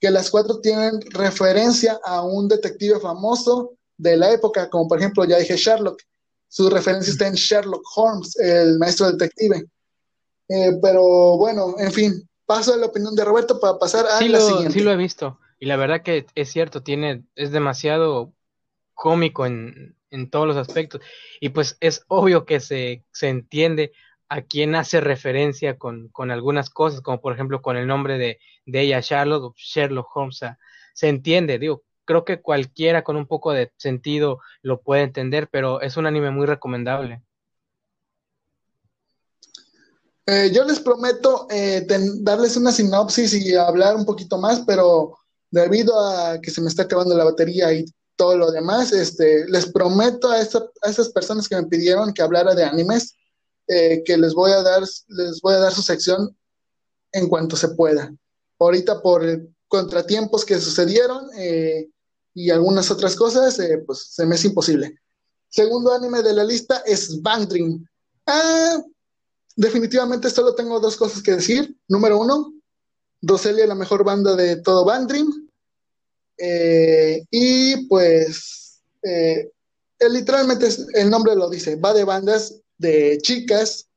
que 0.00 0.10
las 0.10 0.30
cuatro 0.30 0.60
tienen 0.60 1.00
referencia 1.10 1.98
a 2.04 2.22
un 2.22 2.48
detective 2.48 3.00
famoso 3.00 3.72
de 3.96 4.16
la 4.16 4.30
época, 4.32 4.68
como 4.68 4.88
por 4.88 4.98
ejemplo 4.98 5.24
ya 5.24 5.38
dije 5.38 5.56
Sherlock, 5.56 6.02
su 6.48 6.68
referencia 6.70 7.10
está 7.10 7.26
en 7.26 7.34
Sherlock 7.34 7.82
Holmes, 7.96 8.38
el 8.38 8.78
maestro 8.78 9.10
detective. 9.10 9.64
Eh, 10.48 10.72
pero 10.80 11.36
bueno, 11.36 11.74
en 11.78 11.92
fin, 11.92 12.28
paso 12.44 12.74
a 12.74 12.76
la 12.76 12.86
opinión 12.86 13.14
de 13.14 13.24
Roberto 13.24 13.58
para 13.58 13.78
pasar 13.78 14.06
a 14.06 14.20
la 14.20 14.40
siguiente. 14.40 14.72
Sí 14.72 14.80
lo 14.80 14.92
he 14.92 14.96
visto. 14.96 15.38
Y 15.58 15.66
la 15.66 15.76
verdad 15.76 16.02
que 16.02 16.26
es 16.34 16.50
cierto, 16.50 16.82
tiene, 16.82 17.24
es 17.34 17.50
demasiado 17.50 18.32
cómico 18.94 19.46
en, 19.46 19.94
todos 20.30 20.46
los 20.46 20.56
aspectos. 20.56 21.02
Y 21.40 21.50
pues 21.50 21.76
es 21.80 22.04
obvio 22.08 22.46
que 22.46 22.60
se, 22.60 23.04
entiende 23.20 23.92
a 24.28 24.42
quién 24.42 24.74
hace 24.74 25.00
referencia 25.00 25.78
con, 25.78 26.10
algunas 26.30 26.70
cosas, 26.70 27.00
como 27.00 27.20
por 27.20 27.32
ejemplo 27.32 27.62
con 27.62 27.76
el 27.76 27.86
nombre 27.86 28.18
de, 28.18 28.38
de 28.64 28.80
ella, 28.80 29.02
Charlotte 29.02 29.54
Sherlock 29.56 30.14
Holmes. 30.14 30.40
se 30.94 31.08
entiende, 31.08 31.58
digo, 31.58 31.84
creo 32.04 32.24
que 32.24 32.40
cualquiera 32.40 33.04
con 33.04 33.16
un 33.16 33.26
poco 33.26 33.52
de 33.52 33.72
sentido 33.76 34.40
lo 34.62 34.80
puede 34.80 35.02
entender, 35.02 35.48
pero 35.50 35.80
es 35.80 35.96
un 35.96 36.06
anime 36.06 36.30
muy 36.30 36.46
recomendable. 36.46 37.22
Eh, 40.28 40.50
yo 40.52 40.64
les 40.64 40.80
prometo 40.80 41.46
eh, 41.50 41.86
darles 42.20 42.56
una 42.56 42.72
sinopsis 42.72 43.32
y 43.34 43.54
hablar 43.54 43.94
un 43.94 44.04
poquito 44.04 44.38
más, 44.38 44.60
pero 44.66 45.16
debido 45.50 45.98
a 46.00 46.40
que 46.40 46.50
se 46.50 46.60
me 46.60 46.68
está 46.68 46.82
acabando 46.82 47.16
la 47.16 47.24
batería 47.24 47.72
y 47.72 47.84
todo 48.16 48.36
lo 48.36 48.50
demás, 48.50 48.92
este, 48.92 49.46
les 49.48 49.70
prometo 49.70 50.30
a, 50.30 50.40
esas 50.40 51.08
personas 51.10 51.48
que 51.48 51.56
me 51.56 51.66
pidieron 51.66 52.12
que 52.12 52.22
hablara 52.22 52.54
de 52.54 52.64
animes, 52.64 53.15
eh, 53.68 54.02
que 54.04 54.16
les 54.16 54.32
voy 54.32 54.52
a 54.52 54.62
dar, 54.62 54.82
les 55.08 55.40
voy 55.40 55.54
a 55.54 55.58
dar 55.58 55.72
su 55.72 55.82
sección 55.82 56.36
en 57.12 57.28
cuanto 57.28 57.56
se 57.56 57.68
pueda. 57.68 58.14
Ahorita 58.60 59.02
por 59.02 59.24
contratiempos 59.66 60.44
que 60.44 60.60
sucedieron 60.60 61.28
eh, 61.36 61.88
y 62.32 62.50
algunas 62.50 62.90
otras 62.92 63.16
cosas, 63.16 63.58
eh, 63.58 63.82
pues 63.84 64.06
se 64.12 64.24
me 64.24 64.36
es 64.36 64.44
imposible. 64.44 65.00
Segundo 65.48 65.92
anime 65.92 66.22
de 66.22 66.32
la 66.32 66.44
lista 66.44 66.82
es 66.86 67.20
Bang 67.22 67.48
Dream. 67.48 67.84
Ah, 68.26 68.80
definitivamente 69.56 70.30
solo 70.30 70.54
tengo 70.54 70.78
dos 70.78 70.96
cosas 70.96 71.20
que 71.20 71.32
decir. 71.32 71.76
Número 71.88 72.20
uno, 72.20 72.52
Roselia, 73.22 73.66
la 73.66 73.74
mejor 73.74 74.04
banda 74.04 74.36
de 74.36 74.56
todo 74.56 74.84
Bang 74.84 75.08
Dream. 75.08 75.48
Eh, 76.38 77.24
y 77.30 77.88
pues, 77.88 78.80
literalmente 80.08 80.68
el 80.94 81.10
nombre 81.10 81.34
lo 81.34 81.50
dice, 81.50 81.74
va 81.76 81.92
de 81.94 82.04
bandas 82.04 82.60
de 82.78 83.18
chicas, 83.18 83.88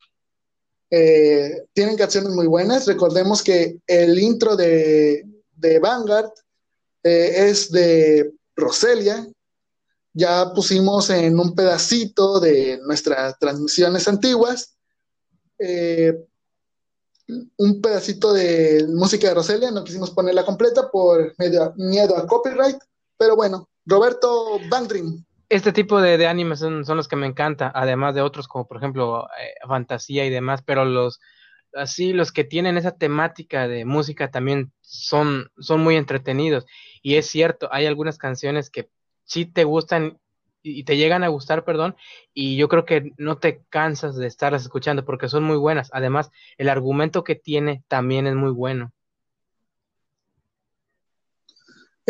eh, 0.90 1.66
tienen 1.74 1.98
canciones 1.98 2.32
muy 2.32 2.48
buenas. 2.48 2.88
Recordemos 2.88 3.44
que 3.44 3.80
el 3.88 4.20
intro 4.20 4.56
de, 4.56 5.26
de 5.56 5.80
Vanguard 5.80 6.32
es 7.04 7.72
de 7.72 8.34
Roselia. 8.56 9.28
Ya 10.14 10.52
pusimos 10.54 11.10
en 11.10 11.40
un 11.40 11.56
pedacito 11.56 12.40
de 12.40 12.80
nuestras 12.84 13.38
transmisiones 13.40 14.08
antiguas 14.08 14.76
un 17.58 17.82
pedacito 17.82 18.34
de 18.34 18.86
música 18.90 19.28
de 19.28 19.34
Roselia, 19.36 19.72
no 19.72 19.84
quisimos 19.84 20.12
ponerla 20.12 20.46
completa 20.46 20.90
por 20.90 21.34
medio, 21.38 21.74
miedo 21.78 22.18
a 22.18 22.26
copyright, 22.26 22.78
pero 23.18 23.36
bueno, 23.36 23.70
Roberto 23.86 24.60
Bandrin. 24.70 25.26
Este 25.50 25.74
tipo 25.74 26.00
de, 26.00 26.18
de 26.18 26.28
animes 26.28 26.60
son, 26.60 26.84
los 26.86 27.08
que 27.08 27.16
me 27.16 27.26
encanta, 27.26 27.72
además 27.74 28.14
de 28.16 28.22
otros 28.22 28.48
como 28.48 28.68
por 28.68 28.78
ejemplo 28.78 29.28
eh, 29.40 29.54
fantasía 29.68 30.26
y 30.26 30.30
demás, 30.30 30.62
pero 30.64 30.86
los 30.86 31.20
así 31.74 32.14
los 32.14 32.32
que 32.32 32.44
tienen 32.44 32.78
esa 32.78 32.98
temática 32.98 33.68
de 33.68 33.86
música 33.86 34.32
también 34.32 34.72
son, 34.82 35.52
son 35.60 35.82
muy 35.82 35.96
entretenidos. 35.96 36.66
Y 37.02 37.16
es 37.16 37.28
cierto, 37.28 37.70
hay 37.72 37.86
algunas 37.86 38.18
canciones 38.18 38.70
que 38.70 38.90
sí 39.24 39.46
te 39.46 39.64
gustan 39.64 40.20
y 40.62 40.84
te 40.84 40.98
llegan 40.98 41.24
a 41.24 41.30
gustar, 41.30 41.64
perdón, 41.64 41.96
y 42.34 42.58
yo 42.58 42.68
creo 42.68 42.86
que 42.86 43.14
no 43.18 43.38
te 43.38 43.64
cansas 43.70 44.16
de 44.16 44.28
estarlas 44.28 44.64
escuchando 44.64 45.06
porque 45.06 45.30
son 45.30 45.44
muy 45.44 45.58
buenas. 45.58 45.90
Además, 45.94 46.32
el 46.58 46.70
argumento 46.70 47.24
que 47.24 47.36
tiene 47.36 47.84
también 47.88 48.28
es 48.28 48.36
muy 48.36 48.52
bueno. 48.52 48.92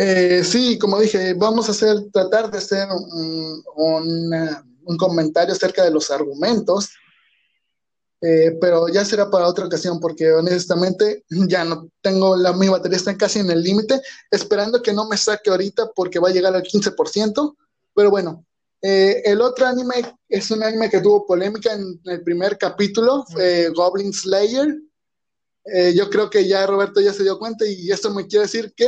Eh, 0.02 0.46
sí, 0.46 0.80
como 0.80 0.98
dije, 0.98 1.34
vamos 1.34 1.68
a 1.68 1.74
hacer, 1.74 2.10
tratar 2.14 2.50
de 2.50 2.58
hacer 2.58 2.88
un, 2.90 3.62
un, 4.86 4.98
comentario 4.98 5.54
acerca 5.54 5.84
de 5.84 5.92
los 5.92 6.10
argumentos, 6.10 6.88
eh, 8.22 8.58
pero 8.62 8.88
ya 8.88 9.04
será 9.04 9.30
para 9.30 9.50
otra 9.50 9.66
ocasión 9.66 10.00
porque 10.00 10.32
honestamente 10.32 11.26
ya 11.50 11.66
no 11.66 11.90
tengo 12.02 12.38
la 12.38 12.54
mi 12.54 12.70
batería 12.70 12.96
está 12.96 13.18
casi 13.18 13.40
en 13.40 13.52
el 13.52 13.62
límite, 13.62 14.02
esperando 14.32 14.82
que 14.82 14.94
no 14.94 15.06
me 15.06 15.18
saque 15.18 15.50
ahorita 15.50 15.92
porque 15.94 16.20
va 16.20 16.30
a 16.30 16.32
llegar 16.32 16.56
al 16.56 16.64
15%. 16.64 17.58
Pero 17.94 18.10
bueno, 18.10 18.46
eh, 18.82 19.22
el 19.26 19.42
otro 19.42 19.66
anime 19.66 19.96
es 20.30 20.50
un 20.50 20.64
anime 20.64 20.90
que 20.90 21.02
tuvo 21.02 21.28
polémica 21.28 21.74
en 21.74 22.00
el 22.06 22.24
primer 22.24 22.58
capítulo, 22.58 23.26
Goblin 23.76 24.14
Slayer. 24.14 24.80
Eh, 25.66 25.94
yo 25.94 26.10
creo 26.10 26.30
que 26.30 26.48
ya 26.48 26.66
Roberto 26.66 27.02
ya 27.02 27.12
se 27.12 27.24
dio 27.24 27.38
cuenta 27.38 27.66
y 27.66 27.92
esto 27.92 28.12
me 28.14 28.26
quiere 28.28 28.44
decir 28.44 28.74
que 28.76 28.88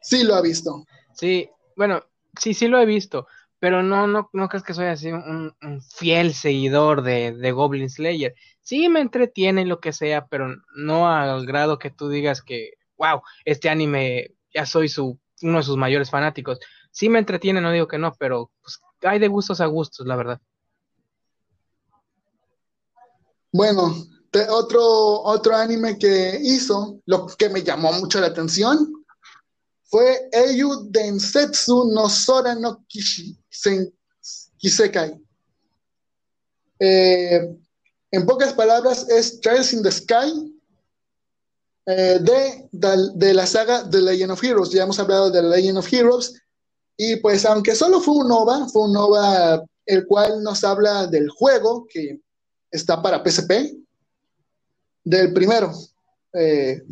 sí, 0.00 0.24
lo 0.24 0.34
ha 0.34 0.42
visto. 0.42 0.84
Sí, 1.14 1.48
bueno, 1.76 2.04
sí, 2.38 2.54
sí 2.54 2.68
lo 2.68 2.80
he 2.80 2.86
visto, 2.86 3.26
pero 3.58 3.82
no, 3.82 4.06
no, 4.06 4.30
no 4.32 4.48
crees 4.48 4.64
que 4.64 4.74
soy 4.74 4.86
así 4.86 5.12
un, 5.12 5.54
fiel 5.96 6.34
seguidor 6.34 7.02
de, 7.02 7.32
de, 7.32 7.52
Goblin 7.52 7.90
Slayer. 7.90 8.34
Sí 8.60 8.88
me 8.88 9.00
entretiene 9.00 9.64
lo 9.64 9.80
que 9.80 9.92
sea, 9.92 10.26
pero 10.26 10.54
no 10.74 11.08
al 11.08 11.46
grado 11.46 11.78
que 11.78 11.90
tú 11.90 12.08
digas 12.08 12.42
que, 12.42 12.72
wow, 12.96 13.22
este 13.44 13.68
anime 13.68 14.34
ya 14.54 14.66
soy 14.66 14.88
su, 14.88 15.18
uno 15.42 15.58
de 15.58 15.64
sus 15.64 15.76
mayores 15.76 16.10
fanáticos 16.10 16.58
sí 16.92 17.08
me 17.08 17.18
entretiene, 17.18 17.60
no 17.60 17.72
digo 17.72 17.88
que 17.88 17.98
no, 17.98 18.14
pero 18.18 18.52
pues, 18.60 18.78
hay 19.00 19.18
de 19.18 19.28
gustos 19.28 19.60
a 19.60 19.66
gustos, 19.66 20.06
la 20.06 20.14
verdad. 20.14 20.40
Bueno, 23.50 23.94
otro, 24.50 24.82
otro 25.22 25.56
anime 25.56 25.98
que 25.98 26.38
hizo, 26.40 27.00
lo 27.06 27.26
que 27.26 27.48
me 27.48 27.62
llamó 27.62 27.92
mucho 27.92 28.20
la 28.20 28.28
atención, 28.28 29.01
fue 29.92 30.30
Eyu 30.32 30.88
Densetsu 30.90 31.92
no 31.92 32.08
Sora 32.08 32.54
no 32.54 32.82
Kishi, 32.88 33.36
Kisekai. 34.56 35.20
Eh, 36.78 37.54
en 38.10 38.26
pocas 38.26 38.54
palabras, 38.54 39.06
es 39.10 39.38
Trials 39.42 39.74
in 39.74 39.82
the 39.82 39.92
Sky 39.92 40.56
eh, 41.84 42.18
de, 42.22 42.70
de, 42.72 43.34
la 43.34 43.46
saga 43.46 43.88
The 43.90 44.00
Legend 44.00 44.32
of 44.32 44.42
Heroes. 44.42 44.70
Ya 44.70 44.84
hemos 44.84 44.98
hablado 44.98 45.30
de 45.30 45.42
The 45.42 45.46
Legend 45.46 45.76
of 45.76 45.92
Heroes. 45.92 46.40
Y 46.96 47.16
pues, 47.16 47.44
aunque 47.44 47.74
solo 47.74 48.00
fue 48.00 48.14
un 48.14 48.32
OVA, 48.32 48.68
fue 48.68 48.84
un 48.88 48.96
OVA 48.96 49.62
el 49.84 50.06
cual 50.06 50.42
nos 50.42 50.64
habla 50.64 51.06
del 51.06 51.28
juego 51.28 51.86
que 51.86 52.18
está 52.70 53.02
para 53.02 53.22
PSP, 53.22 53.76
del 55.04 55.34
primero. 55.34 55.70
Eh, 56.32 56.82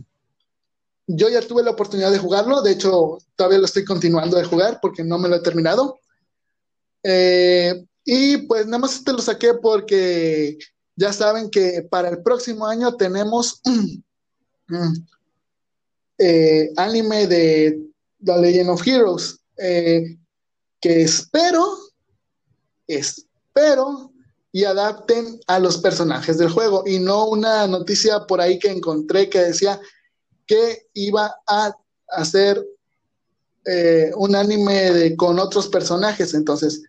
yo 1.17 1.29
ya 1.29 1.41
tuve 1.41 1.63
la 1.63 1.73
oportunidad 1.73 2.13
de 2.13 2.19
jugarlo, 2.19 2.63
de 2.63 2.73
hecho, 2.73 3.19
todavía 3.37 3.59
lo 3.59 3.65
estoy 3.65 3.85
continuando 3.85 4.37
de 4.37 4.45
jugar 4.45 4.79
porque 4.81 5.03
no 5.03 5.19
me 5.19 5.29
lo 5.29 5.37
he 5.37 5.41
terminado. 5.41 5.99
Eh, 7.03 7.85
y 8.05 8.39
pues 8.47 8.67
nada 8.67 8.79
más 8.79 9.03
te 9.03 9.13
lo 9.13 9.21
saqué 9.21 9.55
porque 9.55 10.59
ya 10.97 11.13
saben 11.13 11.51
que 11.51 11.87
para 11.91 12.11
el 12.11 12.23
próximo 12.23 12.67
año 12.67 12.97
tenemos 12.97 13.61
eh, 16.19 16.71
anime 16.77 17.27
de 17.27 17.81
The 18.25 18.39
Legend 18.39 18.71
of 18.71 18.87
Heroes, 18.87 19.41
eh, 19.59 20.17
que 20.81 21.03
espero, 21.03 21.77
espero 22.87 24.13
y 24.53 24.65
adapten 24.65 25.41
a 25.47 25.59
los 25.59 25.79
personajes 25.79 26.39
del 26.39 26.51
juego 26.51 26.85
y 26.87 26.99
no 26.99 27.27
una 27.27 27.67
noticia 27.67 28.27
por 28.27 28.41
ahí 28.41 28.59
que 28.59 28.71
encontré 28.71 29.29
que 29.29 29.41
decía 29.41 29.81
que 30.51 30.89
iba 30.95 31.33
a 31.47 31.73
hacer 32.09 32.61
eh, 33.65 34.11
un 34.17 34.35
anime 34.35 34.91
de, 34.91 35.17
con 35.17 35.39
otros 35.39 35.69
personajes. 35.69 36.35
Entonces, 36.35 36.83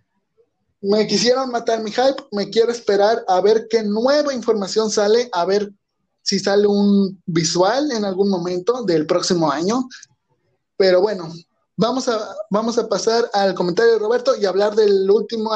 me 0.82 1.06
quisieron 1.06 1.52
matar 1.52 1.84
mi 1.84 1.92
hype, 1.92 2.24
me 2.32 2.50
quiero 2.50 2.72
esperar 2.72 3.24
a 3.28 3.40
ver 3.40 3.68
qué 3.70 3.84
nueva 3.84 4.34
información 4.34 4.90
sale, 4.90 5.30
a 5.32 5.46
ver 5.46 5.72
si 6.24 6.40
sale 6.40 6.66
un 6.66 7.22
visual 7.28 7.92
en 7.92 8.04
algún 8.04 8.32
momento 8.32 8.84
del 8.84 9.06
próximo 9.06 9.52
año. 9.52 9.88
Pero 10.76 11.02
bueno, 11.02 11.32
vamos 11.78 12.08
a, 12.08 12.18
vamos 12.50 12.80
a 12.80 12.90
pasar 12.90 13.30
al 13.34 13.54
comentario 13.54 13.94
de 13.94 14.00
Roberto 14.00 14.34
y 14.42 14.46
hablar 14.46 14.74
del 14.74 15.08
último, 15.08 15.52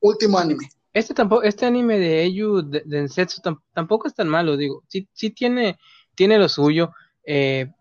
último 0.00 0.40
anime. 0.40 0.68
Este 0.92 1.14
tampoco, 1.14 1.44
este 1.44 1.66
anime 1.66 2.00
de 2.00 2.24
Eyu 2.24 2.62
de, 2.62 2.82
Densetsu 2.84 3.40
tampoco 3.72 4.08
es 4.08 4.14
tan 4.14 4.28
malo, 4.28 4.56
digo, 4.56 4.82
sí, 4.88 5.08
sí 5.12 5.30
tiene, 5.30 5.78
tiene 6.16 6.36
lo 6.36 6.48
suyo. 6.48 6.90
Eh, 7.26 7.72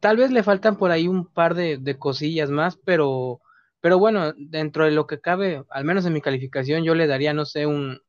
tal 0.00 0.16
vez 0.16 0.30
le 0.30 0.42
faltan 0.42 0.76
por 0.76 0.90
ahí 0.90 1.08
un 1.08 1.26
par 1.26 1.54
de, 1.54 1.78
de 1.78 1.98
cosillas 1.98 2.50
más, 2.50 2.76
pero 2.84 3.40
pero 3.84 3.98
bueno, 3.98 4.32
dentro 4.38 4.86
de 4.86 4.92
lo 4.92 5.06
que 5.06 5.20
cabe, 5.20 5.62
al 5.68 5.84
menos 5.84 6.06
en 6.06 6.14
mi 6.14 6.22
calificación, 6.22 6.84
yo 6.84 6.94
le 6.94 7.06
daría, 7.06 7.34
no 7.34 7.44
sé, 7.44 7.66
un 7.66 8.00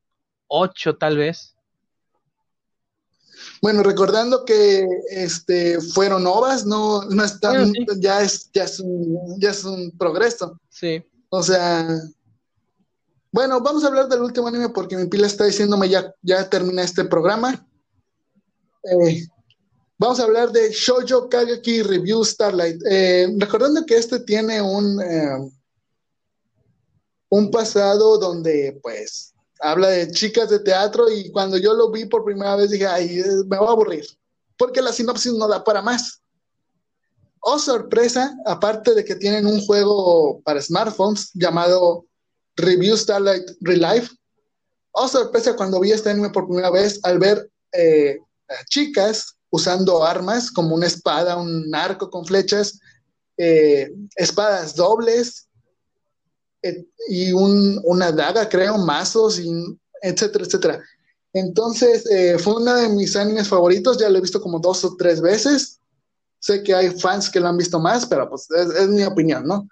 8 0.48 0.96
tal 0.96 1.18
vez. 1.18 1.58
Bueno, 3.62 3.84
recordando 3.84 4.46
que 4.46 4.88
este 5.10 5.82
fueron 5.82 6.26
ovas, 6.28 6.66
no, 6.66 7.04
no 7.10 7.26
están, 7.26 7.74
ya 8.00 8.22
es, 8.22 8.50
ya 8.54 8.64
es 8.64 8.80
un, 8.80 9.38
ya 9.38 9.50
es 9.50 9.66
un 9.66 9.92
progreso. 9.98 10.62
Sí. 10.70 11.04
O 11.28 11.44
sea, 11.44 11.86
bueno, 13.34 13.60
vamos 13.60 13.84
a 13.84 13.88
hablar 13.88 14.08
del 14.08 14.22
último 14.22 14.48
anime 14.48 14.70
porque 14.70 14.96
mi 14.96 15.08
pila 15.08 15.28
está 15.28 15.44
diciéndome 15.44 15.90
ya, 15.90 16.10
ya 16.22 16.50
termina 16.50 16.84
este 16.84 17.04
programa. 17.04 17.68
Eh, 18.84 19.28
vamos 19.98 20.20
a 20.20 20.24
hablar 20.24 20.52
de 20.52 20.72
Shoujo 20.72 21.30
Kageki 21.30 21.84
Review 21.84 22.24
Starlight. 22.24 22.82
Eh, 22.90 23.28
recordando 23.38 23.86
que 23.86 23.96
este 23.96 24.20
tiene 24.20 24.62
un, 24.62 25.02
eh, 25.02 25.52
un 27.30 27.52
pasado 27.52 28.18
donde 28.18 28.80
pues 28.82 29.34
habla 29.60 29.90
de 29.90 30.12
chicas 30.12 30.50
de 30.50 30.60
teatro 30.60 31.10
y 31.10 31.32
cuando 31.32 31.58
yo 31.58 31.74
lo 31.74 31.92
vi 31.92 32.06
por 32.06 32.26
primera 32.26 32.56
vez 32.56 32.72
dije, 32.72 32.88
ay, 32.88 33.24
me 33.48 33.58
voy 33.58 33.68
a 33.68 33.72
aburrir, 33.72 34.06
porque 34.58 34.82
la 34.82 34.92
sinopsis 34.92 35.34
no 35.34 35.48
da 35.48 35.64
para 35.64 35.82
más. 35.82 36.22
Oh 37.40 37.60
sorpresa, 37.60 38.36
aparte 38.46 38.96
de 38.96 39.06
que 39.06 39.16
tienen 39.16 39.46
un 39.46 39.62
juego 39.62 40.42
para 40.44 40.62
smartphones 40.62 41.30
llamado 41.34 42.06
Review 42.56 42.98
Starlight 42.98 43.52
Relive, 43.62 44.10
oh 44.92 45.08
sorpresa 45.08 45.56
cuando 45.56 45.80
vi 45.80 45.92
este 45.92 46.10
anime 46.10 46.32
por 46.32 46.48
primera 46.48 46.72
vez 46.72 47.00
al 47.04 47.20
ver 47.20 47.50
eh, 47.72 48.18
chicas 48.70 49.35
usando 49.56 50.04
armas 50.04 50.52
como 50.52 50.76
una 50.76 50.88
espada, 50.88 51.38
un 51.38 51.74
arco 51.74 52.10
con 52.10 52.26
flechas, 52.26 52.80
eh, 53.38 53.92
espadas 54.16 54.76
dobles, 54.76 55.48
y 57.08 57.32
una 57.32 58.12
daga, 58.12 58.50
creo, 58.50 58.78
mazos, 58.78 59.40
y 59.40 59.52
etcétera, 60.02 60.46
etcétera. 60.46 60.84
Entonces, 61.34 62.10
eh, 62.10 62.38
fue 62.40 62.56
uno 62.56 62.74
de 62.76 62.90
mis 62.90 63.16
animes 63.16 63.48
favoritos, 63.48 63.98
ya 63.98 64.10
lo 64.10 64.18
he 64.18 64.22
visto 64.22 64.42
como 64.42 64.60
dos 64.60 64.84
o 64.86 64.96
tres 64.96 65.22
veces. 65.22 65.80
Sé 66.40 66.64
que 66.64 66.74
hay 66.74 66.92
fans 66.92 67.30
que 67.30 67.40
lo 67.40 67.48
han 67.48 67.58
visto 67.58 67.80
más, 67.80 68.06
pero 68.06 68.30
pues 68.30 68.48
es, 68.52 68.88
mi 68.88 69.04
opinión, 69.04 69.46
¿no? 69.46 69.68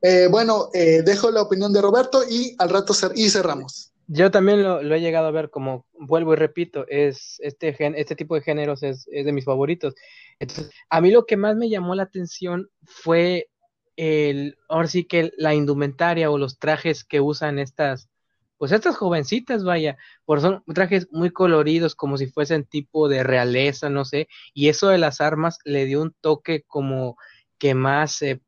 Eh, 0.00 0.28
bueno, 0.30 0.70
eh, 0.72 1.02
dejo 1.02 1.30
la 1.30 1.42
opinión 1.42 1.72
de 1.72 1.82
Roberto 1.82 2.22
y 2.28 2.54
al 2.58 2.70
rato 2.70 2.94
y 3.14 3.28
cerramos. 3.28 3.87
Yo 4.10 4.30
también 4.30 4.62
lo, 4.62 4.80
he 4.80 5.00
llegado 5.00 5.26
a 5.26 5.30
ver, 5.30 5.50
como 5.50 5.84
vuelvo 5.92 6.32
y 6.32 6.36
repito, 6.36 6.86
es 6.88 7.38
este, 7.40 7.76
este 8.00 8.16
tipo 8.16 8.34
de 8.34 8.40
géneros 8.40 8.82
es, 8.82 9.06
es 9.12 9.26
de 9.26 9.32
mis 9.32 9.44
favoritos. 9.44 9.94
Entonces, 10.38 10.70
a 10.88 11.02
mí 11.02 11.10
lo 11.10 11.26
que 11.26 11.36
más 11.36 11.56
me 11.56 11.68
llamó 11.68 11.94
la 11.94 12.04
atención 12.04 12.70
fue 12.84 13.50
el, 13.96 14.56
ahora 14.70 14.88
sí 14.88 15.04
que 15.04 15.30
la 15.36 15.54
indumentaria 15.54 16.30
o 16.30 16.38
los 16.38 16.58
trajes 16.58 17.04
que 17.04 17.20
usan 17.20 17.58
estas, 17.58 18.08
pues 18.56 18.72
estas 18.72 18.96
jovencitas, 18.96 19.62
vaya, 19.62 19.98
por 20.24 20.40
son 20.40 20.64
trajes 20.74 21.08
muy 21.10 21.30
coloridos, 21.30 21.94
como 21.94 22.16
si 22.16 22.28
fuesen 22.28 22.64
tipo 22.64 23.10
de 23.10 23.24
realeza, 23.24 23.90
no 23.90 24.06
sé, 24.06 24.28
y 24.54 24.68
eso 24.68 24.88
de 24.88 24.98
las 24.98 25.20
armas 25.20 25.58
le 25.64 25.84
dio 25.84 26.00
un 26.00 26.14
toque 26.20 26.62
como 26.62 27.18
que 27.58 27.74
más, 27.74 28.22
eh, 28.22 28.40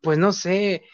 pues 0.00 0.16
no 0.16 0.32
sé, 0.32 0.84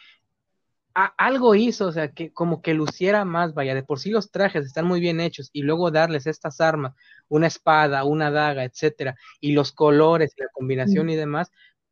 algo 0.94 1.54
hizo, 1.54 1.88
o 1.88 1.92
sea, 1.92 2.12
que 2.12 2.32
como 2.32 2.62
que 2.62 2.72
luciera 2.72 3.24
más, 3.24 3.52
vaya, 3.52 3.74
de 3.74 3.82
por 3.82 3.98
sí 3.98 4.10
los 4.10 4.30
trajes 4.30 4.64
están 4.64 4.86
muy 4.86 5.00
bien 5.00 5.20
hechos 5.20 5.50
y 5.52 5.62
luego 5.62 5.90
darles 5.90 6.26
estas 6.26 6.60
armas, 6.60 6.94
una 7.28 7.48
espada, 7.48 8.04
una 8.04 8.30
daga, 8.30 8.64
etcétera, 8.64 9.16
y 9.40 9.52
los 9.52 9.72
colores, 9.72 10.32
la 10.36 10.46
combinación 10.52 11.10
y 11.10 11.16
demás, 11.16 11.50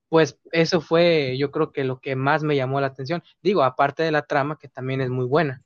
pues 0.08 0.38
eso 0.52 0.80
fue 0.80 1.36
yo 1.38 1.50
creo 1.50 1.72
que 1.72 1.84
lo 1.84 1.98
que 1.98 2.14
más 2.16 2.42
me 2.42 2.54
llamó 2.54 2.80
la 2.80 2.88
atención. 2.88 3.22
Digo, 3.42 3.62
aparte 3.62 4.02
de 4.02 4.12
la 4.12 4.22
trama, 4.22 4.58
que 4.58 4.68
también 4.68 5.00
es 5.00 5.10
muy 5.10 5.24
buena. 5.24 5.62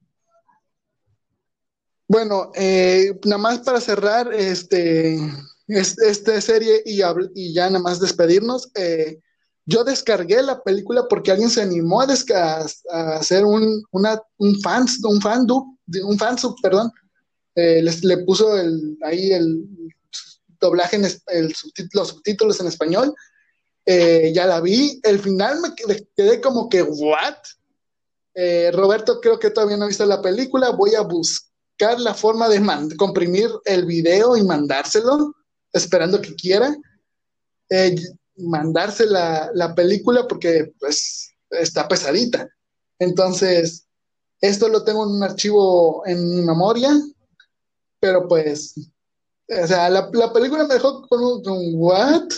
Bueno, 2.09 2.53
eh, 2.55 3.19
nada 3.25 3.39
más 3.39 3.59
para 3.59 3.81
cerrar 3.81 4.33
este, 4.33 5.19
esta 5.67 6.41
serie 6.41 6.81
y, 6.85 7.01
y, 7.35 7.53
ya 7.53 7.67
nada 7.69 7.83
más 7.83 7.99
despedirnos, 7.99 8.71
eh, 8.77 9.19
yo 9.67 9.85
descargué 9.85 10.43
la 10.43 10.63
película 10.63 11.07
porque 11.09 11.33
alguien 11.33 11.51
se 11.51 11.63
animó 11.63 12.01
a, 12.01 12.07
hacer 13.17 13.45
un, 13.45 13.83
un 13.91 14.61
fans, 14.61 15.05
un 15.05 15.21
fandub, 15.21 15.77
un 16.05 16.19
fansub, 16.19 16.55
perdón, 16.63 16.91
eh, 17.55 17.83
le 17.83 18.19
puso 18.19 18.57
el, 18.57 18.97
ahí 19.03 19.33
el 19.33 19.65
doblaje, 20.61 20.97
en 20.97 21.49
los 21.93 22.09
subtítulos 22.09 22.61
en 22.61 22.67
español 22.67 23.15
eh, 23.87 24.33
ya 24.35 24.47
la 24.47 24.61
vi. 24.61 25.01
El 25.05 25.21
final 25.21 25.61
me 25.61 25.75
quedé, 26.17 26.41
como 26.41 26.69
que, 26.69 26.83
¿what? 26.83 27.37
Eh, 28.35 28.71
Roberto, 28.73 29.21
creo 29.21 29.39
que 29.39 29.51
todavía 29.51 29.77
no 29.77 29.85
ha 29.85 29.89
visto 29.89 30.05
la 30.05 30.21
película. 30.21 30.71
Voy 30.71 30.95
a 30.97 31.03
buscar 31.03 32.01
la 32.01 32.13
forma 32.13 32.49
de 32.49 32.61
comprimir 32.97 33.49
el 33.65 33.87
video 33.87 34.37
y 34.37 34.43
mandárselo, 34.43 35.35
esperando 35.73 36.21
que 36.21 36.35
quiera. 36.35 36.77
Mandarse 38.37 39.07
la, 39.07 39.51
la, 39.55 39.75
película 39.75 40.27
porque 40.29 40.73
pues 40.79 41.35
está 41.51 41.89
pesadita. 41.89 42.49
Entonces, 42.99 43.87
esto 44.41 44.69
lo 44.69 44.85
tengo 44.85 45.05
en 45.05 45.11
un 45.11 45.23
archivo 45.23 46.03
en 46.07 46.29
mi 46.29 46.43
memoria, 46.43 46.91
pero 48.01 48.29
pues, 48.29 48.75
o 49.49 49.67
sea, 49.67 49.89
la, 49.89 50.11
la 50.13 50.33
película 50.33 50.67
me 50.67 50.75
dejó 50.75 51.07
con 51.09 51.23
un, 51.23 51.73
what? 51.75 52.29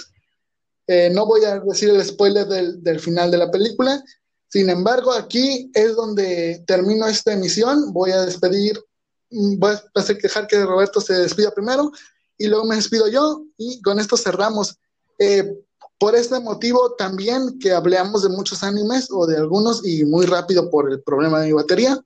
Eh, 0.87 1.11
no 1.11 1.27
voy 1.27 1.45
a 1.45 1.61
decir 1.61 1.91
el 1.91 2.05
spoiler 2.05 2.47
del, 2.47 3.01
final 3.01 3.31
de 3.31 3.39
la 3.39 3.51
película. 3.51 4.03
Sin 4.49 4.71
embargo, 4.71 5.13
aquí 5.13 5.71
es 5.75 5.95
donde 5.95 6.65
termino 6.67 7.07
esta 7.07 7.33
emisión. 7.33 7.93
Voy 7.93 8.13
a 8.13 8.23
despedir, 8.23 8.83
voy 9.31 9.75
a 9.75 10.03
dejar 10.03 10.47
que 10.47 10.65
Roberto 10.65 11.01
se 11.01 11.15
despida 11.15 11.51
primero 11.51 11.93
y 12.39 12.47
luego 12.47 12.65
me 12.65 12.77
despido 12.77 13.09
yo 13.09 13.45
y 13.59 13.83
con 13.83 13.99
esto 13.99 14.17
cerramos. 14.17 14.79
Eh, 15.19 15.53
por 15.99 16.15
este 16.15 16.39
motivo 16.41 16.95
también 16.95 17.59
que 17.59 17.73
hablamos 17.73 18.23
de 18.23 18.29
muchos 18.29 18.63
animes 18.63 19.09
o 19.11 19.27
de 19.27 19.37
algunos 19.37 19.85
y 19.85 20.05
muy 20.05 20.27
rápido 20.27 20.71
por 20.71 20.91
el 20.91 21.03
problema 21.03 21.41
de 21.41 21.49
mi 21.49 21.53
batería, 21.53 22.01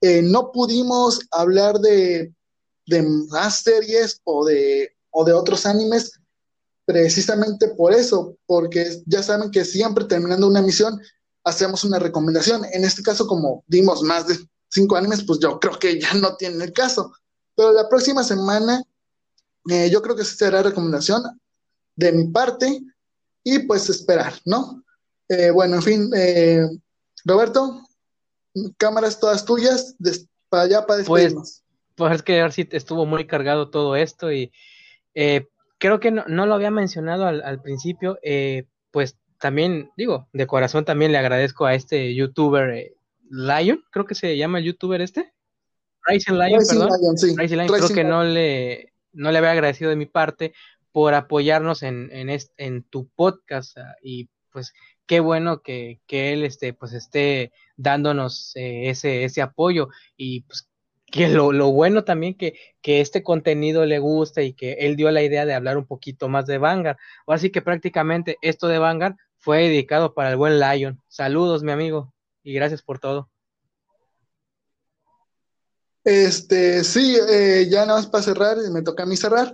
eh, 0.00 0.22
no 0.22 0.52
pudimos 0.52 1.20
hablar 1.32 1.78
de, 1.80 2.32
de 2.86 3.02
más 3.30 3.62
series 3.62 4.20
o 4.24 4.44
de, 4.44 4.94
o 5.10 5.24
de 5.24 5.32
otros 5.32 5.66
animes 5.66 6.12
precisamente 6.84 7.68
por 7.68 7.92
eso, 7.92 8.36
porque 8.46 9.02
ya 9.06 9.22
saben 9.22 9.50
que 9.50 9.64
siempre 9.64 10.04
terminando 10.04 10.46
una 10.46 10.60
emisión 10.60 11.00
hacemos 11.42 11.82
una 11.82 11.98
recomendación. 11.98 12.64
En 12.72 12.84
este 12.84 13.02
caso, 13.02 13.26
como 13.26 13.64
dimos 13.66 14.02
más 14.02 14.28
de 14.28 14.38
cinco 14.68 14.96
animes, 14.96 15.24
pues 15.24 15.40
yo 15.40 15.58
creo 15.58 15.78
que 15.78 16.00
ya 16.00 16.14
no 16.14 16.36
tiene 16.36 16.64
el 16.64 16.72
caso. 16.72 17.12
Pero 17.56 17.72
la 17.72 17.88
próxima 17.88 18.22
semana 18.22 18.82
eh, 19.68 19.90
yo 19.90 20.00
creo 20.00 20.14
que 20.14 20.24
será 20.24 20.62
recomendación 20.62 21.22
de 21.96 22.12
mi 22.12 22.28
parte 22.28 22.80
y 23.46 23.60
pues 23.60 23.88
esperar, 23.88 24.32
¿no? 24.44 24.82
Eh, 25.28 25.50
bueno, 25.50 25.76
en 25.76 25.82
fin, 25.82 26.10
eh, 26.16 26.66
Roberto, 27.24 27.80
cámaras 28.76 29.20
todas 29.20 29.44
tuyas, 29.44 29.94
para 30.48 30.64
allá 30.64 30.84
para 30.84 31.04
pues, 31.04 31.22
despedirnos. 31.22 31.62
Pues, 31.94 31.94
pues 31.94 32.14
es 32.16 32.22
que 32.24 32.50
sí 32.50 32.68
estuvo 32.72 33.06
muy 33.06 33.28
cargado 33.28 33.70
todo 33.70 33.94
esto 33.94 34.32
y 34.32 34.50
creo 35.78 36.00
que 36.00 36.10
no, 36.10 36.46
lo 36.46 36.54
había 36.54 36.72
mencionado 36.72 37.24
al, 37.24 37.62
principio, 37.62 38.18
pues 38.90 39.16
también, 39.38 39.92
digo, 39.96 40.28
de 40.32 40.48
corazón 40.48 40.84
también 40.84 41.12
le 41.12 41.18
agradezco 41.18 41.66
a 41.66 41.74
este 41.74 42.16
youtuber 42.16 42.94
Lion, 43.30 43.84
creo 43.92 44.06
que 44.06 44.16
se 44.16 44.36
llama 44.36 44.58
el 44.58 44.64
youtuber 44.64 45.00
este. 45.00 45.32
Rising 46.04 46.34
Lion, 46.34 46.62
perdón. 46.68 46.88
Lion, 47.36 47.68
creo 47.68 47.88
que 47.88 48.04
no 48.04 48.24
le, 48.24 48.92
no 49.12 49.30
le 49.30 49.38
había 49.38 49.52
agradecido 49.52 49.90
de 49.90 49.96
mi 49.96 50.06
parte 50.06 50.52
por 50.96 51.12
apoyarnos 51.12 51.82
en, 51.82 52.08
en, 52.10 52.34
en 52.56 52.82
tu 52.84 53.06
podcast 53.08 53.76
ah, 53.76 53.96
y 54.02 54.30
pues 54.50 54.72
qué 55.04 55.20
bueno 55.20 55.60
que, 55.60 56.00
que, 56.06 56.32
él 56.32 56.42
este, 56.42 56.72
pues 56.72 56.94
esté 56.94 57.52
dándonos 57.76 58.56
eh, 58.56 58.88
ese, 58.88 59.24
ese 59.24 59.42
apoyo 59.42 59.90
y 60.16 60.44
pues 60.44 60.70
que 61.04 61.28
lo, 61.28 61.52
lo 61.52 61.70
bueno 61.70 62.04
también 62.04 62.32
que, 62.32 62.58
que, 62.80 63.02
este 63.02 63.22
contenido 63.22 63.84
le 63.84 63.98
gusta 63.98 64.40
y 64.40 64.54
que 64.54 64.72
él 64.72 64.96
dio 64.96 65.10
la 65.10 65.22
idea 65.22 65.44
de 65.44 65.52
hablar 65.52 65.76
un 65.76 65.84
poquito 65.84 66.30
más 66.30 66.46
de 66.46 66.56
Vanguard. 66.56 66.96
Así 67.26 67.50
que 67.50 67.60
prácticamente 67.60 68.38
esto 68.40 68.66
de 68.66 68.78
Vanguard 68.78 69.16
fue 69.36 69.64
dedicado 69.64 70.14
para 70.14 70.30
el 70.30 70.38
buen 70.38 70.58
Lion. 70.58 71.02
Saludos, 71.08 71.62
mi 71.62 71.72
amigo, 71.72 72.14
y 72.42 72.54
gracias 72.54 72.80
por 72.80 73.00
todo. 73.00 73.28
Este, 76.04 76.82
sí, 76.84 77.18
eh, 77.28 77.66
ya 77.68 77.84
nada 77.84 77.98
más 77.98 78.06
para 78.06 78.24
cerrar, 78.24 78.56
me 78.72 78.80
toca 78.80 79.02
a 79.02 79.06
mí 79.06 79.14
cerrar. 79.14 79.52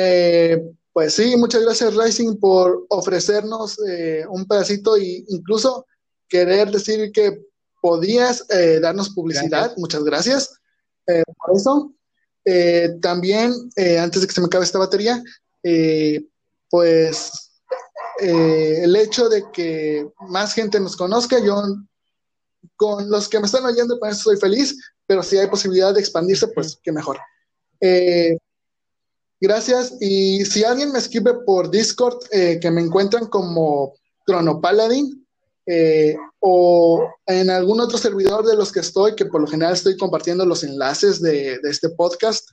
Eh, 0.00 0.62
pues 0.98 1.14
sí, 1.14 1.36
muchas 1.36 1.62
gracias 1.62 1.94
Rising 1.94 2.40
por 2.40 2.84
ofrecernos 2.88 3.78
eh, 3.86 4.24
un 4.28 4.46
pedacito 4.48 4.96
e 4.96 5.22
incluso 5.28 5.86
querer 6.28 6.72
decir 6.72 7.12
que 7.12 7.40
podías 7.80 8.44
darnos 8.82 9.10
publicidad. 9.10 9.72
Muchas 9.76 10.02
gracias 10.02 10.52
por 11.06 11.56
eso. 11.56 11.94
también, 13.00 13.52
antes 14.00 14.20
de 14.20 14.26
que 14.26 14.34
se 14.34 14.40
me 14.40 14.46
acabe 14.48 14.64
esta 14.64 14.80
batería, 14.80 15.22
pues 16.68 17.30
el 18.18 18.96
hecho 18.96 19.28
de 19.28 19.44
que 19.52 20.10
más 20.28 20.52
gente 20.52 20.80
nos 20.80 20.96
conozca, 20.96 21.38
yo 21.38 21.62
con 22.74 23.08
los 23.08 23.28
que 23.28 23.38
me 23.38 23.46
están 23.46 23.64
oyendo, 23.64 24.00
pues 24.00 24.18
soy 24.18 24.36
feliz 24.36 24.76
pero 25.08 25.22
si 25.22 25.38
hay 25.38 25.48
posibilidad 25.48 25.94
de 25.94 26.00
expandirse, 26.00 26.46
pues 26.48 26.78
qué 26.82 26.92
mejor. 26.92 27.18
Eh, 27.80 28.36
gracias. 29.40 29.94
Y 30.00 30.44
si 30.44 30.64
alguien 30.64 30.92
me 30.92 30.98
escribe 30.98 31.34
por 31.46 31.70
Discord, 31.70 32.18
eh, 32.30 32.58
que 32.60 32.70
me 32.70 32.80
encuentran 32.80 33.26
como 33.26 33.94
Chronopaladin, 34.26 35.26
eh, 35.66 36.16
o 36.40 37.06
en 37.26 37.50
algún 37.50 37.80
otro 37.80 37.98
servidor 37.98 38.46
de 38.46 38.56
los 38.56 38.72
que 38.72 38.80
estoy, 38.80 39.14
que 39.14 39.26
por 39.26 39.40
lo 39.40 39.46
general 39.46 39.74
estoy 39.74 39.96
compartiendo 39.96 40.46
los 40.46 40.64
enlaces 40.64 41.20
de, 41.20 41.58
este 41.64 41.90
podcast. 41.90 42.48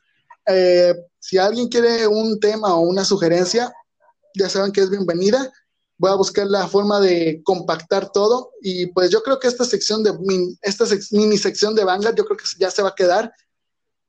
si 1.20 1.38
alguien 1.38 1.70
quiere 1.70 2.08
un 2.08 2.40
tema 2.40 2.76
o 2.76 2.82
una 2.82 3.06
sugerencia, 3.06 3.74
ya 4.38 4.50
saben 4.50 4.72
que 4.72 4.82
es 4.82 4.90
bienvenida 4.90 5.52
voy 5.98 6.12
a 6.12 6.16
buscar 6.16 6.48
la 6.48 6.68
forma 6.68 7.00
de 7.00 7.42
compactar 7.44 8.12
todo 8.12 8.52
y 8.62 8.88
pues 8.88 9.10
yo 9.10 9.22
creo 9.24 9.40
que 9.40 9.48
esta 9.48 9.64
sección 9.64 10.04
de 10.04 10.14
esta 10.62 10.86
mini 11.12 11.38
sección 11.38 11.74
de 11.76 11.84
Vanguard 11.84 12.16
yo 12.16 12.26
creo 12.26 12.38
que 12.38 12.46
ya 12.60 12.70
se 12.70 12.82
va 12.82 12.90
a 12.90 12.96
quedar 12.96 13.32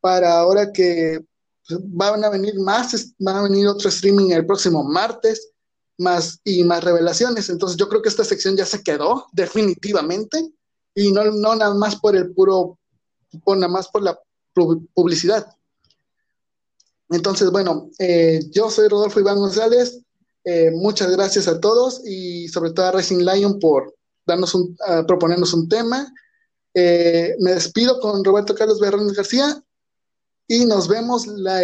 para 0.01 0.39
ahora 0.39 0.73
que 0.73 1.21
van 1.69 2.25
a 2.25 2.31
venir 2.31 2.59
más, 2.61 3.15
van 3.19 3.37
a 3.37 3.43
venir 3.43 3.67
otro 3.67 3.89
streaming 3.89 4.31
el 4.31 4.47
próximo 4.47 4.85
martes 4.85 5.53
más 5.99 6.41
y 6.45 6.63
más 6.65 6.85
revelaciones, 6.85 7.49
entonces 7.49 7.77
yo 7.77 7.89
creo 7.89 8.03
que 8.03 8.09
esta 8.09 8.25
sección 8.25 8.57
ya 8.57 8.67
se 8.67 8.83
quedó 8.83 9.27
definitivamente 9.33 10.51
y 10.95 11.11
no, 11.13 11.25
no 11.25 11.55
nada 11.55 11.75
más 11.75 11.97
por 11.97 12.17
el 12.17 12.33
puro, 12.33 12.79
por 13.45 13.57
nada 13.57 13.73
más 13.73 13.89
por 13.89 14.03
la 14.03 14.19
publicidad. 14.95 15.47
Entonces, 17.11 17.51
bueno, 17.51 17.91
eh, 17.99 18.41
yo 18.51 18.71
soy 18.71 18.89
Rodolfo 18.89 19.21
Iván 19.21 19.39
González, 19.39 20.01
eh, 20.45 20.71
muchas 20.73 21.11
gracias 21.11 21.49
a 21.49 21.61
todos 21.61 22.03
y 22.05 22.49
sobre 22.49 22.73
todo 22.73 22.87
a 22.87 22.93
Racing 22.93 23.25
Lion 23.25 23.59
por 23.59 23.95
darnos 24.27 24.55
un, 24.55 24.77
proponernos 25.07 25.53
un 25.55 25.69
tema. 25.69 26.13
Eh, 26.75 27.37
me 27.41 27.53
despido 27.55 28.01
con 28.01 28.23
Roberto 28.25 28.55
Carlos 28.55 28.81
Berrones 28.81 29.15
García 29.15 29.63
y 30.49 30.65
nos 30.65 30.89
vemos 30.89 31.27
la, 31.27 31.63